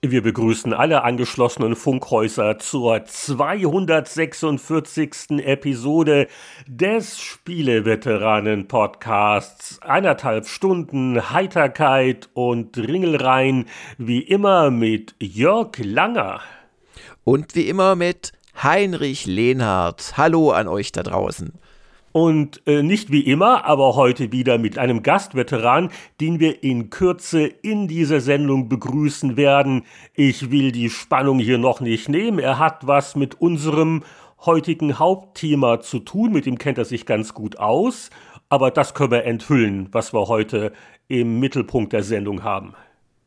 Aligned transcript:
Wir 0.00 0.22
begrüßen 0.22 0.72
alle 0.72 1.02
angeschlossenen 1.02 1.74
Funkhäuser 1.74 2.60
zur 2.60 3.04
246. 3.04 5.44
Episode 5.44 6.28
des 6.68 7.20
Spieleveteranen-Podcasts. 7.20 9.82
Eineinhalb 9.82 10.46
Stunden 10.46 11.32
Heiterkeit 11.32 12.28
und 12.32 12.78
Ringelrein, 12.78 13.64
wie 13.96 14.20
immer 14.20 14.70
mit 14.70 15.16
Jörg 15.18 15.76
Langer. 15.78 16.42
Und 17.24 17.56
wie 17.56 17.68
immer 17.68 17.96
mit 17.96 18.30
Heinrich 18.62 19.26
Lehnhardt. 19.26 20.16
Hallo 20.16 20.52
an 20.52 20.68
euch 20.68 20.92
da 20.92 21.02
draußen. 21.02 21.54
Und 22.12 22.62
äh, 22.66 22.82
nicht 22.82 23.12
wie 23.12 23.20
immer, 23.20 23.64
aber 23.64 23.94
heute 23.94 24.32
wieder 24.32 24.58
mit 24.58 24.78
einem 24.78 25.02
Gastveteran, 25.02 25.90
den 26.20 26.40
wir 26.40 26.62
in 26.62 26.90
Kürze 26.90 27.46
in 27.46 27.86
dieser 27.86 28.20
Sendung 28.20 28.68
begrüßen 28.68 29.36
werden. 29.36 29.84
Ich 30.14 30.50
will 30.50 30.72
die 30.72 30.90
Spannung 30.90 31.38
hier 31.38 31.58
noch 31.58 31.80
nicht 31.80 32.08
nehmen. 32.08 32.38
Er 32.38 32.58
hat 32.58 32.86
was 32.86 33.14
mit 33.14 33.40
unserem 33.40 34.02
heutigen 34.44 34.98
Hauptthema 34.98 35.80
zu 35.80 35.98
tun. 35.98 36.32
Mit 36.32 36.46
dem 36.46 36.58
kennt 36.58 36.78
er 36.78 36.84
sich 36.84 37.06
ganz 37.06 37.34
gut 37.34 37.58
aus. 37.58 38.10
Aber 38.48 38.70
das 38.70 38.94
können 38.94 39.10
wir 39.10 39.24
enthüllen, 39.24 39.88
was 39.92 40.14
wir 40.14 40.28
heute 40.28 40.72
im 41.08 41.38
Mittelpunkt 41.38 41.92
der 41.92 42.02
Sendung 42.02 42.42
haben. 42.42 42.74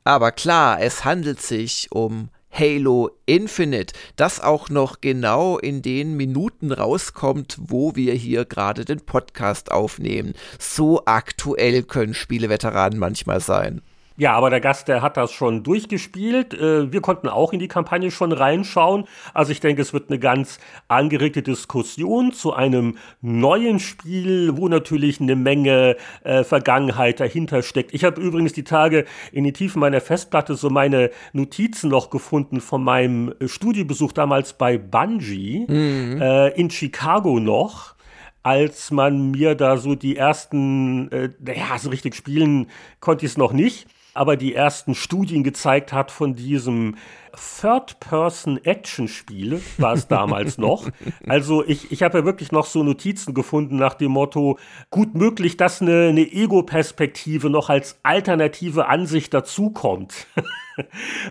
Aber 0.03 0.31
klar, 0.31 0.81
es 0.81 1.05
handelt 1.05 1.41
sich 1.41 1.87
um 1.91 2.29
Halo 2.53 3.11
Infinite, 3.25 3.93
das 4.17 4.41
auch 4.41 4.69
noch 4.69 4.99
genau 4.99 5.57
in 5.57 5.81
den 5.81 6.17
Minuten 6.17 6.73
rauskommt, 6.73 7.57
wo 7.59 7.95
wir 7.95 8.13
hier 8.13 8.43
gerade 8.43 8.83
den 8.83 8.99
Podcast 8.99 9.71
aufnehmen. 9.71 10.33
So 10.59 11.03
aktuell 11.05 11.83
können 11.83 12.13
Spieleveteranen 12.13 12.99
manchmal 12.99 13.39
sein. 13.39 13.81
Ja, 14.17 14.33
aber 14.33 14.49
der 14.49 14.59
Gast, 14.59 14.87
der 14.87 15.01
hat 15.01 15.15
das 15.15 15.31
schon 15.31 15.63
durchgespielt. 15.63 16.53
Äh, 16.53 16.91
wir 16.91 17.01
konnten 17.01 17.29
auch 17.29 17.53
in 17.53 17.59
die 17.59 17.69
Kampagne 17.69 18.11
schon 18.11 18.31
reinschauen. 18.31 19.05
Also 19.33 19.51
ich 19.51 19.61
denke, 19.61 19.81
es 19.81 19.93
wird 19.93 20.09
eine 20.09 20.19
ganz 20.19 20.59
angeregte 20.89 21.41
Diskussion 21.41 22.33
zu 22.33 22.53
einem 22.53 22.97
neuen 23.21 23.79
Spiel, 23.79 24.57
wo 24.57 24.67
natürlich 24.67 25.21
eine 25.21 25.35
Menge 25.35 25.95
äh, 26.23 26.43
Vergangenheit 26.43 27.19
dahinter 27.19 27.63
steckt. 27.63 27.93
Ich 27.93 28.03
habe 28.03 28.21
übrigens 28.21 28.53
die 28.53 28.65
Tage 28.65 29.05
in 29.31 29.45
die 29.45 29.53
Tiefen 29.53 29.79
meiner 29.79 30.01
Festplatte 30.01 30.55
so 30.55 30.69
meine 30.69 31.09
Notizen 31.31 31.89
noch 31.89 32.09
gefunden 32.09 32.59
von 32.59 32.83
meinem 32.83 33.33
Studiebesuch 33.45 34.11
damals 34.11 34.53
bei 34.53 34.77
Bungie 34.77 35.65
mhm. 35.67 36.21
äh, 36.21 36.49
in 36.49 36.69
Chicago 36.69 37.39
noch 37.39 37.95
als 38.43 38.89
man 38.89 39.29
mir 39.29 39.53
da 39.53 39.77
so 39.77 39.93
die 39.93 40.17
ersten, 40.17 41.11
äh, 41.11 41.29
naja, 41.39 41.77
so 41.77 41.91
richtig 41.91 42.15
spielen 42.15 42.71
konnte 42.99 43.23
ich 43.23 43.33
es 43.33 43.37
noch 43.37 43.53
nicht 43.53 43.87
aber 44.13 44.37
die 44.37 44.53
ersten 44.53 44.95
Studien 44.95 45.43
gezeigt 45.43 45.93
hat 45.93 46.11
von 46.11 46.35
diesem 46.35 46.95
Third-Person-Action-Spiel, 47.35 49.61
war 49.77 49.93
es 49.93 50.07
damals 50.07 50.57
noch. 50.57 50.89
Also 51.27 51.63
ich, 51.65 51.91
ich 51.91 52.03
habe 52.03 52.19
ja 52.19 52.25
wirklich 52.25 52.51
noch 52.51 52.65
so 52.65 52.83
Notizen 52.83 53.33
gefunden 53.33 53.77
nach 53.77 53.93
dem 53.93 54.11
Motto, 54.11 54.59
gut 54.89 55.15
möglich, 55.15 55.55
dass 55.57 55.81
eine, 55.81 56.09
eine 56.09 56.31
Ego-Perspektive 56.31 57.49
noch 57.49 57.69
als 57.69 57.99
alternative 58.03 58.87
Ansicht 58.87 59.33
dazukommt. 59.33 60.27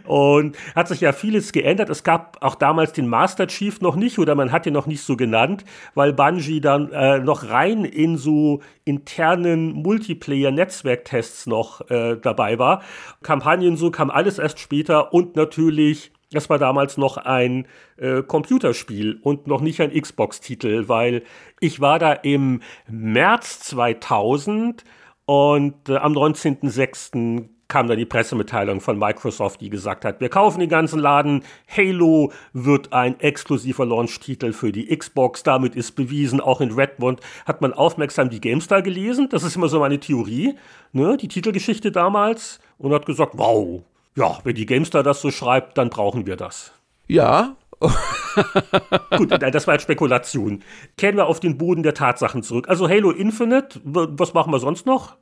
Und 0.04 0.56
hat 0.74 0.88
sich 0.88 1.00
ja 1.00 1.12
vieles 1.12 1.52
geändert. 1.52 1.90
Es 1.90 2.04
gab 2.04 2.36
auch 2.40 2.54
damals 2.54 2.92
den 2.92 3.08
Master 3.08 3.46
Chief 3.46 3.80
noch 3.80 3.96
nicht 3.96 4.18
oder 4.18 4.34
man 4.34 4.52
hat 4.52 4.66
ihn 4.66 4.74
noch 4.74 4.86
nicht 4.86 5.02
so 5.02 5.16
genannt, 5.16 5.64
weil 5.94 6.12
Bungie 6.12 6.60
dann 6.60 6.92
äh, 6.92 7.18
noch 7.18 7.48
rein 7.48 7.84
in 7.84 8.18
so 8.18 8.60
internen 8.84 9.72
Multiplayer-Netzwerktests 9.72 11.46
noch 11.46 11.88
äh, 11.90 12.16
dabei 12.16 12.58
war. 12.58 12.82
Kampagnen 13.22 13.76
so 13.76 13.90
kam 13.90 14.10
alles 14.10 14.38
erst 14.38 14.58
später 14.58 15.14
und 15.14 15.36
natürlich 15.36 15.89
das 16.32 16.48
war 16.48 16.58
damals 16.58 16.96
noch 16.96 17.16
ein 17.16 17.66
äh, 17.96 18.22
Computerspiel 18.22 19.18
und 19.22 19.46
noch 19.46 19.60
nicht 19.60 19.80
ein 19.80 19.92
Xbox-Titel, 19.92 20.88
weil 20.88 21.22
ich 21.58 21.80
war 21.80 21.98
da 21.98 22.12
im 22.12 22.62
März 22.88 23.60
2000 23.60 24.84
und 25.26 25.88
äh, 25.88 25.96
am 25.96 26.12
19.06 26.12 27.48
kam 27.70 27.86
dann 27.86 27.98
die 27.98 28.04
Pressemitteilung 28.04 28.80
von 28.80 28.98
Microsoft, 28.98 29.60
die 29.60 29.70
gesagt 29.70 30.04
hat, 30.04 30.20
wir 30.20 30.28
kaufen 30.28 30.60
den 30.60 30.68
ganzen 30.68 30.98
Laden, 30.98 31.44
Halo 31.68 32.32
wird 32.52 32.92
ein 32.92 33.18
exklusiver 33.20 33.86
Launch-Titel 33.86 34.52
für 34.52 34.72
die 34.72 34.94
Xbox, 34.94 35.44
damit 35.44 35.76
ist 35.76 35.92
bewiesen, 35.92 36.40
auch 36.40 36.60
in 36.60 36.72
Redmond 36.72 37.20
hat 37.46 37.60
man 37.60 37.72
aufmerksam 37.72 38.28
die 38.28 38.40
GameStar 38.40 38.82
gelesen, 38.82 39.28
das 39.30 39.44
ist 39.44 39.54
immer 39.54 39.68
so 39.68 39.78
meine 39.78 40.00
Theorie, 40.00 40.56
ne, 40.92 41.16
die 41.16 41.28
Titelgeschichte 41.28 41.92
damals, 41.92 42.58
und 42.76 42.92
hat 42.92 43.06
gesagt, 43.06 43.34
wow, 43.36 43.82
ja, 44.16 44.38
wenn 44.44 44.54
die 44.54 44.66
GameStar 44.66 45.02
das 45.02 45.20
so 45.20 45.30
schreibt, 45.30 45.78
dann 45.78 45.90
brauchen 45.90 46.26
wir 46.26 46.36
das. 46.36 46.72
Ja, 47.06 47.56
Gut, 49.16 49.30
das 49.30 49.66
war 49.66 49.74
jetzt 49.74 49.84
Spekulation. 49.84 50.62
Kehren 50.98 51.16
wir 51.16 51.26
auf 51.26 51.40
den 51.40 51.56
Boden 51.56 51.82
der 51.82 51.94
Tatsachen 51.94 52.42
zurück. 52.42 52.68
Also 52.68 52.88
Halo 52.88 53.10
Infinite, 53.10 53.80
was 53.84 54.34
machen 54.34 54.52
wir 54.52 54.58
sonst 54.58 54.86
noch? 54.86 55.16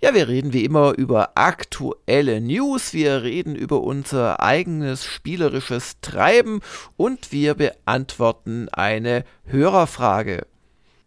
Ja, 0.00 0.14
wir 0.14 0.26
reden 0.26 0.52
wie 0.52 0.64
immer 0.64 0.94
über 0.96 1.32
aktuelle 1.36 2.40
News, 2.40 2.92
wir 2.92 3.22
reden 3.22 3.54
über 3.54 3.82
unser 3.82 4.40
eigenes 4.40 5.04
spielerisches 5.04 6.00
Treiben 6.00 6.60
und 6.96 7.30
wir 7.30 7.54
beantworten 7.54 8.68
eine 8.70 9.24
Hörerfrage. 9.44 10.46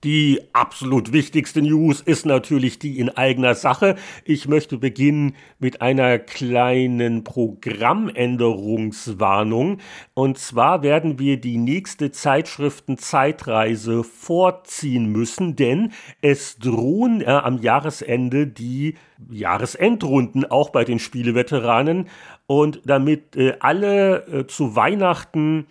Die 0.05 0.39
absolut 0.53 1.11
wichtigste 1.13 1.63
News 1.63 1.99
ist 1.99 2.27
natürlich 2.27 2.77
die 2.77 2.99
in 2.99 3.09
eigener 3.09 3.55
Sache. 3.55 3.95
Ich 4.23 4.47
möchte 4.47 4.77
beginnen 4.77 5.35
mit 5.57 5.81
einer 5.81 6.19
kleinen 6.19 7.23
Programmänderungswarnung. 7.23 9.79
Und 10.13 10.38
zwar 10.38 10.83
werden 10.83 11.17
wir 11.17 11.41
die 11.41 11.57
nächste 11.57 12.11
Zeitschriften-Zeitreise 12.11 14.03
vorziehen 14.03 15.11
müssen, 15.11 15.55
denn 15.55 15.91
es 16.22 16.59
drohen 16.59 17.22
äh, 17.22 17.25
am 17.25 17.57
Jahresende 17.57 18.45
die 18.45 18.93
Jahresendrunden 19.31 20.45
auch 20.45 20.69
bei 20.69 20.83
den 20.83 20.99
Spieleveteranen. 20.99 22.09
Und 22.45 22.79
damit 22.85 23.35
äh, 23.35 23.55
alle 23.59 24.27
äh, 24.27 24.45
zu 24.45 24.75
Weihnachten 24.75 25.66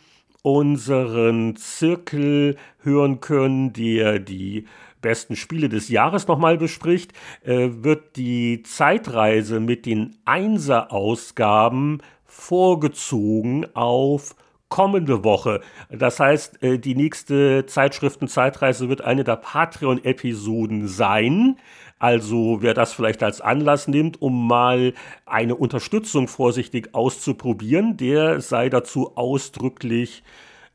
unseren 0.44 1.56
Zirkel 1.56 2.56
hören 2.82 3.20
können, 3.20 3.72
der 3.72 4.18
die 4.18 4.66
besten 5.00 5.36
Spiele 5.36 5.70
des 5.70 5.88
Jahres 5.88 6.28
nochmal 6.28 6.58
bespricht, 6.58 7.14
äh, 7.44 7.70
wird 7.70 8.16
die 8.16 8.62
Zeitreise 8.62 9.58
mit 9.58 9.86
den 9.86 10.16
Einser-Ausgaben 10.26 12.02
vorgezogen 12.26 13.66
auf 13.74 14.36
kommende 14.68 15.24
Woche. 15.24 15.60
Das 15.88 16.20
heißt, 16.20 16.62
äh, 16.62 16.78
die 16.78 16.94
nächste 16.94 17.64
Zeitschriften-Zeitreise 17.64 18.90
wird 18.90 19.00
eine 19.00 19.24
der 19.24 19.36
Patreon-Episoden 19.36 20.88
sein. 20.88 21.56
Also 21.98 22.58
wer 22.60 22.74
das 22.74 22.92
vielleicht 22.92 23.22
als 23.22 23.40
Anlass 23.40 23.88
nimmt, 23.88 24.20
um 24.20 24.46
mal 24.46 24.92
eine 25.26 25.54
Unterstützung 25.54 26.28
vorsichtig 26.28 26.94
auszuprobieren, 26.94 27.96
der 27.96 28.40
sei 28.40 28.68
dazu 28.68 29.16
ausdrücklich 29.16 30.22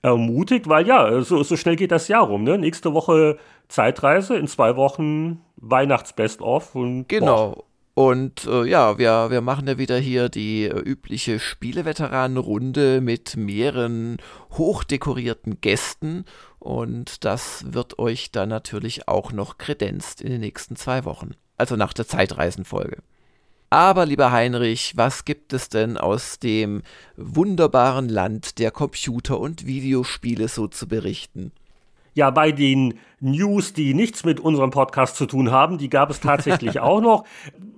ermutigt, 0.02 0.68
weil 0.68 0.88
ja, 0.88 1.22
so, 1.22 1.44
so 1.44 1.58
schnell 1.58 1.76
geht 1.76 1.92
das 1.92 2.08
Jahr 2.08 2.24
rum. 2.24 2.44
Ne? 2.44 2.58
Nächste 2.58 2.94
Woche 2.94 3.38
Zeitreise, 3.68 4.38
in 4.38 4.48
zwei 4.48 4.76
Wochen 4.76 5.42
Weihnachts-Best-of. 5.58 6.74
Genau. 7.08 7.52
Boah. 7.52 7.64
Und 8.00 8.48
äh, 8.48 8.64
ja, 8.64 8.98
wir, 8.98 9.28
wir 9.30 9.42
machen 9.42 9.68
ja 9.68 9.78
wieder 9.78 9.98
hier 9.98 10.30
die 10.30 10.64
äh, 10.64 10.80
übliche 10.80 11.38
Spieleveteranenrunde 11.38 13.02
mit 13.02 13.36
mehreren 13.36 14.16
hochdekorierten 14.52 15.60
Gästen. 15.60 16.24
Und 16.60 17.24
das 17.24 17.74
wird 17.74 18.00
euch 18.00 18.32
dann 18.32 18.50
natürlich 18.50 19.08
auch 19.08 19.32
noch 19.32 19.58
kredenzt 19.58 20.22
in 20.22 20.30
den 20.30 20.42
nächsten 20.42 20.76
zwei 20.76 21.06
Wochen. 21.06 21.32
Also 21.58 21.76
nach 21.76 21.94
der 21.94 22.08
Zeitreisenfolge. 22.08 22.98
Aber 23.70 24.06
lieber 24.06 24.32
Heinrich, 24.32 24.98
was 24.98 25.26
gibt 25.26 25.54
es 25.54 25.70
denn 25.70 25.96
aus 25.98 26.40
dem 26.40 26.82
wunderbaren 27.18 28.10
Land 28.10 28.58
der 28.58 28.72
Computer- 28.72 29.40
und 29.40 29.66
Videospiele 29.66 30.48
so 30.48 30.68
zu 30.68 30.88
berichten? 30.88 31.52
Ja, 32.20 32.32
bei 32.32 32.52
den 32.52 32.96
News, 33.22 33.72
die 33.72 33.94
nichts 33.94 34.26
mit 34.26 34.42
unserem 34.42 34.72
Podcast 34.72 35.16
zu 35.16 35.26
tun 35.26 35.52
haben, 35.52 35.78
die 35.78 35.90
gab 35.90 36.10
es 36.10 36.20
tatsächlich 36.20 36.80
auch 36.82 37.00
noch, 37.00 37.24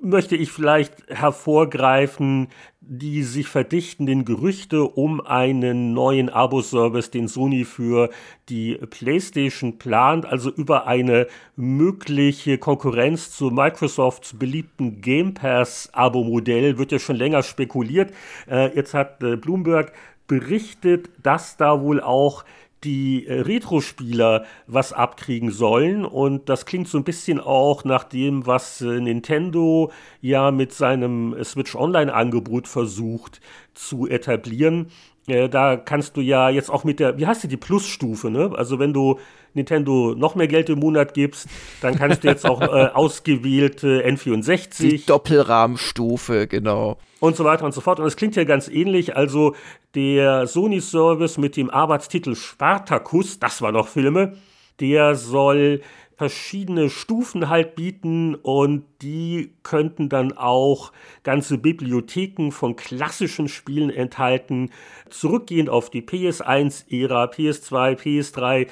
möchte 0.02 0.36
ich 0.36 0.52
vielleicht 0.52 0.96
hervorgreifen, 1.10 2.48
die 2.80 3.22
sich 3.22 3.48
verdichtenden 3.48 4.26
Gerüchte 4.26 4.86
um 4.86 5.22
einen 5.22 5.94
neuen 5.94 6.30
Abo-Service, 6.30 7.12
den 7.12 7.28
Sony 7.28 7.66
für 7.66 8.10
die 8.50 8.80
PlayStation 8.90 9.78
plant, 9.78 10.26
also 10.26 10.50
über 10.50 10.88
eine 10.88 11.28
mögliche 11.56 12.58
Konkurrenz 12.58 13.30
zu 13.30 13.52
Microsofts 13.52 14.40
beliebten 14.40 15.02
Game 15.02 15.36
Pass-Abo-Modell, 15.36 16.80
wird 16.80 16.92
ja 16.92 16.98
schon 16.98 17.16
länger 17.16 17.44
spekuliert. 17.44 18.12
Äh, 18.50 18.76
jetzt 18.76 18.96
hat 18.96 19.22
äh, 19.22 19.36
Bloomberg 19.36 19.94
berichtet, 20.26 21.12
dass 21.22 21.58
da 21.58 21.80
wohl 21.80 22.02
auch 22.02 22.44
die 22.84 23.28
äh, 23.28 23.42
Retro-Spieler 23.42 24.46
was 24.68 24.94
abkriegen 24.94 25.52
sollen. 25.52 26.06
Und 26.06 26.50
das 26.50 26.66
klingt 26.66 26.88
so 26.88 26.98
ein 26.98 27.04
bisschen 27.04 27.40
auch 27.40 27.84
nach 27.84 28.04
dem, 28.04 28.46
was 28.46 28.82
äh, 28.82 29.00
Nintendo 29.00 29.92
ja 30.22 30.52
mit 30.52 30.74
seinem 30.74 31.36
Switch 31.44 31.76
Online-Angebot 31.76 32.68
versucht 32.68 33.42
zu 33.74 34.08
etablieren. 34.08 34.88
Äh, 35.28 35.50
da 35.50 35.78
kannst 35.78 36.18
du 36.18 36.22
ja 36.22 36.50
jetzt 36.50 36.70
auch 36.70 36.84
mit 36.84 37.00
der, 37.00 37.18
wie 37.18 37.28
heißt 37.28 37.44
die, 37.44 37.48
die 37.48 37.58
Plus-Stufe, 37.58 38.30
ne? 38.30 38.52
Also 38.56 38.80
wenn 38.80 38.94
du 38.94 39.20
Nintendo 39.54 40.16
noch 40.16 40.36
mehr 40.36 40.48
Geld 40.48 40.70
im 40.70 40.80
Monat 40.80 41.14
gibst, 41.14 41.48
dann 41.82 41.96
kannst 41.96 42.24
du 42.24 42.28
jetzt 42.28 42.46
auch 42.46 42.62
äh, 42.62 42.66
ausgewählte 42.94 44.06
N64. 44.06 44.80
Die 44.80 45.06
Doppelrahmstufe, 45.06 46.48
genau. 46.48 46.98
Und 47.20 47.36
so 47.36 47.44
weiter 47.44 47.66
und 47.66 47.74
so 47.74 47.82
fort. 47.82 48.00
Und 48.00 48.06
es 48.08 48.16
klingt 48.16 48.36
ja 48.36 48.44
ganz 48.44 48.68
ähnlich. 48.68 49.16
Also 49.16 49.56
der 49.94 50.48
Sony-Service 50.48 51.38
mit 51.38 51.58
dem 51.58 51.70
Arbeitstitel 51.70 52.36
Spartacus, 52.36 53.40
das 53.40 53.62
war 53.62 53.72
noch 53.72 53.88
Filme, 53.88 54.38
der 54.80 55.16
soll 55.16 55.82
verschiedene 56.22 56.92
Stufen 56.92 57.50
halt 57.50 57.74
bieten 57.74 58.36
und 58.36 58.86
die 59.02 59.56
könnten 59.64 60.08
dann 60.08 60.38
auch 60.38 60.92
ganze 61.24 61.58
Bibliotheken 61.58 62.52
von 62.52 62.76
klassischen 62.76 63.48
Spielen 63.48 63.90
enthalten, 63.90 64.70
zurückgehend 65.10 65.72
auf 65.72 65.90
die 65.90 66.04
PS1-Ära, 66.04 67.26
PS2, 67.26 67.98
PS3, 67.98 68.68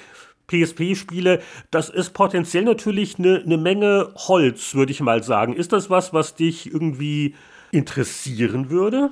PSP-Spiele, 0.50 1.42
das 1.72 1.90
ist 1.90 2.14
potenziell 2.14 2.64
natürlich 2.64 3.18
eine 3.18 3.44
ne 3.46 3.58
Menge 3.58 4.12
Holz, 4.16 4.76
würde 4.76 4.92
ich 4.92 5.00
mal 5.00 5.24
sagen. 5.24 5.54
Ist 5.54 5.72
das 5.72 5.90
was, 5.90 6.14
was 6.14 6.36
dich 6.36 6.72
irgendwie 6.72 7.36
interessieren 7.72 8.70
würde? 8.70 9.12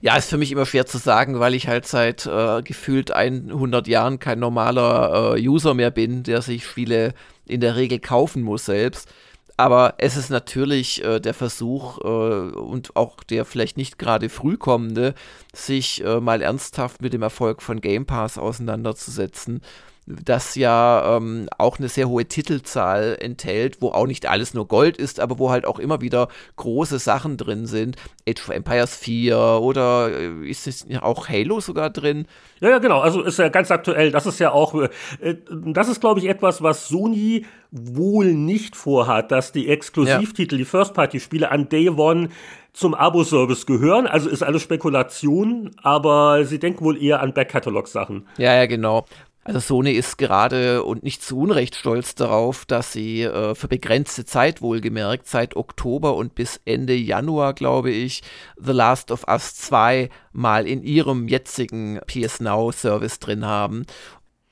Ja, 0.00 0.16
ist 0.16 0.28
für 0.28 0.36
mich 0.36 0.52
immer 0.52 0.66
schwer 0.66 0.86
zu 0.86 0.98
sagen, 0.98 1.40
weil 1.40 1.54
ich 1.54 1.68
halt 1.68 1.86
seit 1.86 2.26
äh, 2.26 2.62
gefühlt 2.62 3.12
100 3.12 3.88
Jahren 3.88 4.18
kein 4.18 4.38
normaler 4.38 5.36
äh, 5.36 5.48
User 5.48 5.74
mehr 5.74 5.90
bin, 5.90 6.22
der 6.22 6.42
sich 6.42 6.66
Spiele 6.66 7.14
in 7.46 7.60
der 7.60 7.76
Regel 7.76 7.98
kaufen 7.98 8.42
muss 8.42 8.66
selbst. 8.66 9.08
Aber 9.56 9.94
es 9.96 10.16
ist 10.16 10.28
natürlich 10.28 11.02
äh, 11.02 11.18
der 11.18 11.32
Versuch 11.32 11.98
äh, 12.02 12.04
und 12.04 12.94
auch 12.94 13.24
der 13.24 13.46
vielleicht 13.46 13.78
nicht 13.78 13.98
gerade 13.98 14.28
früh 14.28 14.58
kommende, 14.58 15.14
sich 15.54 16.04
äh, 16.04 16.20
mal 16.20 16.42
ernsthaft 16.42 17.00
mit 17.00 17.14
dem 17.14 17.22
Erfolg 17.22 17.62
von 17.62 17.80
Game 17.80 18.04
Pass 18.04 18.36
auseinanderzusetzen 18.36 19.62
das 20.06 20.54
ja 20.54 21.16
ähm, 21.16 21.48
auch 21.58 21.78
eine 21.78 21.88
sehr 21.88 22.08
hohe 22.08 22.26
Titelzahl 22.26 23.16
enthält, 23.20 23.82
wo 23.82 23.88
auch 23.88 24.06
nicht 24.06 24.26
alles 24.26 24.54
nur 24.54 24.68
Gold 24.68 24.96
ist, 24.96 25.18
aber 25.18 25.40
wo 25.40 25.50
halt 25.50 25.66
auch 25.66 25.80
immer 25.80 26.00
wieder 26.00 26.28
große 26.54 27.00
Sachen 27.00 27.36
drin 27.36 27.66
sind. 27.66 27.96
Age 28.28 28.40
of 28.40 28.50
Empires 28.50 28.96
4 28.96 29.36
oder 29.36 30.10
äh, 30.12 30.48
ist 30.48 30.68
es 30.68 30.86
auch 31.00 31.28
Halo 31.28 31.58
sogar 31.58 31.90
drin? 31.90 32.26
Ja, 32.60 32.70
ja, 32.70 32.78
genau. 32.78 33.00
Also 33.00 33.22
ist 33.22 33.38
ja 33.40 33.48
ganz 33.48 33.72
aktuell. 33.72 34.12
Das 34.12 34.26
ist 34.26 34.38
ja 34.38 34.52
auch, 34.52 34.74
äh, 35.20 35.34
das 35.50 35.88
ist, 35.88 36.00
glaube 36.00 36.20
ich, 36.20 36.26
etwas, 36.26 36.62
was 36.62 36.86
Sony 36.86 37.44
wohl 37.72 38.32
nicht 38.32 38.76
vorhat, 38.76 39.32
dass 39.32 39.50
die 39.50 39.68
Exklusivtitel, 39.68 40.54
ja. 40.54 40.58
die 40.58 40.64
First-Party-Spiele 40.64 41.50
an 41.50 41.68
Day 41.68 41.90
One 41.90 42.28
zum 42.72 42.94
Abo-Service 42.94 43.66
gehören. 43.66 44.06
Also 44.06 44.28
ist 44.28 44.44
alles 44.44 44.62
Spekulation, 44.62 45.72
aber 45.82 46.44
sie 46.44 46.60
denken 46.60 46.84
wohl 46.84 47.02
eher 47.02 47.22
an 47.22 47.34
Back-Catalog-Sachen. 47.34 48.28
Ja, 48.38 48.54
ja, 48.54 48.66
genau. 48.66 49.04
Also 49.46 49.60
Sony 49.60 49.92
ist 49.92 50.18
gerade 50.18 50.82
und 50.82 51.04
nicht 51.04 51.22
zu 51.22 51.38
Unrecht 51.38 51.76
stolz 51.76 52.16
darauf, 52.16 52.64
dass 52.64 52.92
sie 52.92 53.22
äh, 53.22 53.54
für 53.54 53.68
begrenzte 53.68 54.24
Zeit 54.24 54.60
wohlgemerkt, 54.60 55.28
seit 55.28 55.54
Oktober 55.54 56.16
und 56.16 56.34
bis 56.34 56.60
Ende 56.64 56.94
Januar, 56.94 57.54
glaube 57.54 57.92
ich, 57.92 58.24
The 58.56 58.72
Last 58.72 59.12
of 59.12 59.28
Us 59.28 59.54
2 59.54 60.10
mal 60.32 60.66
in 60.66 60.82
ihrem 60.82 61.28
jetzigen 61.28 62.00
PS 62.08 62.40
Now 62.40 62.72
Service 62.72 63.20
drin 63.20 63.46
haben. 63.46 63.86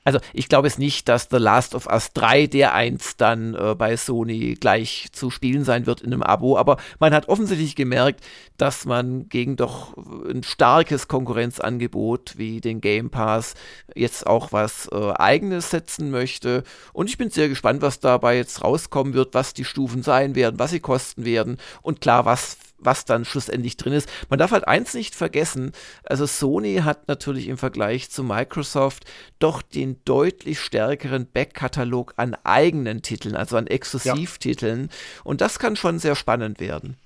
Also 0.05 0.19
ich 0.33 0.47
glaube 0.49 0.67
es 0.67 0.77
nicht, 0.77 1.09
dass 1.09 1.27
The 1.31 1.37
Last 1.37 1.73
of 1.73 1.87
Us 1.87 2.13
3 2.13 2.45
der 2.45 2.75
eins 2.75 3.17
dann 3.17 3.55
äh, 3.55 3.73
bei 3.75 3.97
Sony 3.97 4.53
gleich 4.53 5.07
zu 5.11 5.31
spielen 5.31 5.63
sein 5.63 5.87
wird 5.87 6.01
in 6.01 6.13
einem 6.13 6.21
Abo, 6.21 6.57
aber 6.57 6.77
man 6.99 7.13
hat 7.13 7.27
offensichtlich 7.27 7.75
gemerkt, 7.75 8.23
dass 8.57 8.85
man 8.85 9.27
gegen 9.29 9.55
doch 9.55 9.97
ein 10.29 10.43
starkes 10.43 11.07
Konkurrenzangebot 11.07 12.37
wie 12.37 12.61
den 12.61 12.81
Game 12.81 13.09
Pass 13.09 13.55
jetzt 13.95 14.27
auch 14.27 14.53
was 14.53 14.87
äh, 14.91 15.11
eigenes 15.13 15.71
setzen 15.71 16.11
möchte. 16.11 16.63
Und 16.93 17.09
ich 17.09 17.17
bin 17.17 17.31
sehr 17.31 17.49
gespannt, 17.49 17.81
was 17.81 17.99
dabei 17.99 18.37
jetzt 18.37 18.63
rauskommen 18.63 19.15
wird, 19.15 19.33
was 19.33 19.55
die 19.55 19.65
Stufen 19.65 20.03
sein 20.03 20.35
werden, 20.35 20.59
was 20.59 20.69
sie 20.69 20.79
kosten 20.79 21.25
werden. 21.25 21.57
Und 21.81 21.99
klar, 21.99 22.25
was 22.25 22.57
was 22.85 23.05
dann 23.05 23.25
schlussendlich 23.25 23.77
drin 23.77 23.93
ist. 23.93 24.09
Man 24.29 24.39
darf 24.39 24.51
halt 24.51 24.67
eins 24.67 24.93
nicht 24.93 25.15
vergessen, 25.15 25.71
also 26.03 26.25
Sony 26.25 26.77
hat 26.83 27.07
natürlich 27.07 27.47
im 27.47 27.57
Vergleich 27.57 28.09
zu 28.09 28.23
Microsoft 28.23 29.05
doch 29.39 29.61
den 29.61 30.01
deutlich 30.05 30.59
stärkeren 30.59 31.27
Backkatalog 31.31 32.13
an 32.17 32.35
eigenen 32.43 33.01
Titeln, 33.01 33.35
also 33.35 33.57
an 33.57 33.67
Exklusivtiteln 33.67 34.81
ja. 34.83 35.21
und 35.23 35.41
das 35.41 35.59
kann 35.59 35.75
schon 35.75 35.99
sehr 35.99 36.15
spannend 36.15 36.59
werden. 36.59 36.97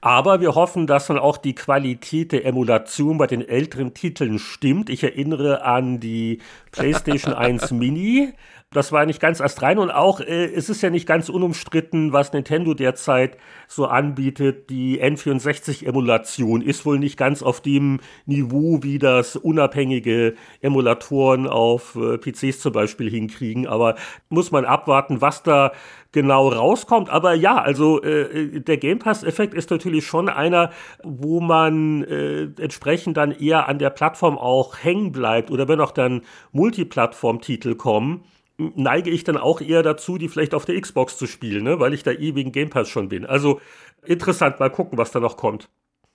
Aber 0.00 0.40
wir 0.40 0.54
hoffen, 0.54 0.86
dass 0.86 1.08
dann 1.08 1.18
auch 1.18 1.36
die 1.36 1.56
Qualität 1.56 2.30
der 2.30 2.44
Emulation 2.44 3.18
bei 3.18 3.26
den 3.26 3.46
älteren 3.46 3.94
Titeln 3.94 4.38
stimmt. 4.38 4.90
Ich 4.90 5.02
erinnere 5.02 5.62
an 5.62 5.98
die 5.98 6.40
PlayStation 6.70 7.34
1 7.34 7.70
Mini, 7.72 8.32
das 8.70 8.92
war 8.92 9.06
nicht 9.06 9.18
ganz 9.18 9.40
astrein 9.40 9.78
und 9.78 9.90
auch 9.90 10.20
äh, 10.20 10.44
es 10.44 10.68
ist 10.68 10.82
ja 10.82 10.90
nicht 10.90 11.06
ganz 11.06 11.30
unumstritten, 11.30 12.12
was 12.12 12.34
Nintendo 12.34 12.74
derzeit 12.74 13.38
so 13.66 13.86
anbietet. 13.86 14.68
Die 14.68 15.02
N64-Emulation 15.02 16.60
ist 16.60 16.84
wohl 16.84 16.98
nicht 16.98 17.16
ganz 17.16 17.42
auf 17.42 17.62
dem 17.62 18.00
Niveau, 18.26 18.82
wie 18.82 18.98
das 18.98 19.36
unabhängige 19.36 20.34
Emulatoren 20.60 21.46
auf 21.46 21.96
äh, 21.96 22.18
PCs 22.18 22.60
zum 22.60 22.72
Beispiel 22.72 23.08
hinkriegen. 23.08 23.66
Aber 23.66 23.94
muss 24.28 24.50
man 24.50 24.66
abwarten, 24.66 25.22
was 25.22 25.42
da 25.42 25.72
genau 26.12 26.48
rauskommt. 26.48 27.08
Aber 27.08 27.32
ja, 27.32 27.56
also 27.56 28.02
äh, 28.02 28.60
der 28.60 28.76
Game 28.76 28.98
Pass-Effekt 28.98 29.54
ist 29.54 29.70
natürlich 29.70 30.06
schon 30.06 30.28
einer, 30.28 30.72
wo 31.02 31.40
man 31.40 32.04
äh, 32.04 32.48
entsprechend 32.60 33.16
dann 33.16 33.32
eher 33.32 33.66
an 33.66 33.78
der 33.78 33.90
Plattform 33.90 34.36
auch 34.36 34.76
hängen 34.82 35.10
bleibt 35.10 35.50
oder 35.50 35.68
wenn 35.68 35.80
auch 35.80 35.92
dann 35.92 36.20
Multiplattform-Titel 36.52 37.74
kommen 37.74 38.24
neige 38.58 39.10
ich 39.10 39.24
dann 39.24 39.36
auch 39.36 39.60
eher 39.60 39.82
dazu, 39.82 40.18
die 40.18 40.28
vielleicht 40.28 40.54
auf 40.54 40.64
der 40.64 40.80
Xbox 40.80 41.16
zu 41.16 41.26
spielen, 41.26 41.64
ne? 41.64 41.80
weil 41.80 41.94
ich 41.94 42.02
da 42.02 42.10
eh 42.10 42.34
wegen 42.34 42.52
Game 42.52 42.70
Pass 42.70 42.88
schon 42.88 43.08
bin. 43.08 43.24
Also 43.24 43.60
interessant, 44.04 44.60
mal 44.60 44.70
gucken, 44.70 44.98
was 44.98 45.12
da 45.12 45.20
noch 45.20 45.36
kommt. 45.36 45.68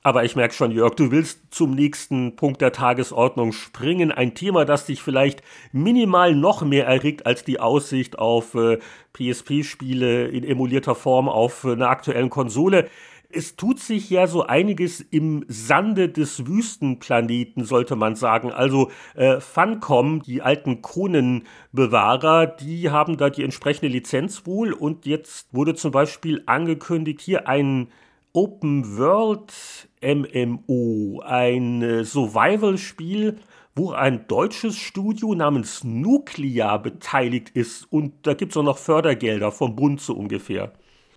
Aber 0.06 0.25
ich 0.25 0.36
merke 0.36 0.54
schon, 0.54 0.72
Jörg, 0.72 0.95
du 0.95 1.12
willst 1.12 1.54
zum 1.54 1.72
nächsten 1.72 2.36
Punkt 2.36 2.60
der 2.60 2.74
Tagesordnung 2.74 3.54
springen. 3.54 4.12
Ein 4.12 4.35
Thema, 4.35 4.66
das 4.66 4.85
dich 4.85 5.02
vielleicht 5.02 5.42
minimal 5.71 6.35
noch 6.35 6.62
mehr 6.62 6.85
erregt 6.85 7.26
als 7.26 7.45
die 7.45 7.62
Aussicht 7.62 8.19
auf 8.19 8.54
äh, 8.54 8.80
PSP-Spiele 9.14 10.28
in 10.28 10.44
emulierter 10.44 10.95
Form 10.95 11.30
auf 11.30 11.64
äh, 11.64 11.71
einer 11.71 11.88
aktuellen 11.88 12.30
Konsole 12.30 12.90
es 13.33 13.56
tut 13.56 13.80
sich 13.80 14.09
ja 14.09 14.28
so 14.28 14.44
einiges 14.44 15.02
im 15.02 15.45
Sande 15.47 16.09
des 16.09 16.47
Wüstenplaneten, 16.47 17.66
sollte 17.66 17.95
man 17.95 18.16
sagen. 18.16 18.52
Also 18.52 18.92
äh, 19.16 19.40
Funcom, 19.40 20.21
die 20.21 20.42
alten 20.42 20.81
Kronenbewahrer, 20.81 22.47
die 22.47 22.90
haben 22.90 23.18
da 23.18 23.30
die 23.30 23.44
entsprechende 23.44 23.92
Lizenz 23.92 24.45
wohl 24.45 24.73
und 24.73 25.06
jetzt 25.06 25.54
wurde 25.54 25.75
zum 25.75 25.92
Beispiel 25.92 26.44
angekündigt, 26.45 27.21
hier 27.21 27.47
ein 27.47 27.90
Open 28.33 28.97
World 28.97 29.54
MMO, 30.02 31.21
ein 31.25 31.81
äh, 31.81 32.04
Survival-Spiel, 32.04 33.37
wo 33.75 33.92
ein 33.92 34.28
deutsches 34.28 34.75
Studio 34.75 35.33
namens 35.33 35.83
Nuclear 35.83 36.81
beteiligt 36.81 37.49
ist 37.49 37.92
und 37.92 38.13
da 38.23 38.33
gibt 38.33 38.52
es 38.52 38.57
auch 38.57 38.63
noch 38.63 38.78
Fördergelder 38.78 39.52
vom 39.52 39.75
Bund 39.75 40.02
so 40.02 40.13
ungefähr. 40.13 40.73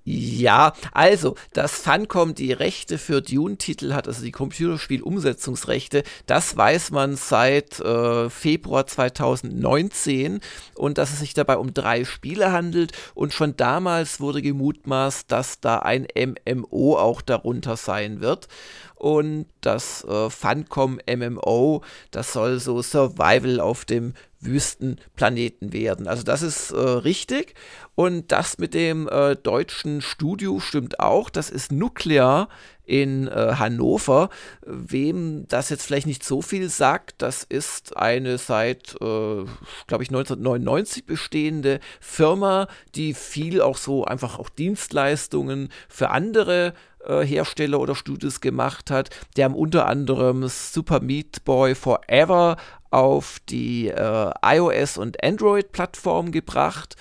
Ja, 0.09 0.73
also, 0.93 1.35
dass 1.53 1.73
Funcom 1.73 2.37
die 2.37 2.53
Rechte 2.53 2.97
für 2.97 3.21
Dune-Titel 3.21 3.93
hat, 3.93 4.07
also 4.07 4.23
die 4.23 4.31
Computerspiel-Umsetzungsrechte, 4.31 6.05
das 6.27 6.57
weiß 6.57 6.93
man 6.93 7.17
seit 7.17 7.81
äh, 7.81 8.31
Februar 8.31 8.87
2019 8.87 10.39
und 10.77 10.99
dass 10.99 11.13
es 11.13 11.19
sich 11.19 11.35
dabei 11.35 11.57
um 11.57 11.75
drei 11.75 12.05
Spiele 12.05 12.53
handelt 12.53 12.93
und 13.15 13.33
schon 13.33 13.57
damals 13.57 14.21
wurde 14.21 14.43
gemutmaßt, 14.43 15.33
dass 15.33 15.59
da 15.59 15.81
ein 15.81 16.07
MMO 16.17 16.97
auch 16.97 17.21
darunter 17.21 17.77
sein 17.77 18.21
wird 18.21 18.47
und 18.95 19.47
das 19.61 20.05
äh, 20.05 20.31
Funcom 20.31 21.01
MMO, 21.07 21.83
das 22.13 22.33
soll 22.33 22.61
so 22.61 22.81
Survival 22.81 23.61
auf 23.61 23.85
dem 23.85 24.15
Wüstenplaneten 24.41 25.73
werden. 25.73 26.07
Also 26.09 26.23
das 26.23 26.43
ist 26.43 26.71
äh, 26.71 26.79
richtig. 26.79 27.55
Und 27.95 28.31
das 28.31 28.59
mit 28.59 28.75
dem 28.75 29.09
äh, 29.09 29.37
deutschen 29.37 30.03
Studio 30.03 30.61
stimmt 30.61 31.01
auch. 31.01 31.31
Das 31.31 31.49
ist 31.49 31.73
Nuclear 31.73 32.49
in 32.85 33.27
äh, 33.27 33.55
Hannover. 33.59 34.29
Wem 34.65 35.47
das 35.49 35.71
jetzt 35.71 35.87
vielleicht 35.87 36.07
nicht 36.07 36.23
so 36.23 36.43
viel 36.43 36.69
sagt, 36.69 37.23
das 37.23 37.43
ist 37.43 37.97
eine 37.97 38.39
seit, 38.39 38.95
äh, 39.01 39.45
glaube 39.87 40.03
ich, 40.03 40.11
1999 40.11 41.07
bestehende 41.07 41.81
Firma, 42.01 42.69
die 42.95 43.15
viel 43.15 43.61
auch 43.61 43.77
so 43.77 44.05
einfach 44.05 44.39
auch 44.39 44.49
Dienstleistungen 44.49 45.71
für 45.89 46.11
andere 46.11 46.75
äh, 47.07 47.25
Hersteller 47.25 47.81
oder 47.81 47.95
Studios 47.95 48.41
gemacht 48.41 48.91
hat. 48.91 49.11
Die 49.37 49.45
haben 49.45 49.55
unter 49.55 49.87
anderem 49.87 50.47
Super 50.49 51.01
Meat 51.01 51.45
Boy 51.45 51.75
Forever 51.75 52.57
auf 52.91 53.39
die 53.49 53.89
äh, 53.89 54.31
iOS 54.45 54.99
und 54.99 55.23
Android-Plattform 55.23 56.33
gebracht 56.33 56.97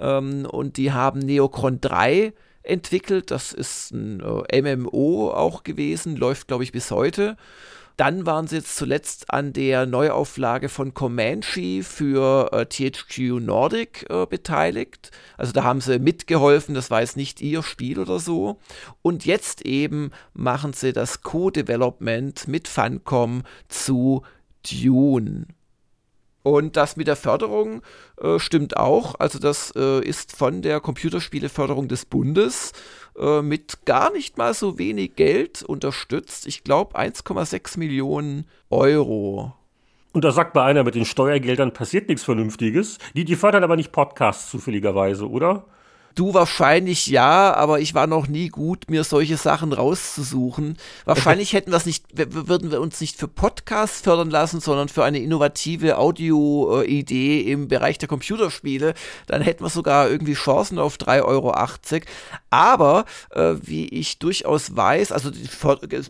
ähm, 0.00 0.46
und 0.46 0.76
die 0.76 0.92
haben 0.92 1.20
Neocron 1.20 1.80
3 1.80 2.32
entwickelt. 2.62 3.30
Das 3.30 3.52
ist 3.52 3.92
ein 3.92 4.22
äh, 4.50 4.76
MMO 4.76 5.30
auch 5.30 5.62
gewesen, 5.64 6.16
läuft 6.16 6.48
glaube 6.48 6.64
ich 6.64 6.72
bis 6.72 6.90
heute. 6.90 7.36
Dann 7.98 8.26
waren 8.26 8.46
sie 8.46 8.56
jetzt 8.56 8.76
zuletzt 8.76 9.28
an 9.28 9.52
der 9.52 9.84
Neuauflage 9.84 10.68
von 10.68 10.94
Comanche 10.94 11.82
für 11.82 12.52
äh, 12.52 12.64
THQ 12.64 13.40
Nordic 13.40 14.06
äh, 14.08 14.24
beteiligt. 14.24 15.10
Also 15.36 15.52
da 15.52 15.64
haben 15.64 15.80
sie 15.80 15.98
mitgeholfen, 15.98 16.76
das 16.76 16.92
war 16.92 17.00
jetzt 17.00 17.16
nicht 17.16 17.40
ihr 17.40 17.64
Spiel 17.64 17.98
oder 17.98 18.20
so. 18.20 18.60
Und 19.02 19.26
jetzt 19.26 19.66
eben 19.66 20.12
machen 20.32 20.74
sie 20.74 20.92
das 20.92 21.22
Co-Development 21.22 22.46
mit 22.46 22.68
Funcom 22.68 23.42
zu 23.68 24.22
Dune. 24.62 25.48
Und 26.48 26.78
das 26.78 26.96
mit 26.96 27.06
der 27.06 27.16
Förderung 27.16 27.82
äh, 28.22 28.38
stimmt 28.38 28.78
auch. 28.78 29.16
Also 29.18 29.38
das 29.38 29.70
äh, 29.76 30.02
ist 30.02 30.34
von 30.34 30.62
der 30.62 30.80
Computerspieleförderung 30.80 31.88
des 31.88 32.06
Bundes 32.06 32.72
äh, 33.18 33.42
mit 33.42 33.84
gar 33.84 34.10
nicht 34.10 34.38
mal 34.38 34.54
so 34.54 34.78
wenig 34.78 35.14
Geld 35.14 35.62
unterstützt. 35.62 36.46
Ich 36.46 36.64
glaube 36.64 36.98
1,6 36.98 37.78
Millionen 37.78 38.46
Euro. 38.70 39.52
Und 40.12 40.24
da 40.24 40.32
sagt 40.32 40.54
bei 40.54 40.64
einer, 40.64 40.84
mit 40.84 40.94
den 40.94 41.04
Steuergeldern 41.04 41.74
passiert 41.74 42.08
nichts 42.08 42.24
Vernünftiges. 42.24 42.96
Die, 43.14 43.26
die 43.26 43.36
fördern 43.36 43.62
aber 43.62 43.76
nicht 43.76 43.92
Podcasts 43.92 44.50
zufälligerweise, 44.50 45.28
oder? 45.28 45.66
Du 46.18 46.34
wahrscheinlich 46.34 47.06
ja, 47.06 47.54
aber 47.54 47.78
ich 47.78 47.94
war 47.94 48.08
noch 48.08 48.26
nie 48.26 48.48
gut, 48.48 48.90
mir 48.90 49.04
solche 49.04 49.36
Sachen 49.36 49.72
rauszusuchen. 49.72 50.76
Wahrscheinlich 51.04 51.52
hätten 51.52 51.70
wir 51.70 51.76
es 51.76 51.86
nicht, 51.86 52.06
würden 52.12 52.72
wir 52.72 52.80
uns 52.80 53.00
nicht 53.00 53.16
für 53.16 53.28
Podcasts 53.28 54.00
fördern 54.00 54.28
lassen, 54.28 54.58
sondern 54.58 54.88
für 54.88 55.04
eine 55.04 55.20
innovative 55.20 55.96
Audio-Idee 55.96 57.42
im 57.42 57.68
Bereich 57.68 57.98
der 57.98 58.08
Computerspiele. 58.08 58.94
Dann 59.28 59.42
hätten 59.42 59.62
wir 59.62 59.70
sogar 59.70 60.10
irgendwie 60.10 60.34
Chancen 60.34 60.80
auf 60.80 60.96
3,80 60.96 61.24
Euro. 61.24 61.54
Aber 62.50 63.04
äh, 63.30 63.54
wie 63.62 63.86
ich 63.86 64.18
durchaus 64.18 64.74
weiß, 64.74 65.12
also 65.12 65.30
die, 65.30 65.48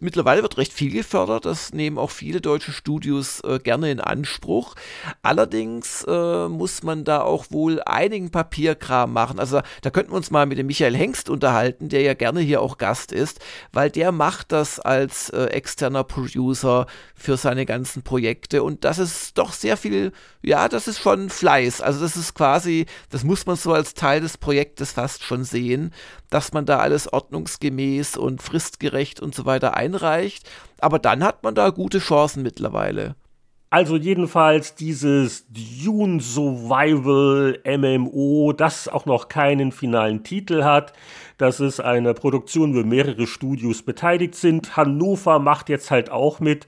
mittlerweile 0.00 0.40
wird 0.40 0.56
recht 0.56 0.72
viel 0.72 0.90
gefördert, 0.90 1.44
das 1.44 1.74
nehmen 1.74 1.98
auch 1.98 2.10
viele 2.10 2.40
deutsche 2.40 2.72
Studios 2.72 3.40
äh, 3.40 3.58
gerne 3.58 3.90
in 3.90 4.00
Anspruch. 4.00 4.74
Allerdings 5.20 6.02
äh, 6.08 6.48
muss 6.48 6.82
man 6.82 7.04
da 7.04 7.20
auch 7.20 7.50
wohl 7.50 7.82
einigen 7.84 8.30
Papierkram 8.30 9.12
machen. 9.12 9.38
Also 9.38 9.60
da 9.82 9.90
könnten 9.98 10.12
wir 10.12 10.16
uns 10.18 10.30
mal 10.30 10.46
mit 10.46 10.58
dem 10.58 10.68
Michael 10.68 10.94
Hengst 10.94 11.28
unterhalten, 11.28 11.88
der 11.88 12.02
ja 12.02 12.14
gerne 12.14 12.38
hier 12.38 12.62
auch 12.62 12.78
Gast 12.78 13.10
ist, 13.10 13.40
weil 13.72 13.90
der 13.90 14.12
macht 14.12 14.52
das 14.52 14.78
als 14.78 15.28
äh, 15.30 15.46
externer 15.46 16.04
Producer 16.04 16.86
für 17.16 17.36
seine 17.36 17.66
ganzen 17.66 18.02
Projekte 18.02 18.62
und 18.62 18.84
das 18.84 19.00
ist 19.00 19.36
doch 19.38 19.52
sehr 19.52 19.76
viel, 19.76 20.12
ja, 20.40 20.68
das 20.68 20.86
ist 20.86 21.00
schon 21.00 21.30
Fleiß. 21.30 21.80
Also 21.80 21.98
das 21.98 22.14
ist 22.14 22.34
quasi, 22.34 22.86
das 23.10 23.24
muss 23.24 23.44
man 23.46 23.56
so 23.56 23.72
als 23.72 23.94
Teil 23.94 24.20
des 24.20 24.38
Projektes 24.38 24.92
fast 24.92 25.24
schon 25.24 25.42
sehen, 25.42 25.92
dass 26.30 26.52
man 26.52 26.64
da 26.64 26.78
alles 26.78 27.12
ordnungsgemäß 27.12 28.16
und 28.16 28.40
fristgerecht 28.40 29.18
und 29.18 29.34
so 29.34 29.46
weiter 29.46 29.76
einreicht. 29.76 30.48
Aber 30.78 31.00
dann 31.00 31.24
hat 31.24 31.42
man 31.42 31.56
da 31.56 31.70
gute 31.70 31.98
Chancen 31.98 32.44
mittlerweile. 32.44 33.16
Also 33.70 33.96
jedenfalls 33.96 34.74
dieses 34.74 35.46
Dune 35.50 36.20
Survival 36.20 37.60
MMO, 37.66 38.54
das 38.54 38.88
auch 38.88 39.04
noch 39.04 39.28
keinen 39.28 39.72
finalen 39.72 40.24
Titel 40.24 40.64
hat. 40.64 40.94
Das 41.36 41.60
ist 41.60 41.78
eine 41.78 42.14
Produktion, 42.14 42.74
wo 42.74 42.82
mehrere 42.82 43.26
Studios 43.26 43.82
beteiligt 43.82 44.34
sind. 44.36 44.76
Hannover 44.76 45.38
macht 45.38 45.68
jetzt 45.68 45.90
halt 45.90 46.10
auch 46.10 46.40
mit. 46.40 46.66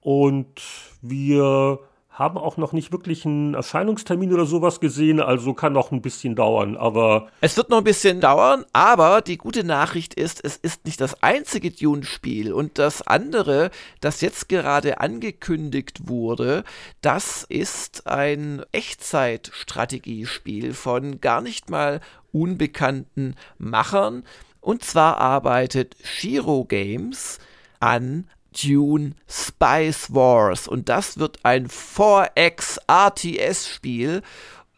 Und 0.00 0.60
wir 1.02 1.78
haben 2.20 2.38
auch 2.38 2.56
noch 2.58 2.72
nicht 2.72 2.92
wirklich 2.92 3.24
einen 3.24 3.54
Erscheinungstermin 3.54 4.32
oder 4.32 4.44
sowas 4.44 4.78
gesehen, 4.78 5.20
also 5.20 5.54
kann 5.54 5.72
noch 5.72 5.90
ein 5.90 6.02
bisschen 6.02 6.36
dauern, 6.36 6.76
aber. 6.76 7.28
Es 7.40 7.56
wird 7.56 7.70
noch 7.70 7.78
ein 7.78 7.84
bisschen 7.84 8.20
dauern, 8.20 8.66
aber 8.74 9.22
die 9.22 9.38
gute 9.38 9.64
Nachricht 9.64 10.12
ist, 10.12 10.44
es 10.44 10.58
ist 10.58 10.84
nicht 10.84 11.00
das 11.00 11.22
einzige 11.22 11.70
Dune-Spiel 11.70 12.52
und 12.52 12.78
das 12.78 13.00
andere, 13.00 13.70
das 14.02 14.20
jetzt 14.20 14.50
gerade 14.50 15.00
angekündigt 15.00 16.08
wurde, 16.08 16.64
das 17.00 17.44
ist 17.44 18.06
ein 18.06 18.62
Echtzeitstrategiespiel 18.70 20.74
von 20.74 21.22
gar 21.22 21.40
nicht 21.40 21.70
mal 21.70 22.02
unbekannten 22.32 23.34
Machern. 23.56 24.24
Und 24.60 24.84
zwar 24.84 25.16
arbeitet 25.16 25.96
Shiro 26.04 26.66
Games 26.66 27.38
an 27.80 28.26
Dune 28.52 29.12
Spice 29.28 30.12
Wars. 30.14 30.68
Und 30.68 30.88
das 30.88 31.18
wird 31.18 31.38
ein 31.44 31.68
4X 31.68 32.78
RTS-Spiel 32.88 34.22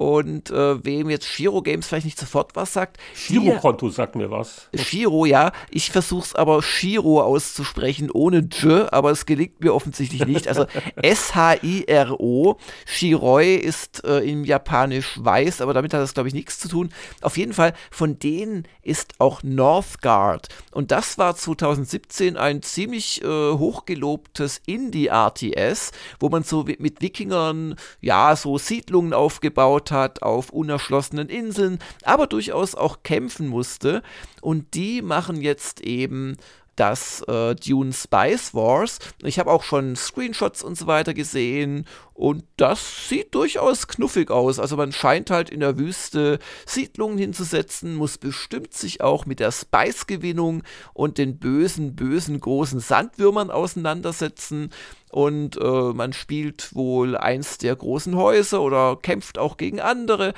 und 0.02 0.50
äh, 0.50 0.84
wem 0.84 1.10
jetzt 1.10 1.26
Shiro 1.26 1.62
Games 1.62 1.86
vielleicht 1.86 2.06
nicht 2.06 2.18
sofort 2.18 2.56
was 2.56 2.72
sagt. 2.72 2.98
Shiro-Konto 3.14 3.88
sagt 3.88 4.16
mir 4.16 4.32
was. 4.32 4.68
Shiro, 4.74 5.26
ja. 5.26 5.52
Ich 5.70 5.92
versuche 5.92 6.24
es 6.24 6.34
aber 6.34 6.60
Shiro 6.60 7.22
auszusprechen 7.22 8.10
ohne 8.10 8.38
J, 8.38 8.92
aber 8.92 9.12
es 9.12 9.26
gelingt 9.26 9.60
mir 9.60 9.72
offensichtlich 9.72 10.26
nicht. 10.26 10.48
Also 10.48 10.66
S-H-I-R-O. 10.96 12.56
Shiroi 12.84 13.54
ist 13.54 14.04
äh, 14.04 14.28
im 14.28 14.44
Japanisch 14.44 15.20
weiß, 15.22 15.60
aber 15.60 15.72
damit 15.72 15.94
hat 15.94 16.00
das, 16.00 16.14
glaube 16.14 16.28
ich, 16.28 16.34
nichts 16.34 16.58
zu 16.58 16.68
tun. 16.68 16.92
Auf 17.20 17.36
jeden 17.36 17.52
Fall, 17.52 17.72
von 17.92 18.18
denen 18.18 18.66
ist 18.82 19.14
auch 19.20 19.44
Northgard. 19.44 20.48
Und 20.72 20.90
das 20.90 21.16
war 21.16 21.36
2017 21.36 22.36
ein 22.36 22.62
ziemlich 22.62 23.22
äh, 23.22 23.26
hochgelobtes 23.52 24.60
Indie-RTS, 24.66 25.92
wo 26.18 26.28
man 26.28 26.42
so 26.42 26.64
mit 26.64 27.00
Wikingern, 27.00 27.76
ja, 28.00 28.34
so 28.34 28.58
Siedlungen 28.58 29.12
aufgebaut 29.12 29.91
hat 29.92 30.22
auf 30.22 30.50
unerschlossenen 30.50 31.28
Inseln, 31.28 31.78
aber 32.02 32.26
durchaus 32.26 32.74
auch 32.74 33.04
kämpfen 33.04 33.46
musste. 33.46 34.02
Und 34.40 34.74
die 34.74 35.02
machen 35.02 35.40
jetzt 35.40 35.80
eben 35.82 36.36
das 36.76 37.22
äh, 37.28 37.54
Dune 37.54 37.92
Spice 37.92 38.54
Wars. 38.54 38.98
Ich 39.22 39.38
habe 39.38 39.50
auch 39.50 39.62
schon 39.62 39.96
Screenshots 39.96 40.62
und 40.62 40.76
so 40.76 40.86
weiter 40.86 41.14
gesehen 41.14 41.86
und 42.14 42.44
das 42.56 43.08
sieht 43.08 43.34
durchaus 43.34 43.88
knuffig 43.88 44.30
aus. 44.30 44.58
Also 44.58 44.76
man 44.76 44.92
scheint 44.92 45.30
halt 45.30 45.50
in 45.50 45.60
der 45.60 45.78
Wüste 45.78 46.38
Siedlungen 46.66 47.18
hinzusetzen, 47.18 47.94
muss 47.94 48.18
bestimmt 48.18 48.74
sich 48.74 49.00
auch 49.00 49.26
mit 49.26 49.40
der 49.40 49.52
Spice-Gewinnung 49.52 50.62
und 50.94 51.18
den 51.18 51.38
bösen, 51.38 51.96
bösen 51.96 52.40
großen 52.40 52.80
Sandwürmern 52.80 53.50
auseinandersetzen. 53.50 54.70
Und 55.10 55.58
äh, 55.60 55.92
man 55.92 56.12
spielt 56.12 56.74
wohl 56.74 57.16
eins 57.16 57.58
der 57.58 57.76
großen 57.76 58.16
Häuser 58.16 58.62
oder 58.62 58.96
kämpft 58.96 59.36
auch 59.38 59.56
gegen 59.56 59.80
andere. 59.80 60.32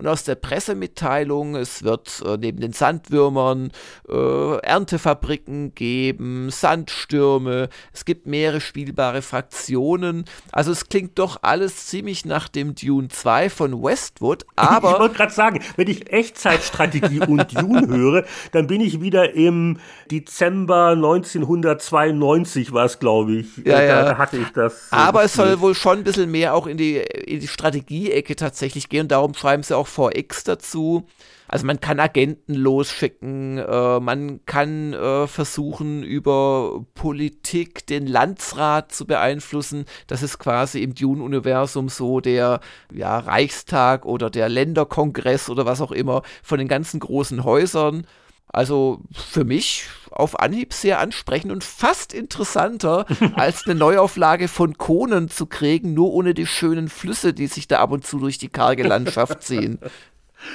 Und 0.00 0.06
aus 0.06 0.24
der 0.24 0.34
Pressemitteilung, 0.34 1.56
es 1.56 1.82
wird 1.82 2.22
äh, 2.24 2.38
neben 2.38 2.58
den 2.58 2.72
Sandwürmern 2.72 3.70
äh, 4.08 4.56
Erntefabriken 4.60 5.74
geben, 5.74 6.48
Sandstürme, 6.50 7.68
es 7.92 8.06
gibt 8.06 8.26
mehrere 8.26 8.62
spielbare 8.62 9.20
Fraktionen. 9.20 10.24
Also 10.52 10.72
es 10.72 10.88
klingt 10.88 11.18
doch 11.18 11.40
alles 11.42 11.86
ziemlich 11.88 12.24
nach 12.24 12.48
dem 12.48 12.74
Dune 12.74 13.08
2 13.08 13.50
von 13.50 13.82
Westwood, 13.82 14.46
aber... 14.56 14.92
Ich 14.92 15.00
wollte 15.00 15.16
gerade 15.16 15.34
sagen, 15.34 15.62
wenn 15.76 15.88
ich 15.88 16.10
Echtzeitstrategie 16.10 17.20
und 17.28 17.54
Dune 17.54 17.86
höre, 17.86 18.24
dann 18.52 18.68
bin 18.68 18.80
ich 18.80 19.02
wieder 19.02 19.34
im 19.34 19.80
Dezember 20.10 20.92
1992 20.92 22.72
war 22.72 22.86
es, 22.86 22.98
glaube 22.98 23.32
ich. 23.32 23.58
Ja, 23.58 23.76
da, 23.76 23.82
ja. 23.82 24.02
da 24.04 24.16
hatte 24.16 24.38
ich 24.38 24.48
das. 24.54 24.88
aber 24.90 25.24
es 25.24 25.34
soll 25.34 25.60
wohl 25.60 25.74
schon 25.74 25.98
ein 25.98 26.04
bisschen 26.04 26.30
mehr 26.30 26.54
auch 26.54 26.66
in 26.66 26.78
die, 26.78 26.96
in 26.96 27.40
die 27.40 27.48
Strategie-Ecke 27.48 28.34
tatsächlich 28.34 28.88
gehen. 28.88 29.06
Darum 29.06 29.34
schreiben 29.34 29.62
sie 29.62 29.76
auch 29.76 29.89
4X 29.90 30.44
dazu. 30.44 31.06
Also 31.48 31.66
man 31.66 31.80
kann 31.80 31.98
Agenten 31.98 32.54
losschicken, 32.54 33.58
äh, 33.58 33.98
man 33.98 34.44
kann 34.46 34.92
äh, 34.92 35.26
versuchen, 35.26 36.04
über 36.04 36.84
Politik 36.94 37.86
den 37.86 38.06
Landsrat 38.06 38.92
zu 38.92 39.04
beeinflussen. 39.04 39.84
Das 40.06 40.22
ist 40.22 40.38
quasi 40.38 40.82
im 40.82 40.94
Dune-Universum 40.94 41.88
so 41.88 42.20
der 42.20 42.60
ja, 42.92 43.18
Reichstag 43.18 44.06
oder 44.06 44.30
der 44.30 44.48
Länderkongress 44.48 45.50
oder 45.50 45.66
was 45.66 45.80
auch 45.80 45.92
immer 45.92 46.22
von 46.42 46.58
den 46.58 46.68
ganzen 46.68 47.00
großen 47.00 47.42
Häusern. 47.42 48.06
Also 48.52 49.00
für 49.12 49.44
mich 49.44 49.86
auf 50.10 50.40
Anhieb 50.40 50.72
sehr 50.72 50.98
ansprechend 50.98 51.52
und 51.52 51.64
fast 51.64 52.12
interessanter, 52.12 53.06
als 53.34 53.66
eine 53.66 53.74
Neuauflage 53.74 54.48
von 54.48 54.76
Conan 54.78 55.28
zu 55.28 55.46
kriegen, 55.46 55.94
nur 55.94 56.12
ohne 56.12 56.34
die 56.34 56.46
schönen 56.46 56.88
Flüsse, 56.88 57.32
die 57.32 57.46
sich 57.46 57.68
da 57.68 57.78
ab 57.80 57.92
und 57.92 58.06
zu 58.06 58.18
durch 58.18 58.38
die 58.38 58.48
karge 58.48 58.82
Landschaft 58.82 59.42
ziehen. 59.42 59.78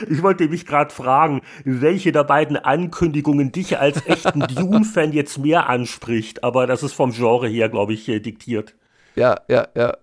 Ich 0.10 0.24
wollte 0.24 0.48
mich 0.48 0.66
gerade 0.66 0.92
fragen, 0.94 1.42
welche 1.64 2.12
der 2.12 2.24
beiden 2.24 2.58
Ankündigungen 2.58 3.52
dich 3.52 3.78
als 3.78 4.06
echten 4.08 4.40
Dune-Fan 4.56 5.14
jetzt 5.14 5.38
mehr 5.38 5.70
anspricht, 5.70 6.44
aber 6.44 6.66
das 6.66 6.84
ist 6.84 6.94
vom 6.94 7.12
Genre 7.12 7.48
her, 7.48 7.70
glaube 7.70 7.94
ich, 7.94 8.06
diktiert. 8.06 8.74
Ja, 9.16 9.36
ja, 9.48 9.68
ja. 9.76 9.96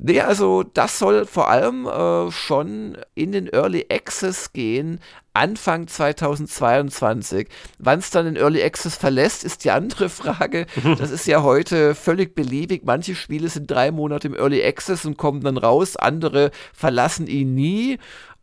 Nee, 0.00 0.20
also 0.20 0.62
das 0.62 0.98
soll 0.98 1.26
vor 1.26 1.50
allem 1.50 1.86
äh, 1.86 2.30
schon 2.30 2.96
in 3.16 3.32
den 3.32 3.48
Early 3.48 3.86
Access 3.90 4.52
gehen, 4.52 5.00
Anfang 5.38 5.86
2022. 5.86 7.48
Wann 7.78 8.00
es 8.00 8.10
dann 8.10 8.26
in 8.26 8.36
Early 8.36 8.62
Access 8.62 8.96
verlässt, 8.96 9.44
ist 9.44 9.64
die 9.64 9.70
andere 9.70 10.08
Frage. 10.08 10.66
Das 10.98 11.12
ist 11.12 11.26
ja 11.26 11.44
heute 11.44 11.94
völlig 11.94 12.34
beliebig. 12.34 12.82
Manche 12.84 13.14
Spiele 13.14 13.48
sind 13.48 13.70
drei 13.70 13.92
Monate 13.92 14.26
im 14.26 14.34
Early 14.34 14.64
Access 14.64 15.04
und 15.04 15.16
kommen 15.16 15.40
dann 15.40 15.56
raus, 15.56 15.96
andere 15.96 16.50
verlassen 16.74 17.28
ihn 17.28 17.54
nie. 17.54 17.98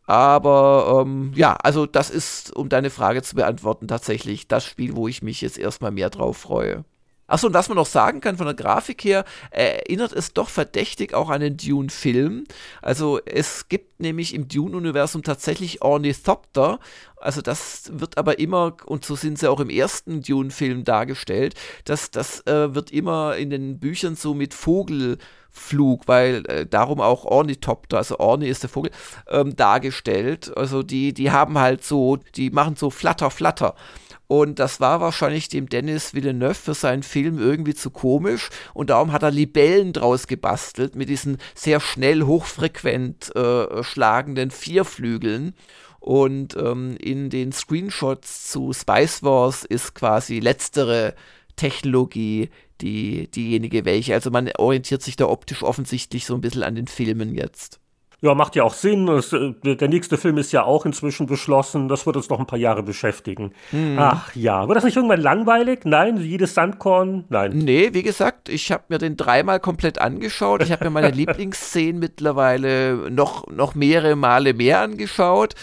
Aber 0.06 1.02
ähm, 1.04 1.32
ja, 1.34 1.54
also 1.56 1.84
das 1.84 2.10
ist, 2.10 2.54
um 2.56 2.68
deine 2.68 2.90
Frage 2.90 3.22
zu 3.22 3.34
beantworten, 3.34 3.88
tatsächlich 3.88 4.48
das 4.48 4.64
Spiel, 4.64 4.96
wo 4.96 5.06
ich 5.06 5.22
mich 5.22 5.40
jetzt 5.40 5.58
erstmal 5.58 5.90
mehr 5.90 6.10
drauf 6.10 6.38
freue. 6.38 6.84
Achso, 7.28 7.48
und 7.48 7.54
was 7.54 7.68
man 7.68 7.76
noch 7.76 7.86
sagen 7.86 8.20
kann 8.20 8.36
von 8.36 8.46
der 8.46 8.54
Grafik 8.54 9.02
her, 9.04 9.24
erinnert 9.50 10.12
es 10.12 10.32
doch 10.32 10.48
verdächtig 10.48 11.12
auch 11.12 11.28
an 11.28 11.40
den 11.40 11.56
Dune-Film. 11.56 12.44
Also 12.82 13.20
es 13.24 13.68
gibt 13.68 14.00
nämlich 14.00 14.34
im 14.34 14.46
Dune-Universum 14.48 15.22
tatsächlich 15.22 15.82
Ornithopter. 15.82 16.78
Also 17.16 17.42
das 17.42 17.90
wird 17.94 18.18
aber 18.18 18.38
immer, 18.38 18.76
und 18.84 19.04
so 19.04 19.16
sind 19.16 19.38
sie 19.38 19.50
auch 19.50 19.58
im 19.58 19.70
ersten 19.70 20.22
Dune-Film 20.22 20.84
dargestellt, 20.84 21.54
das, 21.84 22.10
das 22.10 22.46
äh, 22.46 22.74
wird 22.74 22.92
immer 22.92 23.36
in 23.36 23.50
den 23.50 23.80
Büchern 23.80 24.14
so 24.14 24.34
mit 24.34 24.54
Vogelflug, 24.54 26.06
weil 26.06 26.44
äh, 26.46 26.66
darum 26.66 27.00
auch 27.00 27.24
Ornithopter, 27.24 27.96
also 27.96 28.18
Orni 28.20 28.46
ist 28.48 28.62
der 28.62 28.70
Vogel, 28.70 28.92
ähm, 29.28 29.56
dargestellt. 29.56 30.56
Also 30.56 30.84
die, 30.84 31.12
die 31.12 31.32
haben 31.32 31.58
halt 31.58 31.82
so, 31.82 32.18
die 32.36 32.50
machen 32.50 32.76
so 32.76 32.90
Flatter, 32.90 33.30
Flatter. 33.30 33.74
Und 34.28 34.58
das 34.58 34.80
war 34.80 35.00
wahrscheinlich 35.00 35.48
dem 35.48 35.68
Dennis 35.68 36.14
Villeneuve 36.14 36.54
für 36.54 36.74
seinen 36.74 37.02
Film 37.02 37.38
irgendwie 37.38 37.74
zu 37.74 37.90
komisch. 37.90 38.50
Und 38.74 38.90
darum 38.90 39.12
hat 39.12 39.22
er 39.22 39.30
Libellen 39.30 39.92
draus 39.92 40.26
gebastelt 40.26 40.96
mit 40.96 41.08
diesen 41.08 41.38
sehr 41.54 41.80
schnell 41.80 42.22
hochfrequent 42.22 43.34
äh, 43.36 43.82
schlagenden 43.84 44.50
Vierflügeln. 44.50 45.54
Und 46.00 46.56
ähm, 46.56 46.96
in 47.00 47.30
den 47.30 47.52
Screenshots 47.52 48.50
zu 48.50 48.72
Spice 48.72 49.22
Wars 49.22 49.64
ist 49.64 49.94
quasi 49.94 50.40
letztere 50.40 51.14
Technologie 51.56 52.50
die, 52.80 53.28
diejenige 53.30 53.84
welche. 53.84 54.14
Also 54.14 54.30
man 54.30 54.50
orientiert 54.58 55.02
sich 55.02 55.16
da 55.16 55.26
optisch 55.26 55.62
offensichtlich 55.62 56.26
so 56.26 56.34
ein 56.34 56.40
bisschen 56.40 56.62
an 56.62 56.74
den 56.74 56.86
Filmen 56.88 57.34
jetzt. 57.34 57.80
Ja, 58.22 58.34
macht 58.34 58.56
ja 58.56 58.64
auch 58.64 58.72
Sinn. 58.72 59.06
Das, 59.06 59.32
äh, 59.32 59.52
der 59.62 59.88
nächste 59.88 60.16
Film 60.16 60.38
ist 60.38 60.50
ja 60.50 60.64
auch 60.64 60.86
inzwischen 60.86 61.26
beschlossen. 61.26 61.88
Das 61.88 62.06
wird 62.06 62.16
uns 62.16 62.30
noch 62.30 62.40
ein 62.40 62.46
paar 62.46 62.58
Jahre 62.58 62.82
beschäftigen. 62.82 63.52
Mhm. 63.72 63.98
Ach 63.98 64.34
ja, 64.34 64.66
wird 64.66 64.76
das 64.76 64.84
nicht 64.84 64.96
irgendwann 64.96 65.20
langweilig? 65.20 65.80
Nein, 65.84 66.16
jedes 66.16 66.54
Sandkorn? 66.54 67.24
Nein. 67.28 67.52
Nee, 67.52 67.90
wie 67.92 68.02
gesagt, 68.02 68.48
ich 68.48 68.72
habe 68.72 68.84
mir 68.88 68.98
den 68.98 69.18
dreimal 69.18 69.60
komplett 69.60 70.00
angeschaut. 70.00 70.62
Ich 70.62 70.72
habe 70.72 70.84
mir 70.84 70.90
meine 70.90 71.10
Lieblingsszenen 71.14 72.00
mittlerweile 72.00 73.10
noch, 73.10 73.46
noch 73.48 73.74
mehrere 73.74 74.16
Male 74.16 74.54
mehr 74.54 74.80
angeschaut. 74.80 75.54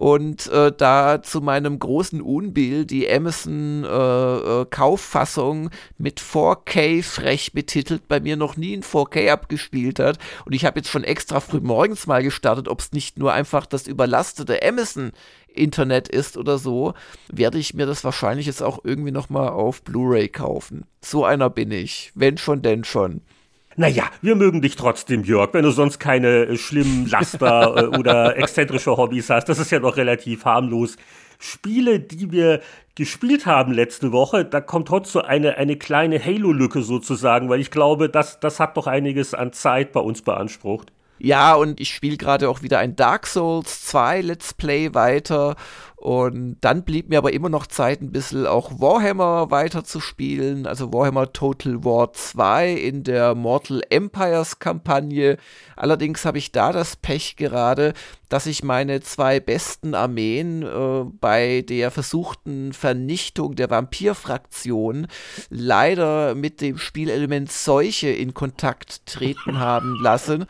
Und 0.00 0.46
äh, 0.46 0.72
da 0.74 1.22
zu 1.22 1.42
meinem 1.42 1.78
großen 1.78 2.22
Unbill 2.22 2.86
die 2.86 3.06
Amazon 3.06 3.84
äh, 3.84 3.90
äh, 3.90 4.64
Kauffassung 4.64 5.68
mit 5.98 6.22
4K 6.22 7.02
frech 7.02 7.52
betitelt 7.52 8.08
bei 8.08 8.18
mir 8.18 8.36
noch 8.38 8.56
nie 8.56 8.72
in 8.72 8.82
4K 8.82 9.28
abgespielt 9.28 9.98
hat. 9.98 10.16
Und 10.46 10.54
ich 10.54 10.64
habe 10.64 10.78
jetzt 10.78 10.88
schon 10.88 11.04
extra 11.04 11.38
früh 11.40 11.60
morgens 11.60 12.06
mal 12.06 12.22
gestartet, 12.22 12.66
ob 12.66 12.80
es 12.80 12.92
nicht 12.92 13.18
nur 13.18 13.34
einfach 13.34 13.66
das 13.66 13.86
überlastete 13.86 14.66
Amazon 14.66 15.12
Internet 15.48 16.08
ist 16.08 16.38
oder 16.38 16.56
so, 16.56 16.94
werde 17.30 17.58
ich 17.58 17.74
mir 17.74 17.84
das 17.84 18.02
wahrscheinlich 18.02 18.46
jetzt 18.46 18.62
auch 18.62 18.82
irgendwie 18.82 19.12
nochmal 19.12 19.50
auf 19.50 19.82
Blu-ray 19.82 20.28
kaufen. 20.28 20.86
So 21.02 21.26
einer 21.26 21.50
bin 21.50 21.70
ich. 21.72 22.10
Wenn 22.14 22.38
schon, 22.38 22.62
denn 22.62 22.84
schon. 22.84 23.20
Naja, 23.80 24.10
wir 24.20 24.36
mögen 24.36 24.60
dich 24.60 24.76
trotzdem, 24.76 25.24
Jörg, 25.24 25.54
wenn 25.54 25.62
du 25.62 25.70
sonst 25.70 25.98
keine 25.98 26.44
äh, 26.44 26.58
schlimmen 26.58 27.08
Laster 27.08 27.76
äh, 27.94 27.98
oder 27.98 28.36
exzentrische 28.36 28.94
Hobbys 28.94 29.30
hast. 29.30 29.48
Das 29.48 29.58
ist 29.58 29.70
ja 29.70 29.80
noch 29.80 29.96
relativ 29.96 30.44
harmlos. 30.44 30.96
Spiele, 31.38 31.98
die 31.98 32.30
wir 32.30 32.60
gespielt 32.94 33.46
haben 33.46 33.72
letzte 33.72 34.12
Woche, 34.12 34.44
da 34.44 34.60
kommt 34.60 34.90
heute 34.90 35.08
so 35.08 35.22
eine, 35.22 35.56
eine 35.56 35.76
kleine 35.76 36.22
Halo-Lücke 36.22 36.82
sozusagen, 36.82 37.48
weil 37.48 37.58
ich 37.58 37.70
glaube, 37.70 38.10
das, 38.10 38.38
das 38.38 38.60
hat 38.60 38.76
doch 38.76 38.86
einiges 38.86 39.32
an 39.32 39.54
Zeit 39.54 39.92
bei 39.92 40.00
uns 40.00 40.20
beansprucht. 40.20 40.92
Ja, 41.18 41.54
und 41.54 41.80
ich 41.80 41.94
spiele 41.94 42.18
gerade 42.18 42.50
auch 42.50 42.60
wieder 42.60 42.80
ein 42.80 42.96
Dark 42.96 43.26
Souls 43.26 43.86
2 43.86 44.20
Let's 44.20 44.52
Play 44.52 44.92
weiter. 44.92 45.56
Und 46.00 46.56
dann 46.62 46.84
blieb 46.84 47.10
mir 47.10 47.18
aber 47.18 47.34
immer 47.34 47.50
noch 47.50 47.66
Zeit, 47.66 48.00
ein 48.00 48.10
bisschen 48.10 48.46
auch 48.46 48.80
Warhammer 48.80 49.50
weiter 49.50 49.84
zu 49.84 50.00
spielen. 50.00 50.66
Also 50.66 50.94
Warhammer 50.94 51.34
Total 51.34 51.84
War 51.84 52.14
2 52.14 52.72
in 52.72 53.04
der 53.04 53.34
Mortal 53.34 53.82
Empires 53.90 54.60
Kampagne. 54.60 55.36
Allerdings 55.76 56.24
habe 56.24 56.38
ich 56.38 56.52
da 56.52 56.72
das 56.72 56.96
Pech 56.96 57.36
gerade, 57.36 57.92
dass 58.30 58.46
ich 58.46 58.64
meine 58.64 59.02
zwei 59.02 59.40
besten 59.40 59.94
Armeen 59.94 60.62
äh, 60.62 61.04
bei 61.20 61.66
der 61.68 61.90
versuchten 61.90 62.72
Vernichtung 62.72 63.54
der 63.54 63.68
Vampir-Fraktion 63.68 65.06
leider 65.50 66.34
mit 66.34 66.62
dem 66.62 66.78
Spielelement 66.78 67.52
Seuche 67.52 68.08
in 68.08 68.32
Kontakt 68.32 69.04
treten 69.04 69.60
haben 69.60 70.00
lassen. 70.00 70.46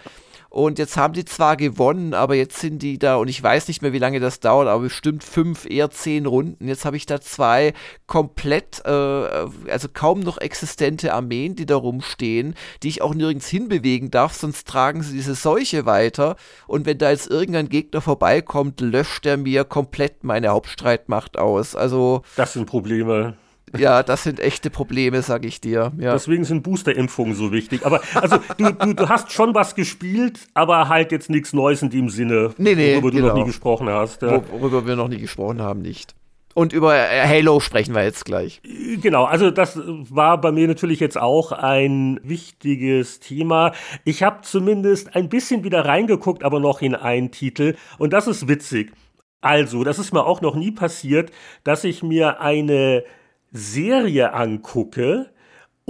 Und 0.50 0.80
jetzt 0.80 0.96
haben 0.96 1.14
die 1.14 1.24
zwar 1.24 1.56
gewonnen, 1.56 2.12
aber 2.12 2.34
jetzt 2.34 2.58
sind 2.58 2.80
die 2.82 2.98
da, 2.98 3.16
und 3.16 3.28
ich 3.28 3.40
weiß 3.40 3.68
nicht 3.68 3.82
mehr, 3.82 3.92
wie 3.92 4.00
lange 4.00 4.18
das 4.18 4.40
dauert, 4.40 4.66
aber 4.66 4.82
bestimmt 4.82 5.22
fünf, 5.22 5.64
eher 5.64 5.90
zehn 5.90 6.26
Runden. 6.26 6.66
Jetzt 6.66 6.84
habe 6.84 6.96
ich 6.96 7.06
da 7.06 7.20
zwei 7.20 7.72
komplett, 8.08 8.82
äh, 8.84 8.90
also 8.90 9.88
kaum 9.92 10.20
noch 10.20 10.38
existente 10.38 11.14
Armeen, 11.14 11.54
die 11.54 11.66
da 11.66 11.76
rumstehen, 11.76 12.56
die 12.82 12.88
ich 12.88 13.00
auch 13.00 13.14
nirgends 13.14 13.46
hinbewegen 13.46 14.10
darf, 14.10 14.34
sonst 14.34 14.66
tragen 14.66 15.04
sie 15.04 15.14
diese 15.14 15.36
Seuche 15.36 15.86
weiter. 15.86 16.34
Und 16.66 16.84
wenn 16.84 16.98
da 16.98 17.10
jetzt 17.10 17.30
irgendein 17.30 17.68
Gegner 17.68 18.00
vorbeikommt, 18.00 18.80
löscht 18.80 19.26
er 19.26 19.36
mir 19.36 19.62
komplett 19.62 20.24
meine 20.24 20.48
Hauptstreitmacht 20.48 21.38
aus. 21.38 21.76
Also. 21.76 22.22
Das 22.34 22.54
sind 22.54 22.66
Probleme 22.66 23.36
ja, 23.76 24.02
das 24.02 24.24
sind 24.24 24.40
echte 24.40 24.70
Probleme, 24.70 25.22
sag 25.22 25.44
ich 25.44 25.60
dir. 25.60 25.92
Ja. 25.98 26.12
Deswegen 26.12 26.44
sind 26.44 26.62
Boosterimpfungen 26.62 27.34
so 27.34 27.52
wichtig. 27.52 27.84
Aber 27.84 28.00
also 28.14 28.38
du, 28.56 28.70
du, 28.72 28.94
du 28.94 29.08
hast 29.08 29.32
schon 29.32 29.54
was 29.54 29.74
gespielt, 29.74 30.48
aber 30.54 30.88
halt 30.88 31.12
jetzt 31.12 31.30
nichts 31.30 31.52
Neues 31.52 31.82
in 31.82 31.90
dem 31.90 32.08
Sinne, 32.08 32.54
nee, 32.58 32.74
nee, 32.74 32.94
worüber 32.94 33.10
genau. 33.10 33.22
du 33.22 33.28
noch 33.28 33.34
nie 33.40 33.44
gesprochen 33.44 33.88
hast. 33.88 34.22
Ja. 34.22 34.42
Worüber 34.50 34.86
wir 34.86 34.96
noch 34.96 35.08
nie 35.08 35.18
gesprochen 35.18 35.62
haben, 35.62 35.82
nicht. 35.82 36.14
Und 36.52 36.72
über 36.72 36.96
äh, 36.96 37.26
Halo 37.26 37.60
sprechen 37.60 37.94
wir 37.94 38.02
jetzt 38.02 38.24
gleich. 38.24 38.60
Genau, 39.00 39.24
also 39.24 39.50
das 39.50 39.80
war 39.84 40.40
bei 40.40 40.50
mir 40.50 40.66
natürlich 40.66 40.98
jetzt 40.98 41.16
auch 41.18 41.52
ein 41.52 42.18
wichtiges 42.24 43.20
Thema. 43.20 43.72
Ich 44.04 44.22
habe 44.22 44.40
zumindest 44.42 45.14
ein 45.14 45.28
bisschen 45.28 45.62
wieder 45.62 45.84
reingeguckt, 45.84 46.42
aber 46.42 46.58
noch 46.58 46.82
in 46.82 46.96
einen 46.96 47.30
Titel. 47.30 47.76
Und 47.98 48.12
das 48.12 48.26
ist 48.26 48.48
witzig. 48.48 48.92
Also, 49.40 49.84
das 49.84 49.98
ist 49.98 50.12
mir 50.12 50.26
auch 50.26 50.40
noch 50.40 50.54
nie 50.54 50.70
passiert, 50.70 51.30
dass 51.64 51.84
ich 51.84 52.02
mir 52.02 52.40
eine 52.40 53.04
Serie 53.52 54.32
angucke, 54.32 55.30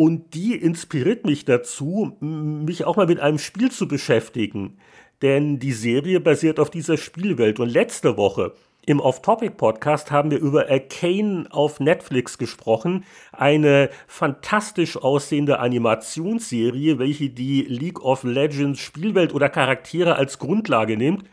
und 0.00 0.32
die 0.32 0.54
inspiriert 0.54 1.26
mich 1.26 1.44
dazu, 1.44 2.16
mich 2.20 2.86
auch 2.86 2.96
mal 2.96 3.06
mit 3.06 3.20
einem 3.20 3.38
Spiel 3.38 3.70
zu 3.70 3.86
beschäftigen. 3.86 4.78
Denn 5.20 5.58
die 5.58 5.72
Serie 5.72 6.20
basiert 6.20 6.58
auf 6.58 6.70
dieser 6.70 6.96
Spielwelt. 6.96 7.60
Und 7.60 7.68
letzte 7.68 8.16
Woche 8.16 8.54
im 8.86 8.98
Off-Topic-Podcast 8.98 10.10
haben 10.10 10.30
wir 10.30 10.38
über 10.38 10.70
Arcane 10.70 11.46
auf 11.50 11.80
Netflix 11.80 12.38
gesprochen. 12.38 13.04
Eine 13.32 13.90
fantastisch 14.06 14.96
aussehende 14.96 15.58
Animationsserie, 15.58 16.98
welche 16.98 17.28
die 17.28 17.60
League 17.64 18.02
of 18.02 18.24
Legends 18.24 18.80
Spielwelt 18.80 19.34
oder 19.34 19.50
Charaktere 19.50 20.16
als 20.16 20.38
Grundlage 20.38 20.96
nimmt. 20.96 21.24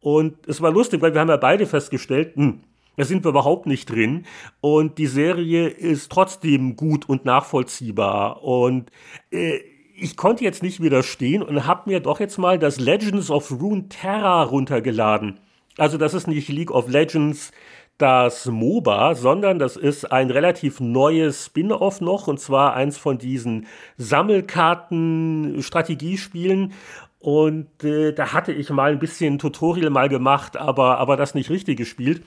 Und 0.00 0.48
es 0.48 0.62
war 0.62 0.70
lustig, 0.70 1.02
weil 1.02 1.12
wir 1.12 1.20
haben 1.20 1.28
ja 1.28 1.36
beide 1.36 1.66
festgestellt, 1.66 2.36
hm, 2.36 2.60
da 2.96 3.04
sind 3.04 3.24
wir 3.24 3.30
überhaupt 3.30 3.66
nicht 3.66 3.90
drin. 3.90 4.24
Und 4.60 4.98
die 4.98 5.06
Serie 5.06 5.68
ist 5.68 6.10
trotzdem 6.10 6.76
gut 6.76 7.08
und 7.08 7.24
nachvollziehbar. 7.24 8.42
Und 8.42 8.90
äh, 9.30 9.58
ich 9.96 10.16
konnte 10.16 10.44
jetzt 10.44 10.62
nicht 10.62 10.82
widerstehen 10.82 11.42
und 11.42 11.66
habe 11.66 11.90
mir 11.90 12.00
doch 12.00 12.20
jetzt 12.20 12.38
mal 12.38 12.58
das 12.58 12.80
Legends 12.80 13.30
of 13.30 13.50
Runeterra 13.50 14.42
runtergeladen. 14.42 15.40
Also 15.78 15.98
das 15.98 16.14
ist 16.14 16.26
nicht 16.26 16.48
League 16.48 16.70
of 16.70 16.88
Legends, 16.88 17.52
das 17.98 18.46
MOBA, 18.46 19.14
sondern 19.14 19.60
das 19.60 19.76
ist 19.76 20.10
ein 20.10 20.30
relativ 20.30 20.80
neues 20.80 21.44
Spin-off 21.46 22.00
noch, 22.00 22.26
und 22.26 22.40
zwar 22.40 22.74
eins 22.74 22.98
von 22.98 23.18
diesen 23.18 23.68
Sammelkarten-Strategiespielen. 23.98 26.72
Und 27.20 27.84
äh, 27.84 28.12
da 28.12 28.32
hatte 28.32 28.52
ich 28.52 28.70
mal 28.70 28.90
ein 28.92 28.98
bisschen 28.98 29.38
Tutorial 29.38 29.90
mal 29.90 30.08
gemacht, 30.08 30.56
aber, 30.56 30.98
aber 30.98 31.16
das 31.16 31.34
nicht 31.34 31.50
richtig 31.50 31.78
gespielt. 31.78 32.24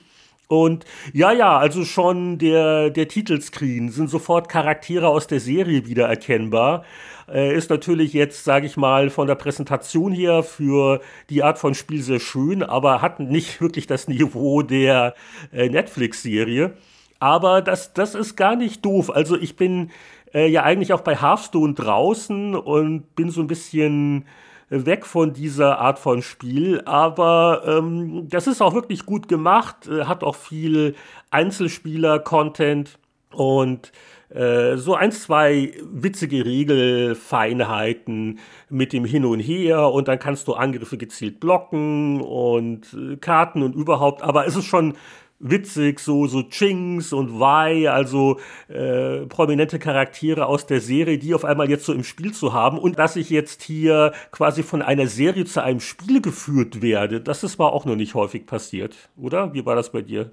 Und 0.48 0.86
ja, 1.12 1.30
ja, 1.30 1.58
also 1.58 1.84
schon 1.84 2.38
der, 2.38 2.88
der 2.88 3.06
Titelscreen 3.06 3.90
sind 3.90 4.08
sofort 4.08 4.48
Charaktere 4.48 5.08
aus 5.08 5.26
der 5.26 5.40
Serie 5.40 5.86
wiedererkennbar. 5.86 6.84
Äh, 7.30 7.54
ist 7.54 7.68
natürlich 7.68 8.14
jetzt, 8.14 8.44
sage 8.44 8.66
ich 8.66 8.78
mal, 8.78 9.10
von 9.10 9.26
der 9.26 9.34
Präsentation 9.34 10.10
her 10.10 10.42
für 10.42 11.00
die 11.28 11.42
Art 11.42 11.58
von 11.58 11.74
Spiel 11.74 12.02
sehr 12.02 12.20
schön, 12.20 12.62
aber 12.62 13.02
hat 13.02 13.20
nicht 13.20 13.60
wirklich 13.60 13.86
das 13.86 14.08
Niveau 14.08 14.62
der 14.62 15.14
äh, 15.52 15.68
Netflix-Serie. 15.68 16.72
Aber 17.20 17.60
das, 17.60 17.92
das 17.92 18.14
ist 18.14 18.36
gar 18.36 18.56
nicht 18.56 18.84
doof. 18.86 19.10
Also 19.10 19.36
ich 19.36 19.56
bin 19.56 19.90
äh, 20.32 20.48
ja 20.48 20.62
eigentlich 20.62 20.94
auch 20.94 21.02
bei 21.02 21.20
Hearthstone 21.20 21.74
draußen 21.74 22.54
und 22.54 23.14
bin 23.14 23.30
so 23.30 23.42
ein 23.42 23.48
bisschen 23.48 24.24
weg 24.70 25.06
von 25.06 25.32
dieser 25.32 25.78
Art 25.78 25.98
von 25.98 26.22
Spiel, 26.22 26.82
aber 26.84 27.62
ähm, 27.66 28.28
das 28.28 28.46
ist 28.46 28.60
auch 28.60 28.74
wirklich 28.74 29.06
gut 29.06 29.28
gemacht, 29.28 29.88
äh, 29.88 30.04
hat 30.04 30.22
auch 30.22 30.36
viel 30.36 30.94
Einzelspieler-Content 31.30 32.98
und 33.32 33.92
äh, 34.30 34.76
so 34.76 34.94
ein, 34.94 35.10
zwei 35.10 35.72
witzige 35.82 36.44
Regelfeinheiten 36.44 38.38
mit 38.68 38.92
dem 38.92 39.06
Hin 39.06 39.24
und 39.24 39.40
Her 39.40 39.90
und 39.90 40.08
dann 40.08 40.18
kannst 40.18 40.48
du 40.48 40.54
Angriffe 40.54 40.98
gezielt 40.98 41.40
blocken 41.40 42.20
und 42.20 42.94
äh, 42.94 43.16
Karten 43.16 43.62
und 43.62 43.74
überhaupt, 43.74 44.22
aber 44.22 44.46
es 44.46 44.54
ist 44.54 44.66
schon 44.66 44.94
witzig, 45.40 46.00
so, 46.00 46.26
so 46.26 46.42
Chings 46.42 47.12
und 47.12 47.38
Wai, 47.38 47.88
also 47.90 48.40
äh, 48.68 49.26
prominente 49.26 49.78
Charaktere 49.78 50.46
aus 50.46 50.66
der 50.66 50.80
Serie, 50.80 51.18
die 51.18 51.34
auf 51.34 51.44
einmal 51.44 51.70
jetzt 51.70 51.84
so 51.84 51.92
im 51.92 52.04
Spiel 52.04 52.32
zu 52.32 52.52
haben 52.52 52.78
und 52.78 52.98
dass 52.98 53.16
ich 53.16 53.30
jetzt 53.30 53.62
hier 53.62 54.12
quasi 54.32 54.62
von 54.62 54.82
einer 54.82 55.06
Serie 55.06 55.44
zu 55.44 55.62
einem 55.62 55.80
Spiel 55.80 56.20
geführt 56.20 56.82
werde, 56.82 57.20
das 57.20 57.44
ist 57.44 57.58
mal 57.58 57.68
auch 57.68 57.84
noch 57.84 57.96
nicht 57.96 58.14
häufig 58.14 58.46
passiert, 58.46 58.96
oder? 59.16 59.54
Wie 59.54 59.64
war 59.64 59.76
das 59.76 59.92
bei 59.92 60.02
dir? 60.02 60.32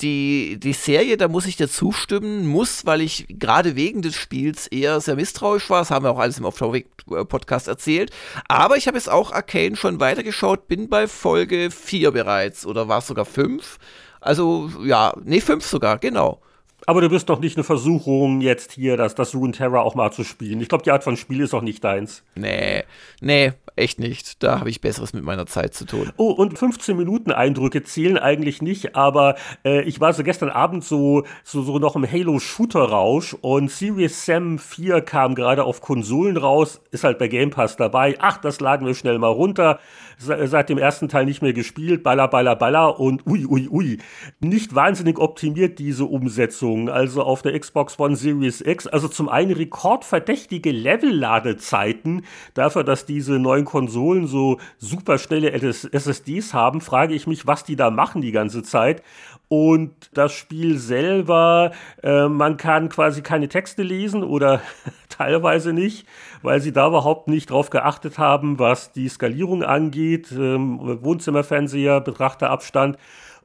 Die, 0.00 0.58
die 0.58 0.72
Serie, 0.72 1.16
da 1.16 1.28
muss 1.28 1.46
ich 1.46 1.56
dir 1.56 1.68
zustimmen, 1.68 2.48
muss, 2.48 2.84
weil 2.84 3.00
ich 3.00 3.26
gerade 3.28 3.76
wegen 3.76 4.02
des 4.02 4.16
Spiels 4.16 4.66
eher 4.66 5.00
sehr 5.00 5.14
misstrauisch 5.14 5.70
war. 5.70 5.78
Das 5.78 5.92
haben 5.92 6.04
wir 6.04 6.10
auch 6.10 6.18
alles 6.18 6.36
im 6.36 6.44
Off-Topic-Podcast 6.44 7.68
erzählt. 7.68 8.10
Aber 8.48 8.76
ich 8.76 8.88
habe 8.88 8.96
jetzt 8.96 9.08
auch 9.08 9.30
Arcane 9.30 9.76
schon 9.76 10.00
weitergeschaut, 10.00 10.66
bin 10.66 10.88
bei 10.88 11.06
Folge 11.06 11.70
4 11.70 12.10
bereits 12.10 12.66
oder 12.66 12.88
war 12.88 12.98
es 12.98 13.06
sogar 13.06 13.24
5. 13.24 13.78
Also 14.24 14.70
ja, 14.82 15.12
nee, 15.22 15.40
5 15.40 15.64
sogar, 15.66 15.98
genau. 15.98 16.40
Aber 16.86 17.00
du 17.00 17.08
bist 17.08 17.28
doch 17.30 17.40
nicht 17.40 17.56
eine 17.56 17.64
Versuchung, 17.64 18.40
jetzt 18.40 18.72
hier 18.72 18.96
das, 18.96 19.14
das 19.14 19.34
Rune 19.34 19.52
Terror 19.52 19.82
auch 19.82 19.94
mal 19.94 20.10
zu 20.10 20.22
spielen. 20.22 20.60
Ich 20.60 20.68
glaube, 20.68 20.84
die 20.84 20.90
Art 20.90 21.02
von 21.02 21.16
Spiel 21.16 21.40
ist 21.40 21.54
auch 21.54 21.62
nicht 21.62 21.82
deins. 21.82 22.22
Nee, 22.34 22.84
nee, 23.20 23.52
echt 23.76 23.98
nicht. 23.98 24.42
Da 24.42 24.60
habe 24.60 24.68
ich 24.68 24.80
Besseres 24.82 25.14
mit 25.14 25.24
meiner 25.24 25.46
Zeit 25.46 25.74
zu 25.74 25.86
tun. 25.86 26.12
Oh, 26.16 26.30
und 26.30 26.58
15 26.58 26.96
Minuten 26.96 27.32
Eindrücke 27.32 27.82
zählen 27.82 28.18
eigentlich 28.18 28.60
nicht, 28.60 28.96
aber 28.96 29.36
äh, 29.64 29.82
ich 29.82 30.00
war 30.00 30.12
so 30.12 30.22
gestern 30.22 30.50
Abend 30.50 30.84
so, 30.84 31.24
so, 31.42 31.62
so 31.62 31.78
noch 31.78 31.96
im 31.96 32.10
Halo-Shooter-Rausch 32.10 33.34
und 33.40 33.70
Serious 33.70 34.26
Sam 34.26 34.58
4 34.58 35.00
kam 35.00 35.34
gerade 35.34 35.64
auf 35.64 35.80
Konsolen 35.80 36.36
raus, 36.36 36.82
ist 36.90 37.04
halt 37.04 37.18
bei 37.18 37.28
Game 37.28 37.50
Pass 37.50 37.76
dabei. 37.76 38.16
Ach, 38.18 38.36
das 38.36 38.60
laden 38.60 38.86
wir 38.86 38.94
schnell 38.94 39.18
mal 39.18 39.28
runter. 39.28 39.80
Seit 40.18 40.68
dem 40.68 40.78
ersten 40.78 41.08
Teil 41.08 41.24
nicht 41.24 41.42
mehr 41.42 41.52
gespielt, 41.52 42.04
baller, 42.04 42.28
baller, 42.28 42.54
baller 42.54 43.00
und 43.00 43.26
ui, 43.26 43.46
ui, 43.46 43.68
ui. 43.68 43.98
Nicht 44.38 44.74
wahnsinnig 44.74 45.18
optimiert 45.18 45.80
diese 45.80 46.04
Umsetzung 46.04 46.73
Leistungen, 46.74 46.88
also 46.88 47.22
auf 47.22 47.42
der 47.42 47.58
Xbox 47.58 47.98
One 47.98 48.16
Series 48.16 48.60
X. 48.60 48.86
Also 48.86 49.08
zum 49.08 49.28
einen 49.28 49.52
rekordverdächtige 49.52 50.70
Levellladezeiten. 50.70 52.24
Dafür, 52.54 52.84
dass 52.84 53.06
diese 53.06 53.38
neuen 53.38 53.64
Konsolen 53.64 54.26
so 54.26 54.58
super 54.78 55.18
schnelle 55.18 55.52
SSDs 55.52 56.54
haben, 56.54 56.80
frage 56.80 57.14
ich 57.14 57.26
mich, 57.26 57.46
was 57.46 57.64
die 57.64 57.76
da 57.76 57.90
machen 57.90 58.22
die 58.22 58.32
ganze 58.32 58.62
Zeit. 58.62 59.02
Und 59.48 59.92
das 60.14 60.32
Spiel 60.32 60.78
selber, 60.78 61.72
äh, 62.02 62.28
man 62.28 62.56
kann 62.56 62.88
quasi 62.88 63.22
keine 63.22 63.48
Texte 63.48 63.82
lesen 63.82 64.24
oder 64.24 64.60
teilweise 65.08 65.72
nicht, 65.72 66.06
weil 66.42 66.60
sie 66.60 66.72
da 66.72 66.88
überhaupt 66.88 67.28
nicht 67.28 67.50
drauf 67.50 67.70
geachtet 67.70 68.18
haben, 68.18 68.58
was 68.58 68.92
die 68.92 69.08
Skalierung 69.08 69.62
angeht, 69.62 70.32
ähm, 70.32 70.80
Wohnzimmerfernseher, 71.02 72.00
Betrachterabstand. 72.00 72.98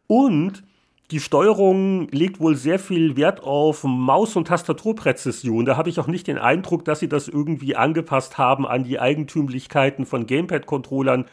Und 0.08 0.64
die 1.12 1.20
Steuerung 1.20 2.08
legt 2.10 2.40
wohl 2.40 2.56
sehr 2.56 2.78
viel 2.78 3.18
Wert 3.18 3.42
auf 3.42 3.84
Maus- 3.84 4.36
und 4.36 4.48
Tastaturpräzision. 4.48 5.66
Da 5.66 5.76
habe 5.76 5.90
ich 5.90 6.00
auch 6.00 6.06
nicht 6.06 6.28
den 6.28 6.38
Eindruck, 6.38 6.86
dass 6.86 7.00
sie 7.00 7.10
das 7.10 7.28
irgendwie 7.28 7.76
angepasst 7.76 8.38
haben 8.38 8.68
an 8.68 8.84
die 8.84 9.00
Eigentümlichkeiten 9.00 10.06
von 10.06 10.28
Gamepad-Controllern. 10.28 11.26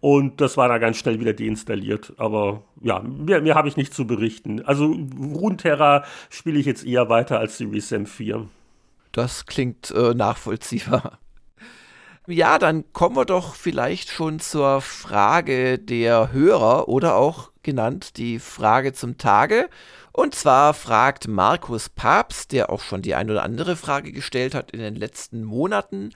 Und 0.00 0.40
das 0.40 0.56
war 0.56 0.68
da 0.68 0.78
ganz 0.78 0.96
schnell 0.96 1.20
wieder 1.20 1.32
deinstalliert. 1.32 2.12
Aber 2.16 2.64
ja, 2.80 3.00
mehr, 3.00 3.40
mehr 3.40 3.54
habe 3.54 3.68
ich 3.68 3.76
nicht 3.76 3.94
zu 3.94 4.04
berichten. 4.04 4.64
Also 4.64 4.86
Runeterra 4.86 6.02
spiele 6.28 6.58
ich 6.58 6.66
jetzt 6.66 6.84
eher 6.84 7.08
weiter 7.08 7.38
als 7.38 7.56
Series 7.56 7.88
Sam 7.88 8.06
4. 8.06 8.48
Das 9.12 9.46
klingt 9.46 9.92
äh, 9.92 10.12
nachvollziehbar. 10.12 11.20
Ja, 12.26 12.58
dann 12.58 12.92
kommen 12.92 13.16
wir 13.16 13.24
doch 13.24 13.54
vielleicht 13.54 14.10
schon 14.10 14.40
zur 14.40 14.80
Frage 14.80 15.78
der 15.78 16.32
Hörer 16.32 16.88
oder 16.88 17.16
auch 17.16 17.49
genannt 17.62 18.16
die 18.16 18.38
Frage 18.38 18.92
zum 18.92 19.18
Tage. 19.18 19.68
Und 20.12 20.34
zwar 20.34 20.74
fragt 20.74 21.28
Markus 21.28 21.88
Papst, 21.88 22.52
der 22.52 22.70
auch 22.70 22.80
schon 22.80 23.02
die 23.02 23.14
ein 23.14 23.30
oder 23.30 23.42
andere 23.42 23.76
Frage 23.76 24.12
gestellt 24.12 24.54
hat 24.54 24.70
in 24.70 24.80
den 24.80 24.96
letzten 24.96 25.44
Monaten, 25.44 26.10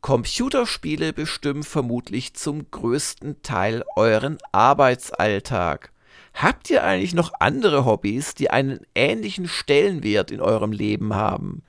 Computerspiele 0.00 1.12
bestimmen 1.12 1.64
vermutlich 1.64 2.34
zum 2.34 2.70
größten 2.70 3.42
Teil 3.42 3.82
euren 3.96 4.38
Arbeitsalltag. 4.52 5.90
Habt 6.32 6.70
ihr 6.70 6.84
eigentlich 6.84 7.14
noch 7.14 7.32
andere 7.40 7.84
Hobbys, 7.84 8.34
die 8.34 8.50
einen 8.50 8.80
ähnlichen 8.94 9.48
Stellenwert 9.48 10.30
in 10.30 10.40
eurem 10.40 10.70
Leben 10.70 11.14
haben? 11.14 11.62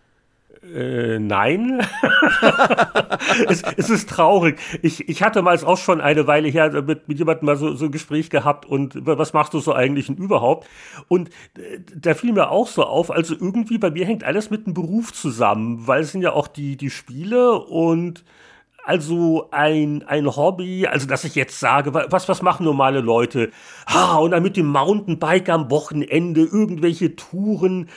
Äh, 0.74 1.20
nein. 1.20 1.82
es, 3.50 3.64
es, 3.78 3.90
ist 3.90 4.10
traurig. 4.10 4.60
Ich, 4.82 5.08
ich 5.08 5.24
hatte 5.24 5.42
mal 5.42 5.58
auch 5.64 5.78
schon 5.78 6.02
eine 6.02 6.28
Weile 6.28 6.50
her 6.50 6.82
mit, 6.82 7.08
mit 7.08 7.20
jemandem 7.20 7.46
mal 7.46 7.58
so, 7.58 7.74
so 7.76 7.86
ein 7.86 7.92
Gespräch 7.92 8.30
gehabt 8.30 8.66
und 8.66 9.06
was 9.06 9.34
machst 9.34 9.54
du 9.54 9.60
so 9.60 9.74
eigentlich 9.74 10.10
überhaupt? 10.10 10.68
Und 11.08 11.30
äh, 11.58 11.80
da 11.96 12.14
fiel 12.14 12.34
mir 12.34 12.52
auch 12.52 12.68
so 12.68 12.84
auf, 12.84 13.12
also 13.12 13.34
irgendwie 13.34 13.78
bei 13.78 13.92
mir 13.92 14.06
hängt 14.06 14.24
alles 14.24 14.50
mit 14.50 14.66
dem 14.66 14.74
Beruf 14.74 15.14
zusammen, 15.14 15.88
weil 15.88 16.02
es 16.02 16.12
sind 16.12 16.22
ja 16.22 16.34
auch 16.34 16.48
die, 16.48 16.76
die 16.76 16.90
Spiele 16.90 17.54
und 17.60 18.24
also 18.88 19.50
ein, 19.52 20.04
ein 20.08 20.34
Hobby, 20.34 20.88
also 20.88 21.08
dass 21.08 21.26
ich 21.26 21.36
jetzt 21.36 21.60
sage, 21.60 21.94
was, 21.94 22.30
was 22.30 22.42
machen 22.42 22.64
normale 22.64 23.02
Leute? 23.02 23.52
Ha, 23.90 24.16
und 24.16 24.32
dann 24.32 24.44
mit 24.44 24.56
dem 24.56 24.68
Mountainbike 24.68 25.50
am 25.50 25.70
Wochenende 25.70 26.42
irgendwelche 26.42 27.18
Touren. 27.18 27.90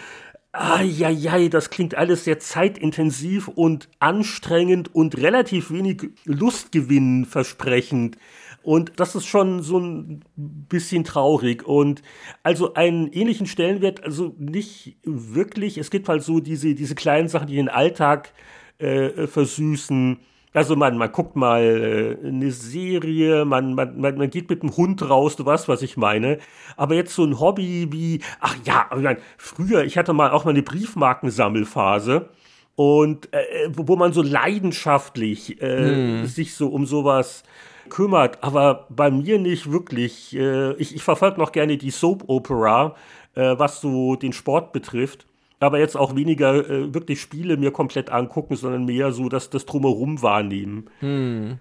Eieiei, 0.53 1.49
das 1.49 1.71
klingt 1.71 1.95
alles 1.95 2.25
sehr 2.25 2.41
zeitintensiv 2.41 3.47
und 3.49 3.89
anstrengend 4.01 4.93
und 4.95 5.17
relativ 5.17 5.71
wenig 5.71 6.11
Lustgewinn 6.25 7.25
versprechend. 7.25 8.17
Und 8.63 8.93
das 8.97 9.15
ist 9.15 9.27
schon 9.27 9.63
so 9.63 9.79
ein 9.79 10.25
bisschen 10.37 11.05
traurig. 11.05 11.67
Und 11.67 12.03
also 12.43 12.75
einen 12.75 13.07
ähnlichen 13.13 13.47
Stellenwert, 13.47 14.03
also 14.05 14.35
nicht 14.39 14.99
wirklich. 15.05 15.79
Es 15.79 15.91
gibt 15.91 16.09
halt 16.09 16.23
so 16.23 16.41
diese, 16.41 16.75
diese 16.75 16.95
kleinen 16.95 17.29
Sachen, 17.29 17.47
die 17.47 17.57
den 17.57 17.69
Alltag 17.69 18.33
äh, 18.79 19.27
versüßen. 19.27 20.19
Also 20.53 20.75
man, 20.75 20.99
man 20.99 21.13
guckt 21.13 21.37
mal 21.37 21.63
äh, 21.63 22.27
eine 22.27 22.51
Serie, 22.51 23.45
man, 23.45 23.75
man, 23.75 24.01
man, 24.01 24.17
man 24.17 24.31
geht 24.31 24.51
mit 24.51 24.63
dem 24.63 24.77
Hund 24.77 25.09
raus, 25.09 25.37
du 25.37 25.47
weißt, 25.47 25.69
was 25.69 25.83
ich 25.83 25.97
meine. 25.97 26.39
Aber 26.77 26.95
jetzt 26.95 27.15
so 27.15 27.25
ein 27.25 27.39
Hobby 27.39 27.89
wie, 27.91 28.21
ach 28.41 28.57
ja, 28.65 28.91
ich 28.97 29.03
mein, 29.03 29.19
früher, 29.39 29.85
ich 29.85 29.97
hatte 29.97 30.13
mal 30.13 30.31
auch 30.31 30.45
mal 30.45 30.51
eine 30.51 30.63
Briefmarkensammelphase 30.63 32.31
und 32.75 33.33
äh, 33.33 33.69
wo 33.71 33.95
man 33.95 34.13
so 34.13 34.23
leidenschaftlich 34.23 35.63
äh, 35.63 36.23
hm. 36.23 36.27
sich 36.27 36.55
so 36.55 36.69
um 36.69 36.85
sowas 36.85 37.45
kümmert, 37.89 38.43
aber 38.43 38.87
bei 38.89 39.11
mir 39.11 39.39
nicht 39.39 39.71
wirklich. 39.71 40.35
Äh, 40.35 40.73
ich 40.75 40.95
ich 40.95 41.03
verfolge 41.03 41.39
noch 41.39 41.53
gerne 41.53 41.77
die 41.77 41.91
Soap 41.91 42.25
Opera, 42.29 42.97
äh, 43.35 43.55
was 43.57 43.81
so 43.81 44.17
den 44.17 44.33
Sport 44.33 44.73
betrifft 44.73 45.27
aber 45.61 45.79
jetzt 45.79 45.97
auch 45.97 46.17
weniger 46.17 46.69
äh, 46.69 46.93
wirklich 46.95 47.21
Spiele 47.21 47.57
mir 47.57 47.71
komplett 47.71 48.11
angucken, 48.11 48.57
sondern 48.57 48.87
mehr 48.87 49.13
so 49.13 49.29
das, 49.29 49.51
das 49.51 49.67
Drumherum 49.67 50.23
wahrnehmen. 50.23 50.89
Hm. 51.01 51.59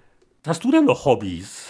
Hast 0.47 0.63
du 0.63 0.71
denn 0.71 0.85
noch 0.85 1.05
Hobbys? 1.05 1.67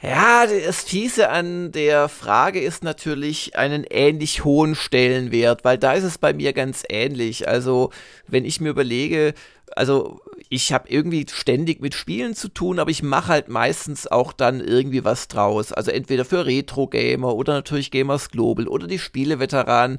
Ja, 0.00 0.46
das 0.46 0.84
Fiese 0.84 1.28
an 1.28 1.72
der 1.72 2.08
Frage 2.08 2.60
ist 2.60 2.84
natürlich 2.84 3.56
einen 3.56 3.84
ähnlich 3.84 4.44
hohen 4.44 4.76
Stellenwert, 4.76 5.64
weil 5.64 5.76
da 5.76 5.92
ist 5.92 6.04
es 6.04 6.18
bei 6.18 6.32
mir 6.32 6.52
ganz 6.52 6.84
ähnlich. 6.88 7.48
Also, 7.48 7.90
wenn 8.28 8.44
ich 8.44 8.60
mir 8.60 8.70
überlege, 8.70 9.34
also 9.74 10.20
ich 10.48 10.72
habe 10.72 10.88
irgendwie 10.88 11.26
ständig 11.30 11.80
mit 11.80 11.94
Spielen 11.94 12.34
zu 12.34 12.48
tun, 12.48 12.78
aber 12.78 12.90
ich 12.90 13.02
mache 13.02 13.28
halt 13.28 13.48
meistens 13.48 14.06
auch 14.06 14.32
dann 14.32 14.60
irgendwie 14.60 15.04
was 15.04 15.28
draus. 15.28 15.72
Also 15.72 15.90
entweder 15.90 16.24
für 16.24 16.46
Retro-Gamer 16.46 17.34
oder 17.34 17.54
natürlich 17.54 17.90
Gamers 17.90 18.30
Global 18.30 18.68
oder 18.68 18.86
die 18.86 19.00
Spieleveteranen 19.00 19.98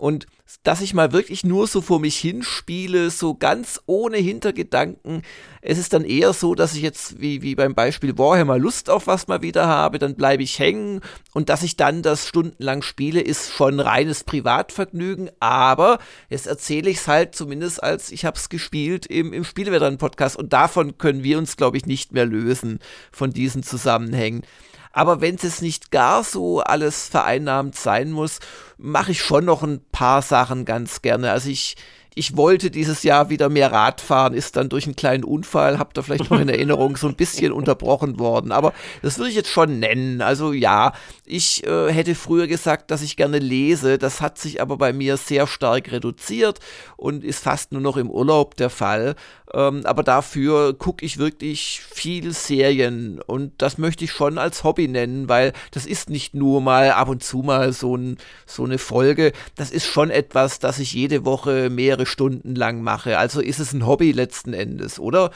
und 0.00 0.26
dass 0.62 0.80
ich 0.80 0.94
mal 0.94 1.12
wirklich 1.12 1.44
nur 1.44 1.66
so 1.66 1.80
vor 1.80 2.00
mich 2.00 2.16
hinspiele, 2.16 3.10
so 3.10 3.34
ganz 3.34 3.80
ohne 3.86 4.16
Hintergedanken. 4.16 5.22
Es 5.62 5.78
ist 5.78 5.92
dann 5.92 6.04
eher 6.04 6.32
so, 6.32 6.54
dass 6.54 6.74
ich 6.74 6.82
jetzt, 6.82 7.20
wie, 7.20 7.42
wie 7.42 7.54
beim 7.54 7.74
Beispiel 7.74 8.16
Warhammer, 8.18 8.58
Lust 8.58 8.90
auf 8.90 9.06
was 9.06 9.28
mal 9.28 9.42
wieder 9.42 9.66
habe, 9.68 9.98
dann 9.98 10.16
bleibe 10.16 10.42
ich 10.42 10.58
hängen 10.58 11.02
und 11.34 11.50
dass 11.50 11.62
ich 11.62 11.76
dann 11.76 12.02
das 12.02 12.26
stundenlang 12.26 12.82
spiele, 12.82 13.20
ist 13.20 13.52
schon 13.52 13.78
reines 13.78 14.24
Privatvergnügen, 14.24 15.30
aber 15.38 15.98
jetzt 16.30 16.46
erzähle 16.46 16.90
ich 16.90 16.96
es 16.96 17.08
halt 17.08 17.34
zumindest 17.34 17.82
als 17.82 18.10
ich 18.10 18.24
habe 18.24 18.38
es 18.38 18.48
gespielt 18.48 19.06
im, 19.06 19.32
im 19.32 19.44
Spieleveteran-Podcast 19.44 20.36
und 20.36 20.52
davon 20.52 20.98
können 20.98 21.22
wir 21.22 21.38
uns, 21.38 21.56
glaube 21.56 21.76
ich, 21.76 21.86
nicht 21.86 22.12
mehr 22.12 22.26
lösen, 22.26 22.80
von 23.12 23.32
diesen 23.32 23.62
Zusammenhängen. 23.62 24.42
Aber 24.92 25.20
wenn 25.20 25.36
es 25.36 25.62
nicht 25.62 25.90
gar 25.90 26.24
so 26.24 26.60
alles 26.60 27.08
vereinnahmt 27.08 27.76
sein 27.76 28.10
muss, 28.10 28.40
mache 28.76 29.12
ich 29.12 29.22
schon 29.22 29.44
noch 29.44 29.62
ein 29.62 29.80
paar 29.92 30.22
Sachen 30.22 30.64
ganz 30.64 31.02
gerne. 31.02 31.30
Also 31.30 31.48
ich, 31.48 31.76
ich 32.14 32.36
wollte 32.36 32.70
dieses 32.70 33.02
Jahr 33.02 33.30
wieder 33.30 33.48
mehr 33.48 33.70
Rad 33.70 34.00
fahren, 34.00 34.34
ist 34.34 34.56
dann 34.56 34.68
durch 34.68 34.86
einen 34.86 34.96
kleinen 34.96 35.24
Unfall, 35.24 35.78
habt 35.78 35.96
ihr 35.96 36.02
vielleicht 36.02 36.30
noch 36.30 36.40
in 36.40 36.48
Erinnerung, 36.50 36.96
so 36.96 37.06
ein 37.06 37.14
bisschen 37.14 37.52
unterbrochen 37.52 38.18
worden. 38.18 38.52
Aber 38.52 38.72
das 39.02 39.18
würde 39.18 39.30
ich 39.30 39.36
jetzt 39.36 39.50
schon 39.50 39.78
nennen. 39.78 40.20
Also 40.20 40.52
ja, 40.52 40.92
ich 41.24 41.64
äh, 41.66 41.92
hätte 41.92 42.14
früher 42.14 42.46
gesagt, 42.46 42.90
dass 42.90 43.02
ich 43.02 43.16
gerne 43.16 43.38
lese. 43.38 43.98
Das 43.98 44.20
hat 44.20 44.38
sich 44.38 44.60
aber 44.60 44.76
bei 44.76 44.92
mir 44.92 45.16
sehr 45.16 45.46
stark 45.46 45.92
reduziert 45.92 46.58
und 46.96 47.24
ist 47.24 47.44
fast 47.44 47.72
nur 47.72 47.80
noch 47.80 47.96
im 47.96 48.10
Urlaub 48.10 48.56
der 48.56 48.70
Fall. 48.70 49.14
Ähm, 49.52 49.82
aber 49.84 50.02
dafür 50.02 50.74
gucke 50.74 51.04
ich 51.04 51.18
wirklich 51.18 51.80
viel 51.80 52.32
Serien 52.32 53.20
und 53.26 53.52
das 53.58 53.78
möchte 53.78 54.04
ich 54.04 54.12
schon 54.12 54.38
als 54.38 54.62
Hobby 54.62 54.86
nennen, 54.86 55.28
weil 55.28 55.52
das 55.72 55.86
ist 55.86 56.08
nicht 56.08 56.34
nur 56.34 56.60
mal 56.60 56.92
ab 56.92 57.08
und 57.08 57.24
zu 57.24 57.38
mal 57.38 57.72
so, 57.72 57.96
ein, 57.96 58.18
so 58.46 58.64
eine 58.64 58.78
Folge. 58.78 59.32
Das 59.56 59.70
ist 59.70 59.86
schon 59.86 60.10
etwas, 60.10 60.60
das 60.60 60.78
ich 60.78 60.92
jede 60.92 61.24
Woche 61.24 61.68
mehrere 61.68 61.99
Stunden 62.06 62.54
lang 62.54 62.82
mache. 62.82 63.18
Also 63.18 63.40
ist 63.40 63.58
es 63.58 63.72
ein 63.72 63.86
Hobby 63.86 64.12
letzten 64.12 64.52
Endes, 64.52 64.98
oder? 64.98 65.30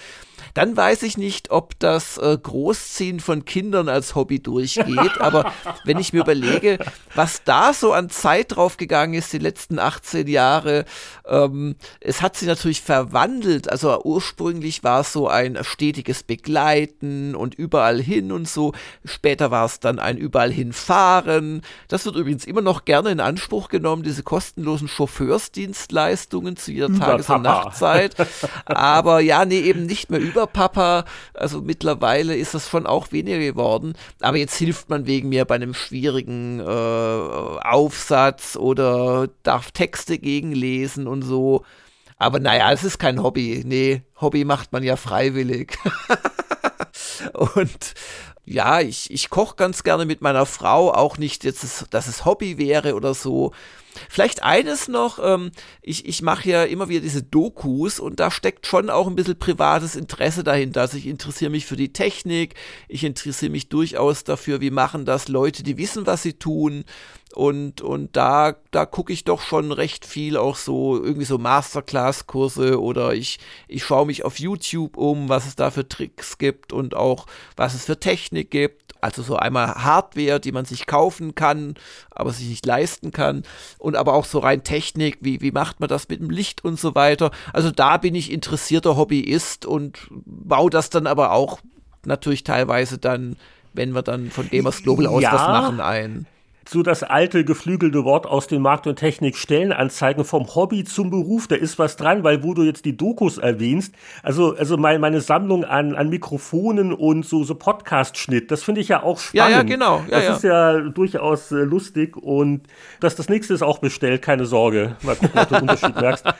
Dann 0.54 0.76
weiß 0.76 1.02
ich 1.02 1.18
nicht, 1.18 1.50
ob 1.50 1.78
das 1.80 2.16
äh, 2.16 2.38
Großziehen 2.40 3.18
von 3.18 3.44
Kindern 3.44 3.88
als 3.88 4.14
Hobby 4.14 4.40
durchgeht, 4.40 5.20
aber 5.20 5.52
wenn 5.84 5.98
ich 5.98 6.12
mir 6.12 6.20
überlege, 6.20 6.78
was 7.16 7.42
da 7.44 7.74
so 7.74 7.92
an 7.92 8.08
Zeit 8.08 8.54
draufgegangen 8.56 9.18
ist, 9.18 9.32
die 9.32 9.38
letzten 9.38 9.80
18 9.80 10.28
Jahre, 10.28 10.84
ähm, 11.26 11.74
es 11.98 12.22
hat 12.22 12.36
sich 12.36 12.46
natürlich 12.46 12.82
verwandelt. 12.82 13.68
Also 13.68 14.00
ursprünglich 14.04 14.84
war 14.84 15.00
es 15.00 15.12
so 15.12 15.26
ein 15.26 15.58
stetiges 15.62 16.22
Begleiten 16.22 17.34
und 17.34 17.56
überall 17.56 18.00
hin 18.00 18.30
und 18.30 18.48
so. 18.48 18.72
Später 19.04 19.50
war 19.50 19.64
es 19.64 19.80
dann 19.80 19.98
ein 19.98 20.16
überall 20.16 20.52
hinfahren. 20.52 21.62
Das 21.88 22.06
wird 22.06 22.14
übrigens 22.14 22.44
immer 22.44 22.62
noch 22.62 22.84
gerne 22.84 23.10
in 23.10 23.20
Anspruch 23.20 23.68
genommen, 23.68 24.04
diese 24.04 24.22
kostenlosen 24.22 24.86
Chauffeursdienstleistungen 24.86 26.56
zu 26.56 26.70
ihrer 26.70 26.92
Tages- 26.96 27.28
und 27.28 27.42
Nachtzeit. 27.42 28.14
Aber 28.66 29.18
ja, 29.18 29.44
nee, 29.44 29.58
eben 29.58 29.86
nicht 29.86 30.10
mehr 30.10 30.20
über 30.20 30.43
Papa. 30.46 31.04
Also 31.34 31.60
mittlerweile 31.60 32.36
ist 32.36 32.54
das 32.54 32.68
schon 32.68 32.86
auch 32.86 33.12
weniger 33.12 33.38
geworden. 33.38 33.94
Aber 34.20 34.36
jetzt 34.36 34.56
hilft 34.56 34.88
man 34.90 35.06
wegen 35.06 35.28
mir 35.28 35.44
bei 35.44 35.56
einem 35.56 35.74
schwierigen 35.74 36.60
äh, 36.60 36.64
Aufsatz 36.64 38.56
oder 38.56 39.28
darf 39.42 39.70
Texte 39.72 40.18
gegenlesen 40.18 41.06
und 41.06 41.22
so. 41.22 41.64
Aber 42.16 42.38
naja, 42.40 42.72
es 42.72 42.84
ist 42.84 42.98
kein 42.98 43.22
Hobby. 43.22 43.62
Nee, 43.66 44.02
Hobby 44.20 44.44
macht 44.44 44.72
man 44.72 44.82
ja 44.82 44.96
freiwillig. 44.96 45.76
und 47.34 47.94
ja, 48.44 48.80
ich, 48.80 49.10
ich 49.10 49.30
koche 49.30 49.56
ganz 49.56 49.82
gerne 49.84 50.04
mit 50.04 50.20
meiner 50.20 50.46
Frau, 50.46 50.92
auch 50.92 51.18
nicht 51.18 51.44
jetzt, 51.44 51.86
dass 51.90 52.06
es 52.06 52.24
Hobby 52.24 52.58
wäre 52.58 52.94
oder 52.94 53.14
so. 53.14 53.52
Vielleicht 54.08 54.42
eines 54.42 54.88
noch, 54.88 55.18
ähm, 55.22 55.50
ich, 55.82 56.06
ich 56.06 56.22
mache 56.22 56.48
ja 56.48 56.64
immer 56.64 56.88
wieder 56.88 57.00
diese 57.00 57.22
Dokus 57.22 58.00
und 58.00 58.20
da 58.20 58.30
steckt 58.30 58.66
schon 58.66 58.90
auch 58.90 59.06
ein 59.06 59.16
bisschen 59.16 59.38
privates 59.38 59.96
Interesse 59.96 60.44
dahinter. 60.44 60.82
Also 60.82 60.96
ich 60.96 61.06
interessiere 61.06 61.50
mich 61.50 61.66
für 61.66 61.76
die 61.76 61.92
Technik, 61.92 62.54
ich 62.88 63.04
interessiere 63.04 63.52
mich 63.52 63.68
durchaus 63.68 64.24
dafür, 64.24 64.60
wie 64.60 64.70
machen 64.70 65.04
das 65.04 65.28
Leute, 65.28 65.62
die 65.62 65.78
wissen, 65.78 66.06
was 66.06 66.22
sie 66.22 66.34
tun. 66.34 66.84
Und, 67.34 67.80
und 67.80 68.16
da, 68.16 68.54
da 68.70 68.86
gucke 68.86 69.12
ich 69.12 69.24
doch 69.24 69.40
schon 69.40 69.72
recht 69.72 70.06
viel 70.06 70.36
auch 70.36 70.54
so, 70.54 71.02
irgendwie 71.02 71.24
so 71.24 71.36
Masterclass-Kurse 71.36 72.80
oder 72.80 73.12
ich, 73.12 73.40
ich 73.66 73.82
schaue 73.82 74.06
mich 74.06 74.24
auf 74.24 74.38
YouTube 74.38 74.96
um, 74.96 75.28
was 75.28 75.46
es 75.46 75.56
da 75.56 75.72
für 75.72 75.88
Tricks 75.88 76.38
gibt 76.38 76.72
und 76.72 76.94
auch 76.94 77.26
was 77.56 77.74
es 77.74 77.86
für 77.86 77.98
Technik 77.98 78.52
gibt. 78.52 78.83
Also 79.04 79.22
so 79.22 79.36
einmal 79.36 79.74
Hardware, 79.84 80.40
die 80.40 80.50
man 80.50 80.64
sich 80.64 80.86
kaufen 80.86 81.34
kann, 81.34 81.74
aber 82.10 82.32
sich 82.32 82.48
nicht 82.48 82.64
leisten 82.64 83.12
kann. 83.12 83.42
Und 83.76 83.96
aber 83.96 84.14
auch 84.14 84.24
so 84.24 84.38
rein 84.38 84.64
Technik, 84.64 85.18
wie, 85.20 85.42
wie 85.42 85.52
macht 85.52 85.78
man 85.78 85.90
das 85.90 86.08
mit 86.08 86.20
dem 86.20 86.30
Licht 86.30 86.64
und 86.64 86.80
so 86.80 86.94
weiter. 86.94 87.30
Also 87.52 87.70
da 87.70 87.98
bin 87.98 88.14
ich 88.14 88.32
interessierter 88.32 88.96
Hobbyist 88.96 89.66
und 89.66 90.08
baue 90.10 90.70
das 90.70 90.88
dann 90.88 91.06
aber 91.06 91.32
auch 91.32 91.58
natürlich 92.06 92.44
teilweise 92.44 92.96
dann, 92.96 93.36
wenn 93.74 93.94
wir 93.94 94.00
dann 94.00 94.30
von 94.30 94.48
Gamers 94.48 94.82
Global 94.82 95.06
aus 95.06 95.22
ja. 95.22 95.34
was 95.34 95.48
machen, 95.48 95.80
ein 95.82 96.26
so 96.68 96.82
das 96.82 97.02
alte 97.02 97.44
geflügelte 97.44 98.04
Wort 98.04 98.26
aus 98.26 98.46
den 98.46 98.62
Markt- 98.62 98.86
und 98.86 98.96
Technik 98.96 99.36
Stellenanzeigen 99.36 100.24
vom 100.24 100.54
Hobby 100.54 100.84
zum 100.84 101.10
Beruf, 101.10 101.46
da 101.46 101.56
ist 101.56 101.78
was 101.78 101.96
dran, 101.96 102.24
weil 102.24 102.42
wo 102.42 102.54
du 102.54 102.62
jetzt 102.62 102.84
die 102.84 102.96
Dokus 102.96 103.38
erwähnst, 103.38 103.94
also, 104.22 104.54
also 104.56 104.76
meine, 104.76 104.98
meine 104.98 105.20
Sammlung 105.20 105.64
an, 105.64 105.94
an 105.94 106.08
Mikrofonen 106.08 106.92
und 106.92 107.24
so, 107.24 107.44
so 107.44 107.54
Podcast-Schnitt, 107.54 108.50
das 108.50 108.62
finde 108.62 108.80
ich 108.80 108.88
ja 108.88 109.02
auch 109.02 109.18
spannend. 109.18 109.50
Ja, 109.50 109.56
ja, 109.58 109.62
genau. 109.62 110.04
Ja, 110.08 110.20
das 110.20 110.24
ja. 110.24 110.34
ist 110.34 110.44
ja 110.44 110.80
durchaus 110.80 111.52
äh, 111.52 111.56
lustig 111.56 112.16
und 112.16 112.62
das, 113.00 113.16
das 113.16 113.28
nächste 113.28 113.54
ist 113.54 113.62
auch 113.62 113.78
bestellt, 113.78 114.22
keine 114.22 114.46
Sorge. 114.46 114.96
Mal 115.02 115.16
gucken, 115.16 115.40
ob 115.40 115.48
du 115.48 115.54
den 115.54 115.62
Unterschied 115.62 116.00
merkst. 116.00 116.24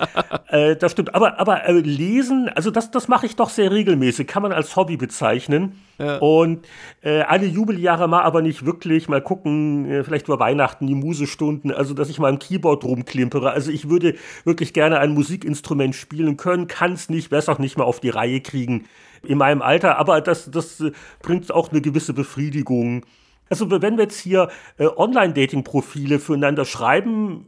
Äh, 0.49 0.77
das 0.77 0.93
stimmt. 0.93 1.15
Aber, 1.15 1.41
aber 1.41 1.65
äh, 1.65 1.73
lesen, 1.73 2.49
also 2.49 2.71
das, 2.71 2.91
das 2.91 3.09
mache 3.09 3.27
ich 3.27 3.35
doch 3.35 3.51
sehr 3.51 3.73
regelmäßig, 3.73 4.27
kann 4.29 4.43
man 4.43 4.53
als 4.53 4.77
Hobby 4.77 4.97
bezeichnen. 4.97 5.81
Ja. 5.99 6.19
Und 6.19 6.67
äh, 7.03 7.21
alle 7.21 7.47
Jubeljahre 7.47 8.09
mal 8.09 8.23
aber 8.23 8.43
nicht 8.43 8.67
wirklich. 8.67 9.09
Mal 9.09 9.23
gucken, 9.23 9.91
äh, 9.91 10.05
vielleicht 10.05 10.27
über 10.27 10.41
Weihnachten 10.41 10.87
die 10.87 10.95
Musestunden, 10.95 11.71
also 11.71 11.95
dass 11.95 12.09
ich 12.09 12.19
mal 12.19 12.31
am 12.31 12.39
Keyboard 12.39 12.85
rumklimpere. 12.85 13.51
Also 13.51 13.71
ich 13.71 13.89
würde 13.89 14.15
wirklich 14.45 14.73
gerne 14.73 14.99
ein 14.99 15.15
Musikinstrument 15.15 15.95
spielen 15.95 16.37
können, 16.37 16.67
kann 16.67 16.93
es 16.93 17.09
nicht, 17.09 17.31
werde 17.31 17.53
auch 17.53 17.59
nicht 17.59 17.77
mehr 17.77 17.87
auf 17.87 18.01
die 18.01 18.11
Reihe 18.11 18.41
kriegen 18.41 18.87
in 19.23 19.39
meinem 19.39 19.63
Alter. 19.63 19.99
Aber 19.99 20.21
das, 20.21 20.51
das 20.51 20.81
äh, 20.81 20.93
bringt 21.23 21.51
auch 21.53 21.71
eine 21.71 21.81
gewisse 21.81 22.13
Befriedigung. 22.13 23.05
Also 23.51 23.71
wenn 23.71 23.97
wir 23.97 24.05
jetzt 24.05 24.19
hier 24.19 24.49
äh, 24.79 24.87
Online-Dating-Profile 24.87 26.19
füreinander 26.19 26.65
schreiben 26.65 27.45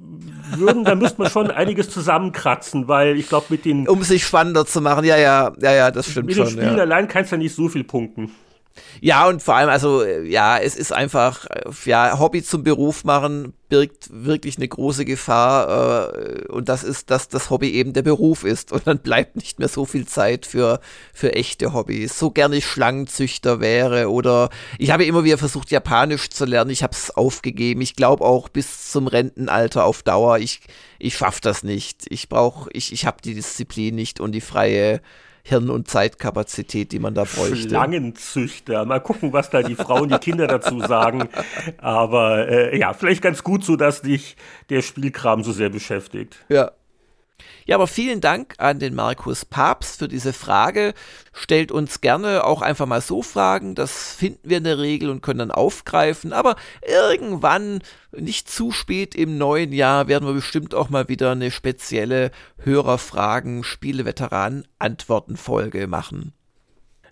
würden, 0.56 0.84
dann 0.84 0.98
müsste 0.98 1.22
man 1.22 1.30
schon 1.30 1.50
einiges 1.50 1.88
zusammenkratzen, 1.90 2.86
weil 2.86 3.16
ich 3.16 3.28
glaube 3.28 3.46
mit 3.48 3.64
den... 3.64 3.88
Um 3.88 4.02
sich 4.02 4.24
spannender 4.24 4.66
zu 4.66 4.80
machen, 4.80 5.04
ja, 5.04 5.16
ja, 5.16 5.52
ja, 5.60 5.72
ja, 5.72 5.90
das 5.90 6.10
stimmt 6.10 6.26
mit 6.26 6.36
schon. 6.36 6.44
Mit 6.44 6.54
den 6.54 6.60
Spielen 6.60 6.76
ja. 6.76 6.82
allein 6.82 7.08
kannst 7.08 7.32
du 7.32 7.36
ja 7.36 7.42
nicht 7.42 7.54
so 7.54 7.68
viel 7.68 7.84
punkten. 7.84 8.30
Ja, 9.00 9.26
und 9.28 9.42
vor 9.42 9.54
allem, 9.56 9.68
also, 9.68 10.04
ja, 10.04 10.58
es 10.58 10.76
ist 10.76 10.92
einfach, 10.92 11.46
ja, 11.84 12.18
Hobby 12.18 12.42
zum 12.42 12.62
Beruf 12.62 13.04
machen 13.04 13.54
birgt 13.68 14.08
wirklich 14.10 14.56
eine 14.56 14.68
große 14.68 15.04
Gefahr. 15.04 16.14
Äh, 16.14 16.46
und 16.48 16.68
das 16.68 16.84
ist, 16.84 17.10
dass 17.10 17.28
das 17.28 17.50
Hobby 17.50 17.70
eben 17.70 17.92
der 17.92 18.02
Beruf 18.02 18.44
ist. 18.44 18.72
Und 18.72 18.86
dann 18.86 18.98
bleibt 18.98 19.36
nicht 19.36 19.58
mehr 19.58 19.68
so 19.68 19.84
viel 19.84 20.06
Zeit 20.06 20.46
für, 20.46 20.80
für 21.12 21.34
echte 21.34 21.72
Hobbys. 21.72 22.18
So 22.18 22.30
gerne 22.30 22.56
ich 22.56 22.66
Schlangenzüchter 22.66 23.60
wäre 23.60 24.10
oder 24.10 24.50
ich 24.78 24.90
habe 24.90 25.04
immer 25.04 25.24
wieder 25.24 25.38
versucht, 25.38 25.70
Japanisch 25.70 26.30
zu 26.30 26.44
lernen. 26.44 26.70
Ich 26.70 26.82
habe 26.82 26.92
es 26.92 27.10
aufgegeben. 27.10 27.80
Ich 27.80 27.96
glaube 27.96 28.24
auch 28.24 28.48
bis 28.48 28.90
zum 28.90 29.06
Rentenalter 29.06 29.84
auf 29.84 30.02
Dauer. 30.02 30.38
Ich, 30.38 30.60
ich 30.98 31.16
schaffe 31.16 31.40
das 31.42 31.62
nicht. 31.62 32.06
Ich 32.08 32.28
brauche, 32.28 32.70
ich, 32.72 32.92
ich 32.92 33.06
habe 33.06 33.18
die 33.22 33.34
Disziplin 33.34 33.94
nicht 33.94 34.20
und 34.20 34.32
die 34.32 34.40
freie 34.40 35.00
Hirn- 35.48 35.70
und 35.70 35.86
Zeitkapazität, 35.86 36.90
die 36.90 36.98
man 36.98 37.14
da 37.14 37.22
bräuchte. 37.22 37.68
Schlangenzüchter. 37.68 38.84
Mal 38.84 38.98
gucken, 38.98 39.32
was 39.32 39.48
da 39.48 39.62
die 39.62 39.76
Frauen, 39.76 40.08
die 40.08 40.18
Kinder 40.18 40.48
dazu 40.48 40.80
sagen. 40.80 41.28
Aber 41.78 42.48
äh, 42.48 42.76
ja, 42.76 42.92
vielleicht 42.94 43.22
ganz 43.22 43.44
gut 43.44 43.64
so, 43.64 43.76
dass 43.76 44.02
dich 44.02 44.36
der 44.70 44.82
Spielkram 44.82 45.44
so 45.44 45.52
sehr 45.52 45.68
beschäftigt. 45.68 46.44
Ja, 46.48 46.72
ja, 47.66 47.76
aber 47.76 47.86
vielen 47.86 48.20
Dank 48.20 48.54
an 48.58 48.78
den 48.78 48.94
Markus 48.94 49.44
Papst 49.44 49.98
für 49.98 50.08
diese 50.08 50.32
Frage. 50.32 50.94
Stellt 51.32 51.72
uns 51.72 52.00
gerne 52.00 52.44
auch 52.44 52.62
einfach 52.62 52.86
mal 52.86 53.00
so 53.00 53.22
Fragen. 53.22 53.74
Das 53.74 54.14
finden 54.14 54.48
wir 54.48 54.58
in 54.58 54.64
der 54.64 54.78
Regel 54.78 55.10
und 55.10 55.20
können 55.20 55.40
dann 55.40 55.50
aufgreifen. 55.50 56.32
Aber 56.32 56.56
irgendwann, 56.86 57.80
nicht 58.12 58.48
zu 58.48 58.70
spät 58.70 59.14
im 59.14 59.36
neuen 59.36 59.72
Jahr, 59.72 60.08
werden 60.08 60.26
wir 60.26 60.34
bestimmt 60.34 60.74
auch 60.74 60.90
mal 60.90 61.08
wieder 61.08 61.32
eine 61.32 61.50
spezielle 61.50 62.30
Hörerfragen, 62.58 63.64
Spieleveteranen 63.64 64.66
Antworten 64.78 65.36
Folge 65.36 65.86
machen. 65.86 66.32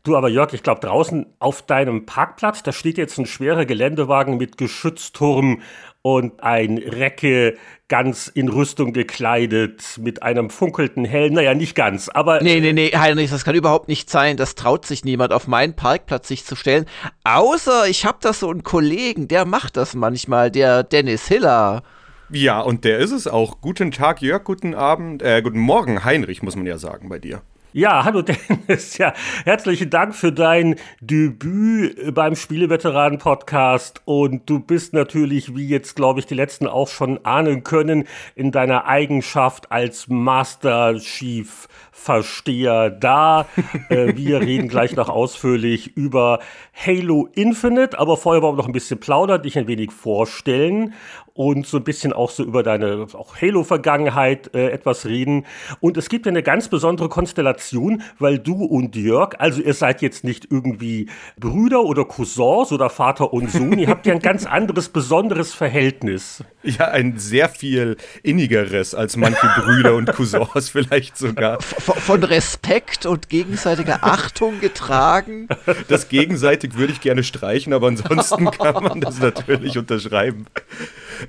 Du, 0.05 0.17
aber 0.17 0.29
Jörg, 0.29 0.53
ich 0.53 0.63
glaube, 0.63 0.83
draußen 0.83 1.27
auf 1.39 1.63
deinem 1.63 2.05
Parkplatz, 2.05 2.63
da 2.63 2.73
steht 2.73 2.99
jetzt 2.99 3.19
ein 3.19 3.25
schwerer 3.25 3.65
Geländewagen 3.65 4.37
mit 4.37 4.59
Geschützturm 4.59 5.63
und 6.07 6.43
ein 6.43 6.77
Recke 6.77 7.57
ganz 7.89 8.29
in 8.29 8.51
Rüstung 8.51 8.93
gekleidet 8.93 9.99
mit 9.99 10.23
einem 10.23 10.51
funkelnden 10.51 11.07
Helm. 11.07 11.33
Naja, 11.33 11.55
nicht 11.55 11.75
ganz, 11.75 12.11
aber. 12.11 12.43
Nee, 12.43 12.61
nee, 12.61 12.75
nee, 12.75 12.91
Heinrich, 12.95 13.31
das 13.31 13.43
kann 13.43 13.55
überhaupt 13.55 13.89
nicht 13.89 14.11
sein. 14.11 14.37
Das 14.37 14.55
traut 14.55 14.85
sich 14.85 15.07
niemand, 15.07 15.33
auf 15.33 15.47
meinen 15.47 15.75
Parkplatz 15.75 16.29
sich 16.29 16.45
zu 16.45 16.57
stellen. 16.57 16.85
Außer 17.25 17.89
ich 17.89 18.05
habe 18.05 18.19
da 18.21 18.35
so 18.35 18.51
einen 18.51 18.63
Kollegen, 18.63 19.29
der 19.29 19.47
macht 19.47 19.79
das 19.79 19.95
manchmal, 19.95 20.51
der 20.51 20.83
Dennis 20.83 21.27
Hiller. 21.27 21.83
Ja, 22.29 22.61
und 22.61 22.85
der 22.85 22.99
ist 22.99 23.13
es 23.13 23.27
auch. 23.27 23.63
Guten 23.63 23.91
Tag, 23.91 24.21
Jörg, 24.21 24.45
guten 24.45 24.75
Abend, 24.75 25.23
äh, 25.23 25.41
guten 25.41 25.59
Morgen, 25.59 26.05
Heinrich, 26.05 26.43
muss 26.43 26.55
man 26.55 26.67
ja 26.67 26.77
sagen 26.77 27.09
bei 27.09 27.19
dir. 27.19 27.41
Ja, 27.77 28.05
hallo 28.05 28.23
Dennis. 28.23 28.99
Ja, 28.99 29.15
herzlichen 29.45 29.91
Dank 29.91 30.15
für 30.15 30.31
dein 30.31 30.77
Debüt 31.01 32.15
beim 32.15 32.37
Spieleveteranen-Podcast. 32.37 34.01
Und 34.05 34.49
du 34.49 34.61
bist 34.61 34.93
natürlich, 34.93 35.57
wie 35.57 35.67
jetzt, 35.67 35.97
glaube 35.97 36.21
ich, 36.21 36.27
die 36.27 36.37
letzten 36.37 36.69
auch 36.69 36.87
schon 36.87 37.27
ahnen 37.27 37.65
können, 37.65 38.05
in 38.37 38.53
deiner 38.53 38.85
Eigenschaft 38.87 39.73
als 39.73 40.07
Master 40.07 41.01
Chief 41.01 41.67
Versteher 41.91 42.91
da. 42.91 43.47
äh, 43.89 44.15
wir 44.17 44.41
reden 44.41 44.69
gleich 44.69 44.95
noch 44.95 45.09
ausführlich 45.09 45.97
über 45.97 46.39
Halo 46.75 47.29
Infinite, 47.35 47.99
aber 47.99 48.17
vorher 48.17 48.41
wollen 48.43 48.55
wir 48.55 48.63
noch 48.63 48.69
ein 48.69 48.73
bisschen 48.73 49.01
plaudern, 49.01 49.43
dich 49.43 49.59
ein 49.59 49.67
wenig 49.67 49.91
vorstellen 49.91 50.95
und 51.35 51.67
so 51.67 51.79
ein 51.79 51.85
bisschen 51.85 52.13
auch 52.13 52.31
so 52.31 52.45
über 52.45 52.63
deine 52.63 53.07
auch 53.13 53.41
Halo-Vergangenheit 53.41 54.55
äh, 54.55 54.71
etwas 54.71 55.05
reden. 55.05 55.45
Und 55.81 55.97
es 55.97 56.09
gibt 56.09 56.27
ja 56.27 56.31
eine 56.31 56.45
ganz 56.45 56.69
besondere 56.69 57.09
Konstellation, 57.09 58.03
weil 58.21 58.39
du 58.39 58.65
und 58.65 58.95
Jörg, 58.95 59.35
also 59.39 59.61
ihr 59.61 59.75
seid 59.75 60.01
jetzt 60.01 60.23
nicht 60.23 60.47
irgendwie 60.51 61.09
Brüder 61.39 61.83
oder 61.83 62.05
Cousins 62.05 62.71
oder 62.71 62.89
Vater 62.89 63.33
und 63.33 63.51
Sohn, 63.51 63.79
ihr 63.79 63.89
habt 63.89 64.07
ja 64.07 64.15
ein 64.15 64.21
ganz 64.21 64.47
anderes, 64.47 64.89
besonderes 64.89 65.53
Verhältnis. 65.53 66.45
Ja, 66.63 66.87
ein 66.87 67.19
sehr 67.19 67.49
viel 67.49 67.97
innigeres 68.23 68.95
als 68.95 69.17
manche 69.17 69.47
Brüder 69.59 69.97
und 69.97 70.13
Cousins 70.13 70.69
vielleicht 70.71 71.19
sogar. 71.19 71.61
Von 71.61 72.23
Respekt 72.23 73.07
und 73.07 73.29
gegenseitiger 73.29 73.99
Achtung 74.03 74.61
getragen. 74.61 75.49
Das 75.89 76.09
gegenseitig 76.09 76.77
würde 76.77 76.93
ich 76.93 77.01
gerne 77.01 77.25
streichen, 77.25 77.73
aber 77.73 77.89
ansonsten 77.89 78.51
kann 78.51 78.85
man 78.85 79.01
das 79.01 79.19
natürlich 79.19 79.77
unterschreiben. 79.77 80.47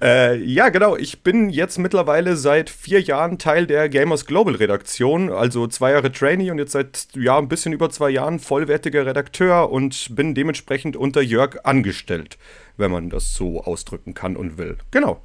Äh, 0.02 0.38
ja, 0.44 0.70
genau. 0.70 0.96
Ich 0.96 1.24
bin 1.24 1.50
jetzt 1.50 1.78
mittlerweile 1.78 2.36
seit 2.36 2.70
vier 2.70 3.02
Jahren 3.02 3.38
Teil 3.38 3.68
der 3.68 3.90
Gamers 3.90 4.26
Global 4.26 4.56
Redaktion, 4.56 5.32
also 5.32 5.68
zwei 5.68 5.92
Jahre 5.92 6.12
Trainee 6.12 6.52
und 6.52 6.58
jetzt 6.58 6.72
seit 6.72 7.08
ja 7.16 7.38
ein 7.38 7.48
bisschen 7.48 7.74
über 7.74 7.90
zwei 7.90 8.10
Jahren 8.10 8.40
vollwertiger 8.40 9.06
Redakteur 9.06 9.72
und 9.72 10.16
bin 10.16 10.36
dementsprechend 10.36 10.96
unter 10.96 11.22
Jörg 11.22 11.58
angestellt, 11.64 12.38
wenn 12.78 12.92
man 12.92 13.10
das 13.10 13.34
so 13.34 13.62
ausdrücken 13.64 14.14
kann 14.14 14.36
und 14.36 14.58
will. 14.58 14.78
Genau. 14.92 15.22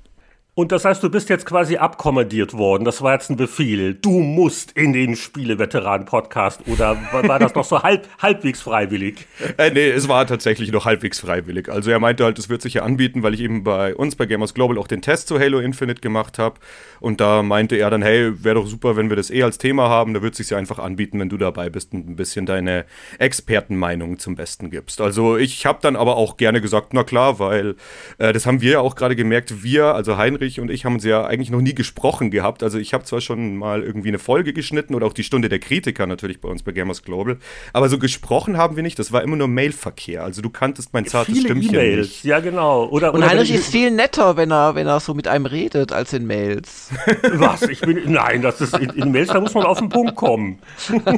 Und 0.55 0.73
das 0.73 0.85
heißt, 0.85 1.03
du 1.03 1.09
bist 1.09 1.29
jetzt 1.29 1.47
quasi 1.47 1.77
abkommandiert 1.77 2.55
worden. 2.55 2.85
Das 2.85 3.01
war 3.03 3.13
jetzt 3.13 3.31
ein 3.31 3.37
Befehl. 3.37 3.95
Du 3.95 4.19
musst 4.19 4.73
in 4.73 4.93
den 4.93 5.15
Spieleveteranen-Podcast. 5.15 6.63
Oder 6.67 6.99
war 7.13 7.39
das 7.39 7.55
noch 7.55 7.65
so 7.65 7.83
halb, 7.85 8.09
halbwegs 8.21 8.61
freiwillig? 8.61 9.27
Äh, 9.57 9.71
nee, 9.71 9.89
es 9.89 10.09
war 10.09 10.27
tatsächlich 10.27 10.73
noch 10.73 10.85
halbwegs 10.85 11.21
freiwillig. 11.21 11.69
Also 11.69 11.91
er 11.91 12.01
meinte 12.01 12.25
halt, 12.25 12.39
es 12.39 12.49
wird 12.49 12.63
sich 12.63 12.75
ja 12.75 12.83
anbieten, 12.83 13.23
weil 13.23 13.35
ich 13.35 13.41
eben 13.41 13.63
bei 13.63 13.95
uns 13.95 14.17
bei 14.17 14.27
Gamers 14.27 14.53
Global 14.53 14.77
auch 14.77 14.89
den 14.89 15.03
Test 15.03 15.29
zu 15.29 15.39
Halo 15.39 15.61
Infinite 15.61 16.01
gemacht 16.01 16.39
habe. 16.39 16.57
Und 16.99 17.21
da 17.21 17.43
meinte 17.43 17.77
er 17.77 17.89
dann, 17.89 18.03
hey, 18.03 18.45
wäre 18.45 18.57
doch 18.57 18.67
super, 18.67 18.97
wenn 18.97 19.09
wir 19.09 19.17
das 19.17 19.31
eh 19.31 19.45
als 19.45 19.57
Thema 19.57 19.89
haben. 19.89 20.15
Da 20.15 20.21
wird 20.21 20.33
es 20.33 20.39
sich 20.39 20.51
ja 20.51 20.59
einfach 20.59 20.81
anbieten, 20.81 21.21
wenn 21.21 21.29
du 21.29 21.39
dabei 21.39 21.71
bist 21.71 21.95
und 21.95 22.09
ein 22.09 22.17
bisschen 22.17 22.45
deine 22.45 22.85
Expertenmeinung 23.19 24.19
zum 24.19 24.35
Besten 24.35 24.71
gibst. 24.71 25.01
Also 25.01 25.37
ich 25.37 25.65
habe 25.65 25.79
dann 25.81 25.95
aber 25.95 26.17
auch 26.17 26.37
gerne 26.37 26.61
gesagt, 26.61 26.93
na 26.93 27.05
klar, 27.05 27.39
weil 27.39 27.77
äh, 28.19 28.33
das 28.33 28.47
haben 28.47 28.61
wir 28.61 28.73
ja 28.73 28.81
auch 28.81 28.97
gerade 28.97 29.17
gemerkt. 29.17 29.63
Wir, 29.63 29.95
also 29.95 30.19
Heinrich, 30.19 30.40
Heinrich 30.41 30.61
und 30.61 30.71
ich 30.71 30.85
haben 30.85 30.95
uns 30.95 31.05
ja 31.05 31.25
eigentlich 31.25 31.51
noch 31.51 31.61
nie 31.61 31.75
gesprochen 31.75 32.31
gehabt. 32.31 32.63
Also 32.63 32.79
ich 32.79 32.95
habe 32.95 33.05
zwar 33.05 33.21
schon 33.21 33.57
mal 33.57 33.83
irgendwie 33.83 34.09
eine 34.09 34.19
Folge 34.19 34.53
geschnitten 34.53 34.95
oder 34.95 35.07
auch 35.07 35.13
die 35.13 35.23
Stunde 35.23 35.49
der 35.49 35.59
Kritiker 35.59 36.07
natürlich 36.07 36.41
bei 36.41 36.49
uns 36.49 36.63
bei 36.63 36.73
Gamers 36.73 37.03
Global, 37.03 37.39
aber 37.73 37.89
so 37.89 37.99
gesprochen 37.99 38.57
haben 38.57 38.77
wir 38.77 38.83
nicht. 38.83 38.99
Das 38.99 39.13
war 39.13 39.23
immer 39.23 39.37
nur 39.37 39.49
Mailverkehr. 39.49 40.25
Also 40.25 40.43
du 40.43 40.51
kanntest 40.51 40.93
mein 40.93 41.07
zartes 41.07 41.35
Viele 41.35 41.49
Stimmchen 41.49 41.75
e 41.75 41.97
nicht. 41.97 42.25
Ja, 42.25 42.41
genau. 42.41 42.87
Oder, 42.89 43.13
und 43.13 43.21
oder 43.21 43.31
Heinrich 43.31 43.53
ist 43.53 43.71
viel 43.71 43.91
netter, 43.91 44.37
wenn 44.37 44.51
er, 44.51 44.75
wenn 44.75 44.87
er 44.87 45.01
so 45.01 45.15
mit 45.15 45.29
einem 45.29 45.47
redet, 45.47 45.93
als 45.93 46.13
in 46.13 46.27
Mails. 46.27 46.91
Was? 47.35 47.63
Ich 47.63 47.81
bin, 47.81 48.01
nein, 48.07 48.43
das 48.43 48.61
ist 48.61 48.77
in, 48.77 48.91
in 48.91 49.13
Mails, 49.13 49.29
da 49.29 49.41
muss 49.41 49.55
man 49.55 49.65
auf 49.65 49.79
den 49.79 49.89
Punkt 49.89 50.17
kommen. 50.17 50.59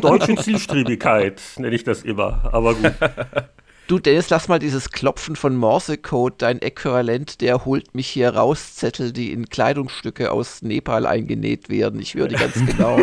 Deutsche 0.00 0.35
Zielstrebigkeit 0.37 1.40
nenne 1.58 1.74
ich 1.74 1.85
das 1.85 2.02
immer. 2.02 2.50
Aber 2.52 2.74
gut. 2.74 2.92
Du, 3.88 3.98
Dennis, 3.98 4.30
lass 4.30 4.48
mal 4.48 4.58
dieses 4.58 4.90
Klopfen 4.90 5.34
von 5.34 5.56
Morsecode, 5.56 6.34
dein 6.38 6.62
Äquivalent, 6.62 7.40
der 7.40 7.64
holt 7.64 7.94
mich 7.94 8.08
hier 8.08 8.30
raus, 8.30 8.76
Zettel, 8.76 9.12
die 9.12 9.32
in 9.32 9.48
Kleidungsstücke 9.48 10.30
aus 10.30 10.62
Nepal 10.62 11.04
eingenäht 11.04 11.68
werden. 11.68 12.00
Ich 12.00 12.14
höre 12.14 12.28
die 12.28 12.36
ganz 12.36 12.54
genau. 12.66 13.00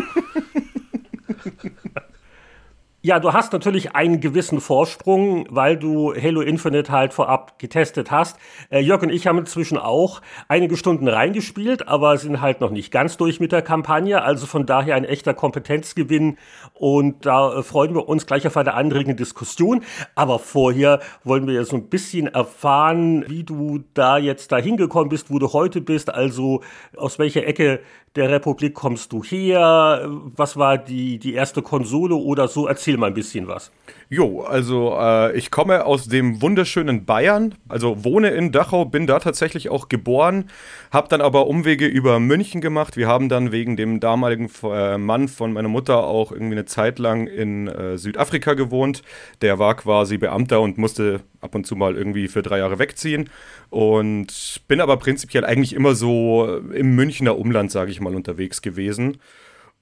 Ja, 3.01 3.21
du 3.21 3.31
hast 3.31 3.53
natürlich 3.53 3.95
einen 3.95 4.19
gewissen 4.19 4.59
Vorsprung, 4.59 5.47
weil 5.49 5.77
du 5.77 6.13
Halo 6.13 6.41
Infinite 6.41 6.91
halt 6.91 7.13
vorab 7.13 7.57
getestet 7.57 8.11
hast. 8.11 8.35
Äh, 8.69 8.81
Jörg 8.81 9.01
und 9.01 9.09
ich 9.09 9.25
haben 9.25 9.37
inzwischen 9.37 9.77
auch 9.77 10.21
einige 10.49 10.75
Stunden 10.75 11.07
reingespielt, 11.07 11.87
aber 11.87 12.17
sind 12.17 12.41
halt 12.41 12.59
noch 12.59 12.71
nicht 12.71 12.91
ganz 12.91 13.15
durch 13.15 13.39
mit 13.39 13.53
der 13.53 13.61
Kampagne. 13.61 14.21
Also 14.21 14.47
von 14.47 14.65
daher 14.65 14.95
ein 14.95 15.05
echter 15.05 15.33
Kompetenzgewinn. 15.33 16.37
Und 16.73 17.25
da 17.25 17.59
äh, 17.59 17.63
freuen 17.63 17.95
wir 17.95 18.09
uns 18.09 18.25
gleich 18.25 18.45
auf 18.45 18.57
eine 18.57 18.73
anregende 18.73 19.15
Diskussion. 19.15 19.81
Aber 20.15 20.37
vorher 20.37 20.99
wollen 21.23 21.47
wir 21.47 21.53
ja 21.53 21.63
so 21.63 21.77
ein 21.77 21.87
bisschen 21.87 22.27
erfahren, 22.27 23.23
wie 23.29 23.45
du 23.45 23.79
da 23.93 24.17
jetzt 24.17 24.51
da 24.51 24.57
hingekommen 24.57 25.07
bist, 25.07 25.31
wo 25.31 25.39
du 25.39 25.53
heute 25.53 25.79
bist. 25.79 26.13
Also 26.13 26.63
aus 26.97 27.17
welcher 27.17 27.47
Ecke 27.47 27.79
der 28.15 28.29
Republik 28.29 28.73
kommst 28.73 29.11
du 29.11 29.23
her? 29.23 30.07
Was 30.35 30.57
war 30.57 30.77
die, 30.77 31.19
die 31.19 31.33
erste 31.33 31.61
Konsole 31.61 32.15
oder 32.15 32.47
so? 32.47 32.67
Erzähl 32.67 32.97
mal 32.97 33.07
ein 33.07 33.13
bisschen 33.13 33.47
was. 33.47 33.71
Jo, 34.11 34.41
also 34.41 34.97
äh, 34.99 35.37
ich 35.37 35.51
komme 35.51 35.85
aus 35.85 36.07
dem 36.07 36.41
wunderschönen 36.41 37.05
Bayern, 37.05 37.53
also 37.67 38.03
wohne 38.03 38.29
in 38.29 38.51
Dachau, 38.51 38.85
bin 38.85 39.05
da 39.05 39.19
tatsächlich 39.19 39.69
auch 39.69 39.87
geboren, 39.87 40.49
habe 40.89 41.07
dann 41.09 41.21
aber 41.21 41.45
Umwege 41.45 41.85
über 41.85 42.19
München 42.19 42.59
gemacht. 42.59 42.97
Wir 42.97 43.07
haben 43.07 43.29
dann 43.29 43.51
wegen 43.51 43.77
dem 43.77 43.99
damaligen 43.99 44.49
äh, 44.63 44.97
Mann 44.97 45.27
von 45.27 45.53
meiner 45.53 45.67
Mutter 45.67 46.07
auch 46.07 46.31
irgendwie 46.31 46.55
eine 46.55 46.65
Zeit 46.65 46.97
lang 46.97 47.27
in 47.27 47.67
äh, 47.67 47.99
Südafrika 47.99 48.55
gewohnt. 48.55 49.03
Der 49.43 49.59
war 49.59 49.75
quasi 49.75 50.17
Beamter 50.17 50.59
und 50.61 50.79
musste 50.79 51.21
ab 51.39 51.53
und 51.53 51.67
zu 51.67 51.75
mal 51.75 51.95
irgendwie 51.95 52.29
für 52.29 52.41
drei 52.41 52.57
Jahre 52.57 52.79
wegziehen. 52.79 53.29
Und 53.69 54.61
bin 54.67 54.81
aber 54.81 54.97
prinzipiell 54.97 55.45
eigentlich 55.45 55.73
immer 55.73 55.93
so 55.93 56.61
im 56.73 56.95
Münchner 56.95 57.37
Umland, 57.37 57.69
sage 57.69 57.91
ich 57.91 58.01
mal, 58.01 58.15
unterwegs 58.15 58.63
gewesen. 58.63 59.19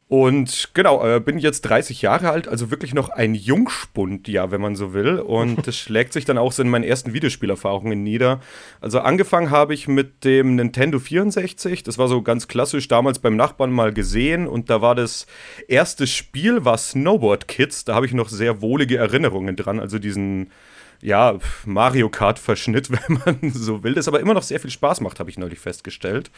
Und 0.09 0.69
genau, 0.73 1.05
äh, 1.05 1.19
bin 1.19 1.37
jetzt 1.37 1.61
30 1.63 2.01
Jahre 2.01 2.29
alt, 2.29 2.47
also 2.47 2.71
wirklich 2.71 2.93
noch 2.93 3.09
ein 3.09 3.35
Jungspund, 3.35 4.29
ja, 4.29 4.51
wenn 4.51 4.61
man 4.61 4.77
so 4.77 4.93
will. 4.93 5.19
Und 5.19 5.67
das 5.67 5.75
schlägt 5.75 6.13
sich 6.13 6.23
dann 6.23 6.37
auch 6.37 6.53
so 6.53 6.63
in 6.63 6.69
meinen 6.69 6.85
ersten 6.85 7.11
Videospielerfahrungen 7.11 8.03
nieder. 8.03 8.39
Also 8.79 8.99
angefangen 8.99 9.51
habe 9.51 9.73
ich 9.73 9.89
mit 9.89 10.23
dem 10.23 10.55
Nintendo 10.55 10.99
64. 10.99 11.83
Das 11.83 11.97
war 11.97 12.07
so 12.07 12.21
ganz 12.21 12.47
klassisch 12.47 12.87
damals 12.87 13.19
beim 13.19 13.35
Nachbarn 13.35 13.71
mal 13.71 13.91
gesehen. 13.91 14.47
Und 14.47 14.69
da 14.69 14.81
war 14.81 14.95
das 14.95 15.27
erste 15.67 16.07
Spiel, 16.07 16.63
war 16.63 16.77
Snowboard 16.77 17.49
Kids. 17.49 17.83
Da 17.83 17.93
habe 17.93 18.05
ich 18.05 18.13
noch 18.13 18.29
sehr 18.29 18.61
wohlige 18.61 18.97
Erinnerungen 18.97 19.57
dran. 19.57 19.81
Also 19.81 19.99
diesen 19.99 20.51
ja, 21.01 21.37
Mario 21.65 22.09
Kart-Verschnitt, 22.09 22.89
wenn 22.91 23.19
man 23.25 23.51
so 23.51 23.83
will, 23.83 23.93
das 23.93 24.07
aber 24.07 24.19
immer 24.19 24.33
noch 24.33 24.43
sehr 24.43 24.59
viel 24.59 24.71
Spaß 24.71 25.01
macht, 25.01 25.19
habe 25.19 25.29
ich 25.29 25.37
neulich 25.37 25.59
festgestellt. 25.59 26.31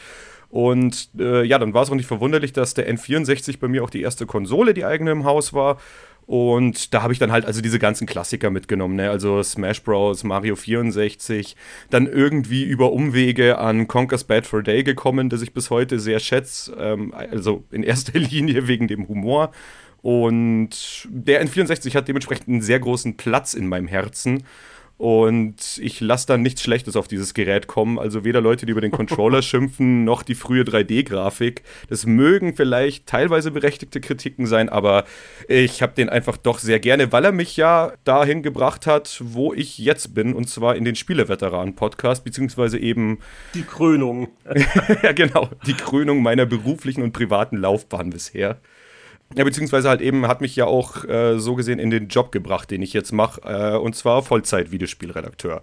Und 0.50 1.10
äh, 1.18 1.44
ja, 1.44 1.58
dann 1.58 1.74
war 1.74 1.84
es 1.84 1.90
auch 1.90 1.94
nicht 1.94 2.06
verwunderlich, 2.06 2.52
dass 2.52 2.74
der 2.74 2.92
N64 2.92 3.58
bei 3.60 3.68
mir 3.68 3.84
auch 3.84 3.90
die 3.90 4.02
erste 4.02 4.26
Konsole, 4.26 4.74
die 4.74 4.84
eigene 4.84 5.12
im 5.12 5.24
Haus 5.24 5.52
war. 5.52 5.78
Und 6.26 6.94
da 6.94 7.02
habe 7.02 7.12
ich 7.12 7.18
dann 7.18 7.32
halt 7.32 7.44
also 7.44 7.60
diese 7.60 7.80
ganzen 7.80 8.06
Klassiker 8.06 8.50
mitgenommen, 8.50 8.94
ne? 8.94 9.10
Also 9.10 9.42
Smash 9.42 9.82
Bros., 9.82 10.22
Mario 10.22 10.54
64, 10.54 11.56
dann 11.90 12.06
irgendwie 12.06 12.62
über 12.62 12.92
Umwege 12.92 13.58
an 13.58 13.88
Conker's 13.88 14.22
Bad 14.22 14.46
for 14.46 14.62
Day 14.62 14.84
gekommen, 14.84 15.28
das 15.28 15.42
ich 15.42 15.52
bis 15.52 15.70
heute 15.70 15.98
sehr 15.98 16.20
schätze. 16.20 16.72
Ähm, 16.78 17.12
also 17.12 17.64
in 17.70 17.82
erster 17.82 18.16
Linie 18.18 18.68
wegen 18.68 18.86
dem 18.86 19.08
Humor. 19.08 19.50
Und 20.02 21.08
der 21.10 21.44
N64 21.44 21.94
hat 21.94 22.08
dementsprechend 22.08 22.48
einen 22.48 22.62
sehr 22.62 22.78
großen 22.78 23.16
Platz 23.16 23.54
in 23.54 23.68
meinem 23.68 23.88
Herzen. 23.88 24.44
Und 25.00 25.80
ich 25.82 26.02
lasse 26.02 26.26
dann 26.26 26.42
nichts 26.42 26.60
Schlechtes 26.60 26.94
auf 26.94 27.08
dieses 27.08 27.32
Gerät 27.32 27.66
kommen. 27.66 27.98
Also 27.98 28.22
weder 28.22 28.42
Leute, 28.42 28.66
die 28.66 28.72
über 28.72 28.82
den 28.82 28.90
Controller 28.90 29.40
schimpfen, 29.50 30.04
noch 30.04 30.22
die 30.22 30.34
frühe 30.34 30.62
3D-Grafik. 30.62 31.62
Das 31.88 32.04
mögen 32.04 32.54
vielleicht 32.54 33.06
teilweise 33.06 33.50
berechtigte 33.50 34.02
Kritiken 34.02 34.44
sein, 34.44 34.68
aber 34.68 35.06
ich 35.48 35.80
habe 35.80 35.94
den 35.94 36.10
einfach 36.10 36.36
doch 36.36 36.58
sehr 36.58 36.80
gerne, 36.80 37.12
weil 37.12 37.24
er 37.24 37.32
mich 37.32 37.56
ja 37.56 37.94
dahin 38.04 38.42
gebracht 38.42 38.86
hat, 38.86 39.22
wo 39.24 39.54
ich 39.54 39.78
jetzt 39.78 40.12
bin. 40.12 40.34
Und 40.34 40.50
zwar 40.50 40.76
in 40.76 40.84
den 40.84 40.96
Spieleveteranen-Podcast, 40.96 42.22
beziehungsweise 42.22 42.78
eben. 42.78 43.20
Die 43.54 43.62
Krönung. 43.62 44.28
ja, 45.02 45.12
genau. 45.12 45.48
Die 45.66 45.72
Krönung 45.72 46.20
meiner 46.20 46.44
beruflichen 46.44 47.02
und 47.02 47.12
privaten 47.12 47.56
Laufbahn 47.56 48.10
bisher. 48.10 48.60
Ja, 49.36 49.44
beziehungsweise 49.44 49.88
halt 49.88 50.00
eben 50.00 50.26
hat 50.26 50.40
mich 50.40 50.56
ja 50.56 50.64
auch 50.64 51.04
äh, 51.04 51.38
so 51.38 51.54
gesehen 51.54 51.78
in 51.78 51.90
den 51.90 52.08
Job 52.08 52.32
gebracht, 52.32 52.70
den 52.70 52.82
ich 52.82 52.92
jetzt 52.92 53.12
mache, 53.12 53.40
äh, 53.44 53.76
und 53.76 53.94
zwar 53.94 54.22
Vollzeit-Videospielredakteur. 54.22 55.62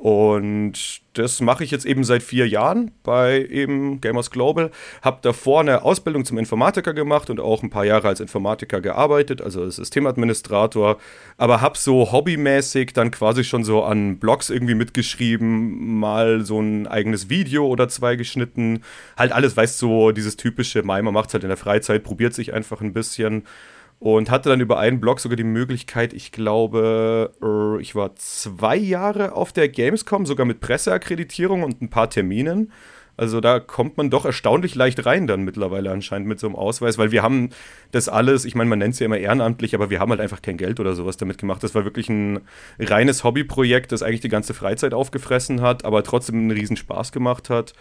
Und 0.00 1.02
das 1.12 1.42
mache 1.42 1.62
ich 1.62 1.70
jetzt 1.70 1.84
eben 1.84 2.04
seit 2.04 2.22
vier 2.22 2.48
Jahren 2.48 2.90
bei 3.02 3.44
eben 3.44 4.00
Gamers 4.00 4.30
Global. 4.30 4.70
Habe 5.02 5.18
davor 5.20 5.60
eine 5.60 5.82
Ausbildung 5.82 6.24
zum 6.24 6.38
Informatiker 6.38 6.94
gemacht 6.94 7.28
und 7.28 7.38
auch 7.38 7.62
ein 7.62 7.68
paar 7.68 7.84
Jahre 7.84 8.08
als 8.08 8.20
Informatiker 8.20 8.80
gearbeitet, 8.80 9.42
also 9.42 9.60
als 9.60 9.76
Systemadministrator. 9.76 10.96
Aber 11.36 11.60
habe 11.60 11.76
so 11.76 12.12
hobbymäßig 12.12 12.94
dann 12.94 13.10
quasi 13.10 13.44
schon 13.44 13.62
so 13.62 13.84
an 13.84 14.18
Blogs 14.18 14.48
irgendwie 14.48 14.74
mitgeschrieben, 14.74 15.98
mal 15.98 16.46
so 16.46 16.58
ein 16.58 16.86
eigenes 16.86 17.28
Video 17.28 17.66
oder 17.66 17.90
zwei 17.90 18.16
geschnitten. 18.16 18.80
Halt 19.18 19.32
alles, 19.32 19.54
weißt 19.54 19.82
du, 19.82 19.86
so 19.86 20.12
dieses 20.12 20.38
typische, 20.38 20.82
Mai, 20.82 21.02
man 21.02 21.12
macht 21.12 21.28
es 21.28 21.34
halt 21.34 21.44
in 21.44 21.50
der 21.50 21.58
Freizeit, 21.58 22.04
probiert 22.04 22.32
sich 22.32 22.54
einfach 22.54 22.80
ein 22.80 22.94
bisschen. 22.94 23.44
Und 24.00 24.30
hatte 24.30 24.48
dann 24.48 24.60
über 24.60 24.78
einen 24.78 24.98
Blog 24.98 25.20
sogar 25.20 25.36
die 25.36 25.44
Möglichkeit, 25.44 26.14
ich 26.14 26.32
glaube, 26.32 27.32
äh, 27.42 27.82
ich 27.82 27.94
war 27.94 28.16
zwei 28.16 28.74
Jahre 28.76 29.32
auf 29.32 29.52
der 29.52 29.68
Gamescom, 29.68 30.24
sogar 30.24 30.46
mit 30.46 30.60
Presseakkreditierung 30.60 31.62
und 31.62 31.82
ein 31.82 31.90
paar 31.90 32.08
Terminen. 32.08 32.72
Also 33.18 33.42
da 33.42 33.60
kommt 33.60 33.98
man 33.98 34.08
doch 34.08 34.24
erstaunlich 34.24 34.74
leicht 34.74 35.04
rein 35.04 35.26
dann 35.26 35.42
mittlerweile 35.42 35.90
anscheinend 35.90 36.26
mit 36.26 36.40
so 36.40 36.46
einem 36.46 36.56
Ausweis, 36.56 36.96
weil 36.96 37.12
wir 37.12 37.22
haben 37.22 37.50
das 37.92 38.08
alles, 38.08 38.46
ich 38.46 38.54
meine, 38.54 38.70
man 38.70 38.78
nennt 38.78 38.94
es 38.94 39.00
ja 39.00 39.04
immer 39.04 39.18
ehrenamtlich, 39.18 39.74
aber 39.74 39.90
wir 39.90 40.00
haben 40.00 40.08
halt 40.08 40.22
einfach 40.22 40.40
kein 40.40 40.56
Geld 40.56 40.80
oder 40.80 40.94
sowas 40.94 41.18
damit 41.18 41.36
gemacht. 41.36 41.62
Das 41.62 41.74
war 41.74 41.84
wirklich 41.84 42.08
ein 42.08 42.40
reines 42.78 43.22
Hobbyprojekt, 43.22 43.92
das 43.92 44.02
eigentlich 44.02 44.22
die 44.22 44.30
ganze 44.30 44.54
Freizeit 44.54 44.94
aufgefressen 44.94 45.60
hat, 45.60 45.84
aber 45.84 46.02
trotzdem 46.02 46.36
einen 46.36 46.50
riesen 46.52 46.78
Spaß 46.78 47.12
gemacht 47.12 47.50
hat. 47.50 47.74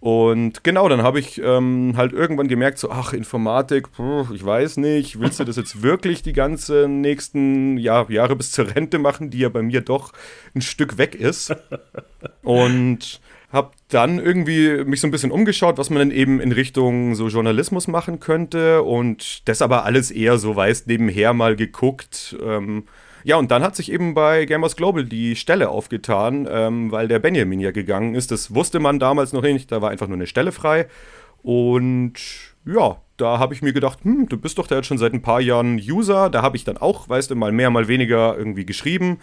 Und 0.00 0.62
genau, 0.62 0.88
dann 0.88 1.02
habe 1.02 1.18
ich 1.18 1.42
ähm, 1.42 1.94
halt 1.96 2.12
irgendwann 2.12 2.46
gemerkt, 2.46 2.78
so, 2.78 2.90
ach, 2.90 3.12
Informatik, 3.12 3.90
puh, 3.90 4.26
ich 4.32 4.44
weiß 4.44 4.76
nicht, 4.76 5.18
willst 5.18 5.40
du 5.40 5.44
das 5.44 5.56
jetzt 5.56 5.82
wirklich 5.82 6.22
die 6.22 6.32
ganzen 6.32 7.00
nächsten 7.00 7.78
ja, 7.78 8.06
Jahre 8.08 8.36
bis 8.36 8.52
zur 8.52 8.74
Rente 8.74 8.98
machen, 9.00 9.30
die 9.30 9.40
ja 9.40 9.48
bei 9.48 9.62
mir 9.62 9.80
doch 9.80 10.12
ein 10.54 10.60
Stück 10.60 10.98
weg 10.98 11.16
ist. 11.16 11.54
Und 12.42 13.20
habe 13.50 13.72
dann 13.88 14.18
irgendwie 14.18 14.84
mich 14.84 15.00
so 15.00 15.08
ein 15.08 15.10
bisschen 15.10 15.30
umgeschaut, 15.32 15.78
was 15.78 15.90
man 15.90 16.00
dann 16.00 16.10
eben 16.10 16.38
in 16.38 16.52
Richtung 16.52 17.14
so 17.14 17.28
Journalismus 17.28 17.88
machen 17.88 18.20
könnte 18.20 18.82
und 18.82 19.48
das 19.48 19.62
aber 19.62 19.84
alles 19.84 20.10
eher 20.10 20.38
so 20.38 20.54
weiß 20.54 20.86
nebenher 20.86 21.32
mal 21.32 21.56
geguckt. 21.56 22.36
Ähm, 22.42 22.84
ja, 23.24 23.36
und 23.36 23.50
dann 23.50 23.62
hat 23.62 23.76
sich 23.76 23.92
eben 23.92 24.14
bei 24.14 24.44
Gamers 24.44 24.76
Global 24.76 25.04
die 25.04 25.36
Stelle 25.36 25.68
aufgetan, 25.68 26.48
ähm, 26.50 26.90
weil 26.90 27.08
der 27.08 27.18
Benjamin 27.18 27.60
ja 27.60 27.70
gegangen 27.70 28.14
ist. 28.14 28.30
Das 28.30 28.54
wusste 28.54 28.80
man 28.80 28.98
damals 28.98 29.32
noch 29.32 29.42
nicht, 29.42 29.70
da 29.72 29.82
war 29.82 29.90
einfach 29.90 30.08
nur 30.08 30.16
eine 30.16 30.26
Stelle 30.26 30.52
frei. 30.52 30.86
Und 31.42 32.14
ja, 32.64 32.96
da 33.16 33.38
habe 33.38 33.54
ich 33.54 33.62
mir 33.62 33.72
gedacht, 33.72 34.00
hm, 34.02 34.28
du 34.28 34.38
bist 34.38 34.58
doch 34.58 34.66
da 34.66 34.76
jetzt 34.76 34.86
schon 34.86 34.98
seit 34.98 35.12
ein 35.12 35.22
paar 35.22 35.40
Jahren 35.40 35.76
User. 35.76 36.30
Da 36.30 36.42
habe 36.42 36.56
ich 36.56 36.64
dann 36.64 36.76
auch, 36.76 37.08
weißt 37.08 37.30
du, 37.30 37.36
mal 37.36 37.52
mehr, 37.52 37.70
mal 37.70 37.88
weniger 37.88 38.36
irgendwie 38.36 38.66
geschrieben 38.66 39.18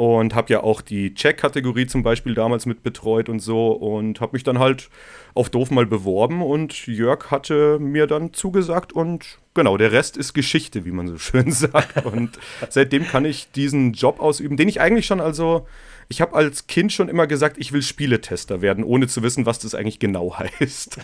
und 0.00 0.34
habe 0.34 0.50
ja 0.50 0.62
auch 0.62 0.80
die 0.80 1.12
Check-Kategorie 1.12 1.86
zum 1.86 2.02
Beispiel 2.02 2.32
damals 2.32 2.64
mit 2.64 2.82
betreut 2.82 3.28
und 3.28 3.40
so 3.40 3.70
und 3.70 4.22
habe 4.22 4.32
mich 4.32 4.42
dann 4.42 4.58
halt 4.58 4.88
auf 5.34 5.50
doof 5.50 5.70
mal 5.70 5.84
beworben 5.84 6.40
und 6.40 6.86
Jörg 6.86 7.30
hatte 7.30 7.78
mir 7.78 8.06
dann 8.06 8.32
zugesagt 8.32 8.94
und 8.94 9.38
genau, 9.52 9.76
der 9.76 9.92
Rest 9.92 10.16
ist 10.16 10.32
Geschichte, 10.32 10.86
wie 10.86 10.90
man 10.90 11.06
so 11.06 11.18
schön 11.18 11.52
sagt. 11.52 12.06
Und 12.06 12.38
seitdem 12.70 13.04
kann 13.06 13.26
ich 13.26 13.50
diesen 13.52 13.92
Job 13.92 14.20
ausüben, 14.20 14.56
den 14.56 14.70
ich 14.70 14.80
eigentlich 14.80 15.04
schon 15.04 15.20
also 15.20 15.66
ich 16.10 16.20
habe 16.20 16.34
als 16.34 16.66
Kind 16.66 16.92
schon 16.92 17.08
immer 17.08 17.28
gesagt, 17.28 17.56
ich 17.58 17.72
will 17.72 17.82
Spieletester 17.82 18.60
werden, 18.60 18.82
ohne 18.82 19.06
zu 19.06 19.22
wissen, 19.22 19.46
was 19.46 19.60
das 19.60 19.76
eigentlich 19.76 20.00
genau 20.00 20.36
heißt. 20.38 20.98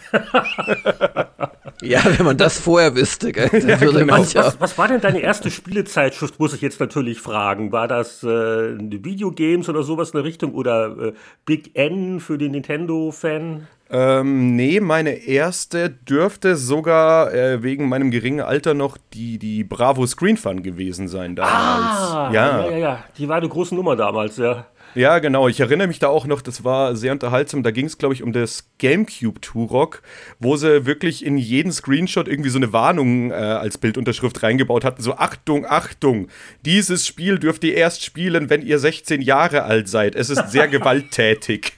ja, 1.80 2.00
wenn 2.04 2.26
man 2.26 2.36
das 2.36 2.58
vorher 2.58 2.96
wüsste, 2.96 3.30
gell, 3.30 3.48
dann 3.48 3.68
ja, 3.68 3.80
würde 3.80 4.00
genau. 4.00 4.18
was, 4.18 4.60
was, 4.60 4.76
war 4.76 4.88
denn 4.88 5.00
deine 5.00 5.20
erste 5.20 5.52
Spielezeitschrift, 5.52 6.40
muss 6.40 6.54
ich 6.54 6.60
jetzt 6.60 6.80
natürlich 6.80 7.20
fragen. 7.20 7.70
War 7.70 7.86
das 7.86 8.24
äh, 8.24 8.26
Videogames 8.26 9.68
oder 9.68 9.84
sowas 9.84 10.10
in 10.10 10.16
der 10.18 10.24
Richtung 10.24 10.54
oder 10.54 10.96
äh, 10.98 11.12
Big 11.44 11.76
N 11.76 12.18
für 12.18 12.36
den 12.36 12.50
Nintendo-Fan? 12.50 13.68
Ähm, 13.88 14.56
nee, 14.56 14.80
meine 14.80 15.10
erste 15.10 15.88
dürfte 15.88 16.56
sogar 16.56 17.32
äh, 17.32 17.62
wegen 17.62 17.88
meinem 17.88 18.10
geringen 18.10 18.40
Alter 18.40 18.74
noch 18.74 18.98
die, 19.14 19.38
die 19.38 19.62
Bravo 19.62 20.04
Screen 20.08 20.36
Fun 20.36 20.64
gewesen 20.64 21.06
sein 21.06 21.36
damals. 21.36 21.54
Ah, 21.54 22.30
ja. 22.32 22.60
ja, 22.60 22.70
ja, 22.70 22.76
ja. 22.76 23.04
Die 23.16 23.28
war 23.28 23.36
eine 23.36 23.48
große 23.48 23.76
Nummer 23.76 23.94
damals, 23.94 24.38
ja. 24.38 24.66
Ja, 24.96 25.18
genau. 25.18 25.46
Ich 25.46 25.60
erinnere 25.60 25.88
mich 25.88 25.98
da 25.98 26.08
auch 26.08 26.26
noch, 26.26 26.40
das 26.40 26.64
war 26.64 26.96
sehr 26.96 27.12
unterhaltsam. 27.12 27.62
Da 27.62 27.70
ging 27.70 27.84
es, 27.84 27.98
glaube 27.98 28.14
ich, 28.14 28.22
um 28.22 28.32
das 28.32 28.70
GameCube 28.78 29.42
Turok, 29.42 30.00
wo 30.38 30.56
sie 30.56 30.86
wirklich 30.86 31.22
in 31.22 31.36
jeden 31.36 31.70
Screenshot 31.70 32.26
irgendwie 32.26 32.48
so 32.48 32.56
eine 32.56 32.72
Warnung 32.72 33.30
äh, 33.30 33.34
als 33.34 33.76
Bildunterschrift 33.76 34.42
reingebaut 34.42 34.84
hatten. 34.84 35.02
So, 35.02 35.16
Achtung, 35.16 35.66
Achtung, 35.66 36.28
dieses 36.64 37.06
Spiel 37.06 37.38
dürft 37.38 37.62
ihr 37.64 37.74
erst 37.74 38.06
spielen, 38.06 38.48
wenn 38.48 38.62
ihr 38.62 38.78
16 38.78 39.20
Jahre 39.20 39.64
alt 39.64 39.86
seid. 39.86 40.14
Es 40.14 40.30
ist 40.30 40.50
sehr 40.50 40.66
gewalttätig. 40.68 41.74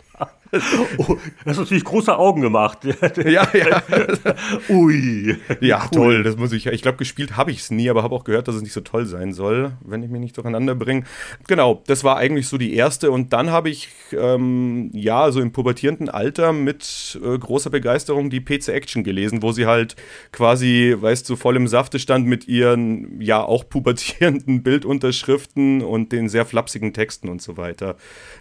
Oh, 0.97 1.17
das 1.45 1.53
ist 1.53 1.59
natürlich 1.59 1.85
große 1.85 2.17
Augen 2.17 2.41
gemacht. 2.41 2.79
ja, 3.25 3.47
ja. 3.53 3.83
Ui. 4.69 5.37
Ja, 5.61 5.83
cool. 5.85 5.91
toll. 5.91 6.23
Das 6.23 6.37
muss 6.37 6.53
ich. 6.53 6.67
Ich 6.67 6.83
glaube, 6.83 6.97
gespielt 6.99 7.37
habe 7.37 7.51
ich 7.51 7.59
es 7.59 7.71
nie, 7.71 7.91
aber 7.91 8.03
habe 8.03 8.15
auch 8.15 8.25
gehört, 8.25 8.49
dass 8.49 8.55
es 8.55 8.63
nicht 8.63 8.73
so 8.73 8.81
toll 8.81 9.05
sein 9.07 9.33
soll, 9.33 9.73
wenn 9.85 10.03
ich 10.03 10.11
mich 10.11 10.21
nicht 10.21 10.37
durcheinander 10.37 10.75
bringe. 10.75 11.05
Genau, 11.47 11.83
das 11.87 12.03
war 12.03 12.17
eigentlich 12.17 12.49
so 12.49 12.57
die 12.57 12.75
erste. 12.75 13.11
Und 13.11 13.33
dann 13.33 13.51
habe 13.51 13.69
ich, 13.69 13.91
ähm, 14.13 14.91
ja, 14.95 15.31
so 15.31 15.41
im 15.41 15.53
pubertierenden 15.53 16.09
Alter 16.09 16.53
mit 16.53 17.19
äh, 17.23 17.39
großer 17.39 17.71
Begeisterung 17.71 18.31
die 18.31 18.41
PC 18.41 18.69
Action 18.69 19.05
gelesen, 19.05 19.43
wo 19.43 19.53
sie 19.53 19.67
halt 19.67 19.97
quasi, 20.33 20.95
weißt 20.99 21.29
du, 21.29 21.37
voll 21.37 21.57
im 21.57 21.69
Safte 21.69 21.99
stand 21.99 22.27
mit 22.27 22.49
ihren, 22.49 23.21
ja, 23.21 23.43
auch 23.43 23.69
pubertierenden 23.69 24.63
Bildunterschriften 24.69 25.83
und 25.83 26.13
den 26.13 26.29
sehr 26.29 26.47
flapsigen 26.47 26.95
Texten 26.95 27.29
und 27.29 27.43
so 27.43 27.57
weiter. 27.57 27.97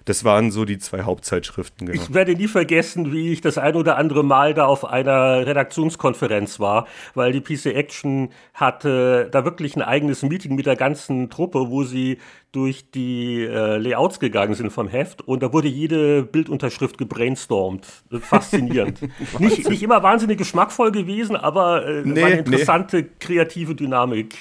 Das 0.05 0.23
waren 0.23 0.51
so 0.51 0.63
die 0.63 0.77
zwei 0.77 1.01
Hauptzeitschriften. 1.01 1.87
Genau. 1.87 1.96
Ich 2.01 2.13
werde 2.13 2.35
nie 2.35 2.47
vergessen, 2.47 3.11
wie 3.11 3.31
ich 3.31 3.41
das 3.41 3.57
ein 3.57 3.75
oder 3.75 3.97
andere 3.97 4.23
Mal 4.23 4.53
da 4.53 4.65
auf 4.65 4.85
einer 4.85 5.45
Redaktionskonferenz 5.45 6.59
war, 6.59 6.87
weil 7.13 7.31
die 7.31 7.41
PC 7.41 7.67
Action 7.67 8.29
hatte 8.53 9.29
da 9.31 9.45
wirklich 9.45 9.75
ein 9.75 9.81
eigenes 9.81 10.23
Meeting 10.23 10.55
mit 10.55 10.65
der 10.65 10.75
ganzen 10.75 11.29
Truppe, 11.29 11.69
wo 11.69 11.83
sie 11.83 12.17
durch 12.51 12.91
die 12.91 13.43
äh, 13.43 13.77
Layouts 13.77 14.19
gegangen 14.19 14.53
sind 14.53 14.71
vom 14.71 14.87
Heft 14.87 15.21
und 15.21 15.43
da 15.43 15.53
wurde 15.53 15.67
jede 15.67 16.23
Bildunterschrift 16.23 16.97
gebrainstormt. 16.97 17.85
Faszinierend. 18.21 19.01
nicht, 19.39 19.69
nicht 19.69 19.83
immer 19.83 20.01
wahnsinnig 20.01 20.37
geschmackvoll 20.37 20.91
gewesen, 20.91 21.35
aber 21.35 21.85
äh, 21.85 22.01
nee, 22.03 22.23
eine 22.23 22.37
interessante 22.39 23.01
nee. 23.01 23.09
kreative 23.19 23.75
Dynamik. 23.75 24.35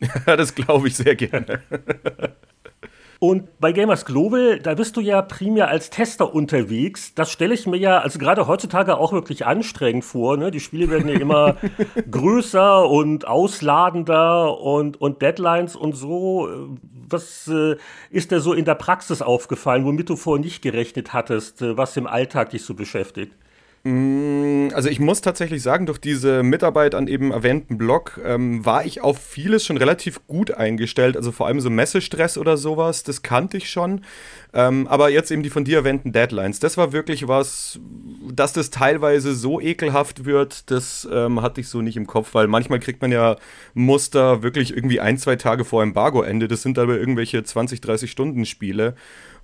das 0.26 0.54
glaube 0.54 0.88
ich 0.88 0.96
sehr 0.96 1.14
gerne. 1.14 1.62
Und 3.22 3.60
bei 3.60 3.72
Gamers 3.72 4.06
Global, 4.06 4.60
da 4.60 4.72
bist 4.72 4.96
du 4.96 5.02
ja 5.02 5.20
primär 5.20 5.68
als 5.68 5.90
Tester 5.90 6.34
unterwegs. 6.34 7.14
Das 7.14 7.30
stelle 7.30 7.52
ich 7.52 7.66
mir 7.66 7.76
ja, 7.76 7.98
also 7.98 8.18
gerade 8.18 8.46
heutzutage 8.46 8.96
auch 8.96 9.12
wirklich 9.12 9.44
anstrengend 9.44 10.06
vor. 10.06 10.38
Ne? 10.38 10.50
Die 10.50 10.58
Spiele 10.58 10.88
werden 10.88 11.06
ja 11.06 11.20
immer 11.20 11.56
größer 12.10 12.88
und 12.88 13.28
ausladender 13.28 14.58
und, 14.58 14.98
und 15.02 15.20
Deadlines 15.20 15.76
und 15.76 15.92
so. 15.92 16.48
Was 17.10 17.46
äh, 17.48 17.76
ist 18.08 18.30
dir 18.30 18.40
so 18.40 18.54
in 18.54 18.64
der 18.64 18.74
Praxis 18.74 19.20
aufgefallen, 19.20 19.84
womit 19.84 20.08
du 20.08 20.16
vorher 20.16 20.42
nicht 20.42 20.62
gerechnet 20.62 21.12
hattest, 21.12 21.60
äh, 21.60 21.76
was 21.76 21.98
im 21.98 22.06
Alltag 22.06 22.50
dich 22.50 22.64
so 22.64 22.72
beschäftigt? 22.72 23.34
Mm, 23.82 24.68
also 24.74 24.90
ich 24.90 25.00
muss 25.00 25.22
tatsächlich 25.22 25.62
sagen, 25.62 25.86
durch 25.86 25.98
diese 25.98 26.42
Mitarbeit 26.42 26.94
an 26.94 27.08
eben 27.08 27.30
erwähnten 27.30 27.78
Blog 27.78 28.20
ähm, 28.22 28.64
war 28.66 28.84
ich 28.84 29.00
auf 29.00 29.18
vieles 29.18 29.64
schon 29.64 29.78
relativ 29.78 30.26
gut 30.26 30.50
eingestellt. 30.50 31.16
Also 31.16 31.32
vor 31.32 31.46
allem 31.46 31.60
so 31.60 31.70
Messestress 31.70 32.36
oder 32.36 32.58
sowas, 32.58 33.04
das 33.04 33.22
kannte 33.22 33.56
ich 33.56 33.70
schon. 33.70 34.02
Ähm, 34.52 34.86
aber 34.86 35.08
jetzt 35.08 35.30
eben 35.30 35.42
die 35.42 35.48
von 35.48 35.64
dir 35.64 35.78
erwähnten 35.78 36.12
Deadlines, 36.12 36.58
das 36.58 36.76
war 36.76 36.92
wirklich 36.92 37.26
was, 37.26 37.80
dass 38.30 38.52
das 38.52 38.68
teilweise 38.68 39.34
so 39.34 39.60
ekelhaft 39.60 40.26
wird, 40.26 40.70
das 40.70 41.08
ähm, 41.10 41.40
hatte 41.40 41.62
ich 41.62 41.68
so 41.68 41.80
nicht 41.80 41.96
im 41.96 42.06
Kopf, 42.06 42.34
weil 42.34 42.48
manchmal 42.48 42.80
kriegt 42.80 43.00
man 43.00 43.12
ja 43.12 43.36
Muster 43.72 44.42
wirklich 44.42 44.76
irgendwie 44.76 45.00
ein, 45.00 45.16
zwei 45.16 45.36
Tage 45.36 45.64
vor 45.64 45.82
Embargo-Ende. 45.82 46.48
Das 46.48 46.60
sind 46.60 46.78
aber 46.78 46.98
irgendwelche 46.98 47.42
20, 47.42 47.80
30 47.80 48.10
Stunden 48.10 48.44
Spiele. 48.44 48.94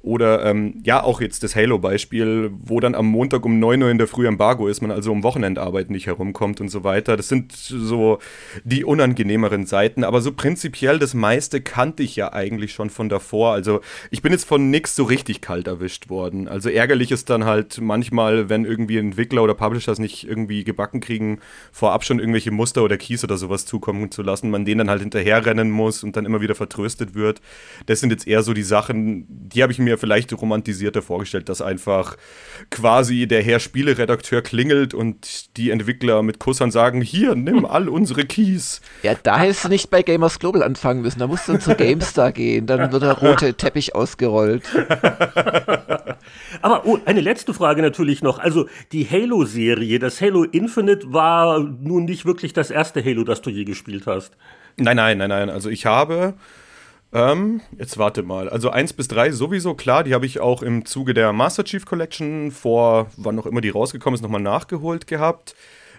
Oder 0.07 0.44
ähm, 0.44 0.80
ja, 0.84 1.02
auch 1.02 1.20
jetzt 1.20 1.42
das 1.42 1.57
Halo-Beispiel, 1.57 2.52
wo 2.62 2.78
dann 2.78 2.94
am 2.94 3.07
Montag 3.07 3.44
um 3.44 3.59
9 3.59 3.82
Uhr 3.82 3.90
in 3.90 3.98
der 3.98 4.07
Früh 4.07 4.28
Embargo 4.28 4.68
ist, 4.68 4.80
man 4.80 4.92
also 4.92 5.11
um 5.11 5.24
Wochenendarbeit 5.24 5.90
nicht 5.90 6.07
herumkommt 6.07 6.61
und 6.61 6.68
so 6.68 6.84
weiter. 6.84 7.16
Das 7.16 7.28
sind 7.28 7.50
so 7.50 8.20
die 8.62 8.84
unangenehmeren 8.84 9.66
Seiten. 9.66 10.04
Aber 10.04 10.20
so 10.20 10.30
prinzipiell 10.30 11.00
das 11.00 11.12
meiste 11.14 11.61
kannte 11.61 12.04
ich 12.04 12.14
ja 12.14 12.32
eigentlich 12.32 12.72
schon 12.72 12.88
von 12.88 13.09
davor. 13.09 13.52
Also 13.52 13.80
ich 14.12 14.22
bin 14.22 14.30
jetzt 14.30 14.44
von 14.44 14.70
nix 14.70 14.94
so 14.94 15.02
richtig 15.02 15.40
kalt 15.40 15.66
erwischt 15.66 16.09
worden. 16.09 16.46
Also 16.46 16.68
ärgerlich 16.68 17.11
ist 17.11 17.28
dann 17.28 17.44
halt 17.44 17.80
manchmal, 17.80 18.48
wenn 18.48 18.64
irgendwie 18.64 18.98
Entwickler 18.98 19.42
oder 19.42 19.54
Publishers 19.54 19.98
nicht 19.98 20.22
irgendwie 20.28 20.62
gebacken 20.62 21.00
kriegen, 21.00 21.40
vorab 21.72 22.04
schon 22.04 22.20
irgendwelche 22.20 22.52
Muster 22.52 22.84
oder 22.84 22.96
Keys 22.96 23.24
oder 23.24 23.38
sowas 23.38 23.66
zukommen 23.66 24.12
zu 24.12 24.22
lassen, 24.22 24.50
man 24.50 24.64
denen 24.64 24.78
dann 24.78 24.90
halt 24.90 25.00
hinterherrennen 25.00 25.72
muss 25.72 26.04
und 26.04 26.16
dann 26.16 26.26
immer 26.26 26.40
wieder 26.40 26.54
vertröstet 26.54 27.16
wird. 27.16 27.40
Das 27.86 27.98
sind 27.98 28.11
jetzt 28.11 28.28
eher 28.28 28.44
so 28.44 28.54
die 28.54 28.62
Sachen, 28.62 29.26
die 29.28 29.64
habe 29.64 29.72
ich 29.72 29.80
mir 29.80 29.95
vielleicht 29.97 30.32
romantisierter 30.32 31.03
vorgestellt, 31.03 31.49
dass 31.49 31.61
einfach 31.62 32.16
quasi 32.70 33.26
der 33.26 33.42
Herr 33.42 33.61
Spieleredakteur 33.61 34.42
klingelt 34.42 34.94
und 34.94 35.57
die 35.57 35.70
Entwickler 35.70 36.22
mit 36.22 36.38
Kussern 36.38 36.70
sagen, 36.70 37.01
hier, 37.03 37.34
nimm 37.34 37.64
all 37.66 37.88
unsere 37.88 38.24
Keys. 38.24 38.80
Ja, 39.03 39.14
da 39.22 39.38
hättest 39.38 39.64
du 39.64 39.68
nicht 39.68 39.90
bei 39.90 40.03
Gamers 40.03 40.38
Global 40.38 40.62
anfangen 40.62 41.03
müssen, 41.03 41.18
da 41.18 41.26
musst 41.26 41.49
du 41.49 41.59
zu 41.59 41.74
GameStar 41.74 42.32
gehen, 42.32 42.66
dann 42.66 42.92
wird 42.92 43.03
der 43.03 43.12
rote 43.12 43.55
Teppich 43.55 43.94
ausgerollt. 43.94 44.62
Aber 46.62 46.86
oh, 46.86 46.99
eine 47.05 47.20
letzte 47.20 47.55
Frage 47.55 47.82
natürlich 47.82 48.22
noch. 48.22 48.38
Also 48.38 48.68
die 48.92 49.09
Halo-Serie, 49.09 49.99
das 49.99 50.20
Halo 50.20 50.44
Infinite 50.44 51.12
war 51.12 51.61
nun 51.61 52.05
nicht 52.05 52.26
wirklich 52.26 52.53
das 52.53 52.70
erste 52.70 53.05
Halo, 53.05 53.24
das 53.24 53.42
du 53.42 53.51
je 53.51 53.64
gespielt 53.64 54.07
hast. 54.07 54.36
Nein, 54.76 54.97
nein, 54.97 55.18
nein, 55.18 55.28
nein. 55.28 55.51
Also 55.51 55.70
ich 55.70 55.86
habe 55.86 56.34
ähm, 57.12 57.61
jetzt 57.78 57.98
warte 57.98 58.22
mal. 58.22 58.48
Also 58.48 58.70
1 58.70 58.92
bis 58.94 59.09
3 59.09 59.32
sowieso, 59.32 59.74
klar, 59.74 60.04
die 60.04 60.14
habe 60.14 60.26
ich 60.26 60.40
auch 60.40 60.62
im 60.62 60.84
Zuge 60.84 61.14
der 61.14 61.32
Master 61.32 61.64
Chief 61.64 61.84
Collection 61.84 62.50
vor, 62.50 63.11
wann 63.16 63.36
noch 63.36 63.46
immer 63.46 63.61
die 63.61 63.70
rausgekommen 63.70 64.16
ist, 64.16 64.22
nochmal 64.22 64.40
nachgeholt 64.40 65.07
gehabt. 65.07 65.54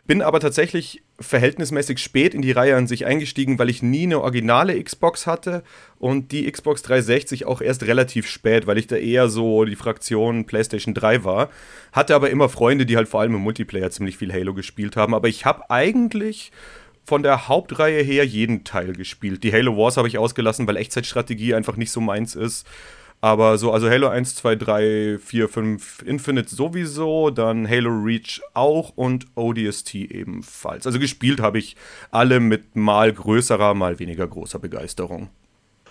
bin 0.05 0.21
aber 0.21 0.39
tatsächlich 0.39 1.03
verhältnismäßig 1.19 1.99
spät 1.99 2.33
in 2.33 2.41
die 2.41 2.51
Reihe 2.51 2.75
an 2.75 2.87
sich 2.87 3.05
eingestiegen, 3.05 3.57
weil 3.57 3.69
ich 3.69 3.81
nie 3.81 4.03
eine 4.03 4.21
originale 4.21 4.81
Xbox 4.81 5.27
hatte 5.27 5.63
und 5.97 6.31
die 6.31 6.49
Xbox 6.49 6.83
360 6.83 7.45
auch 7.45 7.61
erst 7.61 7.83
relativ 7.83 8.27
spät, 8.27 8.67
weil 8.67 8.77
ich 8.77 8.87
da 8.87 8.95
eher 8.95 9.27
so 9.27 9.65
die 9.65 9.75
Fraktion 9.75 10.45
PlayStation 10.45 10.93
3 10.93 11.23
war. 11.23 11.49
Hatte 11.91 12.15
aber 12.15 12.29
immer 12.29 12.49
Freunde, 12.49 12.85
die 12.85 12.95
halt 12.95 13.07
vor 13.07 13.21
allem 13.21 13.35
im 13.35 13.41
Multiplayer 13.41 13.89
ziemlich 13.91 14.17
viel 14.17 14.31
Halo 14.31 14.53
gespielt 14.53 14.95
haben. 14.95 15.13
Aber 15.13 15.27
ich 15.27 15.45
habe 15.45 15.69
eigentlich 15.69 16.51
von 17.07 17.23
der 17.23 17.47
Hauptreihe 17.47 18.03
her 18.03 18.25
jeden 18.25 18.65
Teil 18.65 18.91
gespielt. 18.91 19.41
Die 19.45 19.53
Halo 19.53 19.77
Wars 19.77 19.95
habe 19.95 20.09
ich 20.09 20.17
ausgelassen, 20.17 20.67
weil 20.67 20.75
Echtzeitstrategie 20.75 21.55
einfach 21.55 21.77
nicht 21.77 21.91
so 21.91 22.01
meins 22.01 22.35
ist. 22.35 22.67
Aber 23.21 23.57
so, 23.57 23.71
also 23.71 23.89
Halo 23.89 24.09
1, 24.09 24.35
2, 24.35 24.55
3, 24.57 25.17
4, 25.17 25.47
5, 25.47 26.03
Infinite 26.05 26.53
sowieso, 26.53 27.29
dann 27.29 27.67
Halo 27.67 27.89
Reach 27.89 28.41
auch 28.53 28.91
und 28.95 29.25
ODST 29.35 29.95
ebenfalls. 29.95 30.85
Also 30.85 30.99
gespielt 30.99 31.39
habe 31.39 31.59
ich 31.59 31.77
alle 32.11 32.41
mit 32.41 32.75
mal 32.75 33.11
größerer, 33.13 33.73
mal 33.73 33.99
weniger 33.99 34.27
großer 34.27 34.59
Begeisterung. 34.59 35.29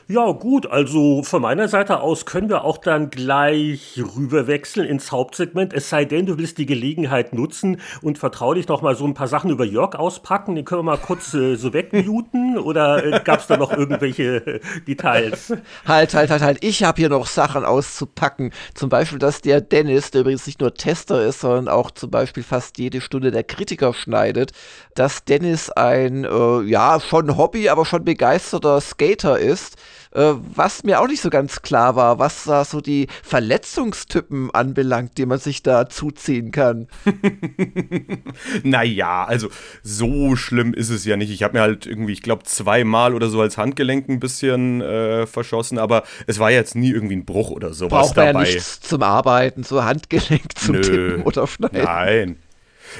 Ja, 0.08 0.30
gut, 0.30 0.70
also 0.70 1.24
von 1.24 1.42
meiner 1.42 1.66
Seite 1.66 1.98
aus 1.98 2.26
können 2.26 2.48
wir 2.48 2.62
auch 2.62 2.78
dann 2.78 3.10
gleich 3.10 4.00
rüberwechseln 4.16 4.86
ins 4.86 5.10
Hauptsegment, 5.10 5.72
es 5.72 5.90
sei 5.90 6.04
denn, 6.04 6.26
du 6.26 6.38
willst 6.38 6.58
die 6.58 6.66
Gelegenheit 6.66 7.34
nutzen 7.34 7.80
und 8.02 8.16
vertraulich 8.16 8.68
noch 8.68 8.82
mal 8.82 8.94
so 8.94 9.04
ein 9.04 9.14
paar 9.14 9.26
Sachen 9.26 9.50
über 9.50 9.64
Jörg 9.64 9.96
auspacken, 9.96 10.54
den 10.54 10.64
können 10.64 10.78
wir 10.78 10.92
mal 10.92 10.96
kurz 10.96 11.34
äh, 11.34 11.56
so 11.56 11.72
wegmuten. 11.72 12.56
Oder 12.66 13.04
äh, 13.04 13.20
gab 13.24 13.40
es 13.40 13.48
da 13.48 13.56
noch 13.56 13.72
irgendwelche 13.72 14.46
äh, 14.46 14.60
Details? 14.86 15.52
Halt, 15.84 16.14
halt, 16.14 16.30
halt, 16.30 16.42
halt, 16.42 16.64
ich 16.64 16.84
habe 16.84 17.00
hier 17.00 17.08
noch 17.08 17.26
Sachen 17.26 17.64
auszupacken, 17.64 18.52
zum 18.74 18.88
Beispiel, 18.88 19.18
dass 19.18 19.40
der 19.40 19.60
Dennis, 19.60 20.12
der 20.12 20.20
übrigens 20.20 20.46
nicht 20.46 20.60
nur 20.60 20.72
Tester 20.72 21.20
ist, 21.26 21.40
sondern 21.40 21.66
auch 21.66 21.90
zum 21.90 22.12
Beispiel 22.12 22.44
fast 22.44 22.78
jede 22.78 23.00
Stunde 23.00 23.32
der 23.32 23.42
Kritiker 23.42 23.92
schneidet, 23.92 24.52
dass 24.94 25.24
Dennis 25.24 25.68
ein, 25.70 26.22
äh, 26.22 26.60
ja, 26.62 27.00
schon 27.00 27.36
Hobby, 27.36 27.68
aber 27.70 27.84
schon 27.84 28.04
begeisterter 28.04 28.80
Skater 28.80 29.40
ist, 29.40 29.76
äh, 30.16 30.34
was 30.54 30.82
mir 30.82 31.00
auch 31.00 31.08
nicht 31.08 31.20
so 31.20 31.28
ganz 31.28 31.60
klar 31.60 31.94
war, 31.94 32.18
was 32.18 32.44
da 32.44 32.64
so 32.64 32.80
die 32.80 33.06
Verletzungstypen 33.22 34.50
anbelangt, 34.52 35.18
die 35.18 35.26
man 35.26 35.38
sich 35.38 35.62
da 35.62 35.88
zuziehen 35.88 36.52
kann. 36.52 36.88
naja, 38.62 39.24
also 39.24 39.48
so 39.82 40.34
schlimm 40.34 40.72
ist 40.72 40.88
es 40.88 41.04
ja 41.04 41.16
nicht. 41.16 41.30
Ich 41.30 41.42
habe 41.42 41.54
mir 41.54 41.60
halt 41.60 41.86
irgendwie, 41.86 42.12
ich 42.12 42.22
glaube, 42.22 42.44
zweimal 42.44 43.14
oder 43.14 43.28
so 43.28 43.40
als 43.42 43.58
Handgelenk 43.58 44.08
ein 44.08 44.18
bisschen 44.18 44.80
äh, 44.80 45.26
verschossen, 45.26 45.78
aber 45.78 46.02
es 46.26 46.38
war 46.38 46.50
jetzt 46.50 46.74
nie 46.74 46.90
irgendwie 46.90 47.16
ein 47.16 47.26
Bruch 47.26 47.50
oder 47.50 47.74
sowas 47.74 48.08
Braucht 48.08 48.16
man 48.16 48.26
dabei. 48.26 48.48
ja 48.48 48.54
nichts 48.54 48.80
zum 48.80 49.02
Arbeiten, 49.02 49.64
so 49.64 49.84
Handgelenk 49.84 50.56
zum 50.58 50.76
Nö, 50.76 50.80
Tippen 50.80 51.22
oder 51.24 51.46
Schneiden. 51.46 51.82
Nein. 51.82 52.36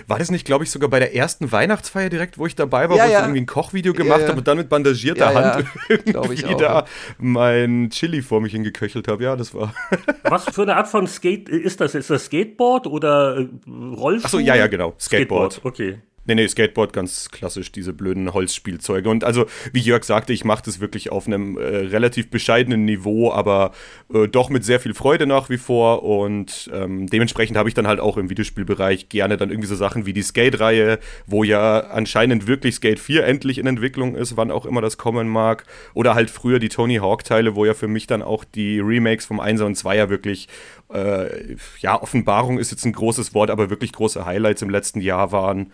War 0.07 0.19
das 0.19 0.31
nicht, 0.31 0.45
glaube 0.45 0.65
ich, 0.65 0.71
sogar 0.71 0.91
bei 0.91 0.99
der 0.99 1.15
ersten 1.15 1.51
Weihnachtsfeier 1.53 2.09
direkt, 2.09 2.39
wo 2.39 2.47
ich 2.47 2.55
dabei 2.55 2.89
war, 2.89 2.97
ja, 2.97 3.05
wo 3.05 3.11
ja. 3.11 3.19
ich 3.19 3.25
irgendwie 3.25 3.41
ein 3.41 3.47
Kochvideo 3.47 3.93
gemacht 3.93 4.21
ja, 4.23 4.29
habe 4.29 4.39
und 4.39 4.49
dann 4.49 4.59
mit 4.59 4.69
bandagierter 4.69 5.35
Hand 5.35 5.67
irgendwie 5.89 6.45
auch, 6.47 6.57
da 6.57 6.85
mein 7.19 7.91
Chili 7.91 8.23
vor 8.23 8.41
mich 8.41 8.53
hingeköchelt 8.53 9.09
habe? 9.09 9.25
Ja, 9.25 9.37
das 9.37 9.55
war. 9.55 9.75
Was 10.25 10.45
für 10.45 10.63
eine 10.63 10.77
Art 10.77 10.89
von 10.89 11.07
Skate 11.07 11.49
ist 11.49 11.81
das? 11.81 11.95
Ist 11.95 12.11
das 12.11 12.27
Skateboard 12.27 12.87
oder 12.87 13.39
äh, 13.39 13.49
Rollstuhl? 13.69 14.25
Achso, 14.25 14.39
ja, 14.39 14.55
ja, 14.55 14.67
genau. 14.67 14.95
Skateboard. 14.99 15.55
Skateboard. 15.55 15.75
Okay. 15.75 15.99
Nee, 16.27 16.35
nee, 16.35 16.49
Skateboard 16.49 16.93
ganz 16.93 17.31
klassisch, 17.31 17.71
diese 17.71 17.93
blöden 17.93 18.35
Holzspielzeuge. 18.35 19.09
Und 19.09 19.23
also, 19.23 19.47
wie 19.73 19.79
Jörg 19.79 20.03
sagte, 20.03 20.33
ich 20.33 20.45
mache 20.45 20.65
das 20.65 20.81
wirklich 20.81 21.13
auf 21.13 21.29
einem 21.29 21.57
äh, 21.57 21.63
relativ 21.63 22.31
bescheidenen 22.31 22.85
Niveau, 22.85 23.31
aber 23.31 23.71
äh, 24.13 24.27
doch 24.27 24.51
mit 24.51 24.65
sehr 24.65 24.81
viel 24.81 24.93
Freude 24.93 25.27
nach 25.27 25.51
wie 25.51 25.57
vor. 25.57 26.03
Und 26.03 26.69
ähm, 26.75 27.07
dementsprechend 27.07 27.57
habe 27.57 27.69
ich 27.69 27.75
dann 27.75 27.87
halt 27.87 28.01
auch 28.01 28.17
im 28.17 28.29
Videospielbereich 28.29 29.09
gerne 29.09 29.37
dann 29.37 29.51
irgendwie 29.51 29.69
so 29.69 29.77
Sachen 29.77 30.05
wie 30.05 30.13
die 30.13 30.23
Skate-Reihe, 30.23 30.99
wo 31.27 31.45
ja 31.45 31.79
anscheinend 31.79 32.49
wirklich 32.49 32.75
Skate 32.75 32.99
4 32.99 33.25
endlich 33.25 33.59
in 33.59 33.67
Entwicklung 33.69 34.17
ist, 34.17 34.37
wann 34.37 34.51
auch 34.51 34.67
immer 34.67 34.81
das 34.81 34.99
kommen 34.99 35.29
mag. 35.29 35.65
Oder 35.95 36.17
halt 36.17 36.31
früher 36.31 36.59
die 36.59 36.71
Tony 36.71 36.97
Hawk-Teile, 36.97 37.55
wo 37.55 37.65
ja 37.65 37.75
für 37.75 37.89
mich 37.89 38.09
dann 38.09 38.23
auch 38.23 38.43
die 38.43 38.81
Remakes 38.81 39.27
vom 39.27 39.41
1er 39.41 39.63
und 39.65 39.77
2er 39.77 40.09
wirklich, 40.09 40.49
äh, 40.93 41.55
ja, 41.79 42.03
Offenbarung 42.03 42.59
ist 42.59 42.73
jetzt 42.73 42.85
ein 42.85 42.93
großes 42.93 43.33
Wort, 43.33 43.51
aber 43.51 43.71
wirklich 43.71 43.93
große 43.93 44.27
Highlights 44.27 44.63
im 44.63 44.71
letzten 44.71 45.01
Jahr 45.01 45.31
waren. 45.31 45.73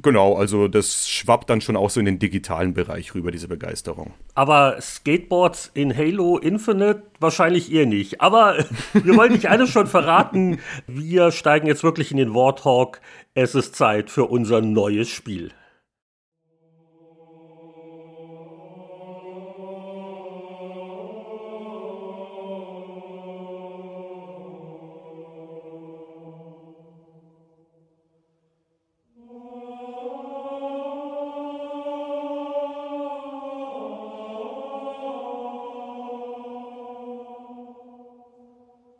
Genau, 0.00 0.36
also 0.36 0.68
das 0.68 1.08
schwappt 1.08 1.50
dann 1.50 1.60
schon 1.60 1.76
auch 1.76 1.90
so 1.90 1.98
in 1.98 2.06
den 2.06 2.20
digitalen 2.20 2.72
Bereich 2.72 3.14
rüber, 3.14 3.32
diese 3.32 3.48
Begeisterung. 3.48 4.14
Aber 4.34 4.80
Skateboards 4.80 5.72
in 5.74 5.96
Halo 5.96 6.38
Infinite 6.38 7.02
wahrscheinlich 7.18 7.72
eher 7.72 7.86
nicht. 7.86 8.20
Aber 8.20 8.64
wir 8.92 9.16
wollen 9.16 9.32
nicht 9.32 9.48
alles 9.48 9.70
schon 9.70 9.88
verraten. 9.88 10.60
Wir 10.86 11.32
steigen 11.32 11.66
jetzt 11.66 11.82
wirklich 11.82 12.12
in 12.12 12.16
den 12.16 12.32
Warthog. 12.32 13.00
Es 13.34 13.56
ist 13.56 13.74
Zeit 13.74 14.10
für 14.10 14.26
unser 14.26 14.60
neues 14.60 15.08
Spiel. 15.08 15.50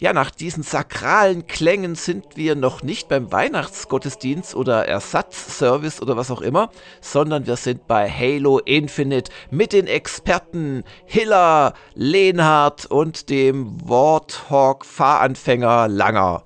Ja, 0.01 0.13
nach 0.13 0.31
diesen 0.31 0.63
sakralen 0.63 1.49
Klängen 1.49 1.97
sind 1.97 2.37
wir 2.37 2.55
noch 2.55 2.85
nicht 2.85 3.09
beim 3.09 3.33
Weihnachtsgottesdienst 3.33 4.55
oder 4.55 4.87
Ersatzservice 4.87 6.01
oder 6.01 6.17
was 6.17 6.31
auch 6.31 6.41
immer, 6.41 6.71
sondern 7.01 7.49
wir 7.49 7.57
sind 7.57 7.89
bei 7.89 8.09
Halo 8.09 8.61
Infinite 8.61 9.33
mit 9.51 9.73
den 9.73 9.89
Experten 9.89 10.85
Hiller, 11.05 11.75
Lehnhardt 11.97 12.87
und 12.87 13.29
dem 13.29 13.77
Warthog-Fahranfänger 13.89 15.89
Langer. 15.89 16.45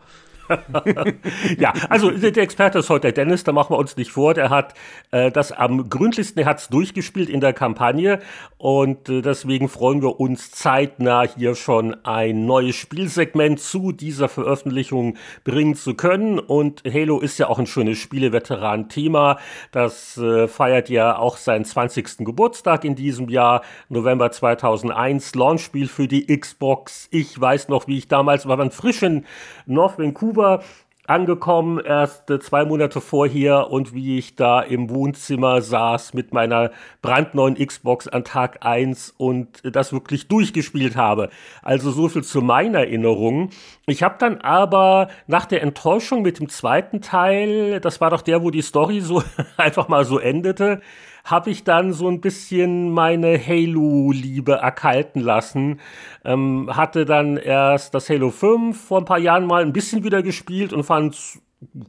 ja, 1.58 1.72
also 1.88 2.10
der 2.10 2.36
Experte 2.36 2.78
ist 2.78 2.90
heute 2.90 3.02
der 3.02 3.12
Dennis, 3.12 3.44
da 3.44 3.52
machen 3.52 3.74
wir 3.74 3.78
uns 3.78 3.96
nicht 3.96 4.10
vor. 4.10 4.34
Der 4.34 4.50
hat 4.50 4.74
äh, 5.10 5.30
das 5.30 5.52
am 5.52 5.88
gründlichsten, 5.88 6.42
er 6.42 6.46
hat 6.46 6.58
es 6.58 6.68
durchgespielt 6.68 7.28
in 7.28 7.40
der 7.40 7.52
Kampagne 7.52 8.20
und 8.58 9.08
äh, 9.08 9.22
deswegen 9.22 9.68
freuen 9.68 10.02
wir 10.02 10.20
uns 10.20 10.50
zeitnah 10.50 11.22
hier 11.22 11.54
schon 11.54 11.96
ein 12.04 12.46
neues 12.46 12.76
Spielsegment 12.76 13.60
zu 13.60 13.92
dieser 13.92 14.28
Veröffentlichung 14.28 15.16
bringen 15.44 15.74
zu 15.74 15.94
können. 15.94 16.38
Und 16.38 16.82
Halo 16.84 17.20
ist 17.20 17.38
ja 17.38 17.48
auch 17.48 17.58
ein 17.58 17.66
schönes 17.66 17.98
Spieleveteran-Thema. 17.98 19.38
Das 19.72 20.16
äh, 20.18 20.48
feiert 20.48 20.88
ja 20.90 21.16
auch 21.16 21.36
seinen 21.36 21.64
20. 21.64 22.18
Geburtstag 22.18 22.84
in 22.84 22.94
diesem 22.94 23.28
Jahr, 23.28 23.62
November 23.88 24.30
2001, 24.30 25.34
Launchspiel 25.34 25.88
für 25.88 26.08
die 26.08 26.26
Xbox. 26.26 27.08
Ich 27.10 27.40
weiß 27.40 27.68
noch, 27.68 27.86
wie 27.86 27.98
ich 27.98 28.08
damals 28.08 28.46
war, 28.46 28.56
man 28.56 28.70
frisch 28.70 29.02
in 29.02 29.24
North 29.66 29.98
Vancouver 29.98 30.31
Vancouver 30.32 30.62
angekommen, 31.04 31.80
erst 31.84 32.30
äh, 32.30 32.38
zwei 32.38 32.64
Monate 32.64 33.00
vorher 33.00 33.70
und 33.70 33.92
wie 33.92 34.18
ich 34.18 34.36
da 34.36 34.60
im 34.60 34.88
Wohnzimmer 34.88 35.60
saß 35.60 36.14
mit 36.14 36.32
meiner 36.32 36.70
brandneuen 37.02 37.56
Xbox 37.56 38.06
an 38.06 38.22
Tag 38.22 38.64
1 38.64 39.12
und 39.18 39.48
das 39.64 39.92
wirklich 39.92 40.28
durchgespielt 40.28 40.94
habe. 40.94 41.28
Also 41.60 41.90
so 41.90 42.08
viel 42.08 42.22
zu 42.22 42.40
meiner 42.40 42.78
Erinnerung. 42.78 43.50
Ich 43.86 44.04
habe 44.04 44.14
dann 44.20 44.40
aber 44.42 45.08
nach 45.26 45.44
der 45.44 45.62
Enttäuschung 45.62 46.22
mit 46.22 46.38
dem 46.38 46.48
zweiten 46.48 47.00
Teil, 47.00 47.80
das 47.80 48.00
war 48.00 48.10
doch 48.10 48.22
der, 48.22 48.44
wo 48.44 48.50
die 48.50 48.62
Story 48.62 49.00
so 49.00 49.24
einfach 49.56 49.88
mal 49.88 50.04
so 50.04 50.20
endete, 50.20 50.80
habe 51.24 51.50
ich 51.50 51.64
dann 51.64 51.92
so 51.92 52.08
ein 52.08 52.20
bisschen 52.20 52.90
meine 52.90 53.38
Halo-Liebe 53.38 54.52
erkalten 54.52 55.22
lassen. 55.22 55.80
Ähm, 56.24 56.70
hatte 56.72 57.04
dann 57.04 57.36
erst 57.36 57.94
das 57.94 58.08
Halo 58.08 58.30
5 58.30 58.80
vor 58.80 58.98
ein 58.98 59.04
paar 59.04 59.18
Jahren 59.18 59.46
mal 59.46 59.62
ein 59.62 59.72
bisschen 59.72 60.04
wieder 60.04 60.22
gespielt 60.22 60.72
und 60.72 60.84
fand 60.84 61.14
es 61.14 61.42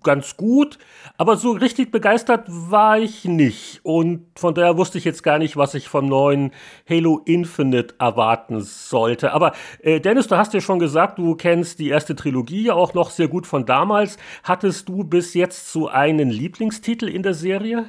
ganz 0.04 0.38
gut, 0.38 0.78
aber 1.18 1.38
so 1.38 1.52
richtig 1.52 1.92
begeistert 1.92 2.46
war 2.48 3.00
ich 3.00 3.26
nicht. 3.26 3.80
Und 3.84 4.28
von 4.36 4.54
daher 4.54 4.78
wusste 4.78 4.98
ich 4.98 5.06
jetzt 5.06 5.24
gar 5.24 5.40
nicht, 5.40 5.58
was 5.58 5.74
ich 5.74 5.88
vom 5.88 6.06
neuen 6.06 6.52
Halo 6.90 7.22
Infinite 7.26 7.96
erwarten 8.00 8.62
sollte. 8.62 9.34
Aber 9.34 9.54
äh, 9.82 10.00
Dennis, 10.00 10.28
du 10.28 10.38
hast 10.38 10.54
ja 10.54 10.62
schon 10.62 10.80
gesagt, 10.80 11.18
du 11.18 11.36
kennst 11.36 11.80
die 11.80 11.90
erste 11.90 12.16
Trilogie 12.16 12.72
auch 12.72 12.94
noch 12.94 13.10
sehr 13.10 13.28
gut 13.28 13.48
von 13.48 13.66
damals. 13.66 14.18
Hattest 14.44 14.90
du 14.90 15.04
bis 15.04 15.34
jetzt 15.34 15.72
so 15.72 15.88
einen 15.88 16.30
Lieblingstitel 16.30 17.08
in 17.08 17.24
der 17.24 17.34
Serie? 17.34 17.86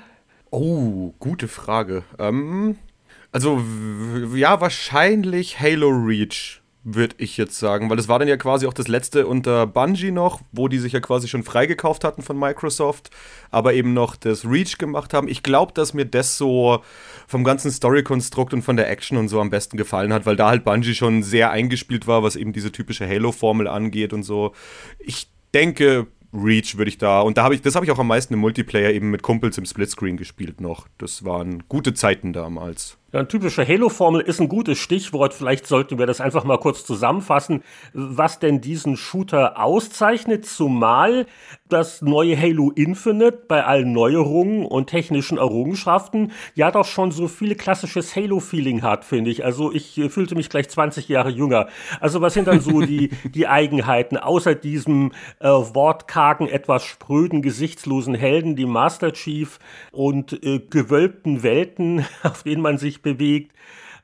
Oh, 0.56 1.12
gute 1.18 1.48
Frage. 1.48 2.04
Ähm, 2.16 2.76
also, 3.32 3.60
ja, 4.36 4.60
wahrscheinlich 4.60 5.58
Halo 5.58 5.88
Reach, 5.88 6.62
würde 6.84 7.16
ich 7.18 7.36
jetzt 7.36 7.58
sagen, 7.58 7.90
weil 7.90 7.96
das 7.96 8.06
war 8.06 8.20
dann 8.20 8.28
ja 8.28 8.36
quasi 8.36 8.68
auch 8.68 8.72
das 8.72 8.86
letzte 8.86 9.26
unter 9.26 9.66
Bungie 9.66 10.12
noch, 10.12 10.42
wo 10.52 10.68
die 10.68 10.78
sich 10.78 10.92
ja 10.92 11.00
quasi 11.00 11.26
schon 11.26 11.42
freigekauft 11.42 12.04
hatten 12.04 12.22
von 12.22 12.38
Microsoft, 12.38 13.10
aber 13.50 13.74
eben 13.74 13.94
noch 13.94 14.14
das 14.14 14.44
Reach 14.44 14.78
gemacht 14.78 15.12
haben. 15.12 15.26
Ich 15.26 15.42
glaube, 15.42 15.72
dass 15.72 15.92
mir 15.92 16.06
das 16.06 16.38
so 16.38 16.84
vom 17.26 17.42
ganzen 17.42 17.72
Story-Konstrukt 17.72 18.54
und 18.54 18.62
von 18.62 18.76
der 18.76 18.88
Action 18.88 19.18
und 19.18 19.26
so 19.26 19.40
am 19.40 19.50
besten 19.50 19.76
gefallen 19.76 20.12
hat, 20.12 20.24
weil 20.24 20.36
da 20.36 20.50
halt 20.50 20.64
Bungie 20.64 20.94
schon 20.94 21.24
sehr 21.24 21.50
eingespielt 21.50 22.06
war, 22.06 22.22
was 22.22 22.36
eben 22.36 22.52
diese 22.52 22.70
typische 22.70 23.08
Halo-Formel 23.08 23.66
angeht 23.66 24.12
und 24.12 24.22
so. 24.22 24.52
Ich 25.00 25.26
denke, 25.52 26.06
Reach 26.34 26.76
würde 26.76 26.88
ich 26.88 26.98
da. 26.98 27.20
Und 27.20 27.38
da 27.38 27.44
habe 27.44 27.54
ich, 27.54 27.62
das 27.62 27.74
habe 27.74 27.86
ich 27.86 27.92
auch 27.92 27.98
am 27.98 28.08
meisten 28.08 28.34
im 28.34 28.40
Multiplayer 28.40 28.90
eben 28.90 29.10
mit 29.10 29.22
Kumpels 29.22 29.56
im 29.56 29.64
Splitscreen 29.64 30.16
gespielt 30.16 30.60
noch. 30.60 30.88
Das 30.98 31.24
waren 31.24 31.62
gute 31.68 31.94
Zeiten 31.94 32.32
damals. 32.32 32.98
Ja, 33.14 33.20
eine 33.20 33.28
typische 33.28 33.64
Halo-Formel 33.64 34.22
ist 34.22 34.40
ein 34.40 34.48
gutes 34.48 34.76
Stichwort. 34.78 35.34
Vielleicht 35.34 35.68
sollten 35.68 36.00
wir 36.00 36.06
das 36.06 36.20
einfach 36.20 36.42
mal 36.42 36.58
kurz 36.58 36.84
zusammenfassen, 36.84 37.62
was 37.92 38.40
denn 38.40 38.60
diesen 38.60 38.96
Shooter 38.96 39.62
auszeichnet, 39.62 40.46
zumal 40.46 41.26
das 41.68 42.02
neue 42.02 42.36
Halo 42.36 42.72
Infinite 42.72 43.44
bei 43.46 43.64
allen 43.64 43.92
Neuerungen 43.92 44.66
und 44.66 44.88
technischen 44.88 45.38
Errungenschaften 45.38 46.32
ja 46.54 46.72
doch 46.72 46.84
schon 46.84 47.12
so 47.12 47.28
viele 47.28 47.54
klassisches 47.54 48.16
Halo-Feeling 48.16 48.82
hat, 48.82 49.04
finde 49.04 49.30
ich. 49.30 49.44
Also 49.44 49.72
ich 49.72 49.96
äh, 49.96 50.08
fühlte 50.08 50.34
mich 50.34 50.50
gleich 50.50 50.68
20 50.68 51.08
Jahre 51.08 51.30
jünger. 51.30 51.68
Also 52.00 52.20
was 52.20 52.34
sind 52.34 52.48
dann 52.48 52.60
so 52.60 52.80
die, 52.80 53.10
die 53.32 53.46
Eigenheiten, 53.46 54.16
außer 54.16 54.56
diesem 54.56 55.12
äh, 55.38 55.46
wortkargen, 55.46 56.48
etwas 56.48 56.84
spröden, 56.84 57.42
gesichtslosen 57.42 58.16
Helden, 58.16 58.56
die 58.56 58.66
Master 58.66 59.12
Chief 59.12 59.60
und 59.92 60.32
äh, 60.44 60.58
gewölbten 60.58 61.44
Welten, 61.44 62.04
auf 62.24 62.42
denen 62.42 62.60
man 62.60 62.76
sich 62.76 63.03
bewegt. 63.04 63.52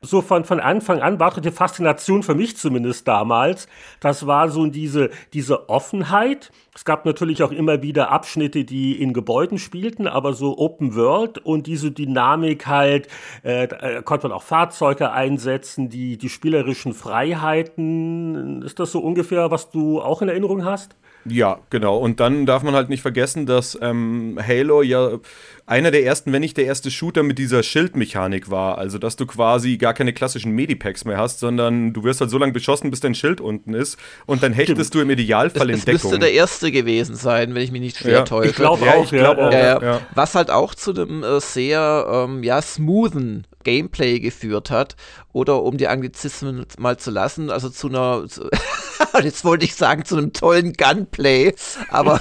So 0.02 0.22
von, 0.22 0.44
von 0.44 0.60
Anfang 0.60 1.00
an 1.00 1.20
war 1.20 1.38
die 1.38 1.50
Faszination 1.50 2.22
für 2.22 2.34
mich 2.34 2.56
zumindest 2.56 3.06
damals. 3.06 3.68
Das 4.00 4.26
war 4.26 4.48
so 4.48 4.64
diese, 4.64 5.10
diese 5.34 5.68
Offenheit. 5.68 6.50
Es 6.74 6.86
gab 6.86 7.04
natürlich 7.04 7.42
auch 7.42 7.52
immer 7.52 7.82
wieder 7.82 8.10
Abschnitte, 8.10 8.64
die 8.64 8.98
in 8.98 9.12
Gebäuden 9.12 9.58
spielten, 9.58 10.06
aber 10.06 10.32
so 10.32 10.56
Open 10.56 10.94
World 10.96 11.36
und 11.36 11.66
diese 11.66 11.90
Dynamik 11.90 12.66
halt, 12.66 13.08
äh, 13.44 13.64
äh 13.64 14.02
konnte 14.02 14.28
man 14.28 14.36
auch 14.38 14.42
Fahrzeuge 14.42 15.12
einsetzen, 15.12 15.90
die, 15.90 16.16
die 16.16 16.30
spielerischen 16.30 16.94
Freiheiten. 16.94 18.62
Ist 18.62 18.78
das 18.78 18.92
so 18.92 19.00
ungefähr, 19.00 19.50
was 19.50 19.70
du 19.70 20.00
auch 20.00 20.22
in 20.22 20.30
Erinnerung 20.30 20.64
hast? 20.64 20.96
Ja, 21.26 21.58
genau. 21.68 21.98
Und 21.98 22.20
dann 22.20 22.46
darf 22.46 22.62
man 22.62 22.74
halt 22.74 22.88
nicht 22.88 23.02
vergessen, 23.02 23.44
dass 23.44 23.78
ähm, 23.82 24.38
Halo 24.42 24.80
ja 24.80 25.18
einer 25.70 25.92
der 25.92 26.04
ersten, 26.04 26.32
wenn 26.32 26.40
nicht 26.40 26.56
der 26.56 26.64
erste 26.64 26.90
Shooter 26.90 27.22
mit 27.22 27.38
dieser 27.38 27.62
Schildmechanik 27.62 28.50
war. 28.50 28.78
Also, 28.78 28.98
dass 28.98 29.14
du 29.14 29.24
quasi 29.24 29.76
gar 29.76 29.94
keine 29.94 30.12
klassischen 30.12 30.50
Medipacks 30.50 31.04
mehr 31.04 31.16
hast, 31.16 31.38
sondern 31.38 31.92
du 31.92 32.02
wirst 32.02 32.20
halt 32.20 32.30
so 32.30 32.38
lange 32.38 32.52
beschossen, 32.52 32.90
bis 32.90 32.98
dein 32.98 33.14
Schild 33.14 33.40
unten 33.40 33.72
ist. 33.72 33.96
Und 34.26 34.42
dann 34.42 34.52
hechtest 34.52 34.88
Stimmt. 34.88 34.94
du 34.94 35.00
im 35.00 35.10
Idealfall 35.10 35.68
das, 35.68 35.78
in 35.78 35.84
Deckung. 35.84 35.92
Das 35.92 36.02
müsste 36.02 36.18
der 36.18 36.32
erste 36.32 36.72
gewesen 36.72 37.14
sein, 37.14 37.54
wenn 37.54 37.62
ich 37.62 37.70
mich 37.70 37.80
nicht 37.80 37.98
schwer 37.98 38.12
ja. 38.12 38.22
täusche. 38.22 38.50
Ich 38.50 38.56
glaube 38.56 38.84
ja, 38.84 38.94
auch, 38.94 39.08
glaub 39.08 39.38
auch. 39.38 39.52
Ja, 39.52 40.00
Was 40.14 40.34
halt 40.34 40.50
auch 40.50 40.74
zu 40.74 40.90
einem 40.90 41.22
äh, 41.22 41.40
sehr 41.40 42.26
ähm, 42.28 42.42
ja, 42.42 42.60
smoothen 42.60 43.46
Gameplay 43.62 44.20
geführt 44.20 44.70
hat. 44.70 44.96
Oder 45.32 45.62
um 45.62 45.76
die 45.76 45.86
Anglizismen 45.86 46.66
mal 46.78 46.96
zu 46.96 47.10
lassen, 47.10 47.50
also 47.50 47.68
zu 47.68 47.88
einer, 47.88 48.26
zu 48.26 48.48
jetzt 49.22 49.44
wollte 49.44 49.64
ich 49.64 49.74
sagen, 49.74 50.04
zu 50.04 50.16
einem 50.16 50.32
tollen 50.32 50.72
Gunplay, 50.72 51.54
aber, 51.90 52.18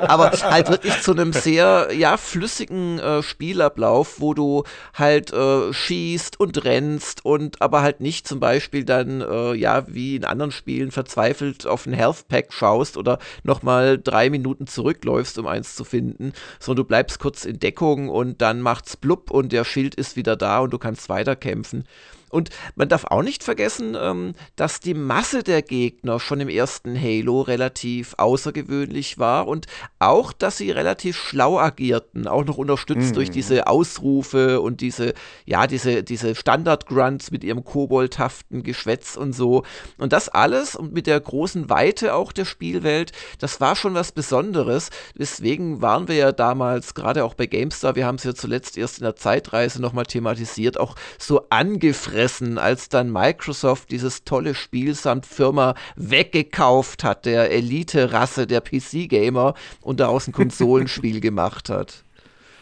aber 0.00 0.30
halt 0.32 0.70
wirklich 0.70 1.00
zu 1.00 1.12
einem 1.12 1.32
sehr, 1.46 1.90
ja, 1.92 2.16
flüssigen 2.16 2.98
äh, 2.98 3.22
Spielablauf, 3.22 4.20
wo 4.20 4.34
du 4.34 4.64
halt 4.94 5.32
äh, 5.32 5.72
schießt 5.72 6.40
und 6.40 6.64
rennst 6.64 7.24
und 7.24 7.62
aber 7.62 7.82
halt 7.82 8.00
nicht 8.00 8.26
zum 8.26 8.40
Beispiel 8.40 8.84
dann, 8.84 9.20
äh, 9.20 9.54
ja, 9.54 9.84
wie 9.86 10.16
in 10.16 10.24
anderen 10.24 10.50
Spielen 10.50 10.90
verzweifelt 10.90 11.64
auf 11.64 11.86
ein 11.86 11.92
Health 11.92 12.26
Pack 12.26 12.52
schaust 12.52 12.96
oder 12.96 13.20
nochmal 13.44 13.96
drei 13.96 14.28
Minuten 14.28 14.66
zurückläufst, 14.66 15.38
um 15.38 15.46
eins 15.46 15.76
zu 15.76 15.84
finden, 15.84 16.32
sondern 16.58 16.82
du 16.82 16.88
bleibst 16.88 17.20
kurz 17.20 17.44
in 17.44 17.60
Deckung 17.60 18.08
und 18.08 18.42
dann 18.42 18.60
macht's 18.60 18.96
blub 18.96 19.30
und 19.30 19.52
der 19.52 19.62
Schild 19.62 19.94
ist 19.94 20.16
wieder 20.16 20.34
da 20.34 20.58
und 20.58 20.72
du 20.72 20.78
kannst 20.78 21.08
weiterkämpfen. 21.08 21.84
Und 22.30 22.50
man 22.74 22.88
darf 22.88 23.04
auch 23.04 23.22
nicht 23.22 23.44
vergessen, 23.44 23.96
ähm, 23.98 24.34
dass 24.56 24.80
die 24.80 24.94
Masse 24.94 25.44
der 25.44 25.62
Gegner 25.62 26.18
schon 26.18 26.40
im 26.40 26.48
ersten 26.48 27.00
Halo 27.00 27.42
relativ 27.42 28.14
außergewöhnlich 28.18 29.18
war 29.18 29.46
und 29.46 29.66
auch, 30.00 30.32
dass 30.32 30.56
sie 30.56 30.72
relativ 30.72 31.16
schlau 31.16 31.58
agierten, 31.58 32.26
auch 32.26 32.44
noch 32.44 32.58
unterstützt 32.58 33.10
mhm. 33.10 33.14
durch 33.14 33.30
diese 33.30 33.68
Ausrufe 33.68 34.60
und 34.60 34.80
diese, 34.80 35.14
ja, 35.44 35.68
diese, 35.68 36.02
diese 36.02 36.34
Standard-Grunts 36.34 37.30
mit 37.30 37.44
ihrem 37.44 37.64
koboldhaften 37.64 38.64
Geschwätz 38.64 39.16
und 39.16 39.32
so. 39.32 39.62
Und 39.96 40.12
das 40.12 40.28
alles 40.28 40.74
und 40.74 40.92
mit 40.92 41.06
der 41.06 41.20
großen 41.20 41.70
Weite 41.70 42.14
auch 42.14 42.32
der 42.32 42.44
Spielwelt, 42.44 43.12
das 43.38 43.60
war 43.60 43.76
schon 43.76 43.94
was 43.94 44.10
Besonderes. 44.10 44.90
Deswegen 45.16 45.80
waren 45.80 46.08
wir 46.08 46.16
ja 46.16 46.32
damals, 46.32 46.94
gerade 46.94 47.24
auch 47.24 47.34
bei 47.34 47.46
GameStar, 47.46 47.94
wir 47.94 48.04
haben 48.04 48.16
es 48.16 48.24
ja 48.24 48.34
zuletzt 48.34 48.76
erst 48.76 48.98
in 48.98 49.04
der 49.04 49.14
Zeitreise 49.14 49.80
nochmal 49.80 50.06
thematisiert, 50.06 50.80
auch 50.80 50.96
so 51.18 51.46
angefressen 51.50 52.16
gefressen, 52.26 52.58
als 52.58 52.88
dann 52.88 53.12
Microsoft 53.12 53.90
dieses 53.90 54.24
tolle 54.24 54.54
Spiel 54.54 54.94
samt 54.94 55.26
Firma 55.26 55.74
weggekauft 55.94 57.04
hat, 57.04 57.24
der 57.24 57.50
Elite-Rasse 57.50 58.46
der 58.46 58.60
PC-Gamer 58.60 59.54
und 59.80 60.00
daraus 60.00 60.26
ein 60.26 60.32
Konsolenspiel 60.32 61.20
gemacht 61.26 61.68
hat. 61.68 62.02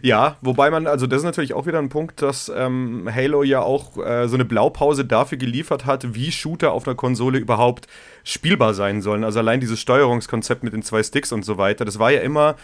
Ja, 0.02 0.36
wobei 0.42 0.70
man, 0.70 0.86
also 0.86 1.06
das 1.06 1.20
ist 1.20 1.24
natürlich 1.24 1.54
auch 1.54 1.64
wieder 1.66 1.78
ein 1.78 1.88
Punkt, 1.88 2.20
dass 2.20 2.52
ähm, 2.54 3.08
Halo 3.10 3.42
ja 3.42 3.62
auch 3.62 3.96
äh, 3.96 4.28
so 4.28 4.34
eine 4.34 4.44
Blaupause 4.44 5.06
dafür 5.06 5.38
geliefert 5.38 5.86
hat, 5.86 6.14
wie 6.14 6.30
Shooter 6.30 6.72
auf 6.72 6.86
einer 6.86 6.94
Konsole 6.94 7.38
überhaupt 7.38 7.86
spielbar 8.22 8.74
sein 8.74 9.00
sollen. 9.00 9.24
Also 9.24 9.38
allein 9.38 9.60
dieses 9.60 9.80
Steuerungskonzept 9.80 10.62
mit 10.62 10.74
den 10.74 10.82
zwei 10.82 11.02
Sticks 11.02 11.32
und 11.32 11.42
so 11.42 11.56
weiter, 11.56 11.86
das 11.86 11.98
war 11.98 12.10
ja 12.10 12.20
immer 12.20 12.56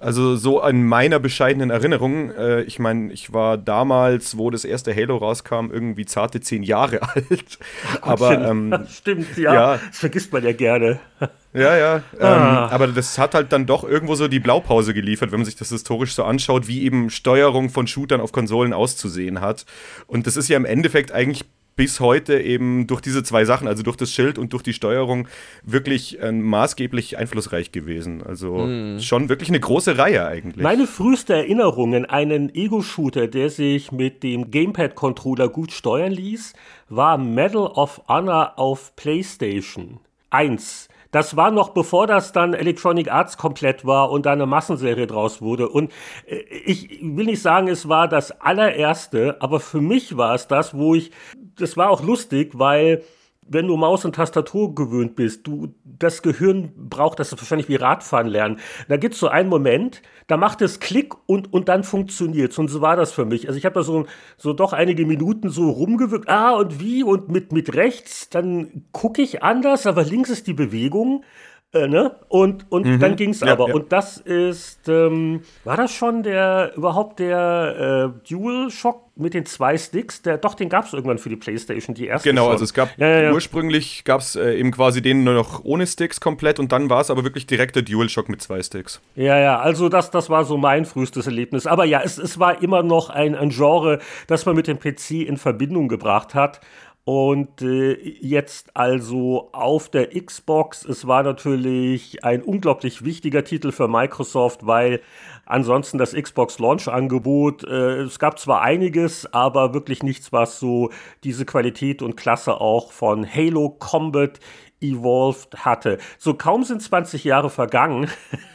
also 0.00 0.36
so 0.36 0.60
an 0.60 0.84
meiner 0.84 1.18
bescheidenen 1.18 1.70
Erinnerung, 1.70 2.30
äh, 2.30 2.62
ich 2.62 2.78
meine, 2.78 3.12
ich 3.12 3.32
war 3.32 3.56
damals, 3.56 4.36
wo 4.36 4.50
das 4.50 4.64
erste 4.64 4.94
Halo 4.94 5.16
rauskam, 5.16 5.70
irgendwie 5.72 6.04
zarte 6.04 6.40
zehn 6.40 6.62
Jahre 6.62 7.02
alt. 7.14 7.58
Aber 8.02 8.48
ähm, 8.48 8.74
stimmt, 8.90 9.36
ja, 9.38 9.54
ja, 9.54 9.80
das 9.86 9.98
vergisst 9.98 10.32
man 10.32 10.44
ja 10.44 10.52
gerne. 10.52 11.00
Ja, 11.56 11.74
ja. 11.74 12.02
Ah. 12.20 12.66
Ähm, 12.66 12.74
aber 12.74 12.86
das 12.88 13.16
hat 13.16 13.34
halt 13.34 13.50
dann 13.50 13.64
doch 13.64 13.82
irgendwo 13.82 14.14
so 14.14 14.28
die 14.28 14.40
Blaupause 14.40 14.92
geliefert, 14.92 15.32
wenn 15.32 15.38
man 15.38 15.46
sich 15.46 15.56
das 15.56 15.70
historisch 15.70 16.14
so 16.14 16.22
anschaut, 16.22 16.68
wie 16.68 16.82
eben 16.82 17.08
Steuerung 17.08 17.70
von 17.70 17.86
Shootern 17.86 18.20
auf 18.20 18.30
Konsolen 18.30 18.74
auszusehen 18.74 19.40
hat. 19.40 19.64
Und 20.06 20.26
das 20.26 20.36
ist 20.36 20.50
ja 20.50 20.58
im 20.58 20.66
Endeffekt 20.66 21.12
eigentlich 21.12 21.46
bis 21.76 22.00
heute 22.00 22.40
eben 22.40 22.86
durch 22.86 23.02
diese 23.02 23.22
zwei 23.22 23.44
Sachen, 23.44 23.68
also 23.68 23.82
durch 23.82 23.96
das 23.96 24.10
Schild 24.10 24.38
und 24.38 24.52
durch 24.54 24.62
die 24.62 24.72
Steuerung, 24.72 25.28
wirklich 25.62 26.20
äh, 26.20 26.32
maßgeblich 26.32 27.18
einflussreich 27.18 27.70
gewesen. 27.70 28.22
Also 28.22 28.66
mm. 28.66 29.00
schon 29.00 29.28
wirklich 29.28 29.50
eine 29.50 29.60
große 29.60 29.98
Reihe 29.98 30.26
eigentlich. 30.26 30.62
Meine 30.62 30.86
früheste 30.86 31.34
Erinnerung 31.34 31.94
an 31.94 32.06
einen 32.06 32.54
Ego-Shooter, 32.54 33.28
der 33.28 33.50
sich 33.50 33.92
mit 33.92 34.22
dem 34.22 34.50
Gamepad-Controller 34.50 35.50
gut 35.50 35.70
steuern 35.70 36.12
ließ, 36.12 36.54
war 36.88 37.18
Medal 37.18 37.66
of 37.66 38.00
Honor 38.08 38.54
auf 38.58 38.96
PlayStation 38.96 40.00
1. 40.30 40.88
Das 41.10 41.36
war 41.36 41.50
noch 41.50 41.70
bevor 41.70 42.06
das 42.06 42.32
dann 42.32 42.54
Electronic 42.54 43.10
Arts 43.10 43.36
komplett 43.36 43.84
war 43.84 44.10
und 44.10 44.26
da 44.26 44.32
eine 44.32 44.46
Massenserie 44.46 45.06
draus 45.06 45.40
wurde. 45.40 45.68
Und 45.68 45.92
äh, 46.26 46.36
ich 46.64 47.00
will 47.02 47.26
nicht 47.26 47.42
sagen, 47.42 47.68
es 47.68 47.88
war 47.88 48.08
das 48.08 48.40
allererste, 48.40 49.36
aber 49.40 49.60
für 49.60 49.80
mich 49.80 50.16
war 50.16 50.34
es 50.34 50.48
das, 50.48 50.74
wo 50.74 50.94
ich, 50.94 51.10
das 51.58 51.76
war 51.76 51.90
auch 51.90 52.02
lustig, 52.02 52.58
weil 52.58 53.02
wenn 53.48 53.66
du 53.66 53.76
Maus 53.76 54.04
und 54.04 54.14
Tastatur 54.14 54.74
gewöhnt 54.74 55.16
bist, 55.16 55.46
du, 55.46 55.74
das 55.84 56.22
Gehirn 56.22 56.72
braucht 56.76 57.20
das 57.20 57.32
wahrscheinlich 57.32 57.68
wie 57.68 57.76
Radfahren 57.76 58.26
lernen. 58.26 58.58
Da 58.88 58.96
gibt's 58.96 59.18
so 59.18 59.28
einen 59.28 59.48
Moment, 59.48 60.02
da 60.26 60.36
macht 60.36 60.62
es 60.62 60.80
Klick 60.80 61.14
und, 61.26 61.52
und 61.52 61.68
dann 61.68 61.84
funktioniert's. 61.84 62.58
Und 62.58 62.68
so 62.68 62.80
war 62.80 62.96
das 62.96 63.12
für 63.12 63.24
mich. 63.24 63.46
Also 63.46 63.58
ich 63.58 63.64
habe 63.64 63.74
da 63.74 63.82
so, 63.82 64.06
so 64.36 64.52
doch 64.52 64.72
einige 64.72 65.06
Minuten 65.06 65.50
so 65.50 65.70
rumgewirkt. 65.70 66.28
Ah, 66.28 66.56
und 66.56 66.80
wie? 66.80 67.04
Und 67.04 67.28
mit, 67.28 67.52
mit 67.52 67.74
rechts, 67.74 68.28
dann 68.28 68.84
gucke 68.92 69.22
ich 69.22 69.42
anders, 69.42 69.86
aber 69.86 70.04
links 70.04 70.30
ist 70.30 70.46
die 70.46 70.54
Bewegung. 70.54 71.24
Äh, 71.72 71.88
ne? 71.88 72.14
Und, 72.28 72.70
und 72.70 72.86
mhm. 72.86 73.00
dann 73.00 73.16
ging 73.16 73.30
es 73.30 73.40
ja, 73.40 73.52
aber. 73.52 73.68
Ja. 73.68 73.74
Und 73.74 73.92
das 73.92 74.18
ist, 74.18 74.88
ähm, 74.88 75.42
war 75.64 75.76
das 75.76 75.92
schon 75.92 76.22
der, 76.22 76.72
überhaupt 76.76 77.18
der 77.18 78.12
äh, 78.14 78.28
Dual-Shock 78.28 79.02
mit 79.16 79.34
den 79.34 79.46
zwei 79.46 79.76
Sticks? 79.76 80.22
Der, 80.22 80.38
doch, 80.38 80.54
den 80.54 80.68
gab 80.68 80.86
es 80.86 80.92
irgendwann 80.92 81.18
für 81.18 81.28
die 81.28 81.36
Playstation, 81.36 81.94
die 81.94 82.06
erste 82.06 82.28
Genau, 82.28 82.44
schon. 82.44 82.52
also 82.52 82.64
es 82.64 82.72
gab, 82.72 82.96
ja, 82.98 83.32
ursprünglich 83.32 84.04
gab 84.04 84.20
es 84.20 84.36
äh, 84.36 84.54
eben 84.54 84.70
quasi 84.70 85.02
den 85.02 85.24
nur 85.24 85.34
noch 85.34 85.64
ohne 85.64 85.86
Sticks 85.86 86.20
komplett 86.20 86.60
und 86.60 86.70
dann 86.70 86.88
war 86.88 87.00
es 87.00 87.10
aber 87.10 87.24
wirklich 87.24 87.46
direkt 87.46 87.74
der 87.74 87.82
Dual-Shock 87.82 88.28
mit 88.28 88.40
zwei 88.40 88.62
Sticks. 88.62 89.00
Ja, 89.16 89.38
ja, 89.38 89.58
also 89.58 89.88
das, 89.88 90.10
das 90.10 90.30
war 90.30 90.44
so 90.44 90.56
mein 90.56 90.84
frühestes 90.84 91.26
Erlebnis. 91.26 91.66
Aber 91.66 91.84
ja, 91.84 92.00
es, 92.02 92.16
es 92.16 92.38
war 92.38 92.62
immer 92.62 92.84
noch 92.84 93.10
ein, 93.10 93.34
ein 93.34 93.50
Genre, 93.50 93.98
das 94.28 94.46
man 94.46 94.54
mit 94.54 94.68
dem 94.68 94.78
PC 94.78 95.26
in 95.26 95.36
Verbindung 95.36 95.88
gebracht 95.88 96.34
hat. 96.34 96.60
Und 97.08 97.62
äh, 97.62 97.92
jetzt 98.20 98.76
also 98.76 99.50
auf 99.52 99.88
der 99.88 100.08
Xbox, 100.08 100.84
es 100.84 101.06
war 101.06 101.22
natürlich 101.22 102.24
ein 102.24 102.42
unglaublich 102.42 103.04
wichtiger 103.04 103.44
Titel 103.44 103.70
für 103.70 103.86
Microsoft, 103.86 104.66
weil 104.66 105.00
ansonsten 105.44 105.98
das 105.98 106.14
Xbox 106.14 106.58
Launch 106.58 106.88
Angebot, 106.88 107.62
äh, 107.62 108.00
es 108.00 108.18
gab 108.18 108.40
zwar 108.40 108.62
einiges, 108.62 109.32
aber 109.32 109.72
wirklich 109.72 110.02
nichts, 110.02 110.32
was 110.32 110.58
so 110.58 110.90
diese 111.22 111.46
Qualität 111.46 112.02
und 112.02 112.16
Klasse 112.16 112.60
auch 112.60 112.90
von 112.90 113.24
Halo 113.24 113.70
Combat 113.70 114.40
Evolved 114.80 115.64
hatte. 115.64 115.98
So 116.18 116.34
kaum 116.34 116.64
sind 116.64 116.82
20 116.82 117.24
Jahre 117.24 117.50
vergangen, 117.50 118.08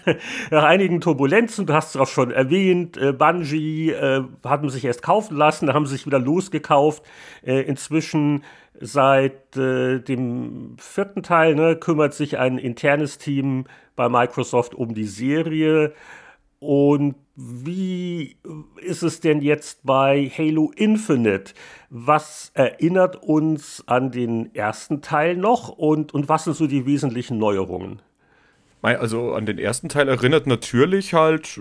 nach 0.52 0.64
einigen 0.64 1.02
Turbulenzen, 1.02 1.66
du 1.66 1.74
hast 1.74 1.96
es 1.96 2.02
auch 2.02 2.08
schon 2.08 2.32
erwähnt, 2.32 2.98
äh, 2.98 3.12
Bungie 3.12 3.92
äh, 3.92 4.24
hatten 4.46 4.70
sich 4.70 4.86
erst 4.86 5.02
kaufen 5.02 5.36
lassen, 5.36 5.74
haben 5.74 5.86
sich 5.86 6.06
wieder 6.06 6.20
losgekauft. 6.20 7.04
Äh, 7.44 7.62
inzwischen 7.62 8.44
seit 8.80 9.56
äh, 9.56 10.00
dem 10.00 10.76
vierten 10.80 11.24
Teil 11.24 11.56
ne, 11.56 11.76
kümmert 11.76 12.14
sich 12.14 12.38
ein 12.38 12.58
internes 12.58 13.18
Team 13.18 13.66
bei 13.96 14.10
Microsoft 14.10 14.74
um 14.76 14.94
die 14.94 15.06
Serie. 15.06 15.94
Und 16.62 17.16
wie 17.36 18.38
ist 18.82 19.02
es 19.02 19.20
denn 19.20 19.42
jetzt 19.42 19.84
bei 19.84 20.30
Halo 20.38 20.72
Infinite? 20.76 21.56
Was 21.90 22.52
erinnert 22.54 23.24
uns 23.24 23.84
an 23.88 24.12
den 24.12 24.54
ersten 24.54 25.02
Teil 25.02 25.36
noch 25.36 25.70
und, 25.70 26.14
und 26.14 26.30
was 26.30 26.44
sind 26.44 26.56
so 26.56 26.68
die 26.68 26.86
wesentlichen 26.86 27.40
Neuerungen? 27.40 28.04
Also 28.82 29.34
an 29.34 29.46
den 29.46 29.60
ersten 29.60 29.90
Teil 29.90 30.08
erinnert 30.10 30.48
natürlich 30.48 31.14
halt 31.14 31.60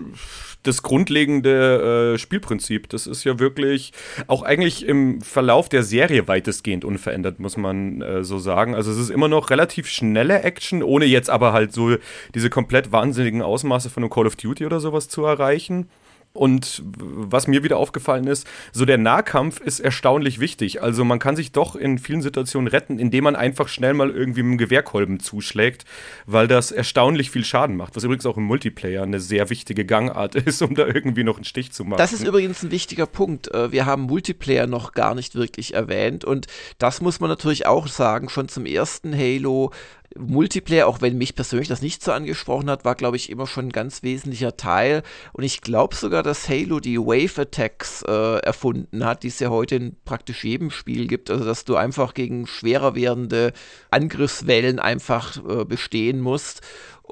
das 0.63 0.81
grundlegende 0.83 2.13
äh, 2.13 2.17
Spielprinzip. 2.17 2.89
Das 2.89 3.07
ist 3.07 3.23
ja 3.23 3.39
wirklich 3.39 3.93
auch 4.27 4.43
eigentlich 4.43 4.85
im 4.85 5.21
Verlauf 5.21 5.69
der 5.69 5.83
Serie 5.83 6.27
weitestgehend 6.27 6.85
unverändert, 6.85 7.39
muss 7.39 7.57
man 7.57 8.01
äh, 8.01 8.23
so 8.23 8.39
sagen. 8.39 8.75
Also 8.75 8.91
es 8.91 8.97
ist 8.97 9.09
immer 9.09 9.27
noch 9.27 9.49
relativ 9.49 9.87
schnelle 9.87 10.41
Action, 10.43 10.83
ohne 10.83 11.05
jetzt 11.05 11.29
aber 11.29 11.53
halt 11.53 11.73
so 11.73 11.95
diese 12.33 12.49
komplett 12.49 12.91
wahnsinnigen 12.91 13.41
Ausmaße 13.41 13.89
von 13.89 14.03
einem 14.03 14.11
Call 14.11 14.27
of 14.27 14.35
Duty 14.35 14.65
oder 14.65 14.79
sowas 14.79 15.07
zu 15.07 15.23
erreichen. 15.23 15.89
Und 16.33 16.81
was 16.85 17.47
mir 17.47 17.61
wieder 17.63 17.75
aufgefallen 17.75 18.25
ist, 18.25 18.47
so 18.71 18.85
der 18.85 18.97
Nahkampf 18.97 19.59
ist 19.59 19.81
erstaunlich 19.81 20.39
wichtig. 20.39 20.81
Also 20.81 21.03
man 21.03 21.19
kann 21.19 21.35
sich 21.35 21.51
doch 21.51 21.75
in 21.75 21.99
vielen 21.99 22.21
Situationen 22.21 22.67
retten, 22.69 22.99
indem 22.99 23.25
man 23.25 23.35
einfach 23.35 23.67
schnell 23.67 23.93
mal 23.93 24.09
irgendwie 24.09 24.41
mit 24.43 24.53
dem 24.53 24.57
Gewehrkolben 24.57 25.19
zuschlägt, 25.19 25.83
weil 26.25 26.47
das 26.47 26.71
erstaunlich 26.71 27.31
viel 27.31 27.43
Schaden 27.43 27.75
macht. 27.75 27.97
Was 27.97 28.05
übrigens 28.05 28.25
auch 28.25 28.37
im 28.37 28.43
Multiplayer 28.43 29.03
eine 29.03 29.19
sehr 29.19 29.49
wichtige 29.49 29.83
Gangart 29.83 30.35
ist, 30.35 30.61
um 30.61 30.73
da 30.73 30.87
irgendwie 30.87 31.25
noch 31.25 31.35
einen 31.35 31.43
Stich 31.43 31.73
zu 31.73 31.83
machen. 31.83 31.97
Das 31.97 32.13
ist 32.13 32.25
übrigens 32.25 32.63
ein 32.63 32.71
wichtiger 32.71 33.07
Punkt. 33.07 33.53
Äh, 33.53 33.73
wir 33.73 33.85
haben 33.85 34.03
Multiplayer 34.03 34.67
noch 34.67 34.93
gar 34.93 35.15
nicht 35.15 35.35
wirklich 35.35 35.73
erwähnt 35.73 36.23
und 36.23 36.47
das 36.77 37.01
muss 37.01 37.19
man 37.19 37.29
natürlich 37.29 37.65
auch 37.65 37.87
sagen. 37.87 38.29
Schon 38.29 38.47
zum 38.47 38.65
ersten 38.65 39.13
Halo 39.13 39.71
Multiplayer, 40.17 40.87
auch 40.87 41.01
wenn 41.01 41.17
mich 41.17 41.35
persönlich 41.35 41.67
das 41.67 41.81
nicht 41.81 42.03
so 42.03 42.11
angesprochen 42.11 42.69
hat, 42.69 42.85
war, 42.85 42.95
glaube 42.95 43.17
ich, 43.17 43.29
immer 43.29 43.47
schon 43.47 43.67
ein 43.67 43.71
ganz 43.71 44.03
wesentlicher 44.03 44.57
Teil. 44.57 45.03
Und 45.33 45.43
ich 45.43 45.61
glaube 45.61 45.95
sogar, 45.95 46.23
dass 46.23 46.49
Halo 46.49 46.79
die 46.79 46.99
Wave 46.99 47.41
Attacks 47.41 48.03
äh, 48.03 48.37
erfunden 48.39 49.05
hat, 49.05 49.23
die 49.23 49.29
es 49.29 49.39
ja 49.39 49.49
heute 49.49 49.75
in 49.75 49.95
praktisch 50.03 50.43
jedem 50.43 50.71
Spiel 50.71 51.07
gibt. 51.07 51.29
Also, 51.29 51.45
dass 51.45 51.65
du 51.65 51.75
einfach 51.75 52.13
gegen 52.13 52.47
schwerer 52.47 52.95
werdende 52.95 53.53
Angriffswellen 53.89 54.79
einfach 54.79 55.37
äh, 55.47 55.65
bestehen 55.65 56.19
musst 56.19 56.61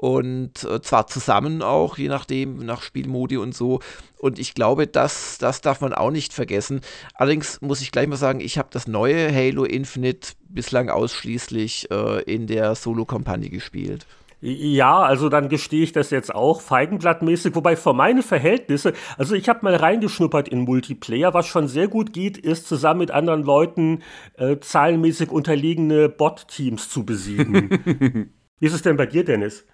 und 0.00 0.64
äh, 0.64 0.80
zwar 0.80 1.08
zusammen 1.08 1.60
auch, 1.60 1.98
je 1.98 2.08
nachdem, 2.08 2.56
nach 2.56 2.80
Spielmodi 2.80 3.36
und 3.36 3.54
so. 3.54 3.80
Und 4.16 4.38
ich 4.38 4.54
glaube, 4.54 4.86
das, 4.86 5.36
das 5.36 5.60
darf 5.60 5.82
man 5.82 5.92
auch 5.92 6.10
nicht 6.10 6.32
vergessen. 6.32 6.80
Allerdings 7.12 7.60
muss 7.60 7.82
ich 7.82 7.92
gleich 7.92 8.06
mal 8.06 8.16
sagen, 8.16 8.40
ich 8.40 8.56
habe 8.56 8.70
das 8.72 8.88
neue 8.88 9.30
Halo 9.30 9.64
Infinite 9.64 10.32
bislang 10.48 10.88
ausschließlich 10.88 11.90
äh, 11.90 12.22
in 12.22 12.46
der 12.46 12.76
Solo-Kampagne 12.76 13.50
gespielt. 13.50 14.06
Ja, 14.40 15.00
also 15.00 15.28
dann 15.28 15.50
gestehe 15.50 15.82
ich 15.82 15.92
das 15.92 16.08
jetzt 16.08 16.34
auch 16.34 16.62
feigenblattmäßig, 16.62 17.54
wobei 17.54 17.76
für 17.76 17.92
meine 17.92 18.22
Verhältnisse, 18.22 18.94
also 19.18 19.34
ich 19.34 19.50
habe 19.50 19.58
mal 19.64 19.74
reingeschnuppert 19.74 20.48
in 20.48 20.60
Multiplayer, 20.60 21.34
was 21.34 21.46
schon 21.46 21.68
sehr 21.68 21.88
gut 21.88 22.14
geht, 22.14 22.38
ist 22.38 22.66
zusammen 22.66 23.00
mit 23.00 23.10
anderen 23.10 23.42
Leuten 23.42 24.02
äh, 24.38 24.56
zahlenmäßig 24.58 25.30
unterlegene 25.30 26.08
Bot-Teams 26.08 26.88
zu 26.88 27.04
besiegen. 27.04 28.32
Wie 28.60 28.66
ist 28.66 28.72
es 28.72 28.80
denn 28.80 28.96
bei 28.96 29.04
dir, 29.04 29.26
Dennis? 29.26 29.66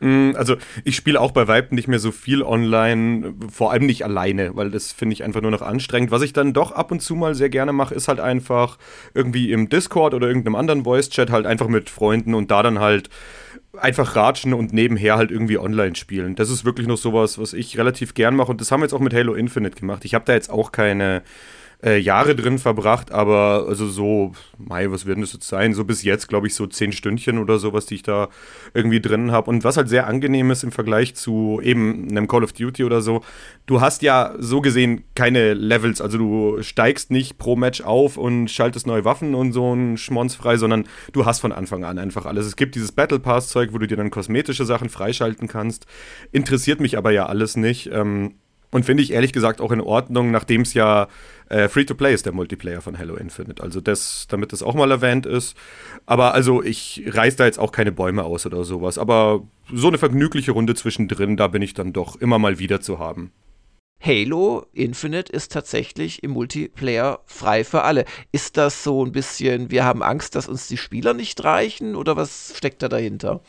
Mm, 0.00 0.32
also 0.34 0.56
ich 0.84 0.96
spiele 0.96 1.20
auch 1.20 1.30
bei 1.30 1.46
Vibe 1.46 1.74
nicht 1.74 1.88
mehr 1.88 1.98
so 1.98 2.10
viel 2.10 2.42
online, 2.42 3.34
vor 3.50 3.70
allem 3.70 3.86
nicht 3.86 4.04
alleine, 4.04 4.56
weil 4.56 4.70
das 4.70 4.92
finde 4.92 5.12
ich 5.12 5.22
einfach 5.22 5.42
nur 5.42 5.50
noch 5.50 5.62
anstrengend. 5.62 6.10
Was 6.10 6.22
ich 6.22 6.32
dann 6.32 6.52
doch 6.52 6.72
ab 6.72 6.90
und 6.90 7.00
zu 7.00 7.14
mal 7.14 7.34
sehr 7.34 7.50
gerne 7.50 7.72
mache, 7.72 7.94
ist 7.94 8.08
halt 8.08 8.20
einfach 8.20 8.78
irgendwie 9.14 9.52
im 9.52 9.68
Discord 9.68 10.14
oder 10.14 10.26
irgendeinem 10.26 10.56
anderen 10.56 10.84
Voice-Chat 10.84 11.30
halt 11.30 11.46
einfach 11.46 11.68
mit 11.68 11.90
Freunden 11.90 12.34
und 12.34 12.50
da 12.50 12.62
dann 12.62 12.80
halt 12.80 13.10
einfach 13.78 14.16
ratschen 14.16 14.52
und 14.54 14.72
nebenher 14.72 15.16
halt 15.16 15.30
irgendwie 15.30 15.58
online 15.58 15.94
spielen. 15.94 16.34
Das 16.34 16.50
ist 16.50 16.64
wirklich 16.64 16.86
noch 16.86 16.96
sowas, 16.96 17.38
was 17.38 17.52
ich 17.52 17.78
relativ 17.78 18.14
gern 18.14 18.34
mache 18.34 18.50
und 18.50 18.60
das 18.60 18.72
haben 18.72 18.80
wir 18.80 18.86
jetzt 18.86 18.94
auch 18.94 19.00
mit 19.00 19.14
Halo 19.14 19.34
Infinite 19.34 19.78
gemacht. 19.78 20.04
Ich 20.04 20.14
habe 20.14 20.24
da 20.24 20.32
jetzt 20.32 20.50
auch 20.50 20.72
keine 20.72 21.22
äh, 21.82 21.98
Jahre 21.98 22.34
drin 22.34 22.58
verbracht, 22.58 23.10
aber 23.10 23.64
also 23.68 23.86
so, 23.86 24.32
Mai, 24.58 24.90
was 24.90 25.06
werden 25.06 25.22
das 25.22 25.32
jetzt 25.32 25.48
sein? 25.48 25.72
So 25.72 25.84
bis 25.84 26.02
jetzt, 26.02 26.28
glaube 26.28 26.46
ich, 26.46 26.54
so 26.54 26.66
zehn 26.66 26.92
Stündchen 26.92 27.38
oder 27.38 27.58
sowas, 27.58 27.86
die 27.86 27.94
ich 27.96 28.02
da 28.02 28.28
irgendwie 28.74 29.00
drin 29.00 29.32
habe. 29.32 29.50
Und 29.50 29.64
was 29.64 29.76
halt 29.76 29.88
sehr 29.88 30.06
angenehm 30.06 30.50
ist 30.50 30.62
im 30.62 30.72
Vergleich 30.72 31.14
zu 31.14 31.60
eben 31.62 32.08
einem 32.10 32.28
Call 32.28 32.44
of 32.44 32.52
Duty 32.52 32.84
oder 32.84 33.00
so, 33.00 33.22
du 33.66 33.80
hast 33.80 34.02
ja 34.02 34.34
so 34.38 34.60
gesehen 34.60 35.04
keine 35.14 35.54
Levels, 35.54 36.00
also 36.00 36.18
du 36.18 36.62
steigst 36.62 37.10
nicht 37.10 37.38
pro 37.38 37.56
Match 37.56 37.80
auf 37.80 38.16
und 38.16 38.48
schaltest 38.48 38.86
neue 38.86 39.04
Waffen 39.04 39.34
und 39.34 39.52
so 39.52 39.74
ein 39.74 39.96
Schmonz 39.96 40.34
frei, 40.34 40.56
sondern 40.56 40.84
du 41.12 41.24
hast 41.24 41.40
von 41.40 41.52
Anfang 41.52 41.84
an 41.84 41.98
einfach 41.98 42.26
alles. 42.26 42.46
Es 42.46 42.56
gibt 42.56 42.74
dieses 42.74 42.92
Battle 42.92 43.18
Pass 43.18 43.48
Zeug, 43.48 43.72
wo 43.72 43.78
du 43.78 43.86
dir 43.86 43.96
dann 43.96 44.10
kosmetische 44.10 44.64
Sachen 44.64 44.90
freischalten 44.90 45.48
kannst. 45.48 45.86
Interessiert 46.32 46.80
mich 46.80 46.98
aber 46.98 47.10
ja 47.10 47.26
alles 47.26 47.56
nicht. 47.56 47.90
Ähm, 47.92 48.34
und 48.70 48.84
finde 48.84 49.02
ich 49.02 49.12
ehrlich 49.12 49.32
gesagt 49.32 49.60
auch 49.60 49.72
in 49.72 49.80
Ordnung, 49.80 50.30
nachdem 50.30 50.62
es 50.62 50.74
ja 50.74 51.08
äh, 51.50 51.68
Free-to-Play 51.68 52.14
ist, 52.14 52.26
der 52.26 52.32
Multiplayer 52.32 52.80
von 52.80 52.98
Halo 52.98 53.16
Infinite. 53.16 53.62
Also 53.62 53.80
das, 53.80 54.26
damit 54.28 54.52
das 54.52 54.62
auch 54.62 54.74
mal 54.74 54.90
erwähnt 54.90 55.26
ist. 55.26 55.56
Aber 56.06 56.32
also 56.32 56.62
ich 56.62 57.02
reiß 57.06 57.36
da 57.36 57.44
jetzt 57.44 57.58
auch 57.58 57.72
keine 57.72 57.92
Bäume 57.92 58.24
aus 58.24 58.46
oder 58.46 58.64
sowas. 58.64 58.96
Aber 58.96 59.46
so 59.72 59.88
eine 59.88 59.98
vergnügliche 59.98 60.52
Runde 60.52 60.74
zwischendrin, 60.74 61.36
da 61.36 61.48
bin 61.48 61.60
ich 61.60 61.74
dann 61.74 61.92
doch 61.92 62.16
immer 62.16 62.38
mal 62.38 62.58
wieder 62.58 62.80
zu 62.80 62.98
haben. 62.98 63.32
Halo 64.02 64.64
Infinite 64.72 65.30
ist 65.30 65.52
tatsächlich 65.52 66.22
im 66.22 66.30
Multiplayer 66.30 67.20
frei 67.26 67.64
für 67.64 67.82
alle. 67.82 68.06
Ist 68.32 68.56
das 68.56 68.82
so 68.82 69.04
ein 69.04 69.12
bisschen, 69.12 69.70
wir 69.70 69.84
haben 69.84 70.02
Angst, 70.02 70.36
dass 70.36 70.48
uns 70.48 70.68
die 70.68 70.78
Spieler 70.78 71.12
nicht 71.12 71.44
reichen 71.44 71.96
oder 71.96 72.16
was 72.16 72.54
steckt 72.56 72.82
da 72.82 72.88
dahinter? 72.88 73.42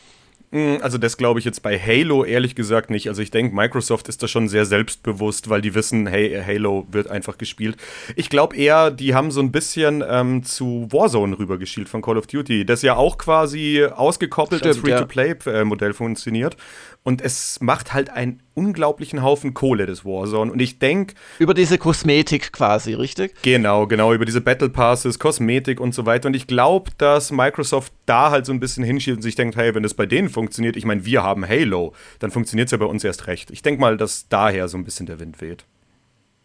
Hm, 0.51 0.79
also 0.81 0.97
das 0.97 1.15
glaube 1.15 1.39
ich 1.39 1.45
jetzt 1.45 1.63
bei 1.63 1.79
Halo 1.79 2.25
ehrlich 2.25 2.55
gesagt 2.55 2.89
nicht. 2.89 3.07
Also 3.07 3.21
ich 3.21 3.31
denke, 3.31 3.55
Microsoft 3.55 4.09
ist 4.09 4.21
da 4.21 4.27
schon 4.27 4.49
sehr 4.49 4.65
selbstbewusst, 4.65 5.49
weil 5.49 5.61
die 5.61 5.73
wissen, 5.75 6.07
hey, 6.07 6.41
Halo 6.45 6.85
wird 6.91 7.09
einfach 7.09 7.37
gespielt. 7.37 7.77
Ich 8.17 8.29
glaube 8.29 8.57
eher, 8.57 8.91
die 8.91 9.15
haben 9.15 9.31
so 9.31 9.39
ein 9.39 9.51
bisschen 9.51 10.03
ähm, 10.07 10.43
zu 10.43 10.89
Warzone 10.91 11.39
rübergeschielt 11.39 11.87
von 11.87 12.01
Call 12.01 12.17
of 12.17 12.27
Duty, 12.27 12.65
das 12.65 12.81
ja 12.81 12.95
auch 12.95 13.17
quasi 13.17 13.85
ausgekoppelt 13.85 14.59
Stimmt, 14.59 14.75
als 14.75 14.81
Free-to-Play-Modell 14.81 15.93
funktioniert. 15.93 16.57
Und 17.03 17.21
es 17.21 17.59
macht 17.61 17.93
halt 17.93 18.11
einen 18.11 18.43
unglaublichen 18.53 19.23
Haufen 19.23 19.55
Kohle, 19.55 19.87
das 19.87 20.05
Warzone. 20.05 20.51
Und 20.51 20.61
ich 20.61 20.77
denke. 20.77 21.15
Über 21.39 21.55
diese 21.55 21.79
Kosmetik 21.79 22.53
quasi, 22.53 22.93
richtig? 22.93 23.33
Genau, 23.41 23.87
genau, 23.87 24.13
über 24.13 24.25
diese 24.25 24.41
Battle 24.41 24.69
Passes, 24.69 25.17
Kosmetik 25.17 25.79
und 25.79 25.95
so 25.95 26.05
weiter. 26.05 26.27
Und 26.27 26.35
ich 26.35 26.45
glaube, 26.45 26.91
dass 26.99 27.31
Microsoft 27.31 27.91
da 28.05 28.29
halt 28.29 28.45
so 28.45 28.53
ein 28.53 28.59
bisschen 28.59 28.83
hinschiebt 28.83 29.17
und 29.17 29.23
sich 29.23 29.35
denkt, 29.35 29.55
hey, 29.55 29.73
wenn 29.73 29.81
das 29.81 29.95
bei 29.95 30.05
denen 30.05 30.29
funktioniert, 30.29 30.77
ich 30.77 30.85
meine, 30.85 31.03
wir 31.03 31.23
haben 31.23 31.47
Halo, 31.47 31.93
dann 32.19 32.29
funktioniert 32.29 32.67
es 32.67 32.71
ja 32.71 32.77
bei 32.77 32.85
uns 32.85 33.03
erst 33.03 33.25
recht. 33.25 33.49
Ich 33.49 33.63
denke 33.63 33.81
mal, 33.81 33.97
dass 33.97 34.27
daher 34.29 34.67
so 34.67 34.77
ein 34.77 34.83
bisschen 34.83 35.07
der 35.07 35.19
Wind 35.19 35.41
weht. 35.41 35.65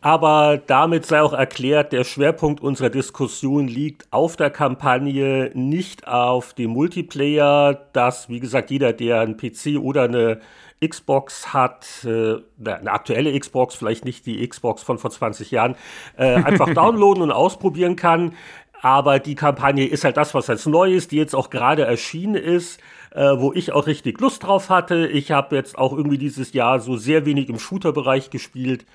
Aber 0.07 0.63
damit 0.65 1.05
sei 1.05 1.21
auch 1.21 1.33
erklärt, 1.33 1.91
der 1.91 2.05
Schwerpunkt 2.05 2.63
unserer 2.63 2.91
Diskussion 2.91 3.67
liegt 3.67 4.07
auf 4.13 4.37
der 4.37 4.51
Kampagne, 4.51 5.51
nicht 5.55 6.07
auf 6.07 6.55
dem 6.55 6.71
Multiplayer, 6.71 7.75
dass, 7.93 8.29
wie 8.29 8.39
gesagt, 8.39 8.71
jeder, 8.71 8.93
der 8.93 9.19
einen 9.19 9.37
PC 9.37 9.81
oder 9.81 10.05
eine 10.05 10.39
Xbox 10.81 11.53
hat, 11.53 11.89
äh, 12.05 12.37
eine 12.65 12.93
aktuelle 12.93 13.37
Xbox, 13.37 13.75
vielleicht 13.75 14.05
nicht 14.05 14.27
die 14.27 14.47
Xbox 14.47 14.85
von 14.85 14.99
vor 14.99 15.11
20 15.11 15.51
Jahren, 15.51 15.75
äh, 16.17 16.35
einfach 16.35 16.73
downloaden 16.75 17.25
und 17.25 17.33
ausprobieren 17.33 17.97
kann. 17.97 18.35
Aber 18.83 19.19
die 19.19 19.35
Kampagne 19.35 19.87
ist 19.87 20.05
halt 20.05 20.17
das, 20.19 20.35
was 20.35 20.49
als 20.49 20.67
neu 20.67 20.93
ist, 20.93 21.11
die 21.11 21.17
jetzt 21.17 21.35
auch 21.35 21.51
gerade 21.51 21.85
erschienen 21.85 22.37
ist, 22.37 22.79
äh, 23.11 23.23
wo 23.39 23.53
ich 23.53 23.73
auch 23.73 23.89
richtig 23.89 24.21
Lust 24.21 24.45
drauf 24.45 24.71
hatte. 24.71 25.09
Ich 25.09 25.33
habe 25.33 25.57
jetzt 25.57 25.77
auch 25.77 25.93
irgendwie 25.93 26.19
dieses 26.19 26.53
Jahr 26.53 26.79
so 26.79 26.97
sehr 26.97 27.27
wenig 27.27 27.49
im 27.49 27.59
Shooter-Bereich 27.59 28.31
gespielt 28.31 28.87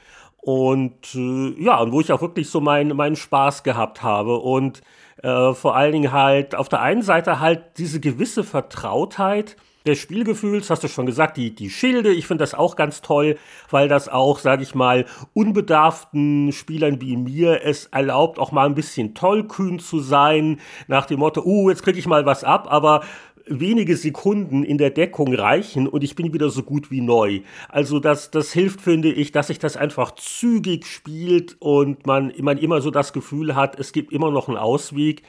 und 0.42 1.14
äh, 1.14 1.64
ja, 1.64 1.80
und 1.80 1.92
wo 1.92 2.02
ich 2.02 2.12
auch 2.12 2.22
wirklich 2.22 2.50
so 2.50 2.62
meinen 2.62 2.96
meinen 2.98 3.16
Spaß 3.16 3.64
gehabt 3.64 4.02
habe. 4.02 4.38
Und 4.38 4.82
äh, 5.24 5.54
vor 5.54 5.76
allen 5.76 5.94
Dingen 5.94 6.12
halt 6.12 6.56
auf 6.56 6.68
der 6.68 6.82
einen 6.82 7.04
Seite 7.04 7.40
halt 7.40 7.78
diese 7.78 8.00
gewisse 8.00 8.44
Vertrautheit 8.44 9.56
des 9.86 9.98
Spielgefühls, 10.00 10.70
hast 10.70 10.84
du 10.84 10.88
schon 10.88 11.06
gesagt, 11.06 11.38
die, 11.38 11.56
die 11.56 11.70
Schilde, 11.70 12.12
ich 12.12 12.28
finde 12.28 12.44
das 12.44 12.54
auch 12.54 12.76
ganz 12.76 13.02
toll, 13.02 13.38
weil 13.70 13.88
das 13.88 14.10
auch, 14.10 14.38
sage 14.38 14.62
ich 14.62 14.76
mal, 14.76 15.06
unbedarften 15.34 16.52
Spielern 16.52 17.02
wie 17.02 17.18
mir 17.18 17.64
es 17.64 17.88
erlaubt, 17.88 18.38
auch 18.38 18.52
mal 18.52 18.68
ein 18.68 18.76
bisschen 18.76 19.16
tollkühn 19.16 19.80
zu 19.80 20.00
sein, 20.00 20.60
nach 20.88 21.08
dem 21.08 21.20
Motto, 21.20 21.42
uh, 21.44 21.70
jetzt 21.70 21.84
kriege 21.84 21.98
ich 21.98 22.06
mal 22.06 22.26
was 22.26 22.44
ab, 22.44 22.68
aber 22.70 23.02
wenige 23.46 23.96
Sekunden 23.96 24.64
in 24.64 24.78
der 24.78 24.90
Deckung 24.90 25.34
reichen 25.34 25.88
und 25.88 26.04
ich 26.04 26.16
bin 26.16 26.34
wieder 26.34 26.50
so 26.50 26.64
gut 26.64 26.92
wie 26.92 27.02
neu. 27.02 27.42
Also 27.70 28.00
das, 28.00 28.32
das 28.32 28.52
hilft, 28.52 28.82
finde 28.82 29.12
ich, 29.12 29.32
dass 29.32 29.48
sich 29.48 29.60
das 29.60 29.78
einfach 29.78 30.16
zügig 30.16 30.86
spielt 30.86 31.58
und 31.60 32.06
man, 32.06 32.34
man 32.40 32.58
immer 32.58 32.82
so 32.82 32.92
das 32.92 33.14
Gefühl 33.14 33.56
hat, 33.56 33.80
es 33.80 33.94
gibt 33.94 34.12
immer 34.12 34.32
noch 34.32 34.48
einen 34.48 34.58
Ausweg. 34.58 35.24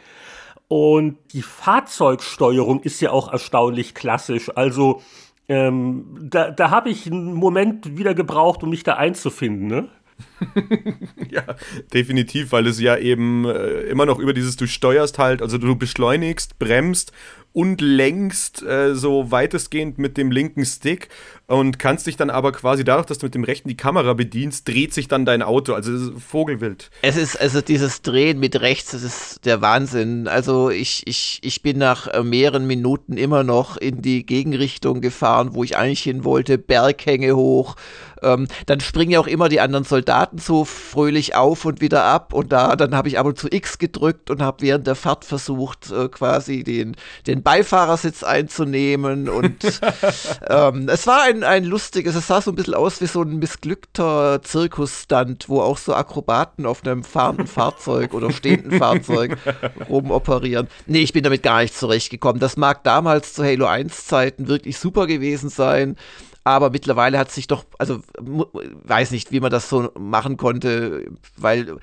Und 0.68 1.18
die 1.32 1.42
Fahrzeugsteuerung 1.42 2.80
ist 2.80 3.00
ja 3.00 3.10
auch 3.10 3.30
erstaunlich 3.30 3.94
klassisch. 3.94 4.50
Also 4.54 5.02
ähm, 5.48 6.06
da, 6.18 6.50
da 6.50 6.70
habe 6.70 6.88
ich 6.88 7.06
einen 7.06 7.34
Moment 7.34 7.98
wieder 7.98 8.14
gebraucht, 8.14 8.62
um 8.62 8.70
mich 8.70 8.82
da 8.82 8.94
einzufinden. 8.94 9.66
Ne? 9.66 9.88
ja, 11.30 11.42
definitiv, 11.92 12.52
weil 12.52 12.66
es 12.66 12.80
ja 12.80 12.96
eben 12.96 13.44
äh, 13.44 13.82
immer 13.82 14.06
noch 14.06 14.18
über 14.18 14.32
dieses, 14.32 14.56
du 14.56 14.66
steuerst 14.66 15.18
halt, 15.18 15.42
also 15.42 15.58
du 15.58 15.76
beschleunigst, 15.76 16.58
bremst 16.58 17.12
und 17.52 17.80
lenkst 17.80 18.62
äh, 18.62 18.94
so 18.94 19.30
weitestgehend 19.30 19.98
mit 19.98 20.16
dem 20.16 20.30
linken 20.30 20.64
Stick 20.64 21.08
und 21.46 21.78
kannst 21.78 22.06
dich 22.06 22.16
dann 22.16 22.30
aber 22.30 22.52
quasi 22.52 22.82
dadurch, 22.82 23.06
dass 23.06 23.18
du 23.18 23.26
mit 23.26 23.34
dem 23.34 23.44
rechten 23.44 23.68
die 23.68 23.76
Kamera 23.76 24.14
bedienst, 24.14 24.66
dreht 24.66 24.94
sich 24.94 25.08
dann 25.08 25.26
dein 25.26 25.42
Auto. 25.42 25.74
Also 25.74 26.18
Vogelwild. 26.18 26.90
Es 27.02 27.16
ist 27.16 27.38
also 27.38 27.60
dieses 27.60 28.02
Drehen 28.02 28.40
mit 28.40 28.60
rechts, 28.60 28.92
das 28.92 29.02
ist 29.02 29.44
der 29.44 29.60
Wahnsinn. 29.60 30.28
Also 30.28 30.70
ich, 30.70 31.06
ich, 31.06 31.40
ich 31.42 31.62
bin 31.62 31.78
nach 31.78 32.06
äh, 32.08 32.22
mehreren 32.22 32.66
Minuten 32.66 33.16
immer 33.16 33.44
noch 33.44 33.76
in 33.76 34.00
die 34.00 34.24
Gegenrichtung 34.24 35.00
gefahren, 35.00 35.50
wo 35.52 35.62
ich 35.62 35.76
eigentlich 35.76 36.02
hin 36.02 36.24
wollte, 36.24 36.56
Berghänge 36.58 37.36
hoch. 37.36 37.76
Ähm, 38.22 38.48
dann 38.66 38.80
springen 38.80 39.12
ja 39.12 39.20
auch 39.20 39.26
immer 39.26 39.48
die 39.48 39.60
anderen 39.60 39.84
Soldaten 39.84 40.38
so 40.38 40.64
fröhlich 40.64 41.34
auf 41.34 41.64
und 41.64 41.80
wieder 41.80 42.04
ab 42.04 42.32
und 42.32 42.52
da 42.52 42.76
dann 42.76 42.94
habe 42.94 43.08
ich 43.08 43.18
aber 43.18 43.34
zu 43.34 43.48
X 43.50 43.78
gedrückt 43.78 44.30
und 44.30 44.42
habe 44.42 44.62
während 44.62 44.86
der 44.86 44.94
Fahrt 44.94 45.24
versucht 45.24 45.90
äh, 45.90 46.08
quasi 46.08 46.64
den 46.64 46.96
den 47.26 47.42
Beifahrersitz 47.42 48.22
einzunehmen 48.22 49.28
und 49.28 49.56
ähm, 50.48 50.88
es 50.88 51.06
war 51.06 51.22
ein 51.22 51.42
ein, 51.44 51.64
lustiges, 51.64 52.14
es 52.14 52.26
sah 52.26 52.40
so 52.40 52.50
ein 52.50 52.54
bisschen 52.54 52.74
aus 52.74 53.00
wie 53.00 53.06
so 53.06 53.22
ein 53.22 53.38
missglückter 53.38 54.40
Zirkusstunt, 54.42 55.48
wo 55.48 55.60
auch 55.60 55.78
so 55.78 55.94
Akrobaten 55.94 56.66
auf 56.66 56.84
einem 56.84 57.04
fahrenden 57.04 57.46
Fahrzeug 57.46 58.14
oder 58.14 58.30
stehenden 58.30 58.78
Fahrzeug 58.78 59.36
rumoperieren. 59.88 60.68
Nee, 60.86 61.00
ich 61.00 61.12
bin 61.12 61.22
damit 61.22 61.42
gar 61.42 61.62
nicht 61.62 61.76
zurechtgekommen. 61.76 62.40
Das 62.40 62.56
mag 62.56 62.84
damals 62.84 63.34
zu 63.34 63.44
Halo 63.44 63.66
1 63.66 64.06
Zeiten 64.06 64.48
wirklich 64.48 64.78
super 64.78 65.06
gewesen 65.06 65.48
sein 65.48 65.96
aber 66.44 66.70
mittlerweile 66.70 67.18
hat 67.18 67.30
sich 67.30 67.46
doch, 67.46 67.64
also 67.78 68.00
weiß 68.18 69.12
nicht, 69.12 69.30
wie 69.30 69.40
man 69.40 69.50
das 69.50 69.68
so 69.68 69.92
machen 69.98 70.36
konnte, 70.36 71.06
weil 71.36 71.76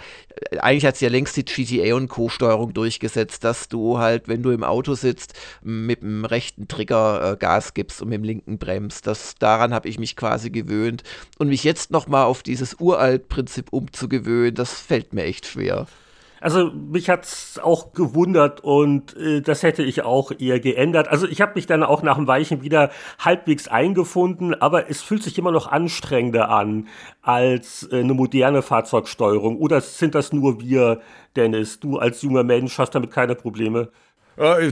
äh, 0.52 0.58
eigentlich 0.58 0.86
hat 0.86 0.96
sich 0.98 1.06
ja 1.06 1.10
längst 1.10 1.38
die 1.38 1.46
GTA 1.46 1.96
und 1.96 2.10
Co-Steuerung 2.10 2.74
durchgesetzt, 2.74 3.44
dass 3.44 3.70
du 3.70 4.00
halt, 4.00 4.28
wenn 4.28 4.44
du 4.44 4.52
im 4.52 4.64
Auto 4.64 4.96
sitzt, 4.96 5.34
mit 5.62 6.02
dem 6.02 6.26
rechten 6.26 6.68
Trigger 6.68 7.34
äh, 7.34 7.38
Gas 7.38 7.74
gibst 7.74 8.02
und 8.02 8.10
mit 8.10 8.18
dem 8.18 8.24
linken 8.26 8.58
bremst. 8.58 9.08
Das, 9.08 9.36
daran 9.36 9.74
habe 9.74 9.88
ich 9.88 9.98
mich 9.98 10.16
quasi 10.18 10.50
gewöhnt. 10.50 11.04
Und 11.38 11.50
mich 11.50 11.64
jetzt 11.64 11.92
nochmal 11.92 12.26
auf 12.26 12.44
dieses 12.44 12.76
Uralt-Prinzip 12.80 13.72
umzugewöhnen, 13.72 14.56
das 14.56 14.74
fällt 14.74 15.14
mir 15.14 15.24
echt 15.24 15.46
schwer. 15.46 15.88
Also 16.42 16.72
mich 16.72 17.10
hat's 17.10 17.60
auch 17.62 17.94
gewundert 17.94 18.62
und 18.64 19.16
äh, 19.18 19.42
das 19.42 19.64
hätte 19.64 19.84
ich 19.84 20.04
auch 20.04 20.32
eher 20.38 20.60
geändert. 20.60 21.08
Also 21.08 21.28
ich 21.28 21.42
habe 21.42 21.54
mich 21.56 21.66
dann 21.66 21.84
auch 21.84 22.02
nach 22.02 22.16
dem 22.16 22.28
Weichen 22.28 22.62
wieder 22.62 22.92
halbwegs 23.20 23.68
eingefunden, 23.68 24.54
aber 24.54 24.90
es 24.90 25.02
fühlt 25.02 25.24
sich 25.24 25.38
immer 25.38 25.52
noch 25.52 25.68
anstrengender 25.68 26.50
an 26.50 26.88
als 27.22 27.88
äh, 27.92 28.00
eine 28.00 28.14
moderne 28.14 28.62
Fahrzeugsteuerung. 28.62 29.58
Oder 29.58 29.82
sind 29.82 30.16
das 30.16 30.34
nur 30.34 30.62
wir, 30.62 31.02
Dennis? 31.36 31.80
Du 31.80 31.98
als 31.98 32.22
junger 32.22 32.44
Mensch 32.44 32.78
hast 32.78 32.96
damit 32.96 33.12
keine 33.12 33.36
Probleme? 33.36 33.90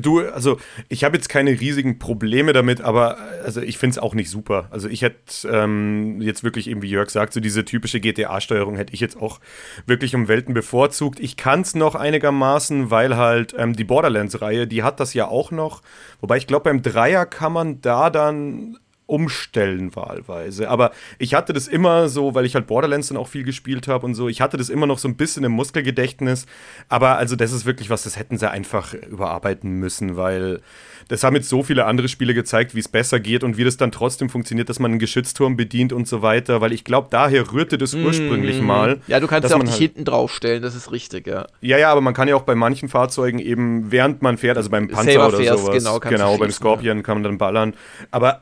Du, 0.02 0.22
also 0.22 0.58
ich 0.88 1.04
habe 1.04 1.18
jetzt 1.18 1.28
keine 1.28 1.52
riesigen 1.52 2.00
Probleme 2.00 2.54
damit, 2.54 2.80
aber 2.80 3.18
also 3.44 3.62
ich 3.62 3.78
finde 3.78 3.96
es 3.96 3.98
auch 3.98 4.14
nicht 4.14 4.30
super. 4.30 4.68
Also 4.72 4.88
ich 4.88 5.02
hätte 5.02 5.46
ähm, 5.52 6.22
jetzt 6.22 6.46
wirklich 6.46 6.70
eben, 6.70 6.82
wie 6.82 6.90
Jörg 6.90 7.10
sagt, 7.10 7.34
so 7.34 7.42
diese 7.42 7.66
typische 7.66 8.00
GTA-Steuerung 8.00 8.78
hätte 8.78 8.94
ich 8.94 9.02
jetzt 9.02 9.22
auch 9.22 9.42
wirklich 9.86 10.16
um 10.16 10.30
Welten 10.30 10.54
bevorzugt. 10.54 11.20
Ich 11.20 11.36
kann 11.36 11.62
es 11.62 11.76
noch 11.76 11.96
einigermaßen, 11.96 12.92
weil 12.92 13.18
halt 13.18 13.56
ähm, 13.58 13.76
die 13.76 13.84
Borderlands-Reihe, 13.84 14.68
die 14.68 14.84
hat 14.84 15.02
das 15.02 15.14
ja 15.14 15.28
auch 15.28 15.52
noch. 15.52 15.82
Wobei 16.22 16.38
ich 16.38 16.48
glaube, 16.48 16.64
beim 16.64 16.82
Dreier 16.82 17.26
kann 17.26 17.52
man 17.52 17.82
da 17.82 18.10
dann 18.10 18.78
umstellen 19.08 19.96
wahlweise. 19.96 20.70
Aber 20.70 20.92
ich 21.18 21.34
hatte 21.34 21.54
das 21.54 21.68
immer 21.68 22.10
so, 22.10 22.36
weil 22.36 22.46
ich 22.46 22.56
halt 22.56 22.68
Borderlands 22.68 23.08
dann 23.08 23.18
auch 23.18 23.28
viel 23.28 23.44
gespielt 23.44 23.88
habe 23.88 24.06
und 24.06 24.14
so, 24.14 24.28
ich 24.28 24.42
hatte 24.42 24.58
das 24.58 24.70
immer 24.70 24.86
noch 24.86 25.00
so 25.00 25.08
ein 25.08 25.16
bisschen 25.16 25.44
im 25.44 25.54
Muskelgedächtnis. 25.54 26.46
Aber 26.90 27.18
also 27.18 27.36
das 27.36 27.52
ist 27.52 27.66
wirklich 27.66 27.90
was, 27.90 28.04
das 28.04 28.18
hätten 28.18 28.38
sie 28.38 28.50
einfach 28.50 28.94
überarbeiten 28.94 29.72
müssen, 29.72 30.18
weil 30.18 30.62
das 31.08 31.24
haben 31.24 31.36
jetzt 31.36 31.48
so 31.48 31.64
viele 31.64 31.86
andere 31.86 32.10
Spiele 32.10 32.34
gezeigt, 32.34 32.76
wie 32.76 32.80
es 32.80 32.90
besser 32.90 33.20
geht 33.20 33.44
und 33.44 33.58
wie 33.58 33.64
das 33.64 33.78
dann 33.78 33.92
trotzdem 33.92 34.30
funktioniert, 34.30 34.68
dass 34.70 34.80
man 34.80 34.92
einen 34.92 35.00
Geschützturm 35.00 35.56
bedient 35.56 35.94
und 35.94 36.08
so 36.08 36.22
weiter, 36.22 36.60
weil 36.60 36.74
ich 36.74 36.84
glaube, 36.84 37.08
daher 37.10 37.52
rührte 37.52 37.78
das 37.78 37.94
ursprünglich 37.94 38.62
mm. 38.62 38.66
mal. 38.66 39.02
Ja, 39.08 39.22
du 39.22 39.28
kannst 39.28 39.50
ja 39.50 39.56
auch 39.56 39.62
dich 39.62 39.72
halt 39.72 39.80
hinten 39.80 40.06
draufstellen, 40.06 40.62
das 40.62 40.76
ist 40.76 40.92
richtig, 40.92 41.28
ja. 41.28 41.48
Ja, 41.62 41.78
ja, 41.78 41.92
aber 41.92 42.02
man 42.02 42.14
kann 42.14 42.28
ja 42.28 42.36
auch 42.36 42.42
bei 42.42 42.56
manchen 42.56 42.90
Fahrzeugen 42.90 43.40
eben, 43.40 43.90
während 43.92 44.22
man 44.22 44.38
fährt, 44.38 44.58
also 44.58 44.70
beim 44.70 44.90
Panzer 44.90 45.14
Saber 45.14 45.28
oder 45.28 45.38
fährst, 45.38 45.64
sowas, 45.64 45.78
genau, 45.78 46.00
genau 46.00 46.38
beim 46.38 46.52
Scorpion 46.52 46.98
ja. 46.98 47.04
kann 47.04 47.18
man 47.18 47.24
dann 47.24 47.38
ballern. 47.38 47.74
Aber 48.12 48.42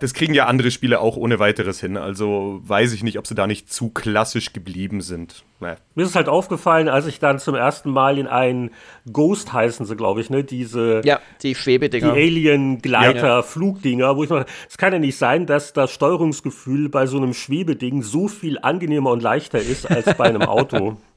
das 0.00 0.14
kriegen 0.14 0.34
ja 0.34 0.46
andere 0.46 0.70
Spiele 0.70 1.00
auch 1.00 1.16
ohne 1.16 1.38
weiteres 1.38 1.80
hin. 1.80 1.96
Also 1.96 2.60
weiß 2.64 2.92
ich 2.92 3.02
nicht, 3.02 3.18
ob 3.18 3.26
sie 3.26 3.34
da 3.34 3.46
nicht 3.46 3.72
zu 3.72 3.90
klassisch 3.90 4.52
geblieben 4.52 5.00
sind. 5.00 5.44
Naja. 5.60 5.76
Mir 5.94 6.02
ist 6.02 6.10
es 6.10 6.16
halt 6.16 6.28
aufgefallen, 6.28 6.88
als 6.88 7.06
ich 7.06 7.18
dann 7.18 7.38
zum 7.38 7.54
ersten 7.54 7.90
Mal 7.90 8.18
in 8.18 8.26
einen 8.26 8.70
Ghost 9.12 9.52
heißen 9.52 9.86
sie, 9.86 9.96
glaube 9.96 10.20
ich, 10.20 10.30
ne? 10.30 10.44
Diese. 10.44 11.00
Ja, 11.04 11.20
die 11.42 11.54
Schwebedinger. 11.54 12.12
Die 12.12 12.20
Alien-Gleiter-Flugdinger, 12.20 14.06
ja. 14.06 14.16
wo 14.16 14.24
ich 14.24 14.30
noch. 14.30 14.44
Es 14.68 14.76
kann 14.76 14.92
ja 14.92 14.98
nicht 14.98 15.16
sein, 15.16 15.46
dass 15.46 15.72
das 15.72 15.90
Steuerungsgefühl 15.92 16.88
bei 16.88 17.06
so 17.06 17.16
einem 17.16 17.34
Schwebeding 17.34 18.02
so 18.02 18.28
viel 18.28 18.58
angenehmer 18.60 19.10
und 19.10 19.22
leichter 19.22 19.60
ist 19.60 19.90
als 19.90 20.16
bei 20.16 20.24
einem 20.24 20.42
Auto. 20.42 20.96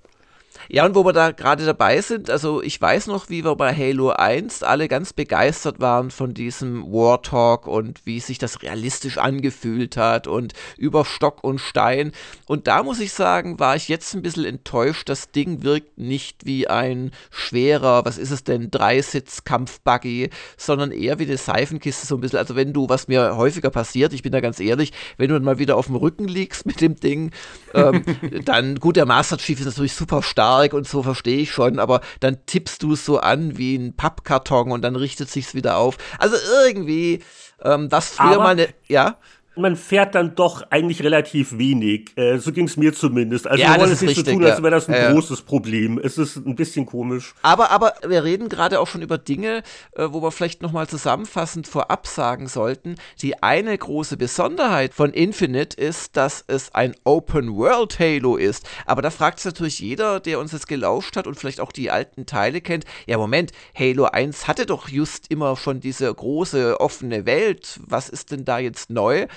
Ja, 0.69 0.85
und 0.85 0.95
wo 0.95 1.05
wir 1.05 1.13
da 1.13 1.31
gerade 1.31 1.65
dabei 1.65 2.01
sind, 2.01 2.29
also 2.29 2.61
ich 2.61 2.81
weiß 2.81 3.07
noch, 3.07 3.29
wie 3.29 3.45
wir 3.45 3.55
bei 3.55 3.73
Halo 3.73 4.09
1 4.09 4.63
alle 4.63 4.89
ganz 4.89 5.13
begeistert 5.13 5.79
waren 5.79 6.11
von 6.11 6.33
diesem 6.33 6.83
War 6.83 7.21
Talk 7.21 7.67
und 7.67 8.01
wie 8.03 8.19
sich 8.19 8.37
das 8.37 8.61
realistisch 8.61 9.17
angefühlt 9.17 9.95
hat 9.95 10.27
und 10.27 10.51
über 10.77 11.05
Stock 11.05 11.41
und 11.41 11.59
Stein. 11.59 12.11
Und 12.47 12.67
da 12.67 12.83
muss 12.83 12.99
ich 12.99 13.13
sagen, 13.13 13.59
war 13.59 13.77
ich 13.77 13.87
jetzt 13.87 14.13
ein 14.13 14.21
bisschen 14.21 14.43
enttäuscht. 14.43 15.07
Das 15.07 15.31
Ding 15.31 15.63
wirkt 15.63 15.97
nicht 15.97 16.45
wie 16.45 16.67
ein 16.67 17.11
schwerer, 17.31 18.03
was 18.03 18.17
ist 18.17 18.31
es 18.31 18.43
denn, 18.43 18.69
Dreisitz-Kampfbuggy, 18.69 20.31
sondern 20.57 20.91
eher 20.91 21.17
wie 21.17 21.27
eine 21.27 21.37
Seifenkiste 21.37 22.05
so 22.05 22.15
ein 22.15 22.21
bisschen. 22.21 22.39
Also 22.39 22.57
wenn 22.57 22.73
du, 22.73 22.89
was 22.89 23.07
mir 23.07 23.37
häufiger 23.37 23.69
passiert, 23.69 24.11
ich 24.11 24.21
bin 24.21 24.33
da 24.33 24.41
ganz 24.41 24.59
ehrlich, 24.59 24.91
wenn 25.15 25.29
du 25.29 25.35
dann 25.35 25.45
mal 25.45 25.59
wieder 25.59 25.77
auf 25.77 25.85
dem 25.85 25.95
Rücken 25.95 26.27
liegst 26.27 26.65
mit 26.65 26.81
dem 26.81 26.99
Ding, 26.99 27.31
ähm, 27.73 28.03
dann, 28.43 28.81
gut, 28.81 28.97
der 28.97 29.05
Master 29.05 29.37
Chief 29.37 29.57
ist 29.61 29.65
natürlich 29.65 29.93
super 29.93 30.21
stark, 30.21 30.56
stark 30.57 30.73
und 30.73 30.87
so 30.87 31.03
verstehe 31.03 31.39
ich 31.39 31.51
schon, 31.51 31.79
aber 31.79 32.01
dann 32.19 32.45
tippst 32.45 32.83
du 32.83 32.93
es 32.93 33.05
so 33.05 33.19
an 33.19 33.57
wie 33.57 33.75
ein 33.75 33.95
Pappkarton 33.95 34.71
und 34.71 34.81
dann 34.81 34.95
richtet 34.95 35.29
sich's 35.29 35.53
wieder 35.53 35.77
auf. 35.77 35.97
Also 36.19 36.35
irgendwie, 36.63 37.23
ähm, 37.63 37.91
was 37.91 38.09
früher 38.09 38.35
aber 38.35 38.43
mal 38.43 38.49
eine, 38.49 38.69
ja 38.87 39.17
man 39.57 39.75
fährt 39.75 40.15
dann 40.15 40.35
doch 40.35 40.63
eigentlich 40.69 41.03
relativ 41.03 41.57
wenig. 41.57 42.17
Äh, 42.17 42.37
so 42.37 42.51
ging 42.51 42.65
es 42.65 42.77
mir 42.77 42.93
zumindest. 42.93 43.47
Also 43.47 43.61
ja, 43.61 43.73
wir 43.73 43.81
wollen 43.81 43.91
es 43.91 44.01
nicht 44.01 44.11
richtig, 44.11 44.33
so 44.33 44.39
tun, 44.39 44.45
als 44.45 44.61
wäre 44.61 44.71
das 44.71 44.87
ein 44.87 44.93
ja. 44.93 45.11
großes 45.11 45.41
Problem. 45.43 45.99
Es 46.03 46.17
ist 46.17 46.37
ein 46.37 46.55
bisschen 46.55 46.85
komisch. 46.85 47.33
Aber, 47.41 47.71
aber 47.71 47.93
wir 48.07 48.23
reden 48.23 48.49
gerade 48.49 48.79
auch 48.79 48.87
schon 48.87 49.01
über 49.01 49.17
Dinge, 49.17 49.63
äh, 49.93 50.07
wo 50.09 50.21
wir 50.21 50.31
vielleicht 50.31 50.61
nochmal 50.61 50.87
zusammenfassend 50.87 51.67
vorab 51.67 52.07
sagen 52.07 52.47
sollten. 52.47 52.95
Die 53.21 53.41
eine 53.43 53.77
große 53.77 54.17
Besonderheit 54.17 54.93
von 54.93 55.11
Infinite 55.11 55.75
ist, 55.77 56.17
dass 56.17 56.43
es 56.47 56.73
ein 56.73 56.95
Open 57.03 57.55
World 57.55 57.99
Halo 57.99 58.37
ist. 58.37 58.67
Aber 58.85 59.01
da 59.01 59.09
fragt 59.09 59.39
sich 59.39 59.53
natürlich 59.53 59.79
jeder, 59.79 60.19
der 60.19 60.39
uns 60.39 60.51
jetzt 60.51 60.67
gelauscht 60.67 61.15
hat 61.15 61.27
und 61.27 61.35
vielleicht 61.35 61.59
auch 61.59 61.71
die 61.71 61.91
alten 61.91 62.25
Teile 62.25 62.61
kennt. 62.61 62.85
Ja, 63.05 63.17
Moment, 63.17 63.51
Halo 63.77 64.05
1 64.05 64.47
hatte 64.47 64.65
doch 64.65 64.89
just 64.89 65.29
immer 65.31 65.55
schon 65.55 65.79
diese 65.79 66.13
große 66.13 66.79
offene 66.79 67.25
Welt. 67.25 67.79
Was 67.85 68.09
ist 68.09 68.31
denn 68.31 68.45
da 68.45 68.59
jetzt 68.59 68.89
neu? 68.89 69.27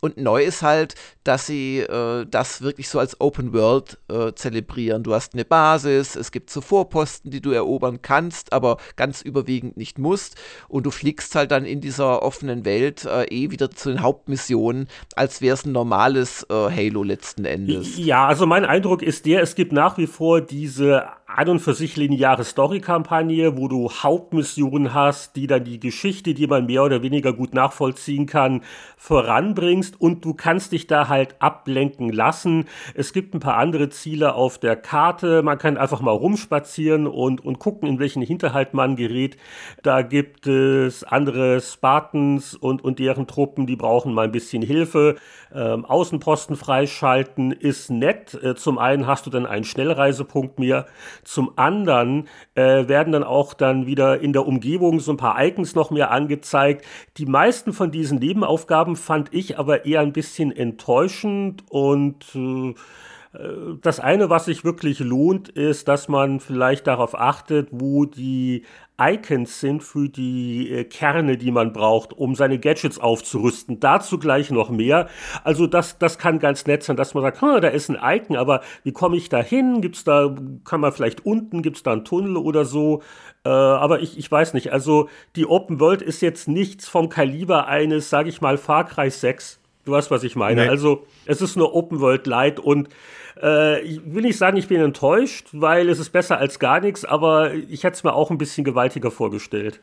Und 0.00 0.16
neu 0.16 0.42
ist 0.42 0.62
halt, 0.62 0.94
dass 1.24 1.46
sie 1.46 1.80
äh, 1.80 2.26
das 2.28 2.62
wirklich 2.62 2.88
so 2.88 2.98
als 2.98 3.20
Open 3.20 3.52
World 3.52 3.98
äh, 4.08 4.32
zelebrieren. 4.32 5.02
Du 5.02 5.14
hast 5.14 5.34
eine 5.34 5.44
Basis, 5.44 6.16
es 6.16 6.32
gibt 6.32 6.50
so 6.50 6.60
Vorposten, 6.60 7.30
die 7.30 7.40
du 7.40 7.50
erobern 7.50 8.00
kannst, 8.02 8.52
aber 8.52 8.78
ganz 8.96 9.22
überwiegend 9.22 9.76
nicht 9.76 9.98
musst. 9.98 10.36
Und 10.68 10.86
du 10.86 10.90
fliegst 10.90 11.34
halt 11.34 11.50
dann 11.50 11.64
in 11.64 11.80
dieser 11.80 12.22
offenen 12.22 12.64
Welt 12.64 13.04
äh, 13.04 13.24
eh 13.24 13.50
wieder 13.50 13.70
zu 13.70 13.90
den 13.90 14.02
Hauptmissionen, 14.02 14.88
als 15.16 15.40
wäre 15.40 15.54
es 15.54 15.64
ein 15.64 15.72
normales 15.72 16.46
äh, 16.50 16.54
Halo 16.54 17.02
letzten 17.02 17.44
Endes. 17.44 17.98
Ja, 17.98 18.26
also 18.26 18.46
mein 18.46 18.64
Eindruck 18.64 19.02
ist 19.02 19.26
der, 19.26 19.42
es 19.42 19.54
gibt 19.54 19.72
nach 19.72 19.98
wie 19.98 20.06
vor 20.06 20.40
diese 20.40 21.04
an 21.36 21.48
und 21.48 21.60
für 21.60 21.74
sich 21.74 21.96
lineare 21.96 22.44
Story-Kampagne, 22.44 23.56
wo 23.56 23.68
du 23.68 23.90
Hauptmissionen 23.90 24.94
hast, 24.94 25.36
die 25.36 25.46
dann 25.46 25.64
die 25.64 25.80
Geschichte, 25.80 26.34
die 26.34 26.46
man 26.46 26.66
mehr 26.66 26.82
oder 26.82 27.02
weniger 27.02 27.32
gut 27.32 27.54
nachvollziehen 27.54 28.26
kann, 28.26 28.62
voranbringst 28.96 30.00
und 30.00 30.24
du 30.24 30.34
kannst 30.34 30.72
dich 30.72 30.86
da 30.86 31.08
halt 31.08 31.36
ablenken 31.40 32.10
lassen. 32.10 32.66
Es 32.94 33.12
gibt 33.12 33.34
ein 33.34 33.40
paar 33.40 33.56
andere 33.56 33.88
Ziele 33.90 34.34
auf 34.34 34.58
der 34.58 34.76
Karte. 34.76 35.42
Man 35.42 35.58
kann 35.58 35.76
einfach 35.76 36.00
mal 36.00 36.10
rumspazieren 36.10 37.06
und, 37.06 37.44
und 37.44 37.58
gucken, 37.58 37.88
in 37.88 37.98
welchen 37.98 38.22
Hinterhalt 38.22 38.74
man 38.74 38.96
gerät. 38.96 39.36
Da 39.82 40.02
gibt 40.02 40.46
es 40.46 41.04
andere 41.04 41.60
Spartans 41.60 42.54
und, 42.54 42.82
und 42.82 42.98
deren 42.98 43.26
Truppen, 43.26 43.66
die 43.66 43.76
brauchen 43.76 44.14
mal 44.14 44.24
ein 44.24 44.32
bisschen 44.32 44.62
Hilfe. 44.62 45.16
Ähm, 45.54 45.84
Außenposten 45.84 46.56
freischalten 46.56 47.52
ist 47.52 47.90
nett. 47.90 48.34
Äh, 48.34 48.54
zum 48.54 48.78
einen 48.78 49.06
hast 49.06 49.26
du 49.26 49.30
dann 49.30 49.46
einen 49.46 49.64
Schnellreisepunkt 49.64 50.58
mehr 50.58 50.86
Zum 51.24 51.52
anderen 51.56 52.28
äh, 52.54 52.88
werden 52.88 53.12
dann 53.12 53.24
auch 53.24 53.54
dann 53.54 53.86
wieder 53.86 54.20
in 54.20 54.32
der 54.32 54.46
Umgebung 54.46 55.00
so 55.00 55.12
ein 55.12 55.16
paar 55.16 55.42
Icons 55.42 55.74
noch 55.74 55.90
mehr 55.90 56.10
angezeigt. 56.10 56.84
Die 57.16 57.26
meisten 57.26 57.72
von 57.72 57.90
diesen 57.90 58.18
Nebenaufgaben 58.18 58.96
fand 58.96 59.32
ich 59.32 59.58
aber 59.58 59.84
eher 59.84 60.00
ein 60.00 60.12
bisschen 60.12 60.52
enttäuschend 60.52 61.64
und 61.68 62.24
äh, 62.34 62.74
das 63.32 64.00
eine, 64.00 64.28
was 64.28 64.46
sich 64.46 64.64
wirklich 64.64 64.98
lohnt, 64.98 65.48
ist, 65.50 65.86
dass 65.86 66.08
man 66.08 66.40
vielleicht 66.40 66.88
darauf 66.88 67.14
achtet, 67.14 67.68
wo 67.70 68.04
die 68.04 68.64
Icons 69.00 69.60
sind 69.60 69.84
für 69.84 70.08
die 70.08 70.68
äh, 70.70 70.84
Kerne, 70.84 71.38
die 71.38 71.52
man 71.52 71.72
braucht, 71.72 72.12
um 72.12 72.34
seine 72.34 72.58
Gadgets 72.58 72.98
aufzurüsten. 72.98 73.78
Dazu 73.78 74.18
gleich 74.18 74.50
noch 74.50 74.68
mehr. 74.68 75.08
Also 75.44 75.68
das, 75.68 75.98
das 75.98 76.18
kann 76.18 76.40
ganz 76.40 76.66
nett 76.66 76.82
sein, 76.82 76.96
dass 76.96 77.14
man 77.14 77.22
sagt, 77.22 77.40
da 77.40 77.68
ist 77.68 77.88
ein 77.88 77.98
Icon, 78.02 78.36
aber 78.36 78.62
wie 78.82 78.92
komme 78.92 79.16
ich 79.16 79.28
da 79.28 79.40
hin? 79.40 79.80
Gibt's 79.80 80.02
da, 80.02 80.34
kann 80.64 80.80
man 80.80 80.92
vielleicht 80.92 81.24
unten, 81.24 81.62
gibt's 81.62 81.84
da 81.84 81.92
einen 81.92 82.04
Tunnel 82.04 82.36
oder 82.36 82.64
so? 82.64 83.00
Äh, 83.44 83.48
aber 83.48 84.00
ich, 84.00 84.18
ich 84.18 84.30
weiß 84.30 84.54
nicht. 84.54 84.72
Also 84.72 85.08
die 85.36 85.46
Open 85.46 85.78
World 85.78 86.02
ist 86.02 86.20
jetzt 86.20 86.48
nichts 86.48 86.88
vom 86.88 87.08
Kaliber 87.08 87.68
eines, 87.68 88.10
sage 88.10 88.28
ich 88.28 88.40
mal, 88.40 88.58
Far 88.58 88.86
Cry 88.86 89.08
6. 89.08 89.59
Du 89.84 89.92
weißt, 89.92 90.10
was 90.10 90.22
ich 90.24 90.36
meine. 90.36 90.62
Nee. 90.62 90.68
Also 90.68 91.06
es 91.26 91.40
ist 91.40 91.56
nur 91.56 91.74
Open 91.74 92.00
World 92.00 92.26
Light 92.26 92.60
und 92.60 92.88
äh, 93.42 93.80
ich 93.82 94.00
will 94.04 94.22
nicht 94.22 94.38
sagen, 94.38 94.56
ich 94.56 94.68
bin 94.68 94.80
enttäuscht, 94.80 95.48
weil 95.52 95.88
es 95.88 95.98
ist 95.98 96.10
besser 96.10 96.38
als 96.38 96.58
gar 96.58 96.80
nichts, 96.80 97.04
aber 97.04 97.54
ich 97.54 97.84
hätte 97.84 97.94
es 97.94 98.04
mir 98.04 98.14
auch 98.14 98.30
ein 98.30 98.38
bisschen 98.38 98.64
gewaltiger 98.64 99.10
vorgestellt. 99.10 99.80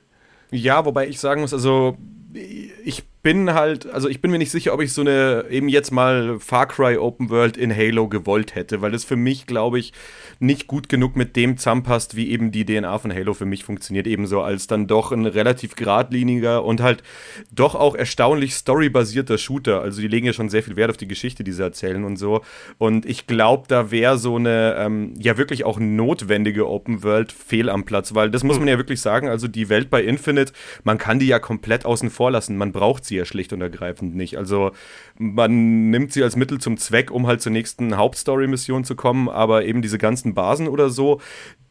Ja, 0.52 0.86
wobei 0.86 1.08
ich 1.08 1.20
sagen 1.20 1.42
muss, 1.42 1.54
also 1.54 1.98
ich 2.34 3.04
bin 3.24 3.54
halt, 3.54 3.90
also 3.92 4.08
ich 4.08 4.22
bin 4.22 4.32
mir 4.32 4.38
nicht 4.38 4.52
sicher, 4.52 4.74
ob 4.74 4.82
ich 4.82 4.94
so 4.94 5.02
eine 5.02 5.46
eben 5.50 5.70
jetzt 5.70 5.92
mal 5.92 6.40
Far 6.40 6.68
Cry 6.68 6.98
Open 6.98 7.30
World 7.30 7.58
in 7.58 7.76
Halo 7.76 8.08
gewollt 8.08 8.56
hätte, 8.56 8.82
weil 8.82 8.94
es 8.94 9.04
für 9.06 9.16
mich, 9.16 9.48
glaube 9.48 9.80
ich, 9.80 9.94
nicht 10.40 10.68
gut 10.68 10.88
genug 10.88 11.16
mit 11.16 11.36
dem 11.36 11.58
zusammenpasst, 11.58 12.16
wie 12.16 12.30
eben 12.30 12.52
die 12.52 12.66
DNA 12.66 12.98
von 13.00 13.14
Halo 13.14 13.34
für 13.34 13.46
mich 13.46 13.64
funktioniert, 13.64 14.08
ebenso 14.08 14.42
als 14.42 14.68
dann 14.68 14.88
doch 14.88 15.12
ein 15.12 15.26
relativ 15.26 15.76
geradliniger 15.76 16.64
und 16.64 16.82
halt 16.82 17.04
doch 17.52 17.76
auch 17.76 17.96
erstaunlich 17.96 18.54
storybasierter 18.54 19.38
Shooter. 19.38 19.82
Also 19.82 20.02
die 20.02 20.08
legen 20.08 20.28
ja 20.28 20.34
schon 20.34 20.50
sehr 20.50 20.64
viel 20.64 20.76
Wert 20.76 20.92
auf 20.92 20.98
die 20.98 21.08
Geschichte, 21.08 21.44
die 21.44 21.52
sie 21.52 21.64
erzählen 21.64 22.04
und 22.04 22.18
so. 22.18 22.42
Und 22.78 23.06
ich 23.06 23.26
glaube, 23.26 23.66
da 23.68 23.90
wäre 23.90 24.18
so 24.18 24.36
eine 24.36 24.76
ähm, 24.78 25.14
ja 25.18 25.38
wirklich 25.38 25.64
auch 25.64 25.80
notwendige 25.80 26.68
Open 26.68 27.04
World 27.04 27.32
fehl 27.32 27.70
am 27.70 27.84
Platz, 27.84 28.14
weil 28.14 28.30
das 28.30 28.44
muss 28.44 28.58
hm. 28.58 28.62
man 28.62 28.70
ja 28.70 28.78
wirklich 28.78 29.02
sagen, 29.02 29.28
also 29.28 29.48
die 29.48 29.70
Welt 29.70 29.90
bei 29.90 30.04
Infinite, 30.04 30.54
man 30.84 30.98
kann 30.98 31.20
die 31.20 31.28
ja 31.28 31.40
komplett 31.40 31.86
außen 31.86 32.10
vor 32.10 32.32
lassen. 32.32 32.58
Man 32.58 32.72
braucht 32.72 33.06
sie 33.08 33.16
ja 33.16 33.26
schlicht 33.26 33.54
und 33.54 33.62
ergreifend 33.62 34.16
nicht. 34.16 34.38
Also 34.38 34.72
man 35.18 35.90
nimmt 35.90 36.14
sie 36.14 36.24
als 36.24 36.36
Mittel 36.36 36.60
zum 36.60 36.78
Zweck, 36.78 37.12
um 37.12 37.28
halt 37.28 37.42
zur 37.42 37.52
nächsten 37.52 37.98
Hauptstory-Mission 37.98 38.84
zu 38.84 38.96
kommen, 38.96 39.30
aber 39.30 39.66
eben 39.66 39.82
diese 39.82 39.98
ganzen 39.98 40.34
Basen 40.34 40.68
oder 40.68 40.90
so, 40.90 41.20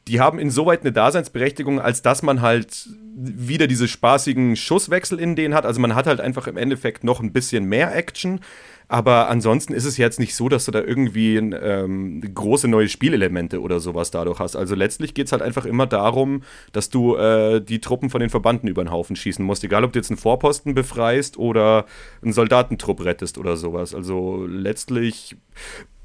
die 0.09 0.21
haben 0.21 0.39
insoweit 0.39 0.83
eine 0.83 0.93
Daseinsberechtigung, 0.93 1.81
als 1.81 2.03
dass 2.03 2.23
man 2.23 2.41
halt 2.41 2.89
wieder 3.17 3.67
diese 3.67 3.89
spaßigen 3.89 4.57
Schusswechsel 4.57 5.19
in 5.19 5.35
denen 5.35 5.55
hat. 5.55 5.67
Also 5.67 5.81
man 5.81 5.95
hat 5.95 6.07
halt 6.07 6.21
einfach 6.21 6.47
im 6.47 6.57
Endeffekt 6.57 7.03
noch 7.03 7.21
ein 7.21 7.33
bisschen 7.33 7.65
mehr 7.65 7.95
Action. 7.95 8.41
Aber 8.89 9.29
ansonsten 9.29 9.73
ist 9.73 9.85
es 9.85 9.97
jetzt 9.97 10.21
nicht 10.21 10.37
so, 10.37 10.49
dass 10.49 10.67
du 10.67 10.71
da 10.71 10.81
irgendwie 10.81 11.37
ähm, 11.37 12.21
große 12.21 12.69
neue 12.69 12.89
Spielelemente 12.89 13.61
oder 13.61 13.81
sowas 13.81 14.13
dadurch 14.13 14.39
hast. 14.39 14.55
Also 14.55 14.77
letztlich 14.77 15.13
geht 15.13 15.27
es 15.27 15.33
halt 15.33 15.43
einfach 15.43 15.67
immer 15.67 15.87
darum, 15.87 16.43
dass 16.73 16.89
du 16.89 17.17
äh, 17.17 17.61
die 17.61 17.81
Truppen 17.81 18.11
von 18.11 18.21
den 18.21 18.31
Verbanden 18.31 18.69
über 18.69 18.85
den 18.85 18.93
Haufen 18.93 19.17
schießen 19.17 19.45
musst. 19.45 19.65
Egal, 19.65 19.83
ob 19.83 19.93
du 19.93 19.99
jetzt 19.99 20.11
einen 20.11 20.19
Vorposten 20.19 20.75
befreist 20.75 21.37
oder 21.37 21.87
einen 22.23 22.33
Soldatentrupp 22.33 23.05
rettest 23.05 23.39
oder 23.39 23.57
sowas. 23.57 23.93
Also 23.93 24.47
letztlich 24.47 25.37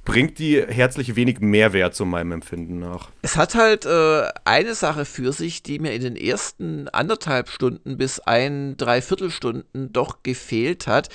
bringt 0.05 0.39
die 0.39 0.61
herzlich 0.61 1.15
wenig 1.15 1.39
Mehrwert 1.39 1.95
zu 1.95 2.05
meinem 2.05 2.31
Empfinden 2.31 2.79
nach. 2.79 3.09
Es 3.21 3.37
hat 3.37 3.55
halt 3.55 3.85
äh, 3.85 4.23
eine 4.45 4.73
Sache 4.75 5.05
für 5.05 5.31
sich, 5.33 5.63
die 5.63 5.79
mir 5.79 5.93
in 5.93 6.01
den 6.01 6.15
ersten 6.15 6.87
anderthalb 6.89 7.49
Stunden 7.49 7.97
bis 7.97 8.19
ein, 8.19 8.77
dreiviertel 8.77 9.29
Stunden 9.31 9.93
doch 9.93 10.23
gefehlt 10.23 10.87
hat 10.87 11.09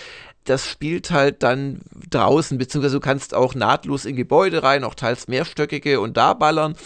das 0.48 0.66
spielt 0.66 1.10
halt 1.10 1.42
dann 1.42 1.80
draußen, 2.10 2.56
beziehungsweise 2.58 2.96
du 2.96 3.00
kannst 3.00 3.34
auch 3.34 3.54
nahtlos 3.54 4.04
in 4.04 4.16
Gebäude 4.16 4.62
rein, 4.62 4.84
auch 4.84 4.94
teils 4.94 5.28
mehrstöckige 5.28 6.00
und 6.00 6.16
da 6.16 6.34
ballern. 6.34 6.76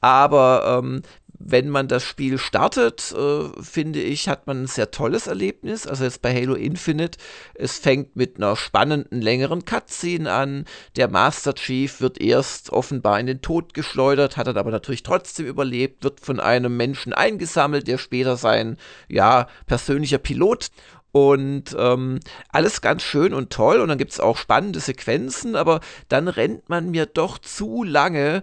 Aber 0.00 0.80
ähm, 0.82 1.02
wenn 1.38 1.68
man 1.68 1.86
das 1.86 2.02
Spiel 2.02 2.38
startet, 2.38 3.14
äh, 3.16 3.62
finde 3.62 4.00
ich, 4.00 4.28
hat 4.28 4.46
man 4.46 4.62
ein 4.62 4.66
sehr 4.66 4.90
tolles 4.90 5.26
Erlebnis. 5.26 5.86
Also 5.86 6.04
jetzt 6.04 6.20
bei 6.20 6.34
Halo 6.34 6.54
Infinite, 6.54 7.18
es 7.54 7.78
fängt 7.78 8.16
mit 8.16 8.36
einer 8.36 8.56
spannenden, 8.56 9.20
längeren 9.20 9.64
Cutscene 9.64 10.30
an. 10.30 10.64
Der 10.96 11.08
Master 11.08 11.54
Chief 11.54 12.00
wird 12.00 12.20
erst 12.20 12.70
offenbar 12.70 13.20
in 13.20 13.26
den 13.26 13.40
Tod 13.40 13.72
geschleudert, 13.72 14.36
hat 14.36 14.48
dann 14.48 14.56
aber 14.56 14.70
natürlich 14.70 15.04
trotzdem 15.04 15.46
überlebt, 15.46 16.02
wird 16.02 16.20
von 16.20 16.40
einem 16.40 16.76
Menschen 16.76 17.12
eingesammelt, 17.12 17.86
der 17.86 17.98
später 17.98 18.36
sein, 18.36 18.76
ja, 19.08 19.46
persönlicher 19.66 20.18
Pilot 20.18 20.70
und 21.12 21.74
ähm, 21.78 22.20
alles 22.50 22.80
ganz 22.80 23.02
schön 23.02 23.32
und 23.32 23.50
toll. 23.50 23.80
Und 23.80 23.88
dann 23.88 23.98
gibt 23.98 24.12
es 24.12 24.20
auch 24.20 24.36
spannende 24.36 24.80
Sequenzen, 24.80 25.56
aber 25.56 25.80
dann 26.08 26.28
rennt 26.28 26.68
man 26.68 26.90
mir 26.90 27.06
doch 27.06 27.38
zu 27.38 27.84
lange 27.84 28.42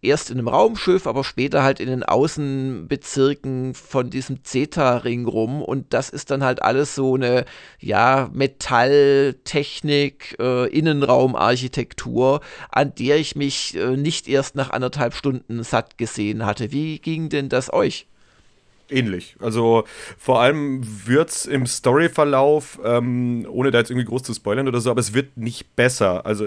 erst 0.00 0.30
in 0.30 0.38
einem 0.38 0.48
Raumschiff, 0.48 1.06
aber 1.06 1.24
später 1.24 1.62
halt 1.62 1.80
in 1.80 1.88
den 1.88 2.02
Außenbezirken 2.02 3.74
von 3.74 4.10
diesem 4.10 4.44
Zeta-Ring 4.44 5.26
rum. 5.26 5.62
Und 5.62 5.92
das 5.92 6.10
ist 6.10 6.30
dann 6.30 6.44
halt 6.44 6.62
alles 6.62 6.94
so 6.94 7.14
eine, 7.14 7.44
ja, 7.80 8.30
Metalltechnik, 8.32 10.36
äh, 10.38 10.68
Innenraumarchitektur, 10.68 12.40
an 12.70 12.94
der 12.94 13.16
ich 13.16 13.36
mich 13.36 13.76
äh, 13.76 13.96
nicht 13.96 14.28
erst 14.28 14.54
nach 14.54 14.70
anderthalb 14.70 15.14
Stunden 15.14 15.62
satt 15.62 15.98
gesehen 15.98 16.46
hatte. 16.46 16.72
Wie 16.72 16.98
ging 16.98 17.28
denn 17.28 17.48
das 17.48 17.72
euch? 17.72 18.06
Ähnlich. 18.90 19.36
Also 19.40 19.84
vor 20.18 20.40
allem 20.40 20.82
wird 21.06 21.30
es 21.30 21.46
im 21.46 21.66
Storyverlauf, 21.66 22.78
ähm, 22.84 23.46
ohne 23.50 23.70
da 23.70 23.78
jetzt 23.78 23.90
irgendwie 23.90 24.06
groß 24.06 24.22
zu 24.22 24.34
spoilern 24.34 24.68
oder 24.68 24.80
so, 24.80 24.90
aber 24.90 25.00
es 25.00 25.14
wird 25.14 25.36
nicht 25.36 25.76
besser. 25.76 26.26
Also 26.26 26.46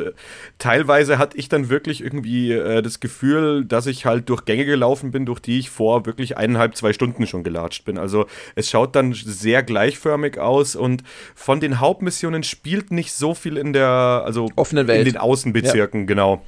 teilweise 0.58 1.18
hatte 1.18 1.38
ich 1.38 1.50
dann 1.50 1.70
wirklich 1.70 2.02
irgendwie 2.02 2.52
äh, 2.52 2.82
das 2.82 3.00
Gefühl, 3.00 3.66
dass 3.66 3.88
ich 3.88 4.06
halt 4.06 4.30
durch 4.30 4.46
Gänge 4.46 4.66
gelaufen 4.66 5.12
bin, 5.12 5.26
durch 5.26 5.40
die 5.40 5.60
ich 5.60 5.70
vor 5.70 6.06
wirklich 6.06 6.38
eineinhalb, 6.38 6.76
zwei 6.76 6.94
Stunden 6.94 7.28
schon 7.28 7.44
gelatscht 7.44 7.86
bin. 7.86 7.98
Also 7.98 8.26
es 8.56 8.70
schaut 8.70 8.96
dann 8.96 9.14
sehr 9.14 9.64
gleichförmig 9.64 10.38
aus 10.38 10.76
und 10.76 11.04
von 11.36 11.60
den 11.60 11.80
Hauptmissionen 11.80 12.44
spielt 12.44 12.92
nicht 12.92 13.14
so 13.14 13.34
viel 13.34 13.58
in 13.58 13.74
der, 13.74 14.24
also 14.26 14.50
offenen 14.56 14.88
Welt. 14.88 15.08
In 15.08 15.14
den 15.14 15.18
Außenbezirken, 15.22 16.02
ja. 16.02 16.06
genau. 16.08 16.42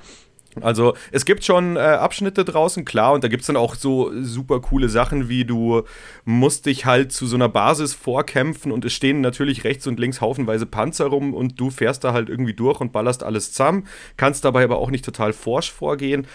Also 0.62 0.95
es 1.12 1.26
gibt 1.26 1.43
schon 1.43 1.76
äh, 1.76 1.80
Abschnitte 1.80 2.45
draußen, 2.45 2.86
klar, 2.86 3.14
und 3.14 3.24
da 3.24 3.28
gibt 3.28 3.41
es 3.41 3.47
dann 3.47 3.58
auch 3.58 3.76
so 3.76 4.12
super 4.22 4.60
coole 4.60 4.89
Sachen, 4.89 5.30
wie 5.30 5.45
du 5.45 5.84
musst 6.26 6.66
dich 6.66 6.86
halt 6.86 7.12
zu 7.12 7.26
so 7.26 7.36
einer 7.36 7.49
Basis 7.49 7.93
vorkämpfen 7.93 8.72
und 8.72 8.86
es 8.86 8.93
stehen 8.93 9.22
natürlich 9.22 9.64
rechts 9.64 9.88
und 9.88 9.99
links 9.99 10.22
haufenweise 10.22 10.66
Panzer 10.66 11.06
rum 11.06 11.34
und 11.34 11.60
du 11.60 11.70
fährst 11.70 12.04
da 12.04 12.14
halt 12.14 12.30
irgendwie 12.30 12.54
durch 12.54 12.82
und 12.82 12.91
ballerst 12.91 13.24
alles 13.24 13.51
zusammen, 13.51 13.88
kannst 14.18 14.45
dabei 14.45 14.64
aber 14.64 14.78
auch 14.78 14.91
nicht 14.91 15.06
total 15.06 15.34
forsch 15.34 15.72
vorgehen. 15.72 16.28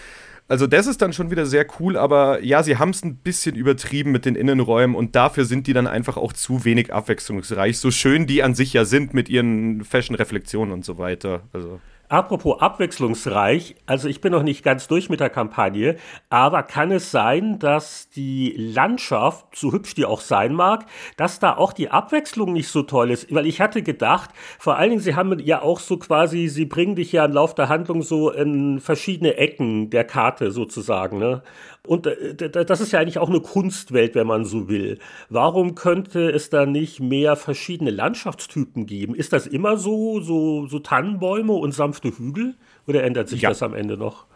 Also 0.49 0.67
das 0.67 0.87
ist 0.87 1.03
dann 1.03 1.13
schon 1.13 1.31
wieder 1.31 1.45
sehr 1.45 1.67
cool, 1.79 1.99
aber 1.99 2.43
ja, 2.43 2.63
sie 2.63 2.79
haben 2.79 2.91
es 2.91 3.05
ein 3.05 3.17
bisschen 3.17 3.55
übertrieben 3.55 4.13
mit 4.13 4.25
den 4.25 4.35
Innenräumen 4.35 4.97
und 4.97 5.15
dafür 5.15 5.45
sind 5.45 5.67
die 5.67 5.75
dann 5.75 5.87
einfach 5.87 6.17
auch 6.17 6.33
zu 6.33 6.65
wenig 6.65 6.93
abwechslungsreich, 6.93 7.79
so 7.79 7.91
schön 7.91 8.27
die 8.27 8.43
an 8.43 8.55
sich 8.55 8.73
ja 8.73 8.87
sind 8.87 9.13
mit 9.13 9.29
ihren 9.29 9.85
Fashion-Reflexionen 9.85 10.73
und 10.73 10.87
so 10.87 10.97
weiter. 10.97 11.43
Also. 11.53 11.81
Apropos 12.11 12.63
abwechslungsreich, 12.63 13.77
also 13.85 14.09
ich 14.09 14.23
bin 14.23 14.33
noch 14.33 14.43
nicht 14.43 14.65
ganz 14.65 14.89
durch 14.89 15.11
mit 15.11 15.21
der 15.21 15.29
Kampagne, 15.29 15.97
aber 16.31 16.63
kann 16.63 16.91
es 16.91 17.11
sein, 17.11 17.59
dass 17.59 18.09
die 18.09 18.55
Landschaft, 18.57 19.45
so 19.55 19.73
hübsch 19.73 19.95
die 19.95 20.07
auch 20.07 20.23
sein 20.23 20.55
mag, 20.55 20.87
dass 21.19 21.39
da 21.39 21.55
auch 21.55 21.75
die 21.75 21.91
Abwechslung 21.91 22.55
nicht 22.55 22.69
so 22.69 22.83
toll 22.83 23.11
ist? 23.11 23.35
Weil 23.35 23.45
ich 23.45 23.61
hatte 23.61 23.83
gedacht, 23.83 24.31
vor 24.59 24.77
allen 24.77 24.89
Dingen, 24.89 25.03
sie 25.03 25.17
haben 25.17 25.39
ja 25.41 25.61
auch 25.61 25.81
so 25.81 25.99
quasi, 25.99 26.49
sie 26.49 26.65
bringen 26.65 26.97
dich 26.97 27.13
ja 27.13 27.27
im 27.27 27.33
Lauf 27.33 27.55
der 27.55 27.69
Handlung 27.69 28.01
so 28.01 28.31
in 28.31 28.81
verschiedene 28.81 29.37
Ecken 29.37 29.91
der 29.91 30.05
Karte 30.05 30.51
sozusagen, 30.51 31.19
ne? 31.19 31.43
Und 31.87 32.07
äh, 32.07 32.35
das 32.51 32.81
ist 32.81 32.93
ja 32.93 33.01
eigentlich 33.01 33.19
auch 33.19 33.29
eine 33.31 33.41
Kunstwelt, 33.41 34.15
wenn 34.15 34.27
man 34.27 34.45
so 34.45 34.69
will. 34.69 34.99
Warum 35.31 35.75
könnte 35.75 36.31
es 36.31 36.51
da 36.51 36.67
nicht 36.67 37.01
mehr 37.01 37.37
verschiedene 37.37 37.91
Landschaftstypen 37.91 38.87
geben? 38.87 39.15
Ist 39.15 39.33
das 39.33 39.47
immer 39.47 39.77
so, 39.77 40.21
so, 40.21 40.67
so 40.67 40.79
Tannenbäume 40.79 41.53
und 41.53 41.73
sanfte 41.73 42.11
Hügel? 42.17 42.57
Oder 42.87 43.05
ändert 43.05 43.29
sich 43.29 43.43
ja. 43.43 43.49
das 43.51 43.63
am 43.63 43.75
Ende 43.75 43.97
noch? 43.97 44.27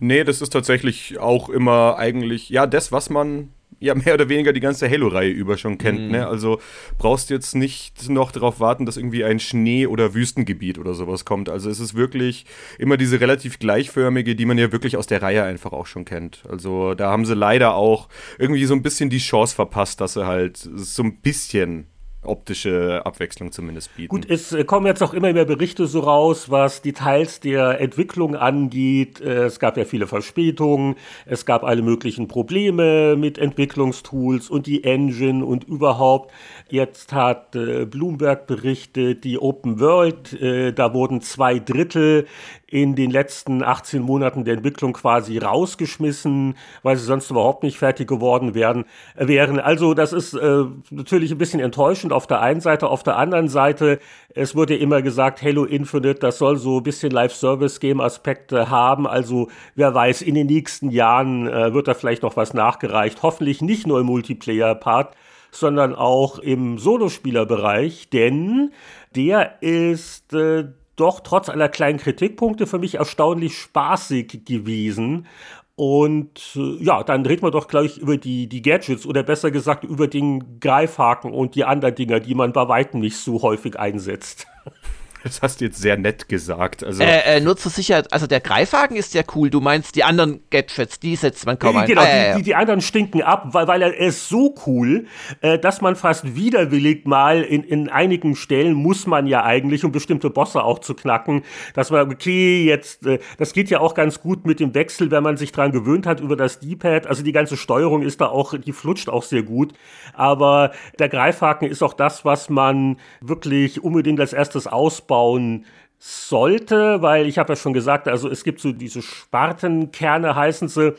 Nee, 0.00 0.24
das 0.24 0.42
ist 0.42 0.50
tatsächlich 0.50 1.18
auch 1.18 1.48
immer 1.48 1.96
eigentlich, 1.96 2.48
ja, 2.48 2.66
das, 2.66 2.92
was 2.92 3.10
man 3.10 3.50
ja 3.82 3.94
mehr 3.94 4.14
oder 4.14 4.28
weniger 4.28 4.52
die 4.52 4.60
ganze 4.60 4.88
Halo-Reihe 4.88 5.30
über 5.30 5.58
schon 5.58 5.76
kennt. 5.76 6.00
Mhm. 6.00 6.10
Ne? 6.12 6.26
Also 6.26 6.60
brauchst 6.98 7.30
jetzt 7.30 7.54
nicht 7.54 8.08
noch 8.08 8.30
darauf 8.30 8.60
warten, 8.60 8.86
dass 8.86 8.96
irgendwie 8.96 9.24
ein 9.24 9.40
Schnee- 9.40 9.86
oder 9.86 10.14
Wüstengebiet 10.14 10.78
oder 10.78 10.94
sowas 10.94 11.24
kommt. 11.24 11.48
Also 11.48 11.68
es 11.68 11.80
ist 11.80 11.94
wirklich 11.94 12.46
immer 12.78 12.96
diese 12.96 13.20
relativ 13.20 13.58
gleichförmige, 13.58 14.36
die 14.36 14.46
man 14.46 14.56
ja 14.56 14.72
wirklich 14.72 14.96
aus 14.96 15.06
der 15.06 15.20
Reihe 15.20 15.42
einfach 15.42 15.72
auch 15.72 15.86
schon 15.86 16.04
kennt. 16.04 16.44
Also 16.48 16.94
da 16.94 17.10
haben 17.10 17.26
sie 17.26 17.34
leider 17.34 17.74
auch 17.74 18.08
irgendwie 18.38 18.64
so 18.64 18.74
ein 18.74 18.82
bisschen 18.82 19.10
die 19.10 19.18
Chance 19.18 19.54
verpasst, 19.54 20.00
dass 20.00 20.14
sie 20.14 20.26
halt 20.26 20.56
so 20.56 21.02
ein 21.02 21.20
bisschen 21.20 21.88
optische 22.24 23.02
Abwechslung 23.04 23.50
zumindest 23.50 23.94
bieten. 23.96 24.08
Gut, 24.08 24.30
es 24.30 24.52
äh, 24.52 24.64
kommen 24.64 24.86
jetzt 24.86 25.02
auch 25.02 25.12
immer 25.12 25.32
mehr 25.32 25.44
Berichte 25.44 25.86
so 25.86 26.00
raus, 26.00 26.50
was 26.50 26.82
Details 26.82 27.40
der 27.40 27.80
Entwicklung 27.80 28.36
angeht. 28.36 29.20
Äh, 29.20 29.44
es 29.44 29.58
gab 29.58 29.76
ja 29.76 29.84
viele 29.84 30.06
Verspätungen, 30.06 30.96
es 31.26 31.46
gab 31.46 31.64
alle 31.64 31.82
möglichen 31.82 32.28
Probleme 32.28 33.16
mit 33.16 33.38
Entwicklungstools 33.38 34.50
und 34.50 34.66
die 34.66 34.84
Engine 34.84 35.44
und 35.44 35.64
überhaupt. 35.64 36.32
Jetzt 36.68 37.12
hat 37.12 37.56
äh, 37.56 37.86
Bloomberg 37.86 38.46
berichtet, 38.46 39.24
die 39.24 39.38
Open 39.38 39.80
World, 39.80 40.36
da 40.42 40.94
wurden 40.94 41.20
zwei 41.20 41.58
Drittel 41.58 42.26
in 42.72 42.94
den 42.94 43.10
letzten 43.10 43.62
18 43.62 44.00
Monaten 44.00 44.44
der 44.44 44.54
Entwicklung 44.54 44.94
quasi 44.94 45.36
rausgeschmissen, 45.36 46.56
weil 46.82 46.96
sie 46.96 47.04
sonst 47.04 47.30
überhaupt 47.30 47.64
nicht 47.64 47.76
fertig 47.76 48.08
geworden 48.08 48.54
wären. 48.54 48.86
wären. 49.14 49.60
Also 49.60 49.92
das 49.92 50.14
ist 50.14 50.32
äh, 50.32 50.64
natürlich 50.90 51.32
ein 51.32 51.36
bisschen 51.36 51.60
enttäuschend 51.60 52.14
auf 52.14 52.26
der 52.26 52.40
einen 52.40 52.62
Seite. 52.62 52.88
Auf 52.88 53.02
der 53.02 53.18
anderen 53.18 53.48
Seite, 53.48 53.98
es 54.34 54.56
wurde 54.56 54.74
ja 54.74 54.80
immer 54.80 55.02
gesagt, 55.02 55.42
Halo 55.42 55.64
Infinite, 55.64 56.20
das 56.20 56.38
soll 56.38 56.56
so 56.56 56.78
ein 56.78 56.82
bisschen 56.82 57.10
Live-Service-Game-Aspekte 57.10 58.70
haben. 58.70 59.06
Also 59.06 59.48
wer 59.74 59.94
weiß, 59.94 60.22
in 60.22 60.34
den 60.34 60.46
nächsten 60.46 60.88
Jahren 60.90 61.46
äh, 61.48 61.74
wird 61.74 61.88
da 61.88 61.92
vielleicht 61.92 62.22
noch 62.22 62.38
was 62.38 62.54
nachgereicht. 62.54 63.22
Hoffentlich 63.22 63.60
nicht 63.60 63.86
nur 63.86 64.00
im 64.00 64.06
Multiplayer-Part, 64.06 65.14
sondern 65.50 65.94
auch 65.94 66.38
im 66.38 66.78
Solospielerbereich, 66.78 68.08
denn 68.08 68.72
der 69.14 69.60
ist 69.60 70.32
äh, 70.32 70.68
doch 70.96 71.20
trotz 71.20 71.48
aller 71.48 71.68
kleinen 71.68 71.98
Kritikpunkte 71.98 72.66
für 72.66 72.78
mich 72.78 72.96
erstaunlich 72.96 73.56
spaßig 73.56 74.44
gewesen. 74.44 75.26
Und 75.74 76.52
äh, 76.54 76.84
ja, 76.84 77.02
dann 77.02 77.24
reden 77.24 77.42
wir 77.42 77.50
doch 77.50 77.66
gleich 77.66 77.98
über 77.98 78.16
die, 78.18 78.46
die 78.46 78.62
Gadgets 78.62 79.06
oder 79.06 79.22
besser 79.22 79.50
gesagt 79.50 79.84
über 79.84 80.06
den 80.06 80.60
Greifhaken 80.60 81.32
und 81.32 81.54
die 81.54 81.64
anderen 81.64 81.94
Dinger, 81.94 82.20
die 82.20 82.34
man 82.34 82.52
bei 82.52 82.68
weitem 82.68 83.00
nicht 83.00 83.16
so 83.16 83.42
häufig 83.42 83.78
einsetzt. 83.78 84.46
Das 85.24 85.40
hast 85.40 85.60
du 85.60 85.66
jetzt 85.66 85.80
sehr 85.80 85.96
nett 85.96 86.28
gesagt. 86.28 86.82
Also 86.82 87.02
äh, 87.02 87.36
äh, 87.36 87.40
nur 87.40 87.56
zur 87.56 87.70
Sicherheit, 87.70 88.12
also 88.12 88.26
der 88.26 88.40
Greifhaken 88.40 88.96
ist 88.96 89.14
ja 89.14 89.22
cool. 89.34 89.50
Du 89.50 89.60
meinst 89.60 89.94
die 89.94 90.02
anderen 90.02 90.40
Gadgets, 90.50 90.98
die 90.98 91.14
setzt 91.16 91.46
man 91.46 91.58
kaum 91.58 91.76
ein. 91.76 91.86
Genau, 91.86 92.02
ah, 92.02 92.32
die, 92.32 92.38
die, 92.38 92.42
die, 92.42 92.54
anderen 92.54 92.80
stinken 92.80 93.22
ab, 93.22 93.48
weil, 93.52 93.68
weil 93.68 93.82
er 93.82 93.96
ist 93.96 94.28
so 94.28 94.54
cool, 94.66 95.06
äh, 95.40 95.58
dass 95.58 95.80
man 95.80 95.94
fast 95.94 96.34
widerwillig 96.34 97.06
mal 97.06 97.42
in, 97.42 97.62
in 97.62 97.88
einigen 97.88 98.34
Stellen 98.34 98.74
muss 98.74 99.06
man 99.06 99.26
ja 99.26 99.44
eigentlich, 99.44 99.84
um 99.84 99.92
bestimmte 99.92 100.30
Bosse 100.30 100.64
auch 100.64 100.80
zu 100.80 100.94
knacken, 100.94 101.42
dass 101.74 101.90
man, 101.90 102.10
okay, 102.10 102.64
jetzt, 102.64 103.06
äh, 103.06 103.20
das 103.38 103.52
geht 103.52 103.70
ja 103.70 103.80
auch 103.80 103.94
ganz 103.94 104.20
gut 104.20 104.44
mit 104.44 104.58
dem 104.58 104.74
Wechsel, 104.74 105.10
wenn 105.10 105.22
man 105.22 105.36
sich 105.36 105.52
dran 105.52 105.70
gewöhnt 105.70 106.06
hat 106.06 106.20
über 106.20 106.36
das 106.36 106.58
D-Pad. 106.58 107.06
Also 107.06 107.22
die 107.22 107.32
ganze 107.32 107.56
Steuerung 107.56 108.02
ist 108.02 108.20
da 108.20 108.26
auch, 108.26 108.54
die 108.58 108.72
flutscht 108.72 109.08
auch 109.08 109.22
sehr 109.22 109.42
gut. 109.42 109.72
Aber 110.14 110.72
der 110.98 111.08
Greifhaken 111.08 111.68
ist 111.68 111.82
auch 111.82 111.94
das, 111.94 112.24
was 112.24 112.50
man 112.50 112.96
wirklich 113.20 113.82
unbedingt 113.82 114.18
als 114.18 114.32
erstes 114.32 114.66
ausbaut 114.66 115.11
aufbauen 115.12 115.66
sollte, 115.98 117.02
weil 117.02 117.26
ich 117.26 117.38
habe 117.38 117.52
ja 117.52 117.56
schon 117.56 117.74
gesagt, 117.74 118.08
also 118.08 118.28
es 118.28 118.42
gibt 118.42 118.60
so 118.60 118.72
diese 118.72 119.02
Spartenkerne 119.02 120.34
heißen 120.34 120.68
sie, 120.68 120.94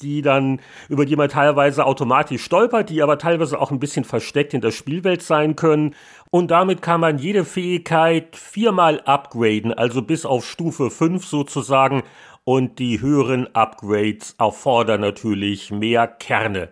die 0.00 0.22
dann, 0.22 0.60
über 0.88 1.04
die 1.04 1.16
man 1.16 1.28
teilweise 1.28 1.84
automatisch 1.84 2.42
stolpert, 2.42 2.90
die 2.90 3.02
aber 3.02 3.18
teilweise 3.18 3.60
auch 3.60 3.70
ein 3.70 3.80
bisschen 3.80 4.04
versteckt 4.04 4.54
in 4.54 4.60
der 4.60 4.70
Spielwelt 4.70 5.22
sein 5.22 5.56
können. 5.56 5.94
Und 6.30 6.50
damit 6.50 6.80
kann 6.80 7.00
man 7.00 7.18
jede 7.18 7.44
Fähigkeit 7.44 8.36
viermal 8.36 9.00
upgraden, 9.04 9.72
also 9.74 10.02
bis 10.02 10.24
auf 10.24 10.46
Stufe 10.46 10.90
5 10.90 11.24
sozusagen. 11.24 12.02
Und 12.44 12.78
die 12.78 13.00
höheren 13.00 13.54
Upgrades 13.54 14.36
erfordern 14.38 15.00
natürlich 15.00 15.70
mehr 15.70 16.06
Kerne. 16.06 16.68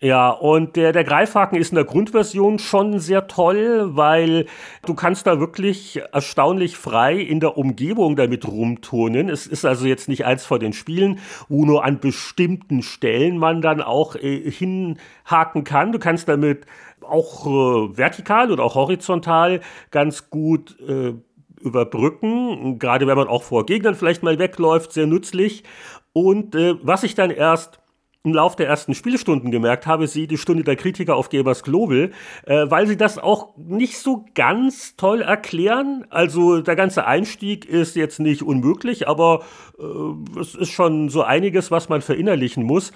Ja, 0.00 0.30
und 0.30 0.76
der, 0.76 0.92
der 0.92 1.02
Greifhaken 1.02 1.58
ist 1.58 1.70
in 1.70 1.74
der 1.74 1.84
Grundversion 1.84 2.60
schon 2.60 3.00
sehr 3.00 3.26
toll, 3.26 3.96
weil 3.96 4.46
du 4.86 4.94
kannst 4.94 5.26
da 5.26 5.40
wirklich 5.40 6.00
erstaunlich 6.12 6.76
frei 6.76 7.16
in 7.16 7.40
der 7.40 7.58
Umgebung 7.58 8.14
damit 8.14 8.46
rumturnen. 8.46 9.28
Es 9.28 9.48
ist 9.48 9.64
also 9.64 9.86
jetzt 9.86 10.08
nicht 10.08 10.24
eins 10.24 10.46
vor 10.46 10.60
den 10.60 10.72
Spielen, 10.72 11.18
wo 11.48 11.64
nur 11.64 11.84
an 11.84 11.98
bestimmten 11.98 12.82
Stellen 12.82 13.38
man 13.38 13.60
dann 13.60 13.82
auch 13.82 14.14
äh, 14.14 14.48
hinhaken 14.48 15.64
kann. 15.64 15.90
Du 15.90 15.98
kannst 15.98 16.28
damit 16.28 16.64
auch 17.02 17.46
äh, 17.46 17.96
vertikal 17.96 18.52
oder 18.52 18.62
auch 18.62 18.76
horizontal 18.76 19.60
ganz 19.90 20.30
gut 20.30 20.76
äh, 20.80 21.14
überbrücken, 21.60 22.78
gerade 22.78 23.08
wenn 23.08 23.16
man 23.16 23.26
auch 23.26 23.42
vor 23.42 23.66
Gegnern 23.66 23.96
vielleicht 23.96 24.22
mal 24.22 24.38
wegläuft, 24.38 24.92
sehr 24.92 25.08
nützlich. 25.08 25.64
Und 26.12 26.54
äh, 26.54 26.76
was 26.82 27.02
ich 27.02 27.16
dann 27.16 27.30
erst 27.32 27.80
im 28.24 28.34
Lauf 28.34 28.56
der 28.56 28.66
ersten 28.66 28.94
Spielstunden 28.94 29.50
gemerkt 29.50 29.86
habe, 29.86 30.08
sie 30.08 30.26
die 30.26 30.38
Stunde 30.38 30.64
der 30.64 30.76
Kritiker 30.76 31.16
auf 31.16 31.28
Gamers 31.28 31.62
Global, 31.62 32.10
äh, 32.46 32.66
weil 32.68 32.86
sie 32.86 32.96
das 32.96 33.18
auch 33.18 33.56
nicht 33.56 33.98
so 33.98 34.24
ganz 34.34 34.96
toll 34.96 35.22
erklären. 35.22 36.04
Also 36.10 36.60
der 36.60 36.76
ganze 36.76 37.06
Einstieg 37.06 37.64
ist 37.64 37.96
jetzt 37.96 38.18
nicht 38.18 38.42
unmöglich, 38.42 39.06
aber 39.06 39.44
äh, 39.78 40.40
es 40.40 40.54
ist 40.54 40.70
schon 40.70 41.08
so 41.08 41.22
einiges, 41.22 41.70
was 41.70 41.88
man 41.88 42.02
verinnerlichen 42.02 42.64
muss. 42.64 42.92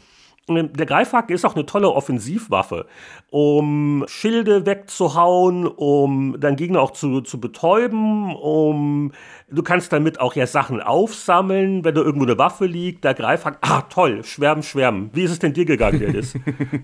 Der 0.49 0.87
Greifhaken 0.87 1.35
ist 1.35 1.45
auch 1.45 1.55
eine 1.55 1.67
tolle 1.67 1.91
Offensivwaffe, 1.91 2.87
um 3.31 4.05
Schilde 4.09 4.67
wegzuhauen, 4.67 5.69
um 5.69 6.41
deinen 6.41 6.57
Gegner 6.57 6.81
auch 6.81 6.91
zu, 6.91 7.21
zu 7.21 7.41
betäuben, 7.41 8.35
um 8.35 9.13
du 9.53 9.63
kannst 9.63 9.93
damit 9.93 10.19
auch 10.19 10.35
ja 10.35 10.47
Sachen 10.47 10.81
aufsammeln, 10.81 11.85
wenn 11.85 11.95
da 11.95 12.01
irgendwo 12.01 12.25
eine 12.25 12.39
Waffe 12.39 12.67
liegt, 12.67 13.05
der 13.05 13.15
Greifhaken, 13.15 13.59
ah 13.61 13.83
toll, 13.83 14.25
schwärmen, 14.25 14.63
schwärmen. 14.63 15.11
Wie 15.13 15.23
ist 15.23 15.31
es 15.31 15.39
denn 15.39 15.53
dir 15.53 15.65
gegangen, 15.65 16.01
Dennis? 16.01 16.35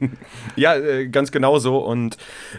ja, 0.56 0.76
äh, 0.76 1.09
ganz 1.09 1.32
genau 1.32 1.59
so 1.59 1.78
und 1.78 2.16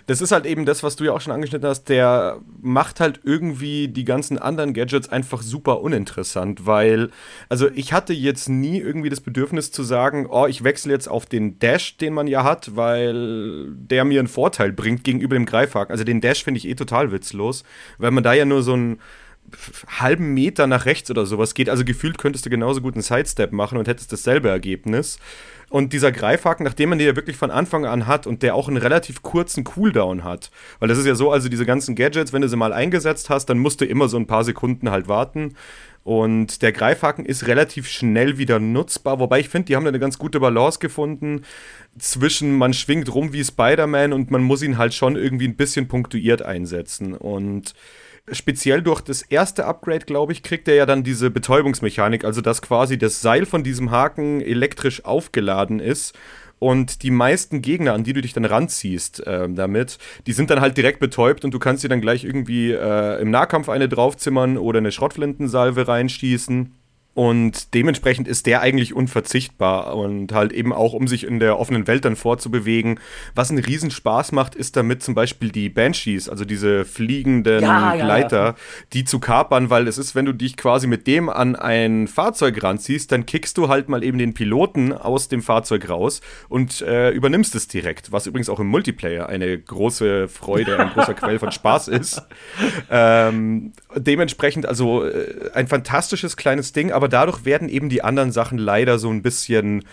das 0.07 0.21
ist 0.21 0.31
halt 0.31 0.45
eben 0.45 0.65
das, 0.65 0.83
was 0.83 0.95
du 0.95 1.05
ja 1.05 1.13
auch 1.13 1.21
schon 1.21 1.33
angeschnitten 1.33 1.69
hast, 1.69 1.85
der 1.85 2.39
macht 2.61 2.99
halt 2.99 3.21
irgendwie 3.23 3.87
die 3.87 4.05
ganzen 4.05 4.37
anderen 4.37 4.73
Gadgets 4.73 5.09
einfach 5.09 5.41
super 5.41 5.81
uninteressant, 5.81 6.65
weil, 6.65 7.09
also 7.47 7.69
ich 7.73 7.93
hatte 7.93 8.13
jetzt 8.13 8.49
nie 8.49 8.79
irgendwie 8.79 9.09
das 9.09 9.21
Bedürfnis 9.21 9.71
zu 9.71 9.83
sagen, 9.83 10.27
oh, 10.29 10.47
ich 10.47 10.63
wechsle 10.63 10.88
jetzt 10.89 11.07
auf 11.07 11.25
den 11.25 11.59
Dash, 11.59 11.97
den 11.97 12.13
man 12.13 12.27
ja 12.27 12.43
hat, 12.43 12.75
weil 12.75 13.67
der 13.71 14.05
mir 14.05 14.19
einen 14.19 14.27
Vorteil 14.27 14.71
bringt 14.71 15.03
gegenüber 15.03 15.35
dem 15.35 15.45
Greifhaken. 15.45 15.91
Also 15.91 16.03
den 16.03 16.21
Dash 16.21 16.43
finde 16.43 16.59
ich 16.59 16.67
eh 16.67 16.75
total 16.75 17.11
witzlos, 17.11 17.63
weil 17.97 18.11
man 18.11 18.23
da 18.23 18.33
ja 18.33 18.45
nur 18.45 18.63
so 18.63 18.73
einen 18.73 18.99
halben 19.87 20.33
Meter 20.33 20.67
nach 20.67 20.85
rechts 20.85 21.09
oder 21.09 21.25
sowas 21.25 21.53
geht. 21.53 21.69
Also 21.69 21.83
gefühlt 21.83 22.17
könntest 22.17 22.45
du 22.45 22.49
genauso 22.49 22.81
gut 22.81 22.95
einen 22.95 23.03
Sidestep 23.03 23.51
machen 23.51 23.77
und 23.77 23.87
hättest 23.87 24.11
dasselbe 24.11 24.49
Ergebnis. 24.49 25.19
Und 25.69 25.93
dieser 25.93 26.11
Greifhaken, 26.11 26.63
nachdem 26.63 26.89
man 26.89 26.97
den 26.97 27.07
ja 27.07 27.15
wirklich 27.15 27.37
von 27.37 27.51
Anfang 27.51 27.85
an 27.85 28.07
hat 28.07 28.25
und 28.25 28.41
der 28.41 28.55
auch 28.55 28.67
einen 28.67 28.77
relativ 28.77 29.21
kurzen 29.21 29.63
Cooldown 29.63 30.23
hat, 30.23 30.49
weil 30.79 30.89
das 30.89 30.97
ist 30.97 31.05
ja 31.05 31.13
so, 31.13 31.31
also 31.31 31.47
diese 31.47 31.65
ganzen 31.65 31.95
Gadgets, 31.95 32.33
wenn 32.33 32.41
du 32.41 32.49
sie 32.49 32.55
mal 32.55 32.73
eingesetzt 32.73 33.29
hast, 33.29 33.45
dann 33.45 33.59
musst 33.59 33.79
du 33.79 33.85
immer 33.85 34.09
so 34.09 34.17
ein 34.17 34.25
paar 34.25 34.43
Sekunden 34.43 34.89
halt 34.89 35.07
warten. 35.07 35.55
Und 36.09 36.63
der 36.63 36.71
Greifhaken 36.71 37.23
ist 37.23 37.45
relativ 37.45 37.87
schnell 37.87 38.39
wieder 38.39 38.57
nutzbar, 38.57 39.19
wobei 39.19 39.41
ich 39.41 39.49
finde, 39.49 39.67
die 39.67 39.75
haben 39.75 39.83
da 39.83 39.89
eine 39.89 39.99
ganz 39.99 40.17
gute 40.17 40.39
Balance 40.39 40.79
gefunden 40.79 41.41
zwischen 41.99 42.57
man 42.57 42.73
schwingt 42.73 43.13
rum 43.13 43.31
wie 43.31 43.43
Spider-Man 43.43 44.11
und 44.11 44.31
man 44.31 44.41
muss 44.41 44.63
ihn 44.63 44.79
halt 44.79 44.95
schon 44.95 45.15
irgendwie 45.15 45.47
ein 45.47 45.55
bisschen 45.55 45.87
punktuiert 45.87 46.41
einsetzen. 46.41 47.13
Und 47.13 47.75
speziell 48.31 48.81
durch 48.81 49.01
das 49.01 49.21
erste 49.21 49.65
Upgrade, 49.65 50.05
glaube 50.07 50.33
ich, 50.33 50.41
kriegt 50.41 50.67
er 50.67 50.73
ja 50.73 50.87
dann 50.87 51.03
diese 51.03 51.29
Betäubungsmechanik, 51.29 52.25
also 52.25 52.41
dass 52.41 52.63
quasi 52.63 52.97
das 52.97 53.21
Seil 53.21 53.45
von 53.45 53.63
diesem 53.63 53.91
Haken 53.91 54.41
elektrisch 54.41 55.05
aufgeladen 55.05 55.79
ist 55.79 56.17
und 56.59 57.03
die 57.03 57.11
meisten 57.11 57.61
Gegner, 57.61 57.93
an 57.93 58.03
die 58.03 58.13
du 58.13 58.21
dich 58.21 58.33
dann 58.33 58.45
ranziehst 58.45 59.25
äh, 59.25 59.49
damit, 59.49 59.97
die 60.27 60.33
sind 60.33 60.49
dann 60.49 60.61
halt 60.61 60.77
direkt 60.77 60.99
betäubt 60.99 61.45
und 61.45 61.53
du 61.53 61.59
kannst 61.59 61.83
dir 61.83 61.89
dann 61.89 62.01
gleich 62.01 62.23
irgendwie 62.23 62.71
äh, 62.71 63.21
im 63.21 63.31
Nahkampf 63.31 63.69
eine 63.69 63.89
draufzimmern 63.89 64.57
oder 64.57 64.79
eine 64.79 64.91
Schrottflintensalve 64.91 65.87
reinschießen. 65.87 66.75
Und 67.19 67.73
dementsprechend 67.73 68.29
ist 68.29 68.45
der 68.45 68.61
eigentlich 68.61 68.93
unverzichtbar 68.93 69.93
und 69.97 70.31
halt 70.31 70.53
eben 70.53 70.71
auch, 70.71 70.93
um 70.93 71.05
sich 71.05 71.27
in 71.27 71.41
der 71.41 71.59
offenen 71.59 71.85
Welt 71.85 72.05
dann 72.05 72.15
vorzubewegen. 72.15 72.97
Was 73.35 73.49
einen 73.49 73.59
Riesenspaß 73.59 74.31
macht, 74.31 74.55
ist 74.55 74.77
damit 74.77 75.03
zum 75.03 75.15
Beispiel 75.15 75.51
die 75.51 75.67
Banshees, 75.67 76.29
also 76.29 76.45
diese 76.45 76.85
fliegenden 76.85 77.61
ja, 77.61 77.97
Gleiter, 77.97 78.37
ja, 78.37 78.47
ja. 78.51 78.55
die 78.93 79.03
zu 79.03 79.19
kapern, 79.19 79.69
weil 79.69 79.89
es 79.89 79.97
ist, 79.97 80.15
wenn 80.15 80.23
du 80.23 80.31
dich 80.31 80.55
quasi 80.55 80.87
mit 80.87 81.07
dem 81.07 81.27
an 81.27 81.57
ein 81.57 82.07
Fahrzeug 82.07 82.63
ranziehst, 82.63 83.11
dann 83.11 83.25
kickst 83.25 83.57
du 83.57 83.67
halt 83.67 83.89
mal 83.89 84.01
eben 84.01 84.17
den 84.17 84.33
Piloten 84.33 84.93
aus 84.93 85.27
dem 85.27 85.41
Fahrzeug 85.41 85.89
raus 85.89 86.21
und 86.47 86.79
äh, 86.83 87.09
übernimmst 87.09 87.53
es 87.53 87.67
direkt, 87.67 88.13
was 88.13 88.27
übrigens 88.27 88.47
auch 88.47 88.61
im 88.61 88.67
Multiplayer 88.67 89.27
eine 89.27 89.59
große 89.59 90.29
Freude, 90.29 90.79
ein 90.79 90.91
großer 90.91 91.15
Quell 91.15 91.37
von 91.37 91.51
Spaß 91.51 91.89
ist. 91.89 92.21
Ähm, 92.91 93.73
dementsprechend 93.95 94.65
also 94.65 95.05
äh, 95.05 95.51
ein 95.53 95.67
fantastisches 95.67 96.37
kleines 96.37 96.71
Ding, 96.73 96.91
aber 96.91 97.08
dadurch 97.13 97.45
werden 97.45 97.69
eben 97.69 97.89
die 97.89 98.03
anderen 98.03 98.31
Sachen 98.31 98.57
leider 98.57 98.99
so 98.99 99.09
ein 99.09 99.21
bisschen 99.21 99.83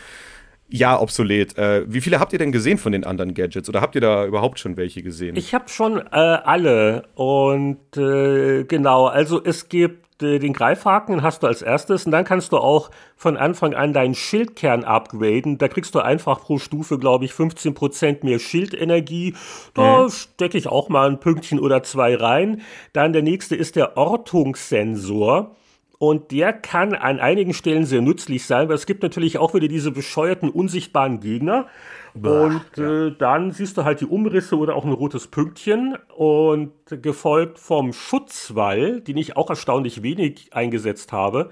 ja, 0.69 1.01
obsolet. 1.01 1.57
Äh, 1.57 1.85
wie 1.87 2.01
viele 2.01 2.19
habt 2.19 2.33
ihr 2.33 2.39
denn 2.39 2.53
gesehen 2.53 2.79
von 2.79 2.93
den 2.93 3.05
anderen 3.05 3.35
Gadgets? 3.35 3.69
Oder 3.69 3.81
habt 3.81 3.95
ihr 3.95 4.01
da 4.01 4.27
überhaupt 4.27 4.59
schon 4.59 4.77
welche 4.77 5.03
gesehen? 5.03 5.37
Ich 5.37 5.55
habe 5.55 5.69
schon 5.69 5.99
äh, 5.99 6.11
alle. 6.11 7.05
Und 7.15 7.97
äh, 7.97 8.65
genau, 8.65 9.07
also 9.07 9.43
es 9.43 9.69
gibt 9.69 10.07
äh, 10.23 10.39
den 10.39 10.53
Greifhaken 10.53 11.23
hast 11.23 11.43
du 11.43 11.47
als 11.47 11.63
erstes 11.63 12.07
und 12.07 12.13
dann 12.13 12.25
kannst 12.25 12.53
du 12.53 12.59
auch 12.59 12.91
von 13.17 13.37
Anfang 13.37 13.75
an 13.75 13.93
deinen 13.93 14.15
Schildkern 14.15 14.85
upgraden. 14.85 15.59
Da 15.59 15.69
kriegst 15.69 15.95
du 15.95 16.01
einfach 16.01 16.41
pro 16.41 16.59
Stufe, 16.59 16.99
glaube 16.99 17.27
ich, 17.27 17.33
15% 17.33 18.25
mehr 18.25 18.39
Schildenergie. 18.39 19.35
Da 19.75 20.05
mhm. 20.05 20.11
stecke 20.11 20.59
ich 20.59 20.69
auch 20.69 20.89
mal 20.89 21.09
ein 21.09 21.21
Pünktchen 21.21 21.61
oder 21.61 21.83
zwei 21.83 22.17
rein. 22.17 22.63
Dann 22.93 23.13
der 23.13 23.23
nächste 23.23 23.57
ist 23.57 23.77
der 23.77 23.97
Ortungssensor. 23.97 25.55
Und 25.99 26.31
der 26.31 26.53
kann 26.53 26.95
an 26.95 27.21
einigen 27.21 27.55
Stellen 27.55 27.87
sehr 27.87 28.03
nützlich 28.03 28.45
sein, 28.45 28.69
weil 28.69 28.75
es 28.75 28.87
gibt 28.87 29.03
natürlich 29.03 29.39
auch 29.39 29.55
wieder 29.55 29.69
diese 29.69 29.91
bescheuerten, 29.91 30.51
unsichtbaren 30.51 31.21
Gegner. 31.21 31.67
Und 32.15 32.79
äh, 32.79 33.15
dann 33.17 33.51
siehst 33.51 33.77
du 33.77 33.85
halt 33.85 34.01
die 34.01 34.07
Umrisse 34.07 34.57
oder 34.57 34.75
auch 34.75 34.85
ein 34.85 34.93
rotes 34.93 35.27
Pünktchen 35.27 35.97
und 36.17 36.73
gefolgt 36.89 37.59
vom 37.59 37.93
Schutzwall, 37.93 39.01
den 39.01 39.17
ich 39.17 39.37
auch 39.37 39.51
erstaunlich 39.51 40.03
wenig 40.03 40.53
eingesetzt 40.53 41.13
habe. 41.13 41.51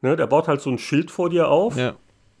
Ne, 0.00 0.16
der 0.16 0.26
baut 0.26 0.48
halt 0.48 0.60
so 0.60 0.70
ein 0.70 0.78
Schild 0.78 1.12
vor 1.12 1.30
dir 1.30 1.48
auf. 1.48 1.76
Ja. 1.76 1.94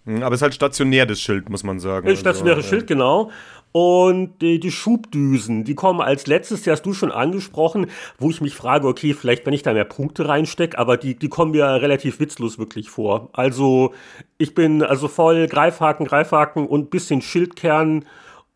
Hm, 0.04 0.24
aber 0.24 0.34
es 0.34 0.38
ist 0.40 0.42
halt 0.42 0.54
stationär, 0.54 1.06
das 1.06 1.20
Schild, 1.20 1.48
muss 1.48 1.62
man 1.62 1.78
sagen. 1.78 2.08
Ein 2.08 2.16
stationäres 2.16 2.64
also, 2.64 2.68
Schild, 2.68 2.82
ja. 2.82 2.96
genau. 2.96 3.30
Und 3.72 4.42
die, 4.42 4.70
Schubdüsen, 4.70 5.64
die 5.64 5.74
kommen 5.74 6.02
als 6.02 6.26
letztes, 6.26 6.62
die 6.62 6.70
hast 6.70 6.82
du 6.82 6.92
schon 6.92 7.10
angesprochen, 7.10 7.86
wo 8.18 8.28
ich 8.28 8.42
mich 8.42 8.54
frage, 8.54 8.86
okay, 8.86 9.14
vielleicht 9.14 9.46
wenn 9.46 9.54
ich 9.54 9.62
da 9.62 9.72
mehr 9.72 9.86
Punkte 9.86 10.28
reinstecke, 10.28 10.78
aber 10.78 10.98
die, 10.98 11.14
die 11.14 11.28
kommen 11.30 11.52
mir 11.52 11.64
relativ 11.64 12.20
witzlos 12.20 12.58
wirklich 12.58 12.90
vor. 12.90 13.30
Also 13.32 13.94
ich 14.36 14.54
bin 14.54 14.82
also 14.82 15.08
voll 15.08 15.46
Greifhaken, 15.46 16.06
Greifhaken 16.06 16.66
und 16.66 16.90
bisschen 16.90 17.22
Schildkern 17.22 18.04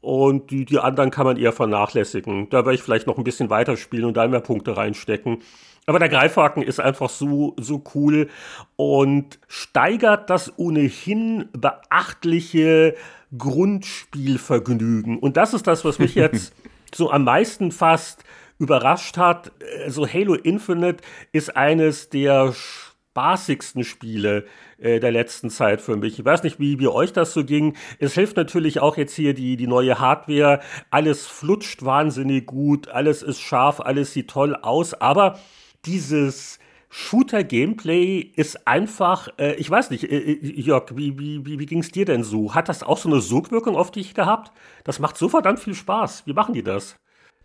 und 0.03 0.51
die, 0.51 0.67
die 0.67 0.79
anderen 0.79 1.11
kann 1.11 1.27
man 1.27 1.37
eher 1.37 1.53
vernachlässigen. 1.53 2.49
Da 2.51 2.59
werde 2.59 2.75
ich 2.75 2.83
vielleicht 2.83 3.07
noch 3.07 3.17
ein 3.17 3.25
bisschen 3.25 3.51
weiterspielen 3.51 4.05
und 4.05 4.17
da 4.17 4.29
mehr 4.29 4.41
Punkte 4.41 4.77
reinstecken. 4.77 5.39
Aber 5.87 6.01
der 6.01 6.09
Greifhaken 6.09 6.63
ist 6.63 6.81
einfach 6.81 7.09
so, 7.09 7.55
so 7.59 7.83
cool 7.95 8.29
und 8.75 9.39
steigert 9.47 10.31
das 10.31 10.59
ohnehin 10.59 11.49
beachtliche 11.53 12.97
Grundspielvergnügen. 13.39 15.19
Und 15.19 15.37
das 15.37 15.55
ist 15.55 15.69
das, 15.69 15.85
was 15.85 16.01
mich 16.01 16.15
jetzt 16.17 16.53
so 16.93 17.13
am 17.13 17.23
meisten 17.23 17.71
fast 17.71 18.25
überrascht 18.59 19.17
hat. 19.17 19.53
Also 19.85 20.09
Halo 20.09 20.35
Infinite 20.35 21.05
ist 21.31 21.57
eines 21.57 22.09
der 22.11 22.53
spaßigsten 22.53 23.85
Spiele 23.85 24.45
äh, 24.79 24.99
der 24.99 25.13
letzten 25.13 25.51
Zeit 25.51 25.81
für 25.81 25.97
mich. 25.97 26.19
Ich 26.19 26.25
weiß 26.25 26.43
nicht, 26.43 26.59
wie, 26.59 26.81
wie 26.81 26.89
euch 26.89 27.13
das 27.13 27.33
so 27.33 27.45
ging. 27.45 27.77
Es 28.01 28.15
hilft 28.15 28.37
natürlich 28.37 28.81
auch 28.81 28.97
jetzt 28.97 29.15
hier 29.15 29.35
die, 29.35 29.57
die 29.57 29.67
neue 29.67 30.01
Hardware. 30.01 30.61
Alles 30.91 31.27
flutscht 31.27 31.85
wahnsinnig 31.85 32.47
gut, 32.47 32.89
alles 32.89 33.23
ist 33.23 33.41
scharf, 33.41 33.81
alles 33.81 34.13
sieht 34.13 34.29
toll 34.29 34.57
aus, 34.57 34.95
aber 34.95 35.39
dieses 35.87 36.59
Shooter-Gameplay 36.91 38.33
ist 38.37 38.67
einfach, 38.67 39.29
äh, 39.39 39.55
ich 39.55 39.71
weiß 39.71 39.91
nicht, 39.91 40.05
äh, 40.05 40.33
äh 40.33 40.61
Jörg, 40.61 40.97
wie, 40.97 41.19
wie, 41.19 41.45
wie, 41.45 41.59
wie 41.59 41.67
ging 41.67 41.81
es 41.81 41.91
dir 41.91 42.05
denn 42.05 42.25
so? 42.25 42.55
Hat 42.55 42.69
das 42.69 42.83
auch 42.83 42.99
so 42.99 43.09
eine 43.09 43.21
Sogwirkung 43.21 43.77
auf 43.77 43.91
dich 43.91 44.15
gehabt? 44.15 44.53
Das 44.85 44.99
macht 44.99 45.17
so 45.17 45.29
verdammt 45.29 45.61
viel 45.61 45.75
Spaß. 45.75 46.27
Wie 46.27 46.33
machen 46.33 46.55
die 46.55 46.63
das? 46.63 46.97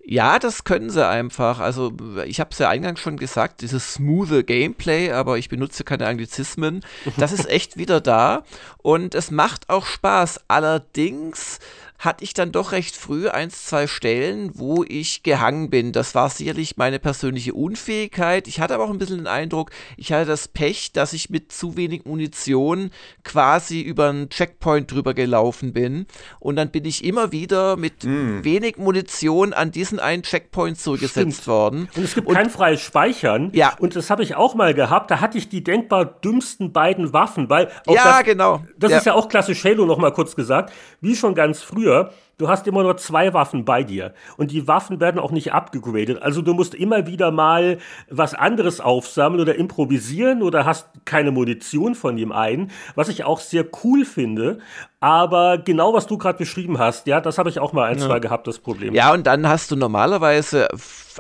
Ja, 0.04 0.40
das 0.40 0.64
können 0.64 0.90
sie 0.90 1.08
einfach. 1.08 1.60
Also 1.60 1.94
ich 2.26 2.40
habe 2.40 2.50
es 2.52 2.58
ja 2.58 2.70
eingangs 2.70 3.00
schon 3.00 3.18
gesagt, 3.18 3.62
dieses 3.62 3.94
smooth 3.94 4.46
Gameplay, 4.48 5.12
aber 5.12 5.38
ich 5.38 5.50
benutze 5.50 5.84
keine 5.84 6.08
Anglizismen. 6.08 6.84
Das 7.18 7.32
ist 7.32 7.46
echt 7.50 7.78
wieder 7.78 8.02
da 8.02 8.44
und 8.78 9.14
es 9.16 9.32
macht 9.32 9.70
auch 9.70 9.86
Spaß. 9.86 10.46
Allerdings 10.48 11.60
hatte 12.02 12.24
ich 12.24 12.34
dann 12.34 12.52
doch 12.52 12.72
recht 12.72 12.96
früh 12.96 13.30
eins, 13.30 13.66
zwei 13.66 13.86
Stellen, 13.86 14.52
wo 14.56 14.84
ich 14.88 15.22
gehangen 15.22 15.70
bin. 15.70 15.92
Das 15.92 16.16
war 16.16 16.30
sicherlich 16.30 16.76
meine 16.76 16.98
persönliche 16.98 17.54
Unfähigkeit. 17.54 18.48
Ich 18.48 18.60
hatte 18.60 18.74
aber 18.74 18.86
auch 18.86 18.90
ein 18.90 18.98
bisschen 18.98 19.20
den 19.20 19.28
Eindruck, 19.28 19.70
ich 19.98 20.12
hatte 20.12 20.26
das 20.26 20.48
Pech, 20.48 20.94
dass 20.94 21.14
ich 21.14 21.30
mit 21.30 21.52
zu 21.52 21.78
wenig 21.78 22.06
Munition 22.06 22.90
quasi 23.24 23.82
über 23.82 24.10
einen 24.10 24.30
Checkpoint 24.30 24.92
drüber 24.92 25.14
gelaufen 25.14 25.74
bin. 25.74 26.08
Und 26.40 26.56
dann 26.56 26.72
bin 26.72 26.86
ich 26.86 27.06
immer 27.06 27.32
wieder 27.32 27.78
mit 27.78 28.04
mm. 28.04 28.44
wenig 28.44 28.78
Munition 28.78 29.54
an 29.54 29.72
diesen 29.72 30.00
einen 30.00 30.24
Checkpoint 30.24 30.80
zurückgesetzt 30.80 31.34
Stimmt. 31.44 31.48
worden. 31.48 31.90
Und 31.96 32.04
es 32.04 32.16
gibt 32.16 32.28
und, 32.28 32.34
kein 32.34 32.50
freies 32.50 32.82
Speichern. 32.82 33.52
Ja. 33.54 33.76
Und 33.78 33.96
das 33.96 34.10
habe 34.10 34.24
ich 34.24 34.34
auch 34.34 34.56
mal 34.56 34.74
gehabt. 34.74 35.12
Da 35.12 35.22
hatte 35.22 35.38
ich 35.38 35.50
die 35.50 35.64
denkbar 35.64 36.06
dümmsten 36.06 36.74
beiden 36.74 37.14
Waffen, 37.14 37.48
weil 37.52 37.70
ja, 37.88 38.18
das, 38.18 38.24
genau. 38.24 38.64
Das 38.76 38.92
ja. 38.92 38.98
ist 38.98 39.06
ja 39.06 39.14
auch 39.14 39.30
klassisch 39.30 39.64
Halo 39.64 39.86
noch 39.86 40.00
mal 40.00 40.12
kurz 40.12 40.36
gesagt. 40.36 40.74
Wie 41.00 41.16
schon 41.16 41.36
ganz 41.36 41.62
früher 41.62 41.91
früher, 41.92 42.14
du 42.42 42.50
hast 42.50 42.66
immer 42.68 42.82
nur 42.82 42.98
zwei 42.98 43.34
Waffen 43.34 43.66
bei 43.66 43.84
dir 43.84 44.14
und 44.36 44.52
die 44.52 44.68
Waffen 44.68 45.00
werden 45.00 45.20
auch 45.20 45.32
nicht 45.32 45.54
abgegradet. 45.54 46.22
Also 46.24 46.42
du 46.42 46.56
musst 46.56 46.74
immer 46.74 47.06
wieder 47.06 47.30
mal 47.30 47.78
was 48.10 48.34
anderes 48.34 48.82
aufsammeln 48.82 49.42
oder 49.42 49.56
improvisieren 49.56 50.42
oder 50.42 50.66
hast 50.66 50.88
keine 51.06 51.32
Munition 51.32 51.94
von 51.94 52.18
dem 52.18 52.32
einen, 52.32 52.72
was 52.96 53.10
ich 53.10 53.24
auch 53.24 53.40
sehr 53.40 53.66
cool 53.84 54.06
finde. 54.06 54.58
Aber 55.04 55.58
genau, 55.58 55.96
was 55.96 56.06
du 56.06 56.16
gerade 56.20 56.38
beschrieben 56.38 56.78
hast, 56.78 57.08
ja, 57.08 57.20
das 57.22 57.40
habe 57.40 57.50
ich 57.50 57.58
auch 57.58 57.74
mal 57.74 57.90
ein, 57.90 57.98
ja. 57.98 58.06
zwei 58.06 58.20
gehabt, 58.20 58.46
das 58.46 58.60
Problem. 58.60 58.94
Ja, 58.94 59.12
und 59.12 59.26
dann 59.26 59.50
hast 59.50 59.72
du 59.72 59.76
normalerweise, 59.76 60.68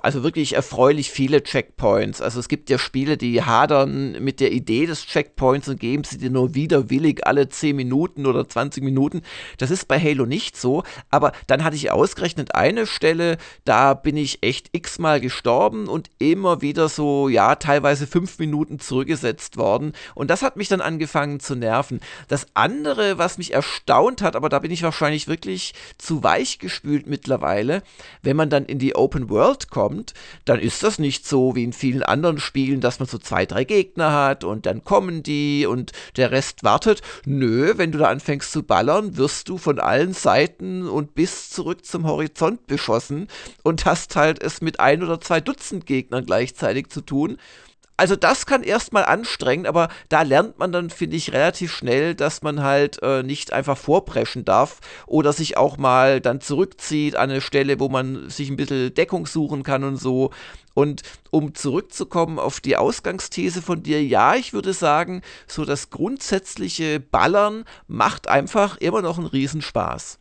also 0.04 0.24
wirklich 0.24 0.54
erfreulich 0.54 1.10
viele 1.10 1.42
Checkpoints. 1.42 2.22
Also 2.22 2.40
es 2.40 2.48
gibt 2.48 2.70
ja 2.70 2.78
Spiele, 2.78 3.18
die 3.18 3.42
hadern 3.42 4.24
mit 4.24 4.40
der 4.40 4.52
Idee 4.52 4.86
des 4.86 5.08
Checkpoints 5.08 5.68
und 5.68 5.80
geben 5.80 6.04
sie 6.04 6.20
dir 6.20 6.30
nur 6.30 6.54
widerwillig 6.54 7.26
alle 7.26 7.50
10 7.50 7.76
Minuten 7.76 8.28
oder 8.28 8.48
20 8.48 8.84
Minuten. 8.84 9.24
Das 9.58 9.72
ist 9.72 9.88
bei 9.88 10.00
Halo 10.00 10.28
nicht 10.28 10.58
so. 10.58 10.84
Aber 11.12 11.34
dann 11.48 11.64
hatte 11.64 11.76
ich 11.76 11.92
ausgerechnet 11.92 12.56
eine 12.56 12.88
Stelle, 12.88 13.38
da 13.66 13.94
bin 13.94 14.18
ich 14.18 14.40
echt 14.42 14.70
x-mal 14.72 15.20
gestorben 15.20 15.88
und 15.88 16.10
immer 16.20 16.62
wieder 16.62 16.90
so, 16.90 17.28
ja, 17.30 17.56
teilweise 17.56 18.08
fünf 18.08 18.40
Minuten 18.40 18.80
zurückgesetzt 18.80 19.58
worden. 19.58 19.94
Und 20.16 20.30
das 20.30 20.42
hat 20.42 20.56
mich 20.56 20.70
dann 20.70 20.82
angefangen 20.82 21.40
zu 21.40 21.56
nerven. 21.56 22.00
Das 22.28 22.48
andere, 22.54 23.18
was 23.18 23.38
mich 23.38 23.54
erstaunt, 23.54 24.22
hat, 24.22 24.36
aber 24.36 24.50
da 24.50 24.60
bin 24.60 24.72
ich 24.72 24.84
wahrscheinlich 24.84 25.28
wirklich 25.28 25.74
zu 25.98 26.24
weich 26.24 26.60
gespült 26.60 27.08
mittlerweile. 27.08 27.84
Wenn 28.22 28.38
man 28.38 28.50
dann 28.50 28.66
in 28.66 28.80
die 28.80 28.96
Open 28.96 29.30
World 29.30 29.70
kommt, 29.70 30.14
dann 30.46 30.60
ist 30.60 30.84
das 30.84 30.98
nicht 30.98 31.28
so 31.28 31.56
wie 31.56 31.64
in 31.64 31.74
vielen 31.74 32.04
anderen 32.04 32.40
Spielen, 32.40 32.80
dass 32.80 33.00
man 33.00 33.08
so 33.08 33.18
zwei, 33.18 33.46
drei 33.46 33.66
Gegner 33.66 34.14
hat 34.14 34.44
und 34.44 34.66
dann 34.66 34.84
kommen 34.84 35.24
die 35.24 35.66
und 35.66 35.92
der 36.16 36.32
Rest 36.32 36.64
wartet. 36.64 37.02
Nö, 37.26 37.74
wenn 37.76 37.92
du 37.92 37.98
da 37.98 38.10
anfängst 38.10 38.52
zu 38.52 38.64
ballern, 38.64 39.18
wirst 39.18 39.50
du 39.50 39.58
von 39.58 39.80
allen 39.80 40.14
Seiten 40.14 40.88
und 40.88 41.01
bis 41.08 41.50
zurück 41.50 41.86
zum 41.86 42.06
Horizont 42.06 42.68
beschossen 42.68 43.28
und 43.64 43.86
hast 43.86 44.16
halt 44.16 44.42
es 44.42 44.62
mit 44.62 44.80
ein 44.80 45.04
oder 45.04 45.20
zwei 45.22 45.42
Dutzend 45.42 45.86
Gegnern 45.86 46.26
gleichzeitig 46.26 46.90
zu 46.90 47.02
tun. 47.02 47.38
Also 48.02 48.16
das 48.16 48.48
kann 48.48 48.64
erstmal 48.64 49.06
anstrengen, 49.06 49.68
aber 49.68 49.88
da 50.10 50.24
lernt 50.24 50.58
man 50.58 50.72
dann, 50.72 50.90
finde 50.90 51.18
ich, 51.18 51.34
relativ 51.34 51.72
schnell, 51.72 52.16
dass 52.16 52.42
man 52.42 52.64
halt 52.64 52.98
äh, 53.04 53.22
nicht 53.22 53.54
einfach 53.54 53.78
vorpreschen 53.78 54.44
darf 54.44 54.80
oder 55.06 55.34
sich 55.34 55.56
auch 55.56 55.78
mal 55.78 56.20
dann 56.20 56.42
zurückzieht 56.42 57.16
an 57.16 57.30
eine 57.30 57.42
Stelle, 57.42 57.80
wo 57.80 57.90
man 57.90 58.28
sich 58.28 58.50
ein 58.50 58.56
bisschen 58.56 58.92
Deckung 58.96 59.28
suchen 59.28 59.62
kann 59.62 59.84
und 59.84 59.98
so. 59.98 60.32
Und 60.74 61.04
um 61.30 61.54
zurückzukommen 61.54 62.40
auf 62.40 62.60
die 62.60 62.76
Ausgangsthese 62.76 63.62
von 63.62 63.84
dir, 63.84 64.04
ja, 64.04 64.34
ich 64.34 64.52
würde 64.52 64.74
sagen, 64.74 65.22
so 65.46 65.64
das 65.64 65.92
grundsätzliche 65.92 67.00
Ballern 67.00 67.66
macht 67.88 68.28
einfach 68.28 68.78
immer 68.78 69.04
noch 69.04 69.20
einen 69.20 69.28
Riesenspaß. 69.28 70.21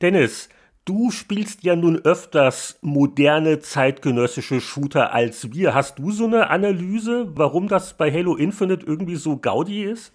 Dennis, 0.00 0.48
Du 0.86 1.10
spielst 1.10 1.62
ja 1.62 1.76
nun 1.76 1.98
öfters 1.98 2.78
moderne 2.80 3.60
zeitgenössische 3.60 4.60
Shooter 4.60 5.12
als 5.12 5.52
wir. 5.52 5.74
Hast 5.74 5.98
du 5.98 6.10
so 6.10 6.24
eine 6.24 6.48
Analyse, 6.50 7.28
warum 7.36 7.68
das 7.68 7.96
bei 7.96 8.10
Halo 8.10 8.34
Infinite 8.34 8.86
irgendwie 8.86 9.16
so 9.16 9.36
Gaudi 9.36 9.84
ist? 9.84 10.12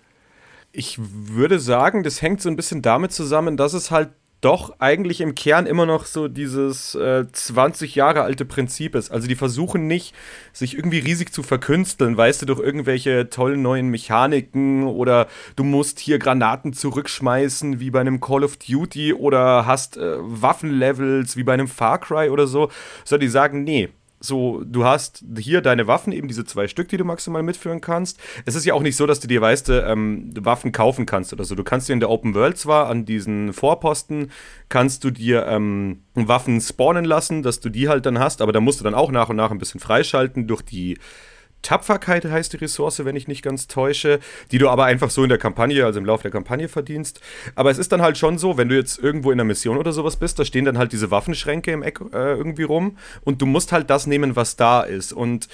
Ich 0.71 0.97
würde 0.99 1.59
sagen, 1.59 2.03
das 2.03 2.21
hängt 2.21 2.41
so 2.41 2.49
ein 2.49 2.55
bisschen 2.55 2.81
damit 2.81 3.13
zusammen, 3.13 3.57
dass 3.57 3.73
es 3.73 3.91
halt 3.91 4.09
doch 4.45 4.75
eigentlich 4.77 5.21
im 5.21 5.33
Kern 5.33 5.65
immer 5.65 5.87
noch 5.87 6.05
so 6.05 6.27
dieses 6.27 6.93
äh, 6.93 7.25
20 7.31 7.95
Jahre 7.95 8.21
alte 8.21 8.45
Prinzip 8.45 8.93
ist. 8.93 9.11
Also 9.11 9.27
die 9.27 9.33
versuchen 9.33 9.87
nicht, 9.87 10.13
sich 10.53 10.75
irgendwie 10.75 10.99
riesig 10.99 11.33
zu 11.33 11.41
verkünsteln, 11.41 12.15
weißt 12.15 12.43
du, 12.43 12.45
durch 12.45 12.59
irgendwelche 12.59 13.27
tollen 13.31 13.63
neuen 13.63 13.89
Mechaniken 13.89 14.83
oder 14.83 15.27
du 15.55 15.63
musst 15.63 15.99
hier 15.99 16.19
Granaten 16.19 16.73
zurückschmeißen 16.73 17.79
wie 17.79 17.89
bei 17.89 18.01
einem 18.01 18.21
Call 18.21 18.43
of 18.43 18.57
Duty 18.57 19.15
oder 19.15 19.65
hast 19.65 19.97
äh, 19.97 20.17
Waffenlevels 20.19 21.37
wie 21.37 21.43
bei 21.43 21.55
einem 21.55 21.67
Far 21.67 21.99
Cry 21.99 22.29
oder 22.29 22.45
so, 22.45 22.69
sondern 23.03 23.25
die 23.25 23.31
sagen, 23.31 23.63
nee, 23.63 23.89
so, 24.25 24.63
du 24.65 24.85
hast 24.85 25.23
hier 25.37 25.61
deine 25.61 25.87
Waffen, 25.87 26.11
eben 26.13 26.27
diese 26.27 26.45
zwei 26.45 26.67
Stück, 26.67 26.89
die 26.89 26.97
du 26.97 27.05
maximal 27.05 27.43
mitführen 27.43 27.81
kannst. 27.81 28.19
Es 28.45 28.55
ist 28.55 28.65
ja 28.65 28.73
auch 28.73 28.81
nicht 28.81 28.95
so, 28.95 29.05
dass 29.05 29.19
du 29.19 29.27
dir, 29.27 29.41
weißt 29.41 29.69
ähm, 29.69 30.31
Waffen 30.39 30.71
kaufen 30.71 31.05
kannst 31.05 31.33
oder 31.33 31.43
so. 31.43 31.55
Du 31.55 31.63
kannst 31.63 31.89
dir 31.89 31.93
in 31.93 31.99
der 31.99 32.09
Open 32.09 32.33
World 32.35 32.57
zwar 32.57 32.87
an 32.87 33.05
diesen 33.05 33.53
Vorposten, 33.53 34.31
kannst 34.69 35.03
du 35.03 35.11
dir 35.11 35.45
ähm, 35.47 36.03
Waffen 36.13 36.61
spawnen 36.61 37.05
lassen, 37.05 37.43
dass 37.43 37.59
du 37.59 37.69
die 37.69 37.87
halt 37.89 38.05
dann 38.05 38.19
hast, 38.19 38.41
aber 38.41 38.51
da 38.51 38.59
musst 38.59 38.79
du 38.79 38.83
dann 38.83 38.95
auch 38.95 39.11
nach 39.11 39.29
und 39.29 39.35
nach 39.35 39.51
ein 39.51 39.57
bisschen 39.57 39.79
freischalten 39.79 40.47
durch 40.47 40.61
die 40.61 40.97
Tapferkeit 41.65 42.23
heißt 42.25 42.53
die 42.53 42.57
Ressource, 42.57 43.03
wenn 43.03 43.15
ich 43.15 43.27
nicht 43.27 43.41
ganz 43.41 43.67
täusche, 43.67 44.19
die 44.51 44.59
du 44.59 44.69
aber 44.69 44.85
einfach 44.85 45.09
so 45.09 45.23
in 45.23 45.29
der 45.29 45.37
Kampagne, 45.37 45.83
also 45.83 45.99
im 45.99 46.05
Laufe 46.05 46.23
der 46.23 46.31
Kampagne 46.31 46.69
verdienst. 46.69 47.21
Aber 47.55 47.71
es 47.71 47.77
ist 47.77 47.91
dann 47.91 48.01
halt 48.01 48.17
schon 48.17 48.37
so, 48.37 48.57
wenn 48.57 48.69
du 48.69 48.75
jetzt 48.75 48.99
irgendwo 48.99 49.31
in 49.31 49.39
einer 49.39 49.47
Mission 49.47 49.77
oder 49.77 49.91
sowas 49.91 50.15
bist, 50.17 50.37
da 50.37 50.45
stehen 50.45 50.65
dann 50.65 50.77
halt 50.77 50.91
diese 50.91 51.11
Waffenschränke 51.11 51.71
im 51.71 51.81
Eck 51.81 51.99
äh, 52.13 52.35
irgendwie 52.35 52.63
rum 52.63 52.97
und 53.23 53.41
du 53.41 53.45
musst 53.45 53.71
halt 53.71 53.89
das 53.89 54.05
nehmen, 54.05 54.35
was 54.35 54.55
da 54.55 54.81
ist. 54.81 55.11
Und 55.11 55.47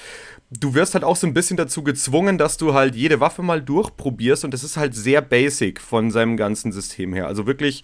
du 0.51 0.73
wirst 0.73 0.93
halt 0.93 1.05
auch 1.05 1.15
so 1.15 1.25
ein 1.25 1.33
bisschen 1.33 1.55
dazu 1.55 1.81
gezwungen, 1.83 2.37
dass 2.37 2.57
du 2.57 2.73
halt 2.73 2.95
jede 2.95 3.19
Waffe 3.21 3.41
mal 3.41 3.61
durchprobierst 3.61 4.43
und 4.43 4.53
das 4.53 4.63
ist 4.63 4.75
halt 4.75 4.93
sehr 4.93 5.21
basic 5.21 5.79
von 5.79 6.11
seinem 6.11 6.35
ganzen 6.35 6.73
System 6.73 7.13
her. 7.13 7.27
Also 7.27 7.47
wirklich 7.47 7.83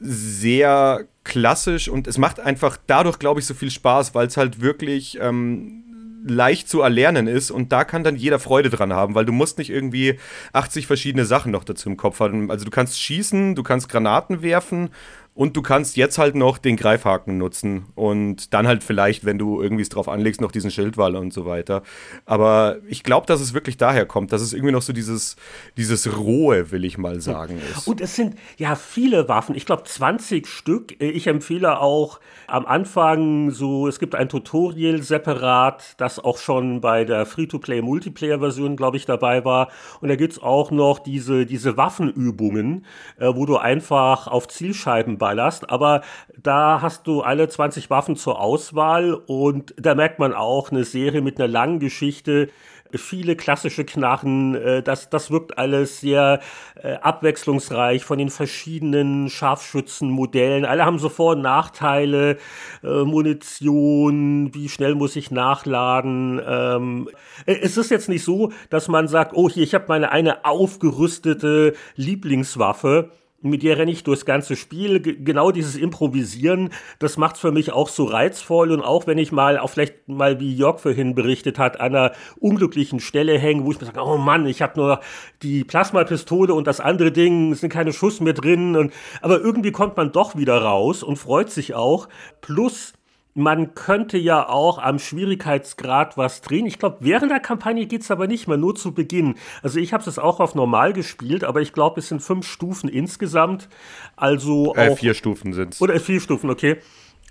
sehr 0.00 1.06
klassisch 1.22 1.88
und 1.88 2.06
es 2.06 2.18
macht 2.18 2.40
einfach 2.40 2.76
dadurch, 2.86 3.18
glaube 3.18 3.40
ich, 3.40 3.46
so 3.46 3.54
viel 3.54 3.70
Spaß, 3.70 4.14
weil 4.14 4.26
es 4.26 4.36
halt 4.36 4.60
wirklich 4.60 5.18
ähm, 5.20 5.84
leicht 6.26 6.68
zu 6.68 6.80
erlernen 6.80 7.26
ist 7.26 7.50
und 7.50 7.70
da 7.70 7.84
kann 7.84 8.02
dann 8.02 8.16
jeder 8.16 8.38
Freude 8.38 8.70
dran 8.70 8.92
haben, 8.92 9.14
weil 9.14 9.26
du 9.26 9.32
musst 9.32 9.58
nicht 9.58 9.70
irgendwie 9.70 10.18
80 10.52 10.86
verschiedene 10.86 11.26
Sachen 11.26 11.52
noch 11.52 11.64
dazu 11.64 11.88
im 11.88 11.96
Kopf 11.96 12.20
haben. 12.20 12.50
Also 12.50 12.64
du 12.64 12.70
kannst 12.70 13.00
schießen, 13.00 13.54
du 13.54 13.62
kannst 13.62 13.88
Granaten 13.88 14.42
werfen 14.42 14.90
und 15.34 15.56
du 15.56 15.62
kannst 15.62 15.96
jetzt 15.96 16.16
halt 16.16 16.36
noch 16.36 16.58
den 16.58 16.76
Greifhaken 16.76 17.38
nutzen 17.38 17.86
und 17.96 18.54
dann 18.54 18.68
halt 18.68 18.84
vielleicht, 18.84 19.24
wenn 19.24 19.36
du 19.36 19.60
irgendwie 19.60 19.82
es 19.82 19.88
drauf 19.88 20.08
anlegst, 20.08 20.40
noch 20.40 20.52
diesen 20.52 20.70
Schildwall 20.70 21.16
und 21.16 21.32
so 21.32 21.44
weiter. 21.44 21.82
Aber 22.24 22.76
ich 22.86 23.02
glaube, 23.02 23.26
dass 23.26 23.40
es 23.40 23.52
wirklich 23.52 23.76
daher 23.76 24.06
kommt, 24.06 24.32
dass 24.32 24.42
es 24.42 24.52
irgendwie 24.52 24.72
noch 24.72 24.82
so 24.82 24.92
dieses, 24.92 25.34
dieses 25.76 26.16
Rohe, 26.16 26.70
will 26.70 26.84
ich 26.84 26.98
mal 26.98 27.20
sagen, 27.20 27.60
ist. 27.72 27.88
Und 27.88 28.00
es 28.00 28.14
sind 28.14 28.36
ja 28.58 28.76
viele 28.76 29.28
Waffen, 29.28 29.56
ich 29.56 29.66
glaube 29.66 29.82
20 29.82 30.46
Stück. 30.46 31.00
Ich 31.00 31.26
empfehle 31.26 31.80
auch 31.80 32.20
am 32.46 32.64
Anfang 32.64 33.50
so, 33.50 33.88
es 33.88 33.98
gibt 33.98 34.14
ein 34.14 34.28
Tutorial 34.28 35.02
separat, 35.02 35.94
das 35.96 36.20
auch 36.20 36.38
schon 36.38 36.80
bei 36.80 37.04
der 37.04 37.26
Free-to-Play-Multiplayer-Version, 37.26 38.76
glaube 38.76 38.98
ich, 38.98 39.04
dabei 39.04 39.44
war. 39.44 39.68
Und 40.00 40.10
da 40.10 40.16
gibt 40.16 40.34
es 40.34 40.42
auch 40.42 40.70
noch 40.70 41.00
diese, 41.00 41.44
diese 41.44 41.76
Waffenübungen, 41.76 42.86
äh, 43.18 43.34
wo 43.34 43.46
du 43.46 43.56
einfach 43.56 44.28
auf 44.28 44.46
Zielscheiben 44.46 45.18
ballerst, 45.24 45.70
aber 45.70 46.02
da 46.36 46.82
hast 46.82 47.06
du 47.06 47.22
alle 47.22 47.48
20 47.48 47.88
Waffen 47.88 48.14
zur 48.14 48.42
Auswahl 48.42 49.14
und 49.14 49.74
da 49.78 49.94
merkt 49.94 50.18
man 50.18 50.34
auch 50.34 50.70
eine 50.70 50.84
Serie 50.84 51.22
mit 51.22 51.40
einer 51.40 51.48
langen 51.48 51.78
Geschichte, 51.78 52.50
viele 52.92 53.36
klassische 53.36 53.84
Knarren, 53.84 54.54
äh, 54.54 54.82
das, 54.82 55.08
das 55.08 55.30
wirkt 55.30 55.56
alles 55.56 56.00
sehr 56.00 56.40
äh, 56.82 56.96
abwechslungsreich 56.96 58.04
von 58.04 58.18
den 58.18 58.28
verschiedenen 58.28 59.30
Scharfschützenmodellen. 59.30 60.66
Alle 60.66 60.84
haben 60.84 60.98
so 60.98 61.08
Vor- 61.08 61.32
und 61.32 61.42
Nachteile, 61.42 62.36
äh, 62.82 63.04
Munition, 63.04 64.54
wie 64.54 64.68
schnell 64.68 64.94
muss 64.94 65.16
ich 65.16 65.30
nachladen. 65.30 66.40
Ähm, 66.46 67.08
äh, 67.46 67.56
es 67.62 67.78
ist 67.78 67.90
jetzt 67.90 68.10
nicht 68.10 68.24
so, 68.24 68.52
dass 68.68 68.88
man 68.88 69.08
sagt, 69.08 69.32
oh 69.34 69.48
hier, 69.48 69.62
ich 69.62 69.74
habe 69.74 69.86
meine 69.88 70.12
eine 70.12 70.44
aufgerüstete 70.44 71.74
Lieblingswaffe 71.96 73.10
mit 73.44 73.62
der 73.62 73.78
renne 73.78 73.90
ich 73.90 74.02
durchs 74.04 74.24
ganze 74.24 74.56
Spiel. 74.56 75.00
G 75.00 75.16
genau 75.20 75.50
dieses 75.50 75.76
Improvisieren, 75.76 76.70
das 76.98 77.16
macht's 77.16 77.40
für 77.40 77.52
mich 77.52 77.72
auch 77.72 77.88
so 77.88 78.04
reizvoll. 78.04 78.72
Und 78.72 78.80
auch 78.80 79.06
wenn 79.06 79.18
ich 79.18 79.32
mal, 79.32 79.58
auch 79.58 79.68
vielleicht 79.68 80.08
mal, 80.08 80.40
wie 80.40 80.54
Jörg 80.54 80.80
vorhin 80.80 81.14
berichtet 81.14 81.58
hat, 81.58 81.78
an 81.78 81.94
einer 81.94 82.12
unglücklichen 82.40 83.00
Stelle 83.00 83.38
hänge, 83.38 83.64
wo 83.64 83.72
ich 83.72 83.80
mir 83.80 83.86
sage, 83.86 84.00
oh 84.02 84.16
Mann, 84.16 84.46
ich 84.46 84.62
habe 84.62 84.80
nur 84.80 85.00
die 85.42 85.62
Plasmapistole 85.62 86.54
und 86.54 86.66
das 86.66 86.80
andere 86.80 87.12
Ding, 87.12 87.52
es 87.52 87.60
sind 87.60 87.70
keine 87.70 87.92
Schuss 87.92 88.20
mehr 88.20 88.32
drin. 88.32 88.76
Und, 88.76 88.92
aber 89.20 89.40
irgendwie 89.40 89.72
kommt 89.72 89.96
man 89.96 90.10
doch 90.10 90.36
wieder 90.36 90.56
raus 90.62 91.02
und 91.02 91.16
freut 91.16 91.50
sich 91.50 91.74
auch. 91.74 92.08
Plus, 92.40 92.94
man 93.34 93.74
könnte 93.74 94.16
ja 94.16 94.48
auch 94.48 94.78
am 94.78 94.98
Schwierigkeitsgrad 95.00 96.16
was 96.16 96.40
drehen. 96.40 96.66
Ich 96.66 96.78
glaube, 96.78 96.98
während 97.00 97.32
der 97.32 97.40
Kampagne 97.40 97.86
geht's 97.86 98.10
aber 98.10 98.28
nicht 98.28 98.46
mehr, 98.46 98.56
nur 98.56 98.76
zu 98.76 98.92
Beginn. 98.92 99.34
Also 99.62 99.80
ich 99.80 99.92
habe 99.92 100.08
es 100.08 100.18
auch 100.18 100.38
auf 100.38 100.54
normal 100.54 100.92
gespielt, 100.92 101.42
aber 101.42 101.60
ich 101.60 101.72
glaube, 101.72 102.00
es 102.00 102.08
sind 102.08 102.22
fünf 102.22 102.46
Stufen 102.46 102.88
insgesamt. 102.88 103.68
Also 104.14 104.74
äh, 104.76 104.90
auch, 104.90 104.98
vier 104.98 105.14
Stufen 105.14 105.52
sind's. 105.52 105.80
Oder 105.80 105.98
vier 105.98 106.20
Stufen, 106.20 106.48
okay. 106.48 106.76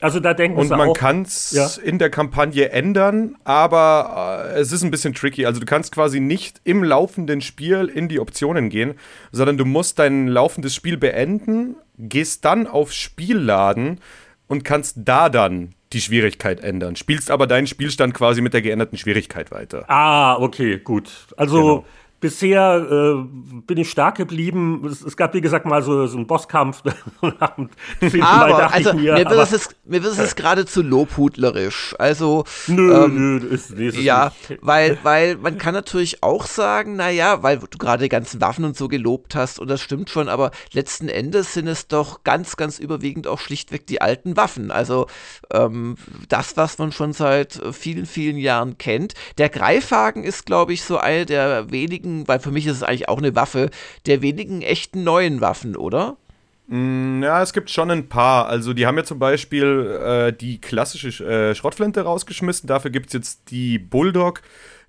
Also 0.02 0.20
da 0.20 0.34
denken 0.34 0.60
Und 0.60 0.70
man 0.70 0.92
kann 0.92 1.22
es 1.22 1.52
Ja. 1.52 1.70
in 1.82 1.98
der 1.98 2.10
Kampagne 2.10 2.72
ändern, 2.72 3.38
aber 3.46 4.50
äh, 4.54 4.60
es 4.60 4.74
ist 4.74 4.84
ein 4.84 4.92
bisschen 4.92 5.14
tricky. 5.14 5.46
Also 5.46 5.62
du 5.62 5.66
kannst 5.66 5.94
quasi 5.94 6.20
nicht 6.20 6.60
im 6.66 6.84
laufenden 6.84 7.40
Spiel 7.40 7.86
in 7.86 8.10
die 8.10 8.20
Optionen 8.20 8.68
gehen, 8.70 8.96
sondern 9.32 9.58
du 9.58 9.64
musst 9.64 10.00
dein 10.00 10.28
laufendes 10.28 10.76
Spiel 10.76 10.98
beenden, 10.98 11.78
gehst 11.98 12.44
dann 12.44 12.68
auf 12.68 12.92
Spielladen 12.92 14.02
und 14.48 14.66
kannst 14.66 14.98
da 15.06 15.30
dann 15.30 15.74
die 15.94 16.02
Schwierigkeit 16.02 16.60
ändern. 16.62 16.96
Spielst 16.96 17.32
aber 17.32 17.48
deinen 17.48 17.68
Spielstand 17.68 18.14
quasi 18.14 18.42
mit 18.42 18.54
der 18.54 18.62
geänderten 18.62 18.98
Schwierigkeit 18.98 19.52
weiter. 19.52 19.90
Ah, 19.90 20.38
okay, 20.38 20.80
gut. 20.80 21.10
Also 21.38 21.58
Genau. 21.58 21.86
Bisher 22.24 22.88
äh, 22.90 23.62
bin 23.68 23.78
ich 23.78 23.90
stark 23.90 24.16
geblieben. 24.16 24.86
Es, 24.90 25.02
es 25.02 25.18
gab, 25.18 25.34
wie 25.34 25.42
gesagt, 25.42 25.66
mal 25.66 25.84
so, 25.84 26.08
so 26.08 26.16
einen 26.16 26.26
Bosskampf. 26.26 26.82
Aber, 27.22 28.74
also, 28.74 28.94
mir, 28.94 29.12
mir, 29.12 29.18
wird 29.18 29.28
aber, 29.28 29.46
mir 29.84 30.04
wird 30.04 30.14
es 30.14 30.18
jetzt 30.18 30.38
geradezu 30.38 30.82
lobhudlerisch. 30.82 31.94
Also, 32.00 32.46
nö, 32.68 32.94
ähm, 32.94 33.40
nö, 33.40 33.48
ist, 33.48 33.76
nee, 33.76 33.88
ist 33.88 33.98
es 33.98 34.04
ja, 34.06 34.32
nicht. 34.48 34.62
weil, 34.62 34.98
weil 35.04 35.36
man 35.36 35.58
kann 35.58 35.74
natürlich 35.74 36.24
auch 36.24 36.46
sagen, 36.46 36.96
naja, 36.96 37.44
weil 37.44 37.58
du 37.58 37.78
gerade 37.78 38.04
die 38.04 38.10
ganzen 38.10 38.40
Waffen 38.40 38.64
und 38.64 38.78
so 38.78 38.88
gelobt 38.88 39.36
hast, 39.36 39.60
und 39.60 39.68
das 39.68 39.82
stimmt 39.82 40.10
schon, 40.10 40.30
aber 40.30 40.52
letzten 40.72 41.10
Endes 41.10 41.54
sind 41.54 41.68
es 41.68 41.90
doch 41.90 42.24
ganz, 42.24 42.56
ganz 42.56 42.80
überwiegend 42.80 43.28
auch 43.28 43.40
schlichtweg 43.40 43.86
die 43.86 44.00
alten 44.00 44.38
Waffen. 44.38 44.72
Also 44.72 45.08
ähm, 45.52 45.98
das, 46.30 46.56
was 46.56 46.78
man 46.78 46.94
schon 46.94 47.12
seit 47.12 47.58
äh, 47.58 47.74
vielen, 47.74 48.06
vielen 48.06 48.38
Jahren 48.38 48.78
kennt. 48.78 49.14
Der 49.38 49.50
Greifhaken 49.50 50.24
ist, 50.24 50.46
glaube 50.46 50.72
ich, 50.72 50.84
so 50.84 50.98
eine 50.98 51.26
der 51.26 51.70
wenigen, 51.70 52.13
weil 52.28 52.40
für 52.40 52.52
mich 52.52 52.66
ist 52.66 52.78
es 52.78 52.84
eigentlich 52.84 53.10
auch 53.10 53.18
eine 53.18 53.36
Waffe, 53.36 53.70
der 54.06 54.22
wenigen 54.22 54.62
echten 54.62 55.04
neuen 55.04 55.42
Waffen, 55.42 55.76
oder? 55.76 56.18
Ja, 56.70 57.42
es 57.42 57.52
gibt 57.52 57.70
schon 57.70 57.92
ein 57.92 58.08
paar. 58.08 58.48
Also 58.48 58.74
die 58.74 58.86
haben 58.88 58.98
ja 58.98 59.04
zum 59.04 59.20
Beispiel 59.20 60.00
äh, 60.02 60.34
die 60.34 60.62
klassische 60.62 61.24
äh, 61.24 61.56
Schrottflinte 61.56 62.02
rausgeschmissen. 62.02 62.68
Dafür 62.68 62.90
gibt 62.90 63.08
es 63.08 63.14
jetzt 63.14 63.52
die 63.52 63.78
Bulldog. 63.78 64.42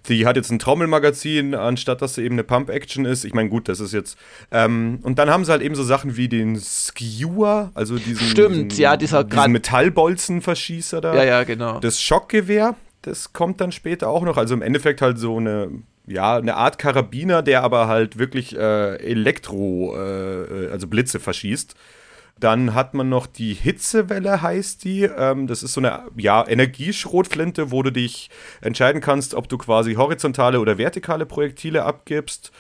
Die 0.09 0.27
hat 0.27 0.37
jetzt 0.37 0.51
ein 0.51 0.59
Trommelmagazin, 0.59 1.55
anstatt 1.55 2.03
dass 2.03 2.15
sie 2.15 2.25
eben 2.25 2.35
eine 2.35 2.45
Pump-Action 2.45 3.07
ist. 3.07 3.25
Ich 3.25 3.33
meine, 3.33 3.49
gut, 3.49 3.69
das 3.69 3.81
ist 3.81 3.93
jetzt. 3.93 4.19
Ähm, 4.51 4.99
und 5.03 5.19
dann 5.19 5.31
haben 5.31 5.45
sie 5.45 5.51
halt 5.51 5.63
eben 5.63 5.75
so 5.75 5.83
Sachen 5.83 6.17
wie 6.17 6.29
den 6.29 6.59
Skewer, 6.61 7.71
also 7.75 7.97
diesen, 7.97 8.27
Stimmt, 8.27 8.73
diesen, 8.73 8.83
ja, 8.83 8.97
dieser 8.97 9.25
diesen 9.25 9.53
Metallbolzenverschießer 9.53 11.01
da. 11.01 11.15
Ja, 11.15 11.25
ja, 11.25 11.45
genau. 11.45 11.81
Das 11.81 12.01
Schockgewehr, 12.01 12.77
das 13.03 13.33
kommt 13.33 13.61
dann 13.63 13.73
später 13.73 14.09
auch 14.09 14.23
noch. 14.23 14.37
Also 14.37 14.55
im 14.55 14.63
Endeffekt 14.63 15.01
halt 15.01 15.19
so 15.19 15.39
eine, 15.39 15.71
ja, 16.07 16.37
eine 16.37 16.57
Art 16.57 16.79
Karabiner, 16.79 17.43
der 17.43 17.63
aber 17.63 17.89
halt 17.89 18.19
wirklich 18.19 18.57
äh, 18.57 18.97
Elektro, 18.97 19.97
äh, 19.97 20.69
also 20.71 20.87
Blitze 20.87 21.21
verschießt. 21.21 21.75
Dann 22.39 22.75
hat 22.75 22.95
man 22.95 23.09
noch 23.09 23.27
die 23.27 23.55
Hitzewelle, 23.55 24.43
heißt 24.43 24.85
die. 24.85 25.05
Ähm, 25.05 25.47
das 25.47 25.63
ist 25.63 25.73
so 25.73 25.81
eine 25.81 26.03
ja, 26.17 26.47
Energieschrotflinte, 26.47 27.71
wo 27.71 27.83
du 27.83 27.93
dich 27.93 28.29
entscheiden 28.61 29.01
kannst, 29.01 29.35
ob 29.35 29.49
du 29.49 29.57
quasi 29.57 29.95
horizontale 29.95 30.61
oder 30.61 30.77
vertikale 30.77 31.27
Projektile 31.27 31.85
abgibst. 31.85 32.51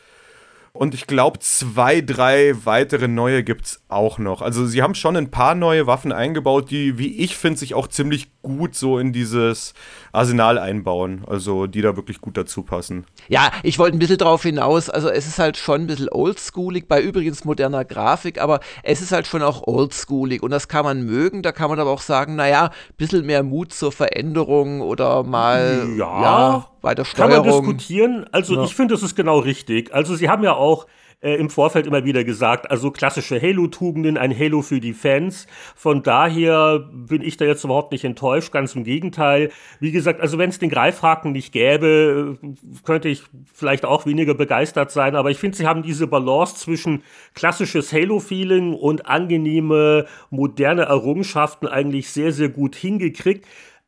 Und 0.73 0.95
ich 0.95 1.07
glaube, 1.07 1.39
zwei, 1.39 2.01
drei 2.01 2.55
weitere 2.65 3.07
neue 3.09 3.45
gibt 3.45 3.67
es 3.67 3.83
auch 3.89 4.19
noch. 4.19 4.43
Also 4.43 4.67
sie 4.67 4.83
haben 4.83 4.97
schon 4.97 5.17
ein 5.17 5.31
paar 5.31 5.55
neue 5.55 5.87
Waffen 5.87 6.13
eingebaut, 6.13 6.71
die, 6.71 6.99
wie 6.99 7.19
ich 7.19 7.37
finde, 7.37 7.61
sich 7.61 7.75
auch 7.75 7.87
ziemlich 7.87 8.29
gut 8.45 8.77
so 8.77 8.99
in 9.01 9.13
dieses 9.13 9.75
Arsenal 10.13 10.59
einbauen. 10.59 11.23
Also 11.27 11.67
die 11.67 11.81
da 11.83 11.97
wirklich 11.97 12.21
gut 12.21 12.37
dazu 12.37 12.63
passen. 12.63 13.05
Ja, 13.29 13.51
ich 13.65 13.79
wollte 13.81 13.97
ein 13.97 13.99
bisschen 13.99 14.19
drauf 14.19 14.43
hinaus. 14.43 14.89
Also 14.89 15.09
es 15.09 15.27
ist 15.27 15.39
halt 15.41 15.57
schon 15.57 15.81
ein 15.83 15.87
bisschen 15.89 16.09
oldschoolig, 16.11 16.87
bei 16.87 17.01
übrigens 17.03 17.45
moderner 17.45 17.85
Grafik, 17.85 18.41
aber 18.41 18.61
es 18.85 19.01
ist 19.03 19.11
halt 19.11 19.27
schon 19.27 19.43
auch 19.43 19.67
oldschoolig 19.67 20.43
und 20.43 20.51
das 20.53 20.69
kann 20.69 20.85
man 20.85 21.03
mögen. 21.05 21.43
Da 21.43 21.51
kann 21.51 21.71
man 21.71 21.81
aber 21.81 21.91
auch 21.91 22.01
sagen, 22.03 22.37
naja, 22.37 22.67
ein 22.67 22.71
bisschen 22.97 23.27
mehr 23.27 23.43
Mut 23.43 23.73
zur 23.73 23.91
Veränderung 23.91 24.81
oder 24.83 25.23
mal 25.25 25.89
Ja, 25.97 26.69
bei 26.83 26.95
der 26.95 27.05
Kann 27.07 27.31
man 27.31 27.41
Steuerung. 27.43 27.67
diskutieren. 27.77 28.27
Also 28.31 28.55
Ja. 28.57 28.65
ich 28.65 28.75
finde, 28.75 28.95
das 28.95 29.03
ist 29.03 29.17
genau 29.17 29.39
richtig. 29.39 29.93
Also 29.95 30.15
sie 30.15 30.29
haben 30.29 30.45
ja 30.45 30.53
auch 30.55 30.87
äh, 31.25 31.37
im 31.37 31.49
Vorfeld 31.49 31.87
immer 31.87 32.05
wieder 32.05 32.23
gesagt, 32.23 32.71
also 32.71 32.91
klassische 32.91 33.41
Halo-Tugenden, 33.41 34.19
ein 34.19 34.39
Halo 34.39 34.61
für 34.63 34.79
die 34.79 34.93
Fans. 34.93 35.47
Von 35.75 36.03
daher 36.03 36.81
bin 36.93 37.23
ich 37.23 37.39
da 37.39 37.47
jetzt 37.47 37.65
überhaupt 37.65 37.93
nicht 37.93 38.05
enttäuscht, 38.05 38.53
ganz 38.53 38.75
im 38.75 38.85
Gegenteil. 38.85 39.51
Wie 39.81 39.91
gesagt, 39.91 40.21
also 40.21 40.37
wenn 40.37 40.51
es 40.51 40.59
den 40.59 40.69
Greifhaken 40.69 41.33
nicht 41.33 41.53
gäbe, 41.53 42.37
äh, 42.43 42.49
könnte 42.85 43.09
ich 43.09 43.23
vielleicht 43.53 43.87
auch 43.87 44.05
weniger 44.05 44.35
begeistert 44.35 44.91
sein, 44.91 45.17
aber 45.17 45.31
ich 45.31 45.39
finde, 45.39 45.57
sie 45.57 45.67
haben 45.67 45.83
diese 45.83 46.07
Balance 46.07 46.57
zwischen 46.57 47.03
klassisches 47.35 47.93
Halo-Feeling 47.93 48.75
und 48.75 49.07
angenehme, 49.07 50.07
moderne 50.29 50.83
Errungenschaften 50.83 51.67
eigentlich 51.67 52.11
sehr, 52.11 52.33
sehr 52.33 52.51
gut 52.51 52.77
hingekriegt. 52.77 53.47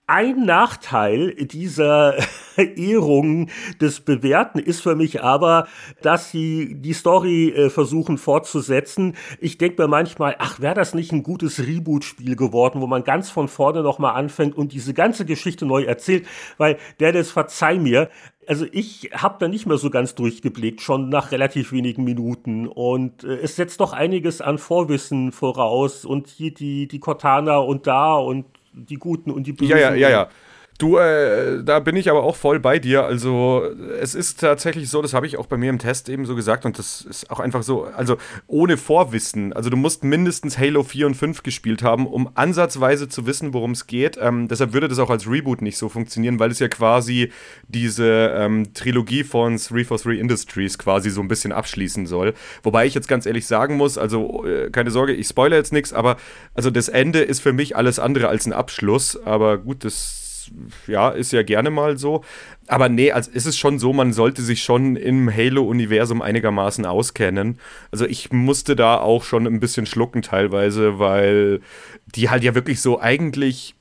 Ein 0.08 0.44
Nachteil 0.44 1.34
dieser 1.34 2.14
Ehrung 2.56 3.48
des 3.80 3.98
Bewährten 3.98 4.60
ist 4.60 4.80
für 4.80 4.94
mich 4.94 5.24
aber, 5.24 5.66
dass 6.00 6.30
sie 6.30 6.76
die 6.76 6.92
Story 6.92 7.48
äh, 7.48 7.70
versuchen 7.70 8.16
fortzusetzen. 8.16 9.16
Ich 9.40 9.58
denke 9.58 9.82
mir 9.82 9.88
manchmal, 9.88 10.36
ach, 10.38 10.60
wäre 10.60 10.76
das 10.76 10.94
nicht 10.94 11.10
ein 11.10 11.24
gutes 11.24 11.58
Reboot-Spiel 11.58 12.36
geworden, 12.36 12.80
wo 12.80 12.86
man 12.86 13.02
ganz 13.02 13.30
von 13.30 13.48
vorne 13.48 13.82
nochmal 13.82 14.14
anfängt 14.14 14.56
und 14.56 14.72
diese 14.72 14.94
ganze 14.94 15.24
Geschichte 15.24 15.66
neu 15.66 15.82
erzählt, 15.82 16.24
weil 16.56 16.78
der 17.00 17.10
das 17.10 17.32
verzeih 17.32 17.80
mir, 17.80 18.08
also 18.46 18.64
ich 18.70 19.10
habe 19.12 19.36
da 19.40 19.48
nicht 19.48 19.66
mehr 19.66 19.78
so 19.78 19.90
ganz 19.90 20.14
durchgeblickt, 20.14 20.80
schon 20.80 21.08
nach 21.08 21.32
relativ 21.32 21.72
wenigen 21.72 22.04
Minuten. 22.04 22.68
Und 22.68 23.24
äh, 23.24 23.38
es 23.38 23.56
setzt 23.56 23.80
doch 23.80 23.92
einiges 23.92 24.40
an 24.40 24.58
Vorwissen 24.58 25.32
voraus. 25.32 26.04
Und 26.04 26.28
hier 26.28 26.54
die, 26.54 26.86
die 26.86 27.00
Cortana 27.00 27.56
und 27.58 27.88
da 27.88 28.14
und 28.14 28.46
die 28.77 28.97
Guten 28.97 29.31
und 29.31 29.47
die 29.47 29.53
Bösen. 29.53 29.70
Ja, 29.70 29.78
ja, 29.78 29.94
ja, 29.94 30.11
ja. 30.11 30.28
Du, 30.78 30.98
äh, 30.98 31.65
da 31.65 31.81
bin 31.81 31.97
ich 31.97 32.11
aber 32.11 32.23
auch 32.23 32.36
voll 32.36 32.61
bei 32.61 32.78
dir. 32.78 33.05
Also 33.05 33.62
es 34.01 34.15
ist 34.15 34.40
tatsächlich 34.40 34.90
so, 34.90 35.01
das 35.01 35.15
habe 35.15 35.27
ich 35.27 35.39
auch 35.39 35.47
bei 35.47 35.57
mir 35.57 35.70
im 35.70 35.78
Test 35.78 36.11
eben 36.11 36.27
so 36.27 36.35
gesagt 36.35 36.66
und 36.66 36.78
das 36.78 37.01
ist 37.01 37.31
auch 37.31 37.40
einfach 37.40 37.62
so, 37.62 37.85
also 37.85 38.19
ohne 38.47 38.77
Vorwissen. 38.77 39.55
Also 39.55 39.70
du 39.70 39.77
musst 39.78 40.05
mindestens 40.05 40.59
Halo 40.59 40.82
4 40.82 41.07
und 41.07 41.15
5 41.15 41.43
gespielt 41.43 41.82
haben, 41.82 42.07
um 42.07 42.28
ansatzweise 42.35 43.09
zu 43.09 43.27
wissen, 43.27 43.55
worum 43.55 43.70
es 43.70 43.86
geht. 43.86 44.19
Ähm, 44.20 44.48
deshalb 44.48 44.74
würde 44.74 44.89
das 44.89 44.98
auch 44.98 45.09
als 45.09 45.27
Reboot 45.27 45.62
nicht 45.62 45.78
so 45.78 45.89
funktionieren, 45.89 46.39
weil 46.39 46.51
es 46.51 46.59
ja 46.59 46.69
quasi 46.69 47.32
diese 47.69 48.35
ähm, 48.36 48.74
Trilogie 48.74 49.24
von 49.24 49.57
343 49.57 50.20
Industries 50.20 50.78
quasi 50.78 51.09
so 51.09 51.23
ein 51.23 51.28
bisschen 51.28 51.53
abschließen 51.53 52.07
soll. 52.07 52.35
Wobei 52.62 52.85
ich 52.85 52.94
jetzt 52.94 53.09
ganz 53.09 53.24
ehrlich 53.24 53.47
sagen 53.47 53.77
muss, 53.77 53.97
also 53.97 54.44
äh, 54.44 54.69
keine 54.70 54.90
Sorge, 54.90 55.15
ich 55.15 55.27
spoilere 55.27 55.59
jetzt 55.59 55.73
nichts, 55.73 55.94
aber 55.94 56.19
also 56.53 56.69
das 56.69 56.90
Ende 56.90 57.20
ist 57.20 57.40
für 57.40 57.55
mich 57.55 57.77
alles 57.77 57.98
andere 57.98 58.28
als 58.28 58.44
ein 58.44 58.53
Abschluss. 58.53 59.19
Aber 59.24 59.57
gut, 59.57 59.82
das 59.82 60.26
ja, 60.86 61.10
ist 61.10 61.32
ja 61.32 61.43
gerne 61.43 61.70
mal 61.70 61.98
so. 61.98 62.24
Aber 62.66 62.89
nee, 62.89 63.12
also 63.12 63.31
ist 63.31 63.47
es 63.47 63.56
schon 63.56 63.78
so, 63.78 63.93
man 63.93 64.12
sollte 64.12 64.43
sich 64.43 64.62
schon 64.62 64.97
im 64.97 65.35
Halo-Universum 65.35 66.23
einigermaßen 66.23 66.85
auskennen. 66.86 67.59
Also 67.93 68.06
ich 68.06 68.32
musste 68.32 68.77
da 68.77 68.98
auch 68.98 69.24
schon 69.24 69.47
ein 69.47 69.60
bisschen 69.60 69.86
schlucken 69.86 70.23
teilweise, 70.23 70.98
weil 70.98 71.60
die 72.14 72.31
halt 72.31 72.43
ja 72.44 72.55
wirklich 72.55 72.81
so 72.81 73.01
eigentlich 73.01 73.77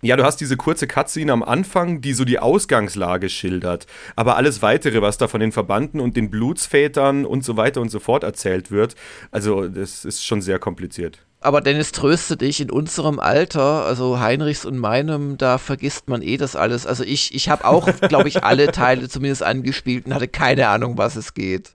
ja, 0.00 0.16
du 0.16 0.22
hast 0.22 0.36
diese 0.36 0.56
kurze 0.56 0.86
Cutscene 0.86 1.32
am 1.32 1.42
Anfang, 1.42 2.00
die 2.00 2.12
so 2.12 2.24
die 2.24 2.38
Ausgangslage 2.38 3.28
schildert. 3.28 3.86
Aber 4.14 4.36
alles 4.36 4.62
weitere, 4.62 5.02
was 5.02 5.18
da 5.18 5.26
von 5.26 5.40
den 5.40 5.50
Verbanden 5.50 5.98
und 5.98 6.16
den 6.16 6.30
Blutsvätern 6.30 7.24
und 7.24 7.44
so 7.44 7.56
weiter 7.56 7.80
und 7.80 7.88
so 7.88 7.98
fort 7.98 8.22
erzählt 8.22 8.70
wird, 8.70 8.94
also 9.32 9.66
das 9.66 10.04
ist 10.04 10.24
schon 10.24 10.40
sehr 10.40 10.60
kompliziert. 10.60 11.26
Aber 11.40 11.60
Dennis, 11.60 11.92
tröste 11.92 12.36
dich, 12.36 12.60
in 12.60 12.70
unserem 12.70 13.20
Alter, 13.20 13.84
also 13.84 14.18
Heinrichs 14.18 14.64
und 14.64 14.76
meinem, 14.76 15.38
da 15.38 15.58
vergisst 15.58 16.08
man 16.08 16.20
eh 16.20 16.36
das 16.36 16.56
alles. 16.56 16.84
Also 16.84 17.04
ich, 17.04 17.32
ich 17.34 17.48
habe 17.48 17.64
auch, 17.64 17.88
glaube 18.08 18.28
ich, 18.28 18.42
alle 18.42 18.72
Teile 18.72 19.08
zumindest 19.08 19.44
angespielt 19.44 20.06
und 20.06 20.14
hatte 20.14 20.28
keine 20.28 20.68
Ahnung, 20.68 20.98
was 20.98 21.14
es 21.14 21.34
geht. 21.34 21.72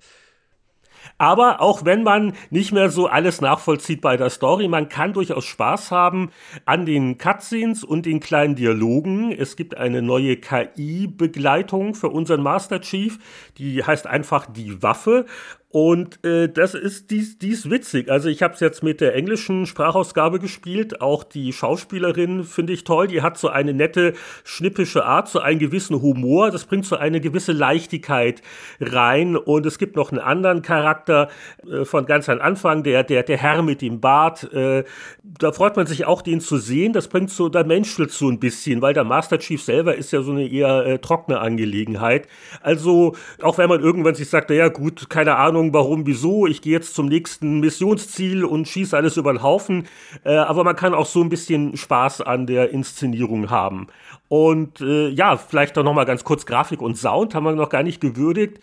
Aber 1.18 1.62
auch 1.62 1.86
wenn 1.86 2.04
man 2.04 2.34
nicht 2.50 2.72
mehr 2.72 2.90
so 2.90 3.08
alles 3.08 3.40
nachvollzieht 3.40 4.02
bei 4.02 4.18
der 4.18 4.30
Story, 4.30 4.68
man 4.68 4.90
kann 4.90 5.14
durchaus 5.14 5.46
Spaß 5.46 5.92
haben 5.92 6.32
an 6.66 6.86
den 6.86 7.18
Cutscenes 7.18 7.84
und 7.84 8.06
den 8.06 8.20
kleinen 8.20 8.56
Dialogen. 8.56 9.32
Es 9.32 9.56
gibt 9.56 9.78
eine 9.78 10.02
neue 10.02 10.38
KI-Begleitung 10.38 11.96
für 11.96 12.10
unseren 12.10 12.42
Master 12.42 12.82
Chief, 12.82 13.20
die 13.58 13.84
heißt 13.84 14.08
einfach 14.08 14.48
die 14.48 14.82
Waffe 14.82 15.26
und 15.74 16.24
äh, 16.24 16.50
das 16.50 16.76
ist 16.76 17.10
dies, 17.10 17.40
dies 17.40 17.68
witzig. 17.68 18.08
Also 18.08 18.30
ich 18.30 18.44
habe 18.44 18.54
es 18.54 18.60
jetzt 18.60 18.84
mit 18.84 19.02
der 19.02 19.16
englischen 19.16 19.66
Sprachausgabe 19.66 20.38
gespielt. 20.38 21.02
Auch 21.02 21.24
die 21.24 21.52
Schauspielerin 21.52 22.44
finde 22.44 22.74
ich 22.74 22.84
toll. 22.84 23.08
Die 23.08 23.24
hat 23.24 23.40
so 23.40 23.50
eine 23.50 23.74
nette, 23.74 24.14
schnippische 24.44 25.04
Art, 25.04 25.30
so 25.30 25.40
einen 25.40 25.58
gewissen 25.58 26.00
Humor. 26.00 26.52
Das 26.52 26.66
bringt 26.66 26.86
so 26.86 26.96
eine 26.96 27.20
gewisse 27.22 27.54
Leichtigkeit 27.54 28.44
rein. 28.80 29.36
Und 29.36 29.66
es 29.66 29.80
gibt 29.80 29.96
noch 29.96 30.12
einen 30.12 30.22
anderen 30.22 30.62
Charakter 30.62 31.30
äh, 31.68 31.86
von 31.86 32.06
ganz 32.06 32.30
am 32.30 32.40
Anfang, 32.40 32.84
der, 32.84 33.04
der, 33.04 33.24
der 33.24 33.38
Herr 33.38 33.64
mit 33.64 33.82
dem 33.82 34.00
Bart. 34.00 34.54
Äh, 34.54 34.84
da 35.24 35.52
freut 35.54 35.76
man 35.76 35.88
sich 35.88 36.06
auch, 36.06 36.22
den 36.22 36.40
zu 36.40 36.58
sehen. 36.58 36.94
Das 36.94 37.08
bringt 37.08 37.32
so, 37.32 37.50
da 37.50 37.64
menschelt 37.64 38.12
so 38.12 38.30
ein 38.30 38.40
bisschen, 38.40 38.84
weil 38.84 38.94
der 38.94 39.06
Master 39.06 39.40
Chief 39.40 39.64
selber 39.64 39.96
ist 39.96 40.12
ja 40.12 40.22
so 40.22 40.34
eine 40.34 40.48
eher 40.48 40.86
äh, 40.86 41.00
trockene 41.00 41.40
Angelegenheit. 41.40 42.28
Also 42.62 43.16
auch 43.42 43.58
wenn 43.58 43.70
man 43.70 43.82
irgendwann 43.82 44.14
sich 44.14 44.30
sagt, 44.30 44.52
na 44.52 44.56
ja 44.56 44.68
gut, 44.68 45.10
keine 45.10 45.38
Ahnung, 45.38 45.63
Ahnung, 45.64 45.74
warum, 45.74 46.06
wieso. 46.06 46.46
Ich 46.46 46.62
gehe 46.62 46.74
jetzt 46.74 46.94
zum 46.94 47.08
nächsten 47.08 47.60
Missionsziel 47.60 48.44
und 48.44 48.68
schieße 48.68 48.96
alles 48.96 49.18
über 49.18 49.32
den 49.34 49.42
Haufen. 49.42 49.88
Äh, 50.24 50.36
aber 50.36 50.64
man 50.64 50.76
kann 50.76 50.94
auch 50.94 51.06
so 51.06 51.22
ein 51.22 51.30
bisschen 51.30 51.78
Spaß 51.78 52.22
an 52.22 52.48
der 52.48 52.72
Inszenierung 52.72 53.50
haben. 53.50 53.88
Und 54.28 54.82
äh, 54.82 55.10
ja, 55.10 55.38
vielleicht 55.38 55.78
doch 55.78 55.84
noch 55.84 55.94
mal 55.94 56.06
ganz 56.06 56.24
kurz 56.24 56.46
Grafik 56.46 56.82
und 56.82 56.98
Sound 56.98 57.34
haben 57.34 57.46
wir 57.46 57.54
noch 57.54 57.70
gar 57.70 57.84
nicht 57.84 58.02
gewürdigt 58.02 58.60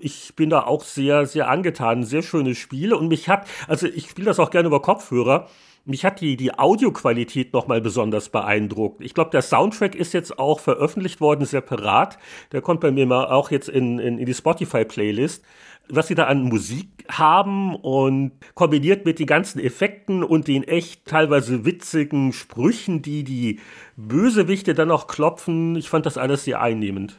ich 0.00 0.34
bin 0.34 0.50
da 0.50 0.64
auch 0.64 0.82
sehr, 0.82 1.26
sehr 1.26 1.48
angetan. 1.48 2.02
Sehr 2.02 2.24
schöne 2.24 2.56
Spiele. 2.56 2.96
Und 2.96 3.06
mich 3.06 3.28
hat, 3.28 3.46
also 3.68 3.86
ich 3.86 4.10
spiele 4.10 4.26
das 4.26 4.40
auch 4.40 4.50
gerne 4.50 4.66
über 4.66 4.82
Kopfhörer. 4.82 5.46
Mich 5.84 6.04
hat 6.04 6.20
die, 6.20 6.36
die 6.36 6.58
Audioqualität 6.58 7.52
nochmal 7.52 7.80
besonders 7.80 8.30
beeindruckt. 8.30 9.00
Ich 9.00 9.14
glaube, 9.14 9.30
der 9.30 9.42
Soundtrack 9.42 9.94
ist 9.94 10.12
jetzt 10.12 10.40
auch 10.40 10.58
veröffentlicht 10.58 11.20
worden, 11.20 11.44
separat. 11.44 12.18
Der 12.50 12.62
kommt 12.62 12.80
bei 12.80 12.90
mir 12.90 13.06
mal 13.06 13.26
auch 13.26 13.52
jetzt 13.52 13.68
in, 13.68 14.00
in, 14.00 14.18
in 14.18 14.26
die 14.26 14.34
Spotify-Playlist 14.34 15.44
was 15.88 16.08
sie 16.08 16.14
da 16.14 16.24
an 16.24 16.44
Musik 16.44 16.88
haben 17.08 17.76
und 17.76 18.32
kombiniert 18.54 19.04
mit 19.04 19.18
den 19.18 19.26
ganzen 19.26 19.60
Effekten 19.60 20.24
und 20.24 20.48
den 20.48 20.64
echt 20.64 21.04
teilweise 21.06 21.64
witzigen 21.64 22.32
Sprüchen, 22.32 23.02
die 23.02 23.24
die 23.24 23.60
Bösewichte 23.96 24.74
dann 24.74 24.90
auch 24.90 25.06
klopfen. 25.06 25.76
Ich 25.76 25.88
fand 25.88 26.06
das 26.06 26.18
alles 26.18 26.44
sehr 26.44 26.60
einnehmend. 26.60 27.16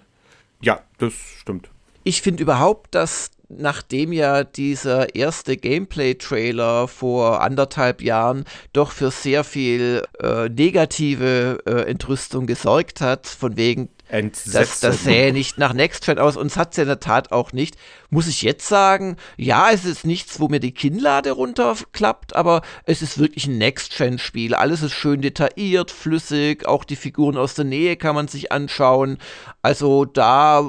Ja, 0.61 0.81
das 0.97 1.13
stimmt. 1.13 1.69
Ich 2.03 2.21
finde 2.21 2.43
überhaupt, 2.43 2.95
dass 2.95 3.31
nachdem 3.49 4.11
ja 4.11 4.43
dieser 4.43 5.15
erste 5.15 5.57
Gameplay-Trailer 5.57 6.87
vor 6.87 7.41
anderthalb 7.41 8.01
Jahren 8.01 8.45
doch 8.73 8.91
für 8.91 9.11
sehr 9.11 9.43
viel 9.43 10.03
äh, 10.19 10.49
negative 10.49 11.59
äh, 11.65 11.89
Entrüstung 11.89 12.45
gesorgt 12.45 13.01
hat, 13.01 13.27
von 13.27 13.57
wegen 13.57 13.89
das, 14.09 14.79
das 14.79 15.03
sähe 15.03 15.33
nicht 15.33 15.57
nach 15.57 15.73
Nextfan 15.73 16.17
aus 16.17 16.37
und 16.37 16.47
es 16.47 16.57
hat 16.57 16.71
es 16.71 16.77
ja 16.77 16.83
in 16.83 16.89
der 16.89 16.99
Tat 16.99 17.31
auch 17.31 17.51
nicht. 17.51 17.75
Muss 18.09 18.27
ich 18.27 18.41
jetzt 18.41 18.67
sagen, 18.67 19.17
ja, 19.35 19.69
es 19.71 19.83
ist 19.83 20.05
nichts, 20.05 20.39
wo 20.39 20.47
mir 20.47 20.61
die 20.61 20.73
Kinnlade 20.73 21.31
runterklappt, 21.31 22.35
aber 22.35 22.61
es 22.85 23.01
ist 23.01 23.17
wirklich 23.17 23.47
ein 23.47 23.57
Next-Fan-Spiel. 23.57 24.55
Alles 24.55 24.81
ist 24.81 24.93
schön 24.93 25.21
detailliert, 25.21 25.91
flüssig, 25.91 26.65
auch 26.65 26.85
die 26.85 26.95
Figuren 26.95 27.37
aus 27.37 27.53
der 27.53 27.65
Nähe 27.65 27.97
kann 27.97 28.15
man 28.15 28.29
sich 28.29 28.51
anschauen. 28.51 29.17
Also 29.61 30.05
da, 30.05 30.63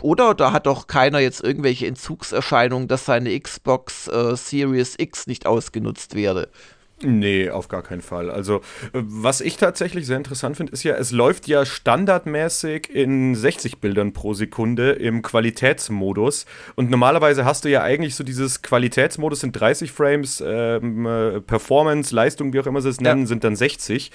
oder 0.00 0.34
da 0.34 0.52
hat 0.52 0.66
doch 0.66 0.86
keiner 0.86 1.18
jetzt 1.18 1.42
irgendwelche 1.42 1.88
Entzugserscheinungen, 1.88 2.86
dass 2.86 3.04
seine 3.04 3.38
Xbox 3.38 4.06
äh, 4.06 4.36
Series 4.36 4.94
X 4.98 5.26
nicht 5.26 5.46
ausgenutzt 5.46 6.14
werde. 6.14 6.48
Nee, 7.02 7.48
auf 7.48 7.68
gar 7.68 7.82
keinen 7.82 8.00
Fall. 8.00 8.28
Also, 8.28 8.56
äh, 8.92 9.02
was 9.02 9.40
ich 9.40 9.56
tatsächlich 9.56 10.06
sehr 10.06 10.16
interessant 10.16 10.56
finde, 10.56 10.72
ist 10.72 10.82
ja, 10.82 10.96
es 10.96 11.12
läuft 11.12 11.46
ja 11.46 11.64
standardmäßig 11.64 12.92
in 12.92 13.36
60 13.36 13.78
Bildern 13.78 14.12
pro 14.12 14.34
Sekunde 14.34 14.92
im 14.92 15.22
Qualitätsmodus. 15.22 16.46
Und 16.74 16.90
normalerweise 16.90 17.44
hast 17.44 17.64
du 17.64 17.70
ja 17.70 17.82
eigentlich 17.82 18.16
so 18.16 18.24
dieses 18.24 18.62
Qualitätsmodus 18.62 19.40
sind 19.40 19.52
30 19.52 19.92
Frames, 19.92 20.42
ähm, 20.44 21.06
äh, 21.06 21.40
Performance, 21.40 22.12
Leistung, 22.12 22.52
wie 22.52 22.58
auch 22.58 22.66
immer 22.66 22.80
sie 22.80 22.88
es 22.88 23.00
nennen, 23.00 23.22
ja. 23.22 23.26
sind 23.26 23.44
dann 23.44 23.54
60. 23.54 24.10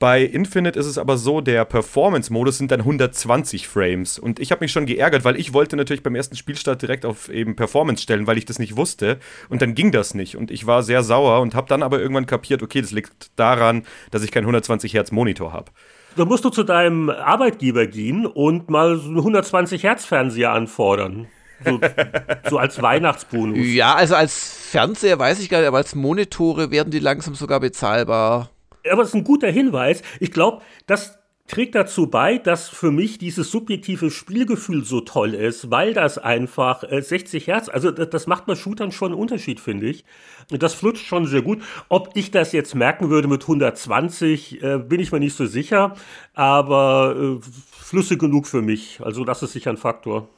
Bei 0.00 0.22
Infinite 0.22 0.76
ist 0.76 0.86
es 0.86 0.98
aber 0.98 1.16
so, 1.16 1.40
der 1.40 1.64
Performance-Modus 1.64 2.58
sind 2.58 2.72
dann 2.72 2.80
120 2.80 3.68
Frames. 3.68 4.18
Und 4.18 4.40
ich 4.40 4.50
habe 4.50 4.64
mich 4.64 4.72
schon 4.72 4.86
geärgert, 4.86 5.24
weil 5.24 5.38
ich 5.38 5.52
wollte 5.52 5.76
natürlich 5.76 6.02
beim 6.02 6.16
ersten 6.16 6.34
Spielstart 6.34 6.82
direkt 6.82 7.04
auf 7.06 7.28
eben 7.28 7.54
Performance 7.54 8.02
stellen, 8.02 8.26
weil 8.26 8.38
ich 8.38 8.44
das 8.44 8.58
nicht 8.58 8.76
wusste. 8.76 9.18
Und 9.48 9.62
dann 9.62 9.76
ging 9.76 9.92
das 9.92 10.14
nicht. 10.14 10.36
Und 10.36 10.50
ich 10.50 10.66
war 10.66 10.82
sehr 10.82 11.04
sauer 11.04 11.40
und 11.40 11.54
habe 11.54 11.68
dann 11.68 11.84
aber 11.84 12.00
irgendwann 12.00 12.23
irgendwann 12.24 12.26
kapiert, 12.26 12.62
okay, 12.62 12.80
das 12.80 12.90
liegt 12.90 13.30
daran, 13.36 13.84
dass 14.10 14.22
ich 14.22 14.30
keinen 14.30 14.44
120 14.44 14.94
Hertz 14.94 15.12
Monitor 15.12 15.52
habe. 15.52 15.70
Da 16.16 16.24
musst 16.24 16.44
du 16.44 16.50
zu 16.50 16.62
deinem 16.62 17.10
Arbeitgeber 17.10 17.86
gehen 17.86 18.26
und 18.26 18.70
mal 18.70 18.96
so 18.96 19.08
einen 19.08 19.18
120 19.18 19.82
Hertz 19.82 20.04
Fernseher 20.04 20.52
anfordern. 20.52 21.26
So, 21.64 21.80
so, 22.50 22.58
als 22.58 22.80
Weihnachtsbonus. 22.80 23.58
Ja, 23.58 23.94
also 23.94 24.14
als 24.14 24.68
Fernseher 24.70 25.18
weiß 25.18 25.40
ich 25.40 25.48
gar 25.48 25.58
nicht, 25.58 25.68
aber 25.68 25.78
als 25.78 25.94
Monitore 25.94 26.70
werden 26.70 26.90
die 26.90 26.98
langsam 26.98 27.34
sogar 27.34 27.60
bezahlbar. 27.60 28.50
Aber 28.90 29.02
das 29.02 29.08
ist 29.08 29.14
ein 29.14 29.24
guter 29.24 29.50
Hinweis. 29.50 30.02
Ich 30.20 30.30
glaube, 30.30 30.62
dass 30.86 31.18
trägt 31.46 31.74
dazu 31.74 32.06
bei, 32.06 32.38
dass 32.38 32.68
für 32.68 32.90
mich 32.90 33.18
dieses 33.18 33.50
subjektive 33.50 34.10
Spielgefühl 34.10 34.84
so 34.84 35.00
toll 35.02 35.34
ist, 35.34 35.70
weil 35.70 35.92
das 35.92 36.16
einfach 36.16 36.84
äh, 36.84 37.02
60 37.02 37.46
Hertz, 37.46 37.68
also 37.68 37.90
das, 37.90 38.08
das 38.10 38.26
macht 38.26 38.46
bei 38.46 38.54
Shootern 38.54 38.92
schon 38.92 39.12
einen 39.12 39.20
Unterschied, 39.20 39.60
finde 39.60 39.88
ich. 39.88 40.04
Das 40.48 40.74
flutscht 40.74 41.06
schon 41.06 41.26
sehr 41.26 41.42
gut. 41.42 41.62
Ob 41.88 42.10
ich 42.14 42.30
das 42.30 42.52
jetzt 42.52 42.74
merken 42.74 43.10
würde 43.10 43.28
mit 43.28 43.42
120, 43.42 44.62
äh, 44.62 44.78
bin 44.78 45.00
ich 45.00 45.12
mir 45.12 45.20
nicht 45.20 45.36
so 45.36 45.46
sicher, 45.46 45.94
aber 46.32 47.14
äh, 47.16 47.40
flüssig 47.70 48.18
genug 48.18 48.46
für 48.46 48.62
mich. 48.62 49.00
Also 49.02 49.24
das 49.24 49.42
ist 49.42 49.52
sicher 49.52 49.70
ein 49.70 49.76
Faktor. 49.76 50.28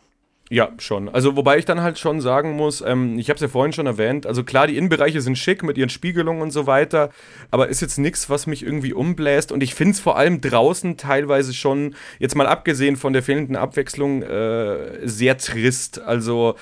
Ja, 0.49 0.71
schon. 0.79 1.09
Also 1.09 1.35
wobei 1.35 1.59
ich 1.59 1.65
dann 1.65 1.81
halt 1.81 1.99
schon 1.99 2.21
sagen 2.21 2.53
muss, 2.53 2.81
ähm, 2.81 3.19
ich 3.19 3.29
habe 3.31 3.35
es 3.35 3.41
ja 3.41 3.49
vorhin 3.49 3.73
schon 3.73 3.87
erwähnt, 3.87 4.27
also 4.27 4.45
klar, 4.45 4.69
die 4.69 4.77
Innenbereiche 4.77 5.21
sind 5.21 5.37
schick 5.37 5.65
mit 5.65 5.77
ihren 5.77 5.89
Spiegelungen 5.89 6.41
und 6.41 6.53
so 6.53 6.69
weiter, 6.69 7.11
aber 7.51 7.67
ist 7.69 7.81
jetzt 7.81 7.99
nichts, 7.99 8.31
was 8.31 8.47
mich 8.47 8.63
irgendwie 8.63 8.93
umbläst 8.93 9.51
und 9.51 9.61
ich 9.61 9.75
finde 9.75 9.95
es 9.95 10.01
vor 10.01 10.17
allem 10.17 10.41
draußen 10.41 10.97
teilweise 10.99 11.53
schon, 11.53 11.97
jetzt 12.21 12.37
mal 12.37 12.47
abgesehen 12.47 12.97
von 12.97 13.13
der 13.13 13.25
fehlenden 13.25 13.57
Abwechslung, 13.57 14.23
äh, 14.23 15.09
sehr 15.09 15.37
trist. 15.37 16.01
Also 16.01 16.55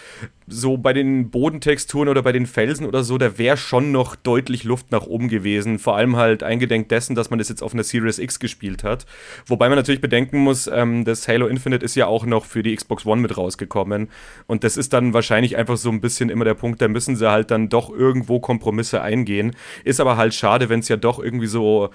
so 0.47 0.77
bei 0.77 0.93
den 0.93 1.31
Bodentexturen 1.31 2.09
oder 2.09 2.23
bei 2.23 2.33
den 2.33 2.47
Felsen 2.47 2.87
oder 2.87 3.03
so, 3.03 3.17
da 3.17 3.39
wäre 3.39 3.57
schon 3.57 3.93
noch 3.93 4.15
deutlich 4.15 4.65
Luft 4.65 4.93
nach 4.93 5.07
oben 5.07 5.29
gewesen. 5.29 5.79
Vor 5.79 5.97
allem 5.97 6.17
halt 6.17 6.43
eingedenk 6.43 6.89
dessen, 6.91 7.15
dass 7.15 7.31
man 7.31 7.39
das 7.39 7.49
jetzt 7.49 7.63
auf 7.63 7.73
einer 7.73 7.85
Series 7.85 8.19
X 8.19 8.39
gespielt 8.39 8.85
hat. 8.85 9.07
Wobei 9.47 9.69
man 9.69 9.77
natürlich 9.77 10.01
bedenken 10.01 10.39
muss, 10.39 10.67
ähm, 10.67 11.05
das 11.05 11.27
Halo 11.29 11.47
Infinite 11.47 11.85
ist 11.85 11.95
ja 11.95 12.07
auch 12.07 12.27
noch 12.27 12.45
für 12.45 12.63
die 12.63 12.75
Xbox 12.77 13.07
One 13.07 13.23
mit 13.23 13.37
rausgekommen. 13.37 14.09
Und 14.47 14.65
das 14.65 14.77
ist 14.77 14.93
dann 14.93 15.15
wahrscheinlich 15.15 15.57
einfach 15.57 15.77
so 15.77 15.91
ein 15.91 16.01
bisschen 16.01 16.29
immer 16.29 16.45
der 16.45 16.55
Punkt, 16.55 16.83
da 16.83 16.89
müssen 16.89 17.17
sie 17.17 17.31
halt 17.31 17.51
dann 17.51 17.69
doch 17.69 17.91
irgendwo 17.91 18.41
Kompromisse 18.41 19.01
eingehen. 19.01 19.57
Ist 19.85 20.01
aber 20.01 20.17
halt 20.17 20.35
schade, 20.35 20.69
wenn 20.69 20.81
es 20.81 20.89
ja 20.89 20.97
doch 20.97 21.19
irgendwie 21.19 21.47
so 21.47 21.91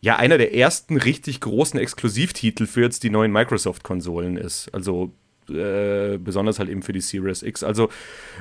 ja 0.00 0.16
einer 0.16 0.38
der 0.38 0.54
ersten 0.54 0.96
richtig 0.96 1.40
großen 1.40 1.78
Exklusivtitel 1.78 2.66
für 2.66 2.82
jetzt 2.82 3.02
die 3.02 3.10
neuen 3.10 3.32
Microsoft-Konsolen 3.32 4.36
ist. 4.36 4.72
Also 4.72 5.12
äh, 5.50 6.18
besonders 6.18 6.58
halt 6.58 6.68
eben 6.68 6.82
für 6.82 6.92
die 6.92 7.00
Series 7.00 7.42
X. 7.42 7.62
Also 7.62 7.88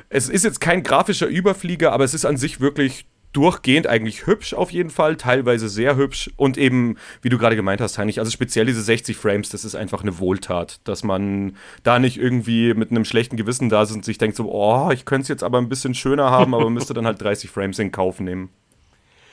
es 0.10 0.30
ist 0.30 0.44
jetzt 0.44 0.62
kein 0.62 0.84
grafischer 0.84 1.28
Überflieger, 1.28 1.92
aber 1.92 2.04
es 2.04 2.14
ist 2.14 2.26
an 2.26 2.38
sich 2.38 2.62
wirklich 2.62 3.06
durchgehend 3.34 3.86
eigentlich 3.86 4.26
hübsch 4.26 4.54
auf 4.54 4.72
jeden 4.72 4.90
Fall, 4.90 5.16
teilweise 5.16 5.70
sehr 5.70 5.96
hübsch 5.96 6.32
und 6.36 6.58
eben, 6.58 6.98
wie 7.22 7.30
du 7.30 7.38
gerade 7.38 7.56
gemeint 7.56 7.82
hast, 7.82 7.98
Heinrich, 7.98 8.20
also 8.20 8.32
speziell 8.32 8.66
diese 8.66 8.82
60 8.82 9.18
Frames, 9.18 9.50
das 9.50 9.66
ist 9.66 9.76
einfach 9.76 10.02
eine 10.02 10.20
Wohltat, 10.20 10.80
dass 10.84 11.04
man 11.04 11.56
da 11.84 12.00
nicht 12.00 12.18
irgendwie 12.18 12.74
mit 12.74 12.90
einem 12.90 13.06
schlechten 13.06 13.38
Gewissen 13.38 13.70
da 13.70 13.84
ist 13.84 13.92
und 13.92 14.04
sich 14.04 14.18
denkt 14.18 14.36
so, 14.36 14.52
oh, 14.52 14.90
ich 14.92 15.06
könnte 15.06 15.24
es 15.24 15.28
jetzt 15.28 15.44
aber 15.44 15.60
ein 15.60 15.70
bisschen 15.70 15.94
schöner 15.94 16.32
haben, 16.32 16.56
aber 16.56 16.70
müsste 16.70 16.94
dann 16.94 17.06
halt 17.06 17.22
30 17.22 17.50
Frames 17.50 17.78
in 17.78 17.92
Kauf 17.92 18.20
nehmen. 18.20 18.50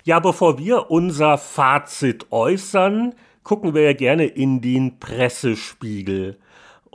Ja, 0.04 0.20
bevor 0.20 0.58
wir 0.58 0.90
unser 0.90 1.38
Fazit 1.38 2.26
äußern, 2.30 3.14
gucken 3.42 3.74
wir 3.74 3.82
ja 3.82 3.92
gerne 3.92 4.26
in 4.26 4.60
den 4.60 5.00
Pressespiegel. 5.00 6.38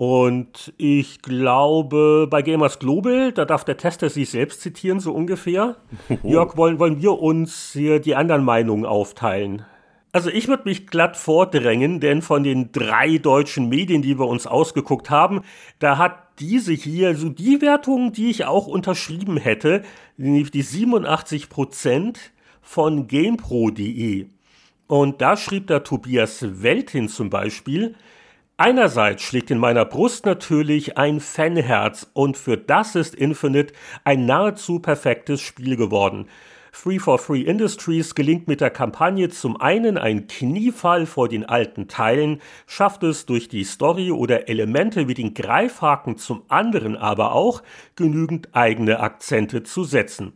Und 0.01 0.73
ich 0.77 1.21
glaube, 1.21 2.25
bei 2.27 2.41
Gamers 2.41 2.79
Global, 2.79 3.31
da 3.31 3.45
darf 3.45 3.65
der 3.65 3.77
Tester 3.77 4.09
sich 4.09 4.31
selbst 4.31 4.61
zitieren, 4.61 4.99
so 4.99 5.13
ungefähr. 5.13 5.75
Oho. 6.09 6.17
Jörg, 6.27 6.57
wollen, 6.57 6.79
wollen 6.79 7.03
wir 7.03 7.19
uns 7.19 7.73
hier 7.73 7.99
die 7.99 8.15
anderen 8.15 8.43
Meinungen 8.43 8.87
aufteilen? 8.87 9.63
Also 10.11 10.31
ich 10.31 10.47
würde 10.47 10.63
mich 10.65 10.87
glatt 10.87 11.17
vordrängen, 11.17 11.99
denn 11.99 12.23
von 12.23 12.41
den 12.41 12.71
drei 12.71 13.19
deutschen 13.19 13.69
Medien, 13.69 14.01
die 14.01 14.17
wir 14.17 14.25
uns 14.25 14.47
ausgeguckt 14.47 15.11
haben, 15.11 15.41
da 15.77 15.99
hat 15.99 16.17
diese 16.39 16.73
hier 16.73 17.15
so 17.15 17.29
die 17.29 17.61
Wertung, 17.61 18.11
die 18.11 18.31
ich 18.31 18.45
auch 18.45 18.65
unterschrieben 18.65 19.37
hätte, 19.37 19.83
nämlich 20.17 20.49
die 20.49 20.63
87% 20.63 22.15
von 22.63 23.05
GamePro.de. 23.05 24.25
Und 24.87 25.21
da 25.21 25.37
schrieb 25.37 25.67
der 25.67 25.83
Tobias 25.83 26.43
Weltin 26.63 27.07
zum 27.07 27.29
Beispiel, 27.29 27.93
Einerseits 28.63 29.23
schlägt 29.23 29.49
in 29.49 29.57
meiner 29.57 29.85
Brust 29.85 30.27
natürlich 30.27 30.95
ein 30.95 31.19
Fanherz 31.19 32.11
und 32.13 32.37
für 32.37 32.57
das 32.57 32.93
ist 32.93 33.15
Infinite 33.15 33.73
ein 34.03 34.27
nahezu 34.27 34.77
perfektes 34.77 35.41
Spiel 35.41 35.75
geworden. 35.75 36.27
Free 36.71 36.99
for 36.99 37.17
Free 37.17 37.41
Industries 37.41 38.13
gelingt 38.13 38.47
mit 38.47 38.61
der 38.61 38.69
Kampagne 38.69 39.29
zum 39.29 39.59
einen 39.59 39.97
ein 39.97 40.27
Kniefall 40.27 41.07
vor 41.07 41.27
den 41.27 41.43
alten 41.43 41.87
Teilen, 41.87 42.39
schafft 42.67 43.01
es 43.01 43.25
durch 43.25 43.49
die 43.49 43.63
Story 43.63 44.11
oder 44.11 44.47
Elemente 44.47 45.07
wie 45.07 45.15
den 45.15 45.33
Greifhaken 45.33 46.17
zum 46.17 46.43
anderen 46.47 46.95
aber 46.95 47.33
auch 47.33 47.63
genügend 47.95 48.49
eigene 48.53 48.99
Akzente 48.99 49.63
zu 49.63 49.85
setzen. 49.85 50.33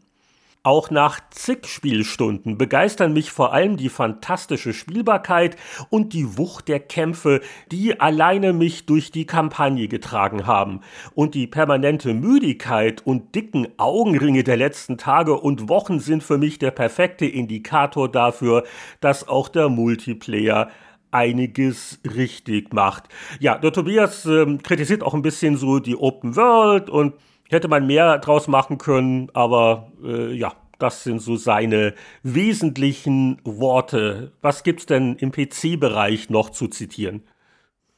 Auch 0.66 0.90
nach 0.90 1.20
zig 1.30 1.68
Spielstunden 1.68 2.58
begeistern 2.58 3.14
mich 3.14 3.30
vor 3.30 3.54
allem 3.54 3.78
die 3.78 3.88
fantastische 3.88 4.74
Spielbarkeit 4.74 5.58
und 5.92 6.12
die 6.14 6.40
Wucht 6.40 6.70
der 6.70 6.80
Kämpfe, 6.80 7.42
die 7.72 8.00
alleine 8.00 8.52
mich 8.52 8.88
durch 8.88 9.12
die 9.12 9.28
Kampagne 9.28 9.88
getragen 9.88 10.48
haben. 10.48 10.82
Und 11.14 11.36
die 11.36 11.46
permanente 11.46 12.16
Müdigkeit 12.16 13.06
und 13.06 13.36
dicken 13.36 13.68
Augenringe 13.78 14.44
der 14.44 14.58
letzten 14.58 14.98
Tage 14.98 15.36
und 15.40 15.70
Wochen 15.70 16.00
sind 16.00 16.24
für 16.24 16.40
mich 16.40 16.58
der 16.58 16.72
perfekte 16.72 17.28
Indikator 17.28 18.12
dafür, 18.12 18.64
dass 19.02 19.28
auch 19.28 19.50
der 19.50 19.70
Multiplayer 19.70 20.72
einiges 21.12 22.00
richtig 22.04 22.74
macht. 22.74 23.04
Ja, 23.40 23.60
der 23.60 23.72
Tobias 23.72 24.26
äh, 24.26 24.58
kritisiert 24.64 25.04
auch 25.04 25.14
ein 25.14 25.22
bisschen 25.22 25.58
so 25.58 25.78
die 25.78 25.96
Open 25.96 26.36
World 26.36 26.90
und 26.90 27.14
Hätte 27.50 27.68
man 27.68 27.86
mehr 27.86 28.18
draus 28.20 28.48
machen 28.48 28.78
können, 28.78 29.30
aber 29.34 29.92
äh, 30.04 30.34
ja, 30.34 30.54
das 30.80 31.04
sind 31.04 31.22
so 31.22 31.36
seine 31.36 31.94
wesentlichen 32.24 33.40
Worte. 33.44 34.32
Was 34.42 34.64
gibt's 34.64 34.86
denn 34.86 35.16
im 35.16 35.32
PC-Bereich 35.32 36.30
noch 36.30 36.50
zu 36.50 36.68
zitieren? 36.68 37.24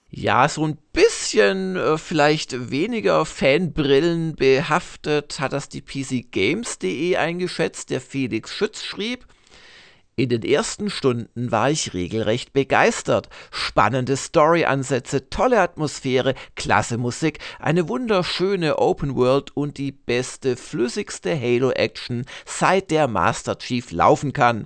Ja, 0.10 0.48
so 0.48 0.66
ein 0.66 0.78
bisschen 0.94 1.76
äh, 1.76 1.98
vielleicht 1.98 2.72
weniger 2.72 3.26
Fanbrillen 3.26 4.36
behaftet 4.36 5.40
hat 5.40 5.52
das 5.52 5.68
die 5.68 5.82
PCGames.de 5.82 7.18
eingeschätzt. 7.18 7.90
Der 7.90 8.00
Felix 8.00 8.54
Schütz 8.54 8.84
schrieb, 8.84 9.28
in 10.18 10.30
den 10.30 10.42
ersten 10.42 10.90
Stunden 10.90 11.52
war 11.52 11.70
ich 11.70 11.94
regelrecht 11.94 12.52
begeistert. 12.52 13.30
Spannende 13.52 14.18
Story-Ansätze, 14.18 15.30
tolle 15.30 15.62
Atmosphäre, 15.62 16.34
klasse 16.56 16.98
Musik, 16.98 17.38
eine 17.60 17.88
wunderschöne 17.88 18.80
Open 18.80 19.16
World 19.16 19.56
und 19.56 19.78
die 19.78 19.92
beste, 19.92 20.58
flüssigste 20.58 21.40
Halo-Action, 21.40 22.26
seit 22.48 22.90
der 22.90 23.08
Master 23.08 23.60
Chief 23.60 23.92
laufen 23.92 24.34
kann. 24.34 24.66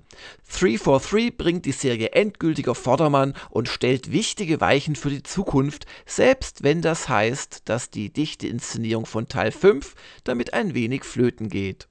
343 0.58 1.38
bringt 1.38 1.66
die 1.66 1.74
Serie 1.74 2.12
endgültig 2.14 2.70
auf 2.70 2.78
Vordermann 2.78 3.34
und 3.50 3.68
stellt 3.68 4.14
wichtige 4.14 4.62
Weichen 4.62 4.96
für 4.96 5.10
die 5.10 5.24
Zukunft, 5.24 5.86
selbst 6.06 6.64
wenn 6.64 6.82
das 6.82 7.10
heißt, 7.10 7.64
dass 7.66 7.90
die 7.90 8.12
dichte 8.12 8.48
Inszenierung 8.48 9.06
von 9.06 9.28
Teil 9.28 9.52
5 9.52 9.96
damit 10.24 10.54
ein 10.54 10.74
wenig 10.74 11.04
flöten 11.04 11.50
geht. 11.50 11.90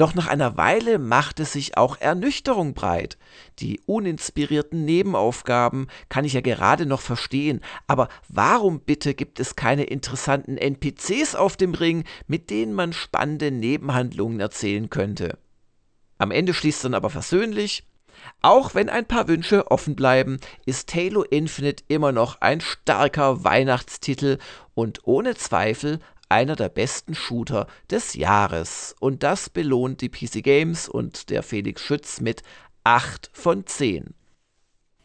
Doch 0.00 0.14
nach 0.14 0.28
einer 0.28 0.56
Weile 0.56 0.98
machte 0.98 1.44
sich 1.44 1.76
auch 1.76 2.00
Ernüchterung 2.00 2.72
breit. 2.72 3.18
Die 3.58 3.82
uninspirierten 3.84 4.86
Nebenaufgaben 4.86 5.88
kann 6.08 6.24
ich 6.24 6.32
ja 6.32 6.40
gerade 6.40 6.86
noch 6.86 7.02
verstehen, 7.02 7.60
aber 7.86 8.08
warum 8.26 8.80
bitte 8.80 9.12
gibt 9.12 9.40
es 9.40 9.56
keine 9.56 9.84
interessanten 9.84 10.56
NPCs 10.56 11.34
auf 11.34 11.58
dem 11.58 11.74
Ring, 11.74 12.04
mit 12.26 12.48
denen 12.48 12.72
man 12.72 12.94
spannende 12.94 13.50
Nebenhandlungen 13.50 14.40
erzählen 14.40 14.88
könnte? 14.88 15.36
Am 16.16 16.30
Ende 16.30 16.54
schließt 16.54 16.82
dann 16.82 16.94
aber 16.94 17.10
versöhnlich, 17.10 17.86
auch 18.40 18.74
wenn 18.74 18.88
ein 18.88 19.04
paar 19.04 19.28
Wünsche 19.28 19.70
offen 19.70 19.96
bleiben, 19.96 20.40
ist 20.64 20.94
Halo 20.94 21.24
Infinite 21.24 21.84
immer 21.88 22.12
noch 22.12 22.40
ein 22.40 22.62
starker 22.62 23.44
Weihnachtstitel 23.44 24.38
und 24.72 25.00
ohne 25.06 25.34
Zweifel 25.34 26.00
einer 26.30 26.56
der 26.56 26.68
besten 26.68 27.14
Shooter 27.14 27.66
des 27.90 28.14
Jahres. 28.14 28.94
Und 29.00 29.22
das 29.22 29.50
belohnt 29.50 30.00
die 30.00 30.08
PC 30.08 30.42
Games 30.42 30.88
und 30.88 31.28
der 31.30 31.42
Felix 31.42 31.82
Schütz 31.82 32.20
mit 32.20 32.42
8 32.84 33.30
von 33.32 33.66
10. 33.66 34.14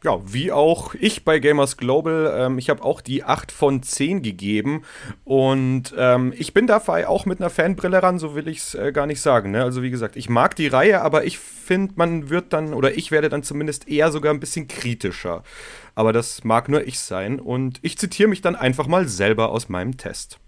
Ja, 0.04 0.20
wie 0.24 0.52
auch 0.52 0.94
ich 0.94 1.26
bei 1.26 1.40
Gamers 1.40 1.78
Global. 1.78 2.32
Ähm, 2.38 2.60
ich 2.60 2.70
habe 2.70 2.84
auch 2.84 3.02
die 3.02 3.24
8 3.24 3.52
von 3.52 3.82
10 3.82 4.22
gegeben. 4.22 4.84
Und 5.24 5.96
ähm, 5.98 6.32
ich 6.38 6.54
bin 6.54 6.68
dabei 6.68 7.08
auch 7.08 7.26
mit 7.26 7.40
einer 7.40 7.50
Fanbrille 7.50 8.04
ran, 8.04 8.20
so 8.20 8.36
will 8.36 8.48
ich 8.48 8.60
es 8.60 8.76
äh, 8.76 8.92
gar 8.92 9.08
nicht 9.08 9.20
sagen. 9.20 9.50
Ne? 9.50 9.64
Also 9.64 9.82
wie 9.82 9.90
gesagt, 9.90 10.16
ich 10.16 10.30
mag 10.30 10.56
die 10.56 10.68
Reihe, 10.68 11.02
aber 11.02 11.26
ich 11.26 11.40
finde, 11.40 11.94
man 11.96 12.30
wird 12.30 12.54
dann, 12.54 12.76
oder 12.76 12.96
ich 12.96 13.10
werde 13.10 13.30
dann 13.30 13.42
zumindest 13.42 13.88
eher 13.88 14.12
sogar 14.12 14.32
ein 14.32 14.40
bisschen 14.40 14.68
kritischer. 14.68 15.42
Aber 15.96 16.14
das 16.14 16.44
mag 16.44 16.70
nur 16.70 16.86
ich 16.86 17.00
sein. 17.00 17.40
Und 17.40 17.80
ich 17.82 17.98
zitiere 17.98 18.30
mich 18.30 18.42
dann 18.42 18.56
einfach 18.56 18.86
mal 18.86 19.08
selber 19.08 19.50
aus 19.50 19.70
meinem 19.70 19.98
Test. 19.98 20.40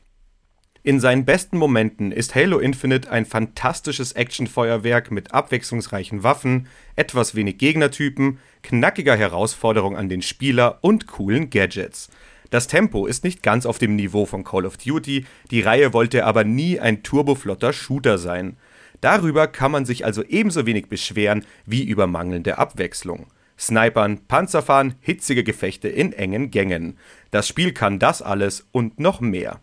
In 0.87 1.01
seinen 1.01 1.25
besten 1.25 1.57
Momenten 1.57 2.13
ist 2.13 2.33
Halo 2.33 2.59
Infinite 2.59 3.11
ein 3.11 3.25
fantastisches 3.25 4.13
Actionfeuerwerk 4.13 5.11
mit 5.11 5.33
abwechslungsreichen 5.33 6.23
Waffen, 6.23 6.69
etwas 6.95 7.35
wenig 7.35 7.57
Gegnertypen, 7.57 8.39
knackiger 8.63 9.17
Herausforderung 9.17 9.97
an 9.97 10.07
den 10.07 10.21
Spieler 10.21 10.77
und 10.79 11.05
coolen 11.05 11.49
Gadgets. 11.49 12.09
Das 12.51 12.67
Tempo 12.67 13.05
ist 13.05 13.25
nicht 13.25 13.43
ganz 13.43 13.65
auf 13.65 13.79
dem 13.79 13.97
Niveau 13.97 14.25
von 14.25 14.45
Call 14.45 14.65
of 14.65 14.77
Duty, 14.77 15.25
die 15.51 15.59
Reihe 15.59 15.91
wollte 15.91 16.23
aber 16.23 16.45
nie 16.45 16.79
ein 16.79 17.03
turboflotter 17.03 17.73
Shooter 17.73 18.17
sein. 18.17 18.55
Darüber 19.01 19.47
kann 19.47 19.73
man 19.73 19.83
sich 19.83 20.05
also 20.05 20.23
ebenso 20.23 20.65
wenig 20.65 20.87
beschweren 20.87 21.43
wie 21.65 21.83
über 21.83 22.07
mangelnde 22.07 22.59
Abwechslung. 22.59 23.25
Snipern, 23.59 24.19
Panzerfahren, 24.29 24.95
hitzige 25.01 25.43
Gefechte 25.43 25.89
in 25.89 26.13
engen 26.13 26.49
Gängen. 26.49 26.97
Das 27.29 27.45
Spiel 27.45 27.73
kann 27.73 27.99
das 27.99 28.21
alles 28.21 28.69
und 28.71 29.01
noch 29.01 29.19
mehr. 29.19 29.59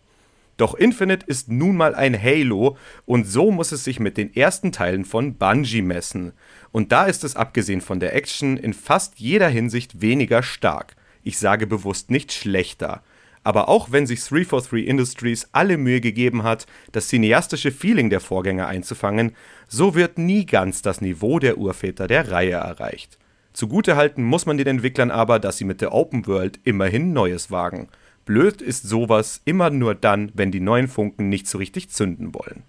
Doch 0.57 0.75
Infinite 0.75 1.27
ist 1.27 1.49
nun 1.51 1.77
mal 1.77 1.95
ein 1.95 2.21
Halo 2.21 2.77
und 3.07 3.27
so 3.27 3.51
muss 3.51 3.73
es 3.73 3.83
sich 3.83 3.99
mit 3.99 4.17
den 4.17 4.35
ersten 4.35 4.71
Teilen 4.71 5.05
von 5.05 5.35
Bungie 5.35 5.83
messen. 5.83 6.33
Und 6.71 6.93
da 6.93 7.07
ist 7.07 7.25
es 7.25 7.35
abgesehen 7.35 7.81
von 7.81 7.99
der 7.99 8.15
Action 8.15 8.57
in 8.57 8.73
fast 8.73 9.19
jeder 9.19 9.49
Hinsicht 9.49 10.01
weniger 10.01 10.43
stark. 10.43 10.95
Ich 11.25 11.39
sage 11.39 11.67
bewusst 11.67 12.11
nicht 12.11 12.33
schlechter. 12.33 13.03
Aber 13.43 13.69
auch 13.69 13.93
wenn 13.93 14.07
sich 14.07 14.21
343 14.25 14.87
Industries 14.87 15.49
alle 15.53 15.77
Mühe 15.77 16.01
gegeben 16.01 16.45
hat, 16.45 16.67
das 16.93 17.09
cineastische 17.09 17.73
Feeling 17.73 18.09
der 18.09 18.21
Vorgänger 18.21 18.69
einzufangen, 18.69 19.37
so 19.69 19.95
wird 19.95 20.19
nie 20.19 20.47
ganz 20.47 20.83
das 20.83 21.01
Niveau 21.01 21.39
der 21.39 21.59
Urväter 21.59 22.07
der 22.07 22.31
Reihe 22.31 22.53
erreicht. 22.53 23.19
Zugutehalten 23.53 24.25
muss 24.25 24.47
man 24.47 24.57
den 24.57 24.67
Entwicklern 24.67 25.11
aber, 25.11 25.39
dass 25.39 25.59
sie 25.59 25.65
mit 25.65 25.81
der 25.81 25.93
Open 25.93 26.27
World 26.27 26.59
immerhin 26.65 27.13
Neues 27.13 27.51
wagen. 27.51 27.89
Blöd 28.25 28.63
ist 28.63 28.89
sowas 28.89 29.41
immer 29.45 29.71
nur 29.71 29.95
dann, 29.95 30.33
wenn 30.35 30.51
die 30.51 30.61
neuen 30.61 30.89
Funken 30.89 31.29
nicht 31.29 31.47
so 31.47 31.59
richtig 31.59 31.91
zünden 31.91 32.35
wollen. 32.35 32.65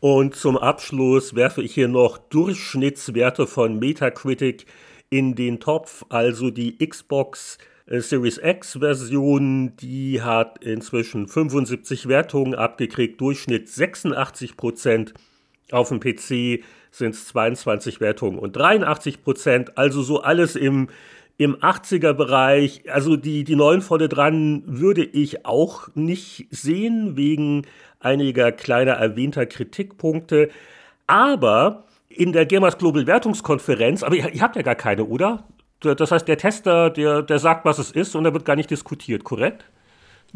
Und 0.00 0.34
zum 0.34 0.56
Abschluss 0.56 1.34
werfe 1.34 1.62
ich 1.62 1.74
hier 1.74 1.88
noch 1.88 2.18
Durchschnittswerte 2.18 3.46
von 3.46 3.78
Metacritic 3.78 4.66
in 5.10 5.34
den 5.34 5.60
Topf. 5.60 6.04
Also 6.08 6.50
die 6.50 6.78
Xbox 6.78 7.58
äh, 7.86 8.00
Series 8.00 8.38
X 8.42 8.78
Version, 8.80 9.76
die 9.76 10.22
hat 10.22 10.62
inzwischen 10.64 11.28
75 11.28 12.08
Wertungen 12.08 12.54
abgekriegt, 12.54 13.20
Durchschnitt 13.20 13.68
86 13.68 14.56
Prozent. 14.56 15.14
Auf 15.72 15.88
dem 15.88 15.98
PC 15.98 16.64
sind 16.92 17.14
es 17.14 17.26
22 17.26 18.00
Wertungen 18.00 18.38
und 18.38 18.56
83 18.56 19.22
Prozent. 19.22 19.78
Also 19.78 20.02
so 20.02 20.22
alles 20.22 20.54
im 20.56 20.88
im 21.38 21.56
80er 21.56 22.14
Bereich, 22.14 22.82
also 22.90 23.16
die, 23.16 23.44
die 23.44 23.56
neuen 23.56 23.82
vorne 23.82 24.08
dran 24.08 24.62
würde 24.66 25.04
ich 25.04 25.44
auch 25.44 25.88
nicht 25.94 26.46
sehen, 26.50 27.16
wegen 27.16 27.66
einiger 28.00 28.52
kleiner 28.52 28.92
erwähnter 28.92 29.44
Kritikpunkte. 29.46 30.48
Aber 31.06 31.84
in 32.08 32.32
der 32.32 32.46
Gamers 32.46 32.78
Global 32.78 33.06
Wertungskonferenz, 33.06 34.02
aber 34.02 34.16
ihr, 34.16 34.32
ihr 34.32 34.40
habt 34.40 34.56
ja 34.56 34.62
gar 34.62 34.74
keine, 34.74 35.04
oder? 35.04 35.44
Das 35.80 36.10
heißt, 36.10 36.26
der 36.26 36.38
Tester, 36.38 36.88
der, 36.88 37.22
der 37.22 37.38
sagt, 37.38 37.66
was 37.66 37.78
es 37.78 37.90
ist 37.90 38.16
und 38.16 38.24
da 38.24 38.32
wird 38.32 38.46
gar 38.46 38.56
nicht 38.56 38.70
diskutiert, 38.70 39.24
korrekt? 39.24 39.66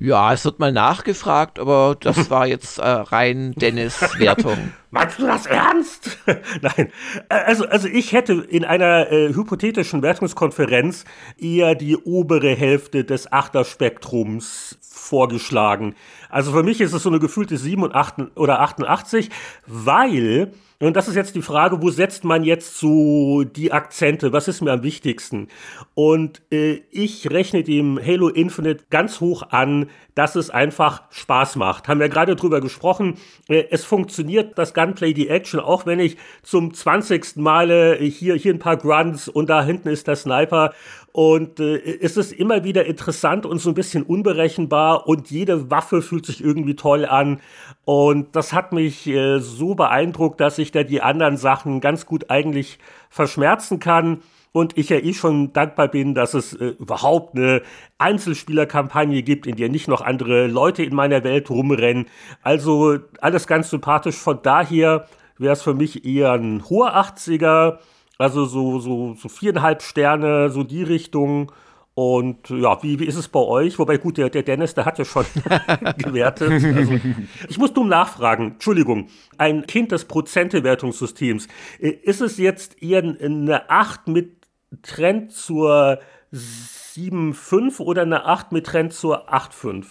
Ja, 0.03 0.33
es 0.33 0.47
wird 0.47 0.59
mal 0.59 0.73
nachgefragt, 0.73 1.59
aber 1.59 1.95
das 2.01 2.31
war 2.31 2.47
jetzt 2.47 2.79
äh, 2.79 2.83
rein 2.89 3.53
Dennis 3.53 4.01
Wertung. 4.19 4.73
Meinst 4.91 5.19
du 5.19 5.27
das 5.27 5.45
ernst? 5.45 6.19
Nein. 6.63 6.91
Also, 7.29 7.67
also 7.67 7.87
ich 7.87 8.13
hätte 8.13 8.33
in 8.33 8.65
einer 8.65 9.13
äh, 9.13 9.29
hypothetischen 9.35 10.01
Wertungskonferenz 10.03 11.05
eher 11.39 11.75
die 11.75 11.99
obere 11.99 12.57
Hälfte 12.57 13.05
des 13.05 13.31
Achterspektrums 13.31 14.79
vorgeschlagen. 15.11 15.97
Also 16.29 16.53
für 16.53 16.63
mich 16.63 16.81
ist 16.81 16.93
es 16.93 17.03
so 17.03 17.11
eine 17.11 17.19
gefühlte 17.19 17.57
7 17.57 17.83
und 17.83 17.95
8 17.95 18.37
oder 18.37 18.61
88, 18.61 19.29
weil 19.67 20.53
und 20.83 20.97
das 20.97 21.09
ist 21.09 21.15
jetzt 21.15 21.35
die 21.35 21.43
Frage, 21.43 21.83
wo 21.83 21.91
setzt 21.91 22.25
man 22.25 22.43
jetzt 22.43 22.79
so 22.79 23.45
die 23.45 23.71
Akzente? 23.71 24.33
Was 24.33 24.49
ist 24.49 24.63
mir 24.63 24.73
am 24.73 24.83
wichtigsten? 24.83 25.49
Und 25.93 26.41
äh, 26.51 26.81
ich 26.91 27.31
rechne 27.31 27.63
dem 27.63 28.01
Halo 28.03 28.29
Infinite 28.29 28.85
ganz 28.89 29.21
hoch 29.21 29.43
an, 29.51 29.91
dass 30.15 30.37
es 30.37 30.49
einfach 30.49 31.03
Spaß 31.11 31.57
macht. 31.57 31.87
Haben 31.87 32.01
wir 32.01 32.09
gerade 32.09 32.35
drüber 32.35 32.63
gesprochen. 32.63 33.19
Äh, 33.47 33.65
es 33.71 33.85
funktioniert, 33.85 34.57
das 34.57 34.73
Gunplay, 34.73 35.13
die 35.13 35.29
Action, 35.29 35.61
auch 35.61 35.85
wenn 35.85 36.01
ich 36.01 36.17
zum 36.43 36.73
20. 36.73 37.37
Male 37.37 37.97
hier, 37.97 38.35
hier 38.37 38.55
ein 38.55 38.59
paar 38.59 38.79
Grunts 38.79 39.29
und 39.29 39.51
da 39.51 39.63
hinten 39.63 39.89
ist 39.91 40.07
der 40.07 40.17
Sniper 40.17 40.73
und 41.13 41.59
äh, 41.59 41.99
es 42.01 42.17
ist 42.17 42.33
immer 42.33 42.63
wieder 42.63 42.87
interessant 42.87 43.45
und 43.45 43.59
so 43.59 43.71
ein 43.71 43.75
bisschen 43.75 44.05
unberechenbar 44.05 45.09
und 45.09 45.31
jede 45.31 45.71
Waffe 45.71 46.03
fühlt 46.03 46.25
sich 46.25 46.43
irgendwie 46.43 46.77
toll 46.77 47.05
an. 47.05 47.41
Und 47.85 48.37
das 48.37 48.53
hat 48.53 48.73
mich 48.73 49.07
äh, 49.09 49.41
so 49.41 49.75
beeindruckt, 49.75 50.41
dass 50.41 50.59
ich 50.59 50.71
da 50.71 50.85
die 50.85 51.03
anderen 51.03 51.37
Sachen 51.37 51.81
ganz 51.81 52.07
gut 52.07 52.31
eigentlich 52.31 52.79
verschmerzen 53.09 53.81
kann. 53.81 54.23
Und 54.53 54.77
ich 54.79 54.89
ja 54.89 54.99
eh 54.99 55.15
schon 55.15 55.53
dankbar 55.53 55.89
bin, 55.89 56.15
dass 56.15 56.35
es 56.35 56.55
äh, 56.55 56.75
überhaupt 56.79 57.37
eine 57.37 57.63
Einzelspielerkampagne 57.99 59.23
gibt, 59.23 59.47
in 59.47 59.57
der 59.57 59.69
nicht 59.69 59.87
noch 59.89 60.01
andere 60.01 60.47
Leute 60.49 60.83
in 60.83 60.95
meiner 60.95 61.23
Welt 61.25 61.51
rumrennen. 61.51 62.07
Also 62.43 62.99
alles 63.21 63.47
ganz 63.47 63.71
sympathisch. 63.71 64.17
Von 64.17 64.41
daher 64.43 65.07
wäre 65.39 65.53
es 65.53 65.63
für 65.63 65.75
mich 65.75 66.05
eher 66.05 66.33
ein 66.33 66.69
hoher 66.69 66.97
80er 66.97 67.79
also 68.21 68.45
so, 68.45 68.81
so, 68.81 69.15
so 69.15 69.29
viereinhalb 69.29 69.83
Sterne, 69.83 70.51
so 70.51 70.63
die 70.63 70.83
Richtung. 70.83 71.51
Und 71.95 72.51
ja, 72.51 72.83
wie, 72.83 72.99
wie 72.99 73.05
ist 73.05 73.17
es 73.17 73.29
bei 73.29 73.41
euch? 73.41 73.79
Wobei, 73.79 73.97
gut, 73.99 74.19
der, 74.19 74.31
der 74.31 74.43
Dennis, 74.43 74.75
der 74.75 74.85
hat 74.85 74.99
ja 74.99 75.05
schon 75.05 75.25
gewertet. 75.99 76.51
Also, 76.51 77.01
ich 77.49 77.59
muss 77.59 77.73
dumm 77.73 77.89
nachfragen. 77.89 78.53
Entschuldigung. 78.53 79.09
Ein 79.39 79.67
Kind 79.67 79.93
des 79.93 80.05
Prozentewertungssystems. 80.05 81.49
Äh, 81.79 81.89
ist 81.89 82.21
es 82.21 82.39
jetzt 82.39 82.83
eher 82.83 83.03
eine 83.03 83.69
8 83.71 84.09
mit 84.09 84.37
Trend 84.83 85.33
zur 85.33 85.99
7,5 86.33 87.81
oder 87.81 88.03
eine 88.03 88.25
8 88.27 88.53
mit 88.53 88.67
Trend 88.67 88.93
zur 88.93 89.33
8,5? 89.33 89.85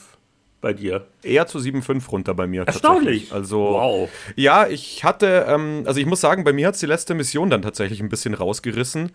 Bei 0.61 0.73
dir? 0.73 1.05
Eher 1.23 1.47
zu 1.47 1.59
7,5 1.59 2.09
runter 2.09 2.33
bei 2.33 2.47
mir. 2.47 2.63
Erstaunlich. 2.63 3.31
Also, 3.31 3.59
wow. 3.59 4.09
Ja, 4.35 4.67
ich 4.67 5.03
hatte, 5.03 5.45
ähm, 5.47 5.83
also 5.85 5.99
ich 5.99 6.05
muss 6.05 6.21
sagen, 6.21 6.43
bei 6.43 6.53
mir 6.53 6.67
hat 6.67 6.75
es 6.75 6.79
die 6.79 6.85
letzte 6.85 7.13
Mission 7.13 7.49
dann 7.49 7.61
tatsächlich 7.61 8.01
ein 8.01 8.09
bisschen 8.09 8.33
rausgerissen. 8.33 9.11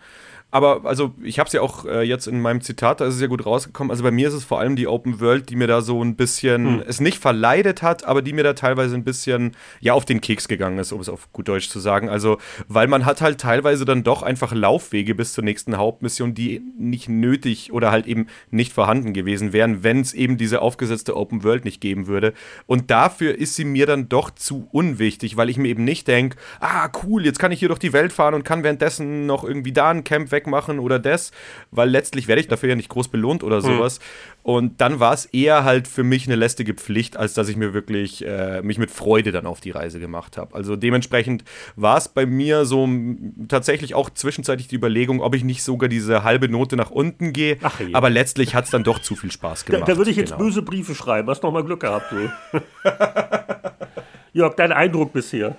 Aber 0.54 0.84
also 0.84 1.14
ich 1.20 1.40
habe 1.40 1.48
es 1.48 1.52
ja 1.52 1.62
auch 1.62 1.84
äh, 1.84 2.02
jetzt 2.02 2.28
in 2.28 2.40
meinem 2.40 2.60
Zitat, 2.60 3.00
da 3.00 3.06
ist 3.06 3.16
es 3.16 3.20
ja 3.20 3.26
gut 3.26 3.44
rausgekommen. 3.44 3.90
Also 3.90 4.04
bei 4.04 4.12
mir 4.12 4.28
ist 4.28 4.34
es 4.34 4.44
vor 4.44 4.60
allem 4.60 4.76
die 4.76 4.86
Open 4.86 5.20
World, 5.20 5.50
die 5.50 5.56
mir 5.56 5.66
da 5.66 5.82
so 5.82 6.00
ein 6.00 6.14
bisschen 6.14 6.80
hm. 6.80 6.84
es 6.86 7.00
nicht 7.00 7.18
verleidet 7.18 7.82
hat, 7.82 8.04
aber 8.04 8.22
die 8.22 8.32
mir 8.32 8.44
da 8.44 8.52
teilweise 8.52 8.94
ein 8.94 9.02
bisschen 9.02 9.56
ja 9.80 9.94
auf 9.94 10.04
den 10.04 10.20
Keks 10.20 10.46
gegangen 10.46 10.78
ist, 10.78 10.92
um 10.92 11.00
es 11.00 11.08
auf 11.08 11.32
gut 11.32 11.48
Deutsch 11.48 11.68
zu 11.68 11.80
sagen. 11.80 12.08
Also 12.08 12.38
weil 12.68 12.86
man 12.86 13.04
hat 13.04 13.20
halt 13.20 13.40
teilweise 13.40 13.84
dann 13.84 14.04
doch 14.04 14.22
einfach 14.22 14.52
Laufwege 14.52 15.16
bis 15.16 15.32
zur 15.32 15.42
nächsten 15.42 15.76
Hauptmission, 15.76 16.34
die 16.34 16.62
nicht 16.78 17.08
nötig 17.08 17.72
oder 17.72 17.90
halt 17.90 18.06
eben 18.06 18.28
nicht 18.52 18.72
vorhanden 18.72 19.12
gewesen 19.12 19.52
wären, 19.52 19.82
wenn 19.82 20.02
es 20.02 20.14
eben 20.14 20.36
diese 20.36 20.62
aufgesetzte 20.62 21.16
Open 21.16 21.42
World 21.42 21.64
nicht 21.64 21.80
geben 21.80 22.06
würde. 22.06 22.32
Und 22.66 22.92
dafür 22.92 23.36
ist 23.36 23.56
sie 23.56 23.64
mir 23.64 23.86
dann 23.86 24.08
doch 24.08 24.30
zu 24.30 24.68
unwichtig, 24.70 25.36
weil 25.36 25.50
ich 25.50 25.56
mir 25.56 25.68
eben 25.68 25.82
nicht 25.82 26.06
denke, 26.06 26.36
ah 26.60 26.88
cool, 27.02 27.24
jetzt 27.24 27.40
kann 27.40 27.50
ich 27.50 27.58
hier 27.58 27.68
durch 27.68 27.80
die 27.80 27.92
Welt 27.92 28.12
fahren 28.12 28.34
und 28.34 28.44
kann 28.44 28.62
währenddessen 28.62 29.26
noch 29.26 29.42
irgendwie 29.42 29.72
da 29.72 29.90
ein 29.90 30.04
Camp 30.04 30.30
wegmachen 30.34 30.78
oder 30.78 30.98
das, 30.98 31.32
weil 31.70 31.88
letztlich 31.88 32.28
werde 32.28 32.42
ich 32.42 32.48
dafür 32.48 32.68
ja 32.68 32.76
nicht 32.76 32.90
groß 32.90 33.08
belohnt 33.08 33.42
oder 33.42 33.56
hm. 33.56 33.62
sowas. 33.62 33.98
Mhm. 33.98 34.34
Und 34.44 34.80
dann 34.82 35.00
war 35.00 35.14
es 35.14 35.24
eher 35.24 35.64
halt 35.64 35.88
für 35.88 36.04
mich 36.04 36.26
eine 36.26 36.36
lästige 36.36 36.74
Pflicht, 36.74 37.16
als 37.16 37.32
dass 37.32 37.48
ich 37.48 37.56
mir 37.56 37.72
wirklich 37.72 38.26
äh, 38.26 38.60
mich 38.60 38.76
mit 38.76 38.90
Freude 38.90 39.32
dann 39.32 39.46
auf 39.46 39.62
die 39.62 39.70
Reise 39.70 40.00
gemacht 40.00 40.36
habe. 40.36 40.54
Also 40.54 40.76
dementsprechend 40.76 41.44
war 41.76 41.96
es 41.96 42.08
bei 42.08 42.26
mir 42.26 42.66
so 42.66 42.86
tatsächlich 43.48 43.94
auch 43.94 44.10
zwischenzeitlich 44.10 44.68
die 44.68 44.76
Überlegung, 44.76 45.22
ob 45.22 45.34
ich 45.34 45.44
nicht 45.44 45.62
sogar 45.62 45.88
diese 45.88 46.24
halbe 46.24 46.50
Note 46.50 46.76
nach 46.76 46.90
unten 46.90 47.32
gehe. 47.32 47.56
Aber 47.94 48.10
letztlich 48.10 48.54
hat 48.54 48.66
es 48.66 48.70
dann 48.70 48.84
doch 48.84 48.98
zu 48.98 49.16
viel 49.16 49.32
Spaß 49.32 49.64
gemacht. 49.64 49.88
Da, 49.88 49.92
da 49.94 49.96
würde 49.96 50.10
ich 50.10 50.18
jetzt 50.18 50.32
genau. 50.32 50.44
böse 50.44 50.60
Briefe 50.60 50.94
schreiben. 50.94 51.30
Hast 51.30 51.42
noch 51.42 51.52
mal 51.52 51.64
Glück 51.64 51.80
gehabt, 51.80 52.12
du. 52.12 52.30
Jörg, 54.34 54.54
dein 54.56 54.72
Eindruck 54.72 55.12
bisher? 55.12 55.56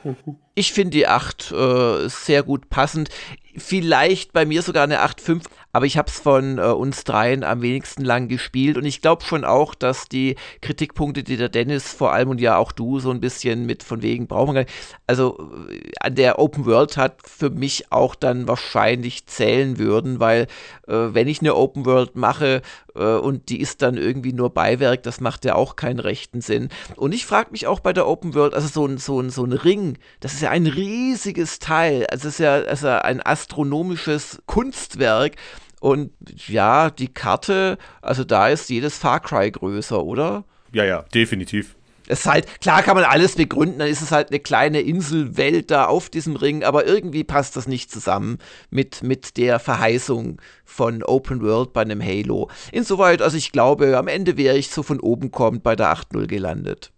Ich 0.53 0.73
finde 0.73 0.91
die 0.91 1.07
8 1.07 1.51
äh, 1.51 2.07
sehr 2.09 2.43
gut 2.43 2.69
passend 2.69 3.09
vielleicht 3.57 4.33
bei 4.33 4.45
mir 4.45 4.61
sogar 4.61 4.83
eine 4.83 5.03
8.5, 5.03 5.43
aber 5.75 5.85
ich 5.85 5.97
habe 5.97 6.07
es 6.09 6.21
von 6.21 6.57
äh, 6.57 6.61
uns 6.61 7.03
dreien 7.03 7.43
am 7.43 7.61
wenigsten 7.61 8.05
lang 8.05 8.29
gespielt 8.29 8.77
und 8.77 8.85
ich 8.85 9.01
glaube 9.01 9.25
schon 9.25 9.43
auch, 9.43 9.75
dass 9.75 10.07
die 10.07 10.37
Kritikpunkte, 10.61 11.21
die 11.21 11.35
der 11.35 11.49
Dennis 11.49 11.91
vor 11.91 12.13
allem 12.13 12.29
und 12.29 12.39
ja 12.39 12.55
auch 12.55 12.71
du 12.71 13.01
so 13.01 13.11
ein 13.11 13.19
bisschen 13.19 13.65
mit 13.65 13.83
von 13.83 14.01
wegen 14.01 14.25
brauchen 14.27 14.55
wir 14.55 14.67
also 15.05 15.37
äh, 15.69 15.91
an 15.99 16.15
der 16.15 16.39
Open 16.39 16.65
World 16.65 16.95
hat 16.95 17.17
für 17.27 17.49
mich 17.49 17.91
auch 17.91 18.15
dann 18.15 18.47
wahrscheinlich 18.47 19.27
zählen 19.27 19.77
würden, 19.77 20.21
weil 20.21 20.47
äh, 20.87 20.93
wenn 20.93 21.27
ich 21.27 21.41
eine 21.41 21.55
Open 21.55 21.85
World 21.85 22.15
mache 22.15 22.61
äh, 22.95 23.03
und 23.03 23.49
die 23.49 23.59
ist 23.59 23.81
dann 23.81 23.97
irgendwie 23.97 24.33
nur 24.33 24.51
Beiwerk, 24.51 25.03
das 25.03 25.19
macht 25.19 25.43
ja 25.45 25.55
auch 25.55 25.75
keinen 25.75 25.99
rechten 25.99 26.39
Sinn. 26.39 26.69
Und 26.95 27.13
ich 27.13 27.25
frage 27.25 27.51
mich 27.51 27.67
auch 27.67 27.81
bei 27.81 27.93
der 27.93 28.07
Open 28.07 28.33
World, 28.33 28.53
also 28.53 28.67
so 28.67 28.85
ein, 28.85 28.97
so 28.97 29.19
ein, 29.19 29.29
so 29.29 29.43
ein 29.43 29.53
Ring, 29.53 29.97
das 30.21 30.33
ist 30.33 30.41
ja 30.41 30.51
ein 30.51 30.67
riesiges 30.67 31.59
Teil, 31.59 32.05
also 32.07 32.27
es 32.29 32.35
ist 32.35 32.39
ja 32.39 32.53
also 32.53 32.87
ein 32.87 33.21
astronomisches 33.21 34.41
Kunstwerk. 34.45 35.35
Und 35.79 36.11
ja, 36.47 36.89
die 36.89 37.13
Karte, 37.13 37.77
also 38.01 38.23
da 38.23 38.49
ist 38.49 38.69
jedes 38.69 38.97
Far 38.97 39.19
Cry 39.19 39.51
größer, 39.51 40.03
oder? 40.03 40.43
Ja, 40.71 40.83
ja, 40.83 41.03
definitiv. 41.13 41.75
Es 42.07 42.19
ist 42.19 42.25
halt, 42.27 42.61
klar 42.61 42.83
kann 42.83 42.95
man 42.95 43.03
alles 43.03 43.35
begründen, 43.35 43.79
dann 43.79 43.87
ist 43.87 44.01
es 44.01 44.11
halt 44.11 44.29
eine 44.29 44.39
kleine 44.39 44.81
Inselwelt 44.81 45.71
da 45.71 45.85
auf 45.85 46.09
diesem 46.09 46.35
Ring, 46.35 46.63
aber 46.63 46.85
irgendwie 46.85 47.23
passt 47.23 47.55
das 47.55 47.67
nicht 47.67 47.91
zusammen 47.91 48.37
mit, 48.69 49.01
mit 49.01 49.37
der 49.37 49.59
Verheißung 49.59 50.39
von 50.63 51.01
Open 51.01 51.41
World 51.41 51.73
bei 51.73 51.81
einem 51.81 52.03
Halo. 52.03 52.49
Insoweit, 52.71 53.21
also 53.21 53.37
ich 53.37 53.51
glaube, 53.51 53.97
am 53.97 54.07
Ende 54.07 54.37
wäre 54.37 54.57
ich 54.57 54.69
so 54.69 54.83
von 54.83 54.99
oben 54.99 55.31
kommend 55.31 55.63
bei 55.63 55.75
der 55.75 55.93
8.0 55.93 56.27
gelandet. 56.27 56.91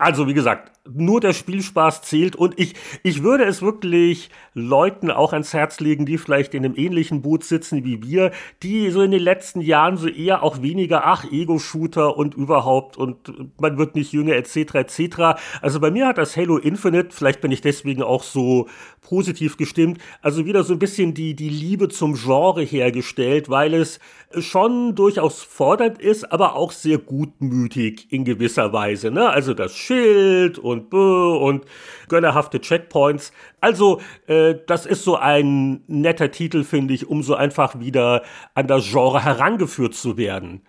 Also, 0.00 0.26
wie 0.26 0.34
gesagt, 0.34 0.72
nur 0.88 1.20
der 1.20 1.34
Spielspaß 1.34 2.02
zählt 2.02 2.34
und 2.34 2.58
ich, 2.58 2.74
ich 3.02 3.22
würde 3.22 3.44
es 3.44 3.60
wirklich 3.60 4.30
Leuten 4.54 5.10
auch 5.10 5.34
ans 5.34 5.52
Herz 5.52 5.78
legen, 5.78 6.06
die 6.06 6.16
vielleicht 6.16 6.54
in 6.54 6.64
einem 6.64 6.74
ähnlichen 6.74 7.20
Boot 7.20 7.44
sitzen 7.44 7.84
wie 7.84 8.02
wir, 8.02 8.30
die 8.62 8.90
so 8.90 9.02
in 9.02 9.10
den 9.10 9.22
letzten 9.22 9.60
Jahren 9.60 9.98
so 9.98 10.08
eher 10.08 10.42
auch 10.42 10.62
weniger, 10.62 11.06
ach, 11.06 11.30
Ego-Shooter 11.30 12.16
und 12.16 12.34
überhaupt 12.34 12.96
und 12.96 13.32
man 13.60 13.76
wird 13.76 13.94
nicht 13.94 14.12
jünger 14.12 14.34
etc. 14.36 14.74
etc. 14.74 15.40
Also 15.60 15.80
bei 15.80 15.90
mir 15.90 16.06
hat 16.06 16.18
das 16.18 16.34
Halo 16.36 16.56
Infinite, 16.56 17.10
vielleicht 17.10 17.42
bin 17.42 17.52
ich 17.52 17.60
deswegen 17.60 18.02
auch 18.02 18.22
so 18.22 18.66
positiv 19.10 19.56
gestimmt, 19.56 19.98
also 20.22 20.46
wieder 20.46 20.62
so 20.62 20.72
ein 20.72 20.78
bisschen 20.78 21.14
die, 21.14 21.34
die 21.34 21.48
Liebe 21.48 21.88
zum 21.88 22.14
Genre 22.14 22.62
hergestellt, 22.62 23.48
weil 23.50 23.74
es 23.74 23.98
schon 24.38 24.94
durchaus 24.94 25.42
fordernd 25.42 26.00
ist, 26.00 26.30
aber 26.30 26.54
auch 26.54 26.70
sehr 26.70 26.98
gutmütig 26.98 28.12
in 28.12 28.24
gewisser 28.24 28.72
Weise. 28.72 29.10
Ne? 29.10 29.28
Also 29.28 29.52
das 29.52 29.76
Schild 29.76 30.58
und 30.58 30.94
und 30.94 31.64
gönnerhafte 32.08 32.60
Checkpoints. 32.60 33.32
Also 33.60 34.00
äh, 34.28 34.54
das 34.68 34.86
ist 34.86 35.02
so 35.02 35.16
ein 35.16 35.82
netter 35.88 36.30
Titel, 36.30 36.62
finde 36.62 36.94
ich, 36.94 37.08
um 37.08 37.24
so 37.24 37.34
einfach 37.34 37.80
wieder 37.80 38.22
an 38.54 38.68
das 38.68 38.88
Genre 38.88 39.24
herangeführt 39.24 39.94
zu 39.94 40.16
werden, 40.18 40.62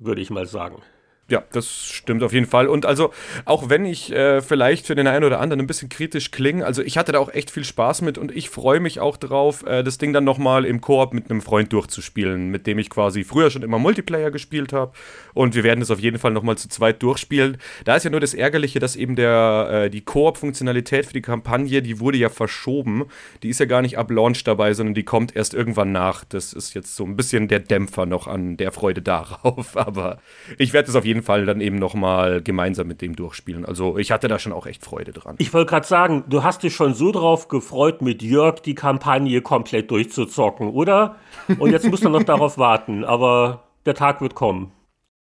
würde 0.00 0.20
ich 0.20 0.30
mal 0.30 0.46
sagen. 0.46 0.82
Ja, 1.30 1.42
das 1.52 1.86
stimmt 1.86 2.22
auf 2.22 2.34
jeden 2.34 2.44
Fall. 2.44 2.68
Und 2.68 2.84
also, 2.84 3.10
auch 3.46 3.70
wenn 3.70 3.86
ich 3.86 4.12
äh, 4.12 4.42
vielleicht 4.42 4.86
für 4.86 4.94
den 4.94 5.06
einen 5.06 5.24
oder 5.24 5.40
anderen 5.40 5.60
ein 5.60 5.66
bisschen 5.66 5.88
kritisch 5.88 6.30
klinge, 6.30 6.66
also 6.66 6.82
ich 6.82 6.98
hatte 6.98 7.12
da 7.12 7.18
auch 7.18 7.32
echt 7.32 7.50
viel 7.50 7.64
Spaß 7.64 8.02
mit 8.02 8.18
und 8.18 8.30
ich 8.36 8.50
freue 8.50 8.78
mich 8.78 9.00
auch 9.00 9.16
drauf, 9.16 9.64
äh, 9.64 9.82
das 9.82 9.96
Ding 9.96 10.12
dann 10.12 10.24
nochmal 10.24 10.66
im 10.66 10.82
Koop 10.82 11.14
mit 11.14 11.30
einem 11.30 11.40
Freund 11.40 11.72
durchzuspielen, 11.72 12.50
mit 12.50 12.66
dem 12.66 12.78
ich 12.78 12.90
quasi 12.90 13.24
früher 13.24 13.50
schon 13.50 13.62
immer 13.62 13.78
Multiplayer 13.78 14.30
gespielt 14.30 14.74
habe. 14.74 14.92
Und 15.32 15.54
wir 15.54 15.64
werden 15.64 15.80
das 15.80 15.90
auf 15.90 15.98
jeden 15.98 16.18
Fall 16.18 16.30
nochmal 16.30 16.58
zu 16.58 16.68
zweit 16.68 17.02
durchspielen. 17.02 17.56
Da 17.84 17.96
ist 17.96 18.04
ja 18.04 18.10
nur 18.10 18.20
das 18.20 18.34
Ärgerliche, 18.34 18.78
dass 18.78 18.94
eben 18.94 19.16
der, 19.16 19.84
äh, 19.86 19.90
die 19.90 20.02
Koop-Funktionalität 20.02 21.06
für 21.06 21.14
die 21.14 21.22
Kampagne, 21.22 21.80
die 21.80 22.00
wurde 22.00 22.18
ja 22.18 22.28
verschoben. 22.28 23.06
Die 23.42 23.48
ist 23.48 23.60
ja 23.60 23.66
gar 23.66 23.82
nicht 23.82 23.96
ab 23.96 24.10
Launch 24.10 24.44
dabei, 24.44 24.74
sondern 24.74 24.94
die 24.94 25.04
kommt 25.04 25.34
erst 25.34 25.54
irgendwann 25.54 25.90
nach. 25.90 26.24
Das 26.24 26.52
ist 26.52 26.74
jetzt 26.74 26.96
so 26.96 27.04
ein 27.04 27.16
bisschen 27.16 27.48
der 27.48 27.60
Dämpfer 27.60 28.04
noch 28.04 28.26
an 28.26 28.56
der 28.58 28.72
Freude 28.72 29.00
darauf. 29.02 29.76
Aber 29.84 30.18
ich 30.58 30.72
werde 30.72 30.86
das 30.86 30.96
auf 30.96 31.04
jeden 31.04 31.13
jeden 31.14 31.24
Fall 31.24 31.46
dann 31.46 31.60
eben 31.60 31.76
nochmal 31.76 32.42
gemeinsam 32.42 32.86
mit 32.86 33.00
dem 33.00 33.16
durchspielen. 33.16 33.64
Also 33.64 33.96
ich 33.96 34.10
hatte 34.12 34.28
da 34.28 34.38
schon 34.38 34.52
auch 34.52 34.66
echt 34.66 34.84
Freude 34.84 35.12
dran. 35.12 35.36
Ich 35.38 35.54
wollte 35.54 35.70
gerade 35.70 35.86
sagen, 35.86 36.24
du 36.28 36.42
hast 36.42 36.62
dich 36.62 36.74
schon 36.74 36.94
so 36.94 37.12
drauf 37.12 37.48
gefreut, 37.48 38.02
mit 38.02 38.22
Jörg 38.22 38.60
die 38.60 38.74
Kampagne 38.74 39.40
komplett 39.40 39.90
durchzuzocken, 39.90 40.68
oder? 40.68 41.16
Und 41.58 41.70
jetzt 41.70 41.88
musst 41.88 42.04
du 42.04 42.08
noch 42.08 42.22
darauf 42.24 42.58
warten, 42.58 43.04
aber 43.04 43.64
der 43.86 43.94
Tag 43.94 44.20
wird 44.20 44.34
kommen. 44.34 44.72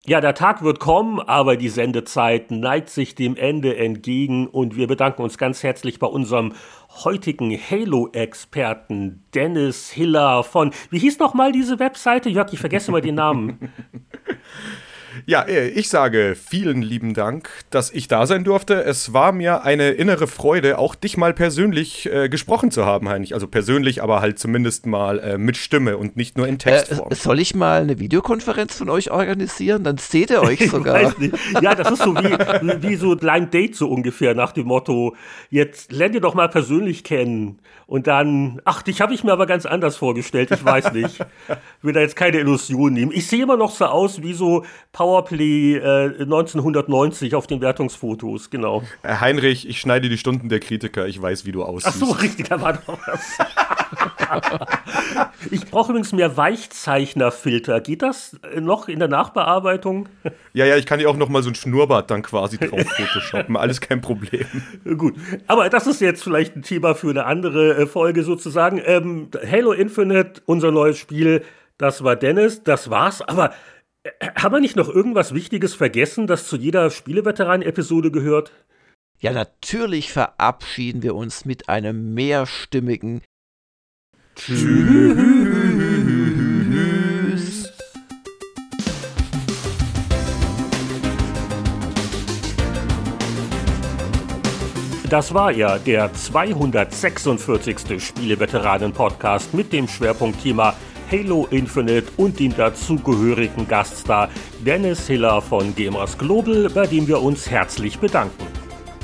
Ja, 0.06 0.22
der 0.22 0.36
Tag 0.36 0.64
wird 0.64 0.80
kommen, 0.80 1.20
aber 1.20 1.58
die 1.58 1.68
Sendezeit 1.68 2.50
neigt 2.50 2.90
sich 2.90 3.14
dem 3.14 3.36
Ende 3.36 3.76
entgegen 3.76 4.48
und 4.48 4.78
wir 4.78 4.88
bedanken 4.88 5.22
uns 5.22 5.38
ganz 5.38 5.64
herzlich 5.64 6.00
bei 6.00 6.08
unserem 6.08 6.54
heutigen 7.04 7.52
Halo-Experten 7.52 9.26
Dennis 9.36 9.90
Hiller 9.90 10.44
von, 10.44 10.72
wie 10.92 11.00
hieß 11.00 11.20
noch 11.20 11.34
mal 11.34 11.52
diese 11.52 11.80
Webseite? 11.80 12.30
Jörg, 12.30 12.54
ich 12.54 12.60
vergesse 12.60 12.90
mal 12.92 13.02
den 13.02 13.16
Namen. 13.16 13.74
Ja, 15.26 15.42
äh, 15.44 15.70
ich 15.70 15.90
sage 15.90 16.36
vielen 16.36 16.82
lieben 16.82 17.14
Dank, 17.14 17.50
dass 17.70 17.92
ich 17.92 18.08
da 18.08 18.26
sein 18.26 18.44
durfte. 18.44 18.84
Es 18.84 19.14
war 19.14 19.32
mir 19.32 19.64
eine 19.64 19.92
innere 19.92 20.28
Freude, 20.28 20.78
auch 20.78 20.96
dich 20.96 21.18
mal 21.18 21.34
persönlich 21.34 22.10
äh, 22.12 22.30
gesprochen 22.30 22.72
zu 22.72 22.86
haben, 22.86 23.10
Heinrich. 23.10 23.34
Also 23.34 23.48
persönlich, 23.48 24.04
aber 24.04 24.22
halt 24.22 24.40
zumindest 24.40 24.86
mal 24.86 25.20
äh, 25.20 25.38
mit 25.38 25.58
Stimme 25.58 25.98
und 25.98 26.18
nicht 26.18 26.38
nur 26.38 26.48
in 26.48 26.60
Textform. 26.60 27.12
Äh, 27.12 27.16
soll 27.16 27.40
ich 27.40 27.56
mal 27.56 27.82
eine 27.82 28.00
Videokonferenz 28.00 28.78
von 28.78 28.90
euch 28.90 29.12
organisieren? 29.12 29.84
Dann 29.84 29.98
seht 29.98 30.30
ihr 30.30 30.42
euch 30.42 30.70
sogar. 30.70 31.02
Ich 31.02 31.08
weiß 31.08 31.18
nicht. 31.18 31.36
Ja, 31.62 31.76
das 31.76 31.92
ist 31.92 32.04
so 32.04 32.16
wie, 32.16 32.82
wie 32.82 32.96
so 32.96 33.16
Blind 33.16 33.54
Date 33.54 33.76
so 33.76 33.90
ungefähr 33.90 34.36
nach 34.36 34.52
dem 34.52 34.68
Motto, 34.68 35.16
jetzt 35.50 35.92
lernt 35.92 36.16
ihr 36.16 36.22
doch 36.22 36.34
mal 36.34 36.50
persönlich 36.50 37.04
kennen. 37.04 37.60
Und 37.86 38.08
dann, 38.08 38.62
ach, 38.66 38.82
dich 38.82 39.00
habe 39.00 39.14
ich 39.14 39.24
mir 39.24 39.32
aber 39.32 39.46
ganz 39.46 39.66
anders 39.66 39.96
vorgestellt, 39.96 40.52
ich 40.52 40.64
weiß 40.64 40.92
nicht. 40.92 41.20
Will 41.82 41.94
da 41.94 42.02
jetzt 42.02 42.18
keine 42.18 42.40
Illusion 42.40 42.94
nehmen. 42.94 43.12
Ich 43.14 43.28
sehe 43.28 43.44
immer 43.44 43.56
noch 43.56 43.72
so 43.72 43.86
aus 43.86 44.22
wie 44.22 44.34
so 44.34 44.66
Powerplay 45.08 45.78
äh, 45.78 46.22
1990 46.22 47.34
auf 47.34 47.48
den 47.48 47.62
Wertungsfotos, 47.62 48.50
genau. 48.50 48.84
Äh, 49.04 49.16
Heinrich, 49.22 49.68
ich 49.70 49.80
schneide 49.80 50.10
die 50.10 50.18
Stunden 50.18 50.50
der 50.50 50.60
Kritiker, 50.60 51.08
ich 51.08 51.22
weiß, 51.22 51.46
wie 51.46 51.54
du 51.54 51.64
aussiehst. 51.64 51.96
Ach 51.96 52.08
so, 52.08 52.12
richtig, 52.12 52.50
da 52.50 52.60
war 52.60 52.74
doch 52.74 53.00
was. 53.08 53.38
ich 55.52 55.66
brauche 55.72 55.92
übrigens 55.92 56.12
mehr 56.12 56.36
Weichzeichnerfilter. 56.36 57.80
Geht 57.80 58.02
das 58.02 58.38
noch 58.60 58.90
in 58.90 59.00
der 59.00 59.08
Nachbearbeitung? 59.08 60.10
Ja, 60.52 60.66
ja, 60.66 60.76
ich 60.76 60.86
kann 60.86 61.00
dir 61.00 61.10
auch 61.10 61.16
noch 61.16 61.30
mal 61.30 61.42
so 61.42 61.52
ein 61.52 61.56
Schnurrbart 61.56 62.12
dann 62.12 62.22
quasi 62.22 62.58
drauf 62.58 62.82
photoshoppen. 62.98 63.56
Alles 63.56 63.80
kein 63.80 64.02
Problem. 64.02 64.46
Gut, 64.98 65.16
aber 65.48 65.70
das 65.70 65.88
ist 65.88 66.02
jetzt 66.02 66.22
vielleicht 66.22 66.58
ein 66.58 66.64
Thema 66.64 66.96
für 66.96 67.12
eine 67.12 67.26
andere 67.26 67.78
äh, 67.78 67.86
Folge 67.88 68.24
sozusagen. 68.24 68.82
Ähm, 68.84 69.30
Halo 69.50 69.72
Infinite, 69.72 70.42
unser 70.46 70.72
neues 70.74 70.98
Spiel, 70.98 71.46
das 71.78 72.04
war 72.04 72.18
Dennis, 72.18 72.64
das 72.64 72.90
war's. 72.90 73.22
Aber 73.22 73.54
haben 74.36 74.54
wir 74.54 74.60
nicht 74.60 74.76
noch 74.76 74.90
irgendwas 74.90 75.34
Wichtiges 75.34 75.74
vergessen, 75.74 76.28
das 76.28 76.48
zu 76.48 76.58
jeder 76.58 76.90
Spieleveteranen-Episode 76.90 78.12
gehört? 78.12 78.52
Ja, 79.20 79.32
natürlich 79.32 80.12
verabschieden 80.12 81.02
wir 81.02 81.16
uns 81.16 81.46
mit 81.46 81.70
einem 81.70 82.14
mehrstimmigen 82.14 83.22
Tschüss. 84.36 84.68
Das 95.10 95.34
war 95.34 95.52
ja 95.52 95.80
der 95.80 96.14
246. 96.14 98.04
Spieleveteranen-Podcast 98.04 99.54
mit 99.54 99.72
dem 99.72 99.88
Schwerpunktthema 99.88 100.76
Halo 101.10 101.48
Infinite 101.52 102.12
und 102.18 102.38
dem 102.38 102.54
dazugehörigen 102.54 103.66
Gaststar 103.66 104.30
Dennis 104.66 105.08
Hiller 105.08 105.42
von 105.42 105.74
Gamers 105.74 106.18
Global, 106.18 106.70
bei 106.70 106.86
dem 106.86 107.08
wir 107.08 107.22
uns 107.22 107.50
herzlich 107.50 107.98
bedanken. 107.98 108.46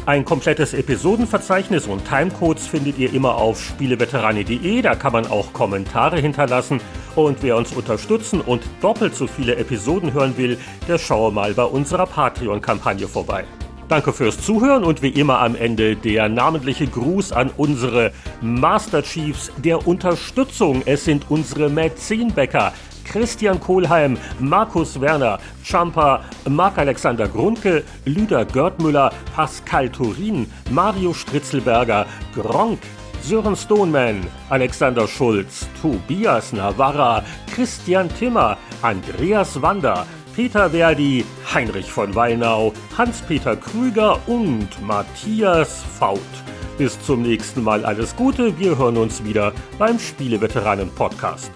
Ein 0.05 0.25
komplettes 0.25 0.73
Episodenverzeichnis 0.73 1.87
und 1.87 2.03
Timecodes 2.05 2.67
findet 2.67 2.97
ihr 2.97 3.13
immer 3.13 3.35
auf 3.35 3.63
spieleveterane.de, 3.63 4.81
da 4.81 4.95
kann 4.95 5.13
man 5.13 5.27
auch 5.27 5.53
Kommentare 5.53 6.19
hinterlassen. 6.19 6.81
Und 7.15 7.41
wer 7.41 7.55
uns 7.55 7.71
unterstützen 7.71 8.41
und 8.41 8.63
doppelt 8.81 9.15
so 9.15 9.25
viele 9.25 9.55
Episoden 9.55 10.11
hören 10.11 10.35
will, 10.35 10.57
der 10.89 10.97
schaue 10.97 11.31
mal 11.31 11.53
bei 11.53 11.63
unserer 11.63 12.05
Patreon-Kampagne 12.05 13.07
vorbei. 13.07 13.45
Danke 13.93 14.11
fürs 14.11 14.43
Zuhören 14.43 14.83
und 14.83 15.03
wie 15.03 15.09
immer 15.09 15.37
am 15.37 15.55
Ende 15.55 15.95
der 15.95 16.27
namentliche 16.27 16.87
Gruß 16.87 17.31
an 17.31 17.51
unsere 17.57 18.11
Master 18.41 19.03
Chiefs 19.03 19.51
der 19.63 19.87
Unterstützung. 19.87 20.81
Es 20.87 21.05
sind 21.05 21.27
unsere 21.29 21.69
Mäzenbäcker, 21.69 22.73
Christian 23.05 23.59
Kohlheim, 23.59 24.17
Markus 24.39 24.99
Werner, 24.99 25.37
Champa, 25.63 26.21
Marc-Alexander 26.49 27.27
Grundke, 27.27 27.83
Lüder 28.05 28.45
Görtmüller, 28.45 29.13
Pascal 29.35 29.89
Turin, 29.89 30.51
Mario 30.71 31.13
Stritzelberger, 31.13 32.07
Gronk, 32.33 32.79
Sören 33.21 33.55
Stoneman, 33.55 34.25
Alexander 34.49 35.07
Schulz, 35.07 35.67
Tobias 35.79 36.51
Navarra, 36.51 37.23
Christian 37.53 38.09
Timmer, 38.17 38.57
Andreas 38.81 39.61
Wander, 39.61 40.07
Peter 40.35 40.71
Verdi, 40.71 41.23
Heinrich 41.53 41.91
von 41.91 42.15
Weinau, 42.15 42.73
Hans-Peter 42.97 43.55
Krüger 43.55 44.19
und 44.27 44.69
Matthias 44.81 45.83
Faut. 45.83 46.19
Bis 46.77 46.99
zum 47.01 47.21
nächsten 47.21 47.63
Mal 47.63 47.85
alles 47.85 48.15
Gute, 48.15 48.57
wir 48.57 48.77
hören 48.77 48.97
uns 48.97 49.23
wieder 49.23 49.53
beim 49.77 49.99
Spieleveteranen 49.99 50.89
Podcast. 50.89 51.51